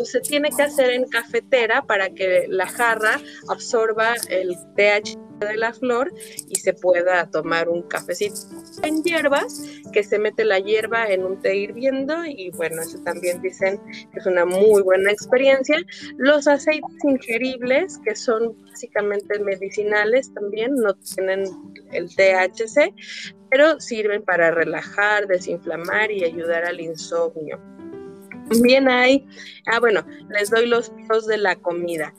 se 0.05 0.21
tiene 0.21 0.51
que 0.51 0.63
hacer 0.63 0.91
en 0.91 1.05
cafetera 1.05 1.83
para 1.83 2.11
que 2.11 2.47
la 2.49 2.67
jarra 2.67 3.21
absorba 3.49 4.15
el 4.29 4.57
pH 4.77 5.30
de 5.47 5.57
la 5.57 5.73
flor 5.73 6.13
y 6.49 6.57
se 6.57 6.73
pueda 6.75 7.31
tomar 7.31 7.69
un 7.69 7.83
cafecito 7.83 8.37
en 8.83 9.03
hierbas, 9.03 9.63
que 9.93 10.03
se 10.03 10.19
mete 10.19 10.45
la 10.45 10.59
hierba 10.59 11.09
en 11.09 11.25
un 11.25 11.41
té 11.41 11.57
hirviendo 11.57 12.25
y 12.25 12.51
bueno, 12.51 12.83
eso 12.83 12.99
también 13.03 13.41
dicen 13.43 13.81
que 14.13 14.19
es 14.19 14.27
una 14.27 14.45
muy 14.45 14.83
buena 14.83 15.11
experiencia. 15.11 15.79
Los 16.17 16.47
aceites 16.47 17.05
ingeribles, 17.05 17.99
que 18.05 18.15
son 18.15 18.57
básicamente 18.65 19.39
medicinales 19.41 20.33
también, 20.35 20.75
no 20.77 20.95
tienen 20.95 21.45
el 21.93 22.09
THC, 22.15 22.95
pero 23.51 23.81
sirven 23.81 24.23
para 24.23 24.51
relajar, 24.51 25.27
desinflamar 25.27 26.11
y 26.11 26.25
ayudar 26.25 26.65
al 26.65 26.81
insomnio. 26.81 27.61
También 28.51 28.89
hay, 28.89 29.27
ah 29.67 29.79
bueno, 29.79 30.05
les 30.31 30.51
doy 30.51 30.67
los 30.67 30.91
pros 31.07 31.27
de 31.27 31.39
la 31.39 31.57
comida. 31.57 32.13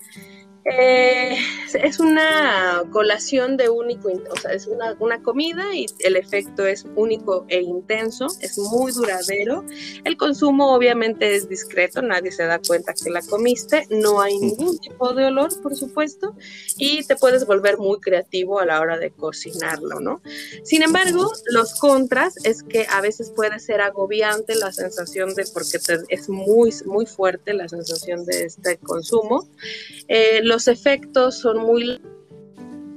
Eh, 0.64 1.38
es 1.74 2.00
una 2.00 2.84
colación 2.92 3.58
de 3.58 3.70
único, 3.70 4.10
o 4.10 4.36
sea, 4.40 4.52
es 4.54 4.68
una, 4.68 4.96
una, 5.00 5.22
comida 5.24 5.74
y 5.74 5.88
el 6.00 6.16
efecto 6.16 6.66
es 6.66 6.86
único 6.96 7.46
e 7.48 7.62
intenso, 7.62 8.28
es 8.42 8.58
muy 8.60 8.92
duradero. 8.92 9.66
El 10.04 10.18
consumo 10.18 10.76
obviamente 10.76 11.36
es 11.36 11.50
discreto, 11.50 12.02
nadie 12.02 12.32
se 12.32 12.44
da 12.44 12.60
cuenta 12.60 12.94
que 12.94 13.10
la 13.10 13.22
comiste, 13.22 13.88
no 13.90 14.22
hay 14.22 14.38
ningún 14.38 14.78
tipo 14.78 15.14
de 15.14 15.26
olor, 15.26 15.50
por 15.62 15.76
supuesto, 15.76 16.36
y 16.78 17.04
te 17.06 17.16
puedes 17.16 17.46
volver 17.46 17.80
muy 17.80 18.00
creativo 18.00 18.60
a 18.60 18.66
la 18.66 18.80
hora 18.82 19.00
de 19.00 19.12
cocinarlo, 19.12 20.00
¿no? 20.00 20.22
Sin 20.64 20.84
embargo, 20.84 21.32
los 21.48 21.80
contras 21.80 22.36
es 22.44 22.62
que 22.62 22.86
a 22.90 23.02
veces 23.02 23.32
puede 23.36 23.60
ser 23.60 23.82
agobiante 23.82 24.56
la 24.56 24.72
sensación 24.72 25.34
de, 25.34 25.46
porque 25.54 25.80
es 26.10 26.30
muy, 26.30 26.72
muy 26.86 27.06
fuerte 27.06 27.54
la 27.54 27.68
sensación 27.68 28.26
de 28.26 28.44
este 28.46 28.78
consumo. 28.78 29.48
Eh, 30.08 30.42
los 30.52 30.68
efectos 30.68 31.38
son 31.38 31.60
muy 31.60 32.02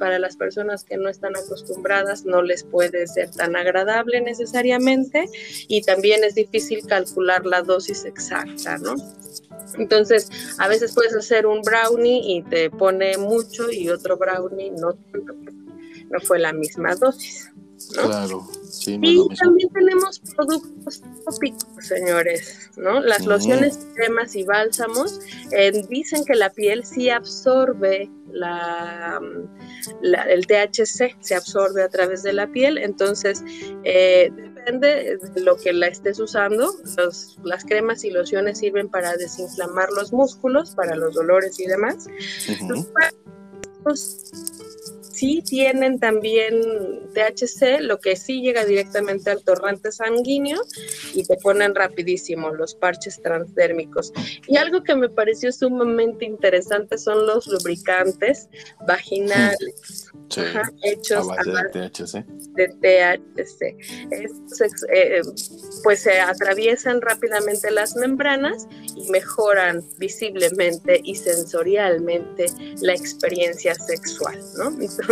para 0.00 0.18
las 0.18 0.36
personas 0.36 0.82
que 0.82 0.96
no 0.96 1.08
están 1.08 1.36
acostumbradas 1.36 2.24
no 2.24 2.42
les 2.42 2.64
puede 2.64 3.06
ser 3.06 3.30
tan 3.30 3.54
agradable 3.54 4.20
necesariamente 4.20 5.26
y 5.68 5.82
también 5.82 6.24
es 6.24 6.34
difícil 6.34 6.84
calcular 6.84 7.46
la 7.46 7.62
dosis 7.62 8.06
exacta, 8.06 8.76
¿no? 8.78 8.96
Entonces, 9.78 10.28
a 10.58 10.66
veces 10.66 10.94
puedes 10.94 11.14
hacer 11.14 11.46
un 11.46 11.62
brownie 11.62 12.22
y 12.24 12.42
te 12.42 12.70
pone 12.70 13.18
mucho 13.18 13.70
y 13.70 13.88
otro 13.88 14.16
brownie 14.16 14.72
no 14.72 14.98
no 16.10 16.20
fue 16.26 16.40
la 16.40 16.52
misma 16.52 16.96
dosis. 16.96 17.52
Claro. 17.92 18.46
y 18.86 19.28
también 19.36 19.68
tenemos 19.70 20.20
productos 20.36 21.02
tópicos, 21.24 21.86
señores, 21.86 22.70
¿no? 22.76 23.00
Las 23.00 23.24
lociones, 23.26 23.86
cremas 23.94 24.34
y 24.36 24.44
bálsamos 24.44 25.20
eh, 25.52 25.72
dicen 25.88 26.24
que 26.24 26.34
la 26.34 26.50
piel 26.50 26.84
sí 26.84 27.10
absorbe 27.10 28.10
la, 28.32 29.20
el 30.02 30.46
THC, 30.46 31.16
se 31.20 31.34
absorbe 31.34 31.82
a 31.82 31.88
través 31.88 32.22
de 32.22 32.32
la 32.32 32.46
piel, 32.48 32.78
entonces 32.78 33.42
eh, 33.84 34.30
depende 34.34 35.18
de 35.18 35.40
lo 35.40 35.56
que 35.56 35.72
la 35.72 35.88
estés 35.88 36.18
usando. 36.18 36.72
las 37.44 37.64
cremas 37.64 38.04
y 38.04 38.10
lociones 38.10 38.58
sirven 38.58 38.88
para 38.88 39.16
desinflamar 39.16 39.90
los 39.90 40.12
músculos, 40.12 40.74
para 40.74 40.96
los 40.96 41.14
dolores 41.14 41.58
y 41.60 41.66
demás 41.66 42.06
sí 45.14 45.42
tienen 45.42 45.98
también 45.98 46.60
THC, 47.14 47.80
lo 47.80 47.98
que 47.98 48.16
sí 48.16 48.42
llega 48.42 48.64
directamente 48.64 49.30
al 49.30 49.42
torrente 49.42 49.92
sanguíneo 49.92 50.60
y 51.14 51.24
te 51.24 51.36
ponen 51.36 51.74
rapidísimo 51.74 52.50
los 52.50 52.74
parches 52.74 53.20
transdérmicos. 53.22 54.12
Y 54.48 54.56
algo 54.56 54.82
que 54.82 54.96
me 54.96 55.08
pareció 55.08 55.52
sumamente 55.52 56.24
interesante 56.24 56.98
son 56.98 57.26
los 57.26 57.46
lubricantes 57.46 58.48
vaginales 58.86 60.12
hechos 60.82 61.26
a 61.30 61.34
base 61.34 61.50
de 61.50 61.90
THC. 61.90 62.24
De 62.54 62.68
THC. 62.68 63.62
Eh, 64.92 65.20
pues 65.82 66.00
se 66.00 66.20
atraviesan 66.20 67.00
rápidamente 67.00 67.70
las 67.70 67.96
membranas 67.96 68.66
y 68.96 69.10
mejoran 69.10 69.82
visiblemente 69.98 71.00
y 71.04 71.14
sensorialmente 71.14 72.46
la 72.80 72.94
experiencia 72.94 73.74
sexual, 73.74 74.40
¿no? 74.56 74.68
Entonces, 74.68 75.03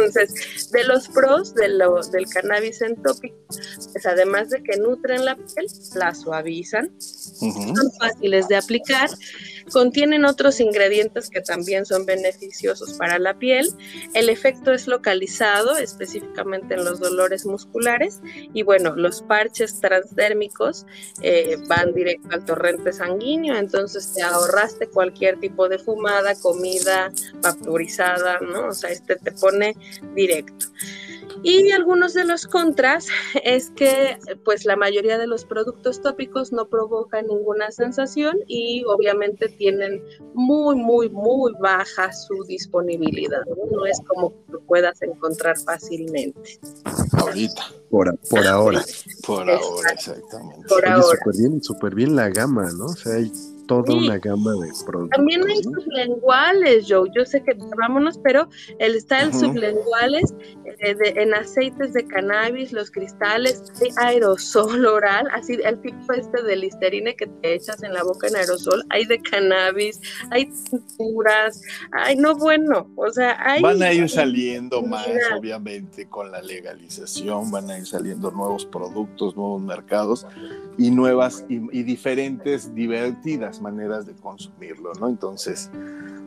de 0.73 0.85
los 0.85 1.09
pros 1.09 1.55
de 1.55 1.69
lo, 1.69 2.01
del 2.03 2.27
cannabis 2.29 2.83
en 2.83 3.01
tópico, 3.03 3.37
pues 3.93 4.07
además 4.07 4.51
de 4.51 4.63
que 4.63 4.79
nutren 4.79 5.25
la 5.25 5.37
piel, 5.37 5.67
la 5.95 6.15
suavizan, 6.15 6.93
son 7.01 7.93
fáciles 7.99 8.49
de 8.49 8.57
aplicar, 8.57 9.11
contienen 9.73 10.25
otros 10.25 10.61
ingredientes 10.61 11.31
que 11.31 11.41
también 11.41 11.87
son 11.87 12.07
beneficiosos 12.07 12.95
para 12.95 13.19
la 13.19 13.39
piel, 13.39 13.69
el 14.15 14.29
efecto 14.29 14.73
es 14.73 14.87
localizado 14.87 15.77
específicamente 15.77 16.75
en 16.75 16.85
los 16.85 17.01
dolores 17.01 17.47
musculares 17.47 18.21
y 18.53 18.63
bueno, 18.63 18.95
los 18.97 19.23
parches 19.23 19.81
transdérmicos 19.81 20.87
eh, 21.21 21.57
van 21.69 21.95
directo 21.95 22.29
al 22.31 22.45
torrente 22.45 22.93
sanguíneo, 22.93 23.57
entonces 23.57 24.13
te 24.15 24.23
ahorraste 24.23 24.89
cualquier 24.89 25.39
tipo 25.41 25.69
de 25.69 25.79
fumada, 25.79 26.35
comida 26.35 27.13
vaporizada, 27.41 28.39
¿no? 28.41 28.69
O 28.69 28.73
sea, 28.73 28.91
este 28.91 29.17
te 29.17 29.33
pone 29.33 29.77
directo. 30.15 30.67
Y 31.43 31.71
algunos 31.73 32.15
de 32.15 32.25
los 32.25 32.47
contras 32.47 33.09
es 33.45 33.71
que 33.71 34.19
pues 34.45 34.65
la 34.65 34.77
mayoría 34.77 35.19
de 35.19 35.27
los 35.27 35.45
productos 35.45 36.01
tópicos 36.01 36.53
no 36.53 36.69
provocan 36.69 37.27
ninguna 37.27 37.71
sensación 37.71 38.39
y 38.47 38.85
obviamente 38.87 39.49
tienen 39.49 40.03
muy, 40.35 40.77
muy, 40.77 41.09
muy 41.11 41.53
baja 41.61 42.13
su 42.13 42.45
disponibilidad. 42.45 43.45
No, 43.71 43.87
es 43.87 44.01
como 44.07 44.31
que 44.31 44.53
lo 44.53 44.61
puedas 44.61 45.03
encontrar 45.03 45.59
fácilmente. 45.59 46.61
Ahorita. 47.13 47.63
Por, 47.91 48.17
por 48.19 48.47
ahora. 48.47 48.85
Por 49.27 49.51
ahora, 49.51 49.91
exactamente. 49.93 50.67
Por 50.69 50.87
ahora. 50.87 51.03
Súper 51.03 51.35
bien, 51.39 51.63
súper 51.63 51.95
bien 51.95 52.17
la 52.17 52.29
gama, 52.29 52.71
¿no? 52.73 52.87
O 52.87 52.97
sea, 52.97 53.15
hay 53.15 53.31
toda 53.67 53.85
Sí. 53.87 53.93
una 54.07 54.19
gama 54.19 54.53
de 54.53 54.71
productos. 54.87 55.11
También 55.17 55.43
hay 55.49 55.61
¿no? 55.63 55.81
sublenguales, 55.81 56.87
Joe. 56.89 57.09
Yo 57.17 57.25
sé 57.25 57.43
que 57.43 57.57
vámonos, 57.79 58.19
pero 58.23 58.49
el, 58.79 58.95
está 58.97 59.21
el 59.21 59.33
sublenguales 59.35 60.35
eh, 60.81 60.95
de- 60.95 61.23
en 61.23 61.35
aceites 61.35 61.93
de 61.93 62.07
cannabis, 62.07 62.73
los 62.73 62.91
cristales, 62.91 63.63
hay 63.81 64.15
aerosol 64.15 64.85
oral, 64.87 65.29
así 65.33 65.59
el 65.65 65.81
tipo 65.81 66.13
este 66.13 66.43
de 66.43 66.57
listerine 66.57 67.15
que 67.17 67.27
te 67.27 67.55
echas 67.55 67.83
en 67.83 67.93
la 67.93 68.03
boca 68.03 68.29
en 68.29 68.37
aerosol, 68.37 68.83
hay 68.91 69.05
de 69.07 69.19
cannabis, 69.21 70.01
hay 70.31 70.51
tinturas, 70.71 71.61
ay, 71.93 72.17
no 72.17 72.35
bueno, 72.37 72.91
o 72.97 73.11
sea, 73.11 73.37
hay... 73.41 73.63
Van 73.63 73.83
a 73.83 73.93
ir 73.93 74.09
saliendo 74.09 74.83
más, 74.83 75.07
Mira. 75.09 75.37
obviamente, 75.39 76.07
con 76.09 76.31
la 76.31 76.41
legalización, 76.43 77.51
van 77.51 77.71
a 77.71 77.79
ir 77.79 77.87
saliendo 77.87 78.31
nuevos 78.31 78.67
productos, 78.67 79.37
nuevos 79.37 79.61
mercados 79.63 80.27
y 80.79 80.91
nuevas 80.91 81.45
y, 81.49 81.57
y 81.79 81.83
diferentes, 81.83 82.75
divertidas 82.75 83.52
maneras 83.61 84.07
de 84.07 84.15
consumirlo, 84.15 84.93
¿no? 84.95 85.09
Entonces, 85.09 85.71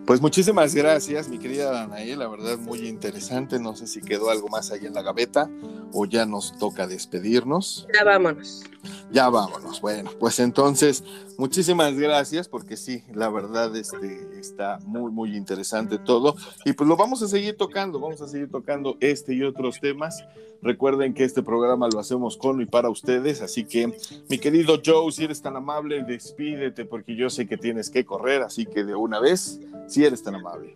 pues 0.05 0.21
muchísimas 0.21 0.75
gracias, 0.75 1.27
mi 1.29 1.39
querida 1.39 1.71
Danae, 1.71 2.15
la 2.15 2.27
verdad 2.27 2.57
muy 2.59 2.87
interesante, 2.87 3.59
no 3.59 3.75
sé 3.75 3.87
si 3.87 4.01
quedó 4.01 4.29
algo 4.29 4.47
más 4.49 4.71
ahí 4.71 4.85
en 4.85 4.93
la 4.93 5.01
gaveta 5.01 5.49
o 5.93 6.05
ya 6.05 6.25
nos 6.25 6.57
toca 6.57 6.85
despedirnos. 6.85 7.87
Ya 7.93 8.03
vámonos. 8.03 8.63
Ya 9.11 9.29
vámonos. 9.29 9.79
Bueno, 9.81 10.11
pues 10.19 10.39
entonces, 10.39 11.03
muchísimas 11.37 11.93
gracias, 11.95 12.47
porque 12.47 12.75
sí, 12.75 13.03
la 13.13 13.29
verdad 13.29 13.75
este, 13.75 14.39
está 14.39 14.79
muy, 14.85 15.11
muy 15.11 15.35
interesante 15.35 15.97
todo. 15.97 16.35
Y 16.65 16.73
pues 16.73 16.87
lo 16.87 16.97
vamos 16.97 17.21
a 17.21 17.27
seguir 17.27 17.55
tocando, 17.55 17.99
vamos 17.99 18.21
a 18.21 18.27
seguir 18.27 18.49
tocando 18.49 18.97
este 18.99 19.33
y 19.33 19.43
otros 19.43 19.79
temas. 19.79 20.23
Recuerden 20.61 21.13
que 21.13 21.23
este 21.23 21.43
programa 21.43 21.87
lo 21.87 21.99
hacemos 21.99 22.37
con 22.37 22.61
y 22.61 22.65
para 22.65 22.89
ustedes, 22.89 23.41
así 23.41 23.65
que 23.65 23.95
mi 24.29 24.39
querido 24.39 24.81
Joe, 24.83 25.11
si 25.11 25.25
eres 25.25 25.41
tan 25.41 25.55
amable, 25.55 26.03
despídete, 26.03 26.85
porque 26.85 27.15
yo 27.15 27.29
sé 27.29 27.45
que 27.47 27.57
tienes 27.57 27.89
que 27.89 28.05
correr, 28.05 28.41
así 28.41 28.65
que 28.65 28.83
de 28.83 28.95
una 28.95 29.19
vez, 29.19 29.59
si 29.87 30.03
eres 30.03 30.23
tan 30.23 30.35
amable. 30.35 30.75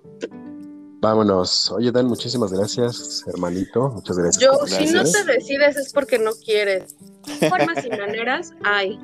Vámonos. 1.02 1.72
Oye, 1.72 1.92
Dan, 1.92 2.08
muchísimas 2.08 2.52
gracias, 2.52 3.24
hermanito. 3.28 3.90
Muchas 3.90 4.18
gracias. 4.18 4.58
Por- 4.58 4.70
si 4.70 4.86
no 4.92 5.04
te 5.04 5.24
decides 5.26 5.78
es 5.78 5.94
porque 5.94 6.20
no 6.20 6.32
quieres. 6.44 6.96
Formas 7.50 7.86
y 7.86 7.90
maneras 7.90 8.52
hay. 8.66 9.00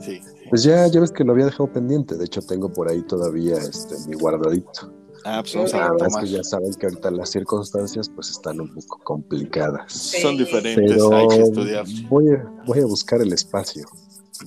Sí. 0.00 0.20
Pues 0.48 0.62
ya, 0.64 0.86
ya 0.88 1.00
ves 1.00 1.12
que 1.12 1.22
lo 1.22 1.32
había 1.32 1.44
dejado 1.44 1.72
pendiente. 1.72 2.16
De 2.16 2.24
hecho, 2.24 2.42
tengo 2.42 2.72
por 2.72 2.88
ahí 2.88 3.02
todavía 3.02 3.58
este, 3.58 3.94
mi 4.08 4.16
guardadito. 4.16 4.92
Ah, 5.24 5.40
pues 5.42 5.54
vamos 5.54 5.72
La 5.72 5.78
a 5.78 5.82
La 5.88 5.92
verdad 5.92 6.08
es 6.08 6.16
que 6.16 6.26
ya 6.36 6.42
saben 6.42 6.74
que 6.74 6.86
ahorita 6.86 7.10
las 7.10 7.30
circunstancias 7.30 8.08
pues 8.08 8.30
están 8.30 8.60
un 8.60 8.74
poco 8.74 8.98
complicadas. 9.04 9.92
Son 9.92 10.36
diferentes, 10.38 10.90
Pero 10.96 11.14
hay 11.14 11.28
que 11.28 11.42
estudiar. 11.42 11.84
voy 12.08 12.30
a, 12.34 12.44
voy 12.66 12.78
a 12.80 12.86
buscar 12.86 13.20
el 13.20 13.32
espacio. 13.32 13.86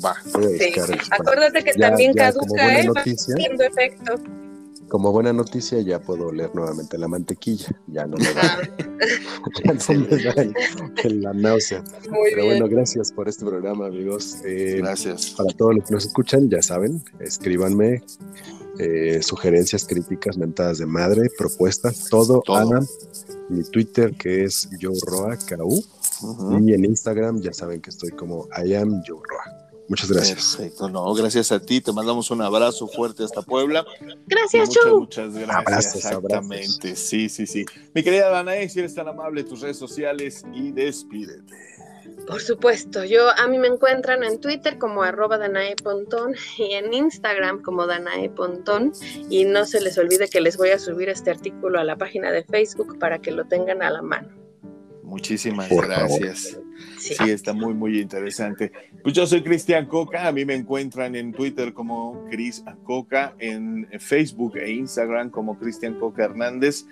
Va. 0.04 0.16
Voy 0.34 0.46
a 0.46 0.48
Sí. 0.50 0.66
buscar 0.66 0.90
el 0.90 1.00
espacio. 1.00 1.16
Acuérdate 1.24 1.64
que 1.64 1.72
Ya- 1.78 1.88
también 1.90 2.14
ya 2.16 2.34
caduca, 2.34 2.80
¿eh? 2.80 2.90
Va 2.90 3.66
efecto. 3.66 4.16
Como 4.94 5.12
buena 5.12 5.34
noticia, 5.34 5.82
ya 5.82 6.00
puedo 6.00 6.28
oler 6.28 6.54
nuevamente 6.54 7.00
la 7.00 7.08
mantequilla. 7.08 7.66
Ya 7.88 8.06
no 8.06 8.16
me 8.16 8.32
da, 8.32 8.60
ya 9.66 9.74
no 9.74 10.00
me 10.08 10.24
da 10.24 10.32
el- 10.44 10.54
el- 11.04 11.22
la 11.24 11.34
náusea. 11.34 11.84
muy 12.12 12.30
Pero 12.30 12.44
bien. 12.44 12.60
bueno, 12.60 12.68
gracias 12.70 13.12
por 13.12 13.28
este 13.28 13.44
programa, 13.44 13.88
amigos. 13.88 14.36
Eh, 14.46 14.76
Gracias. 14.78 15.32
para 15.32 15.52
todos 15.58 15.74
los 15.78 15.86
que 15.86 15.96
nos 15.96 16.06
escuchan, 16.06 16.48
ya 16.48 16.62
saben, 16.62 17.04
escríbanme 17.20 18.04
eh, 18.78 19.20
sugerencias, 19.24 19.84
críticas, 19.86 20.38
mentadas 20.38 20.78
de 20.78 20.86
madre, 20.86 21.28
propuestas, 21.40 22.08
todo, 22.10 22.44
Todo. 22.46 22.76
a 22.78 22.82
mi 23.50 23.64
Twitter 23.64 24.14
que 24.16 24.44
es 24.44 24.70
YoRoaKU 24.80 25.84
Ujú. 26.22 26.68
y 26.68 26.74
en 26.76 26.86
Instagram 26.86 27.42
ya 27.42 27.52
saben 27.52 27.82
que 27.82 27.90
estoy 27.90 28.12
como 28.12 28.48
I 28.64 28.76
am 28.76 29.02
YoRoa. 29.04 29.63
Muchas 29.94 30.12
gracias. 30.12 30.56
Perfecto, 30.56 30.90
no, 30.90 31.14
gracias 31.14 31.52
a 31.52 31.60
ti, 31.60 31.80
te 31.80 31.94
mandamos 31.94 32.32
un 32.32 32.42
abrazo 32.42 32.88
fuerte 32.88 33.24
hasta 33.24 33.44
Puebla. 33.44 33.86
Gracias, 34.26 34.70
muchas, 34.70 34.84
Joe. 34.84 35.00
muchas 35.00 35.34
gracias. 35.36 35.56
Abrazos, 35.56 35.96
Exactamente, 35.98 36.96
sí, 36.96 37.30
sí, 37.30 37.46
sí. 37.46 37.64
Mi 37.94 38.02
querida 38.02 38.30
Danae, 38.30 38.68
si 38.70 38.80
eres 38.80 38.96
tan 38.96 39.08
amable, 39.08 39.44
tus 39.44 39.62
redes 39.62 39.78
sociales 39.78 40.44
y 40.52 40.72
despídete. 40.72 41.54
Por 42.26 42.42
supuesto, 42.42 43.04
yo 43.04 43.30
a 43.38 43.48
mí 43.48 43.60
me 43.60 43.68
encuentran 43.68 44.24
en 44.24 44.42
Twitter 44.42 44.80
como 44.80 45.04
arroba 45.04 45.38
Danae 45.38 45.76
Pontón 45.76 46.34
y 46.58 46.74
en 46.74 46.92
Instagram 46.92 47.62
como 47.62 47.86
Danae 47.86 48.32
Pontón 48.32 48.94
y 49.30 49.46
no 49.46 49.64
se 49.66 49.80
les 49.80 49.96
olvide 50.00 50.28
que 50.28 50.42
les 50.42 50.58
voy 50.58 50.72
a 50.72 50.80
subir 50.80 51.10
este 51.10 51.30
artículo 51.30 51.80
a 51.80 51.84
la 51.84 51.98
página 51.98 52.32
de 52.32 52.44
Facebook 52.44 52.98
para 52.98 53.20
que 53.20 53.30
lo 53.30 53.46
tengan 53.46 53.84
a 53.84 53.92
la 53.92 54.02
mano. 54.02 54.43
Muchísimas 55.14 55.68
Por 55.68 55.88
favor. 55.88 56.10
gracias. 56.10 56.60
Sí. 56.98 57.14
Sí, 57.14 57.30
está 57.30 57.54
muy, 57.54 57.76
muy 57.76 58.00
interesante. 58.00 58.72
Pues 59.04 59.14
yo 59.14 59.28
soy 59.28 59.44
Cristian 59.44 59.86
Coca, 59.86 60.28
a 60.28 60.32
mí 60.32 60.44
me 60.44 60.56
encuentran 60.56 61.16
en 61.16 61.34
Twitter 61.34 61.72
como 61.72 62.26
Cris 62.32 62.64
Coca, 62.84 63.36
en 63.38 63.88
Facebook 64.00 64.58
e 64.58 64.72
Instagram 64.72 65.30
como 65.30 65.60
Cristian 65.60 66.00
Coca 66.00 66.24
Hernández. 66.24 66.86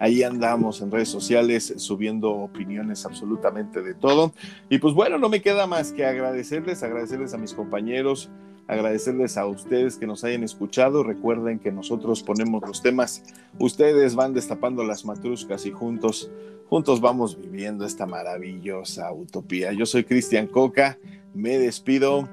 Ahí 0.00 0.24
andamos 0.24 0.80
en 0.80 0.90
redes 0.90 1.08
sociales 1.08 1.72
subiendo 1.76 2.32
opiniones 2.32 3.04
absolutamente 3.04 3.80
de 3.80 3.94
todo. 3.94 4.32
Y 4.68 4.78
pues 4.78 4.94
bueno, 4.94 5.16
no 5.18 5.28
me 5.28 5.40
queda 5.40 5.68
más 5.68 5.92
que 5.92 6.04
agradecerles, 6.04 6.82
agradecerles 6.82 7.32
a 7.32 7.38
mis 7.38 7.54
compañeros, 7.54 8.28
agradecerles 8.68 9.36
a 9.36 9.46
ustedes 9.46 9.96
que 9.96 10.06
nos 10.06 10.22
hayan 10.22 10.44
escuchado. 10.44 11.02
Recuerden 11.02 11.58
que 11.58 11.72
nosotros 11.72 12.22
ponemos 12.22 12.62
los 12.66 12.82
temas, 12.82 13.24
ustedes 13.58 14.14
van 14.14 14.34
destapando 14.34 14.84
las 14.84 15.04
matruscas 15.04 15.66
y 15.66 15.72
juntos 15.72 16.30
juntos 16.68 17.00
vamos 17.00 17.40
viviendo 17.40 17.84
esta 17.84 18.06
maravillosa 18.06 19.12
utopía. 19.12 19.72
Yo 19.72 19.86
soy 19.86 20.04
Cristian 20.04 20.46
Coca, 20.46 20.98
me 21.34 21.58
despido. 21.58 22.28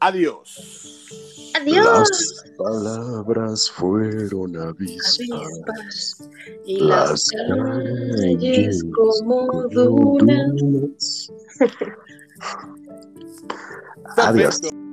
Adiós. 0.00 1.52
Adiós. 1.54 1.86
Las 1.86 2.52
palabras 2.58 3.70
fueron 3.70 4.56
avispas. 4.56 5.18
Y 6.66 6.80
las 6.80 7.30
Las 7.32 7.48
calles 8.28 8.84
como 8.92 9.62
dunas. 9.68 11.30
Adiós. 14.16 14.60
Perfecto. 14.60 14.83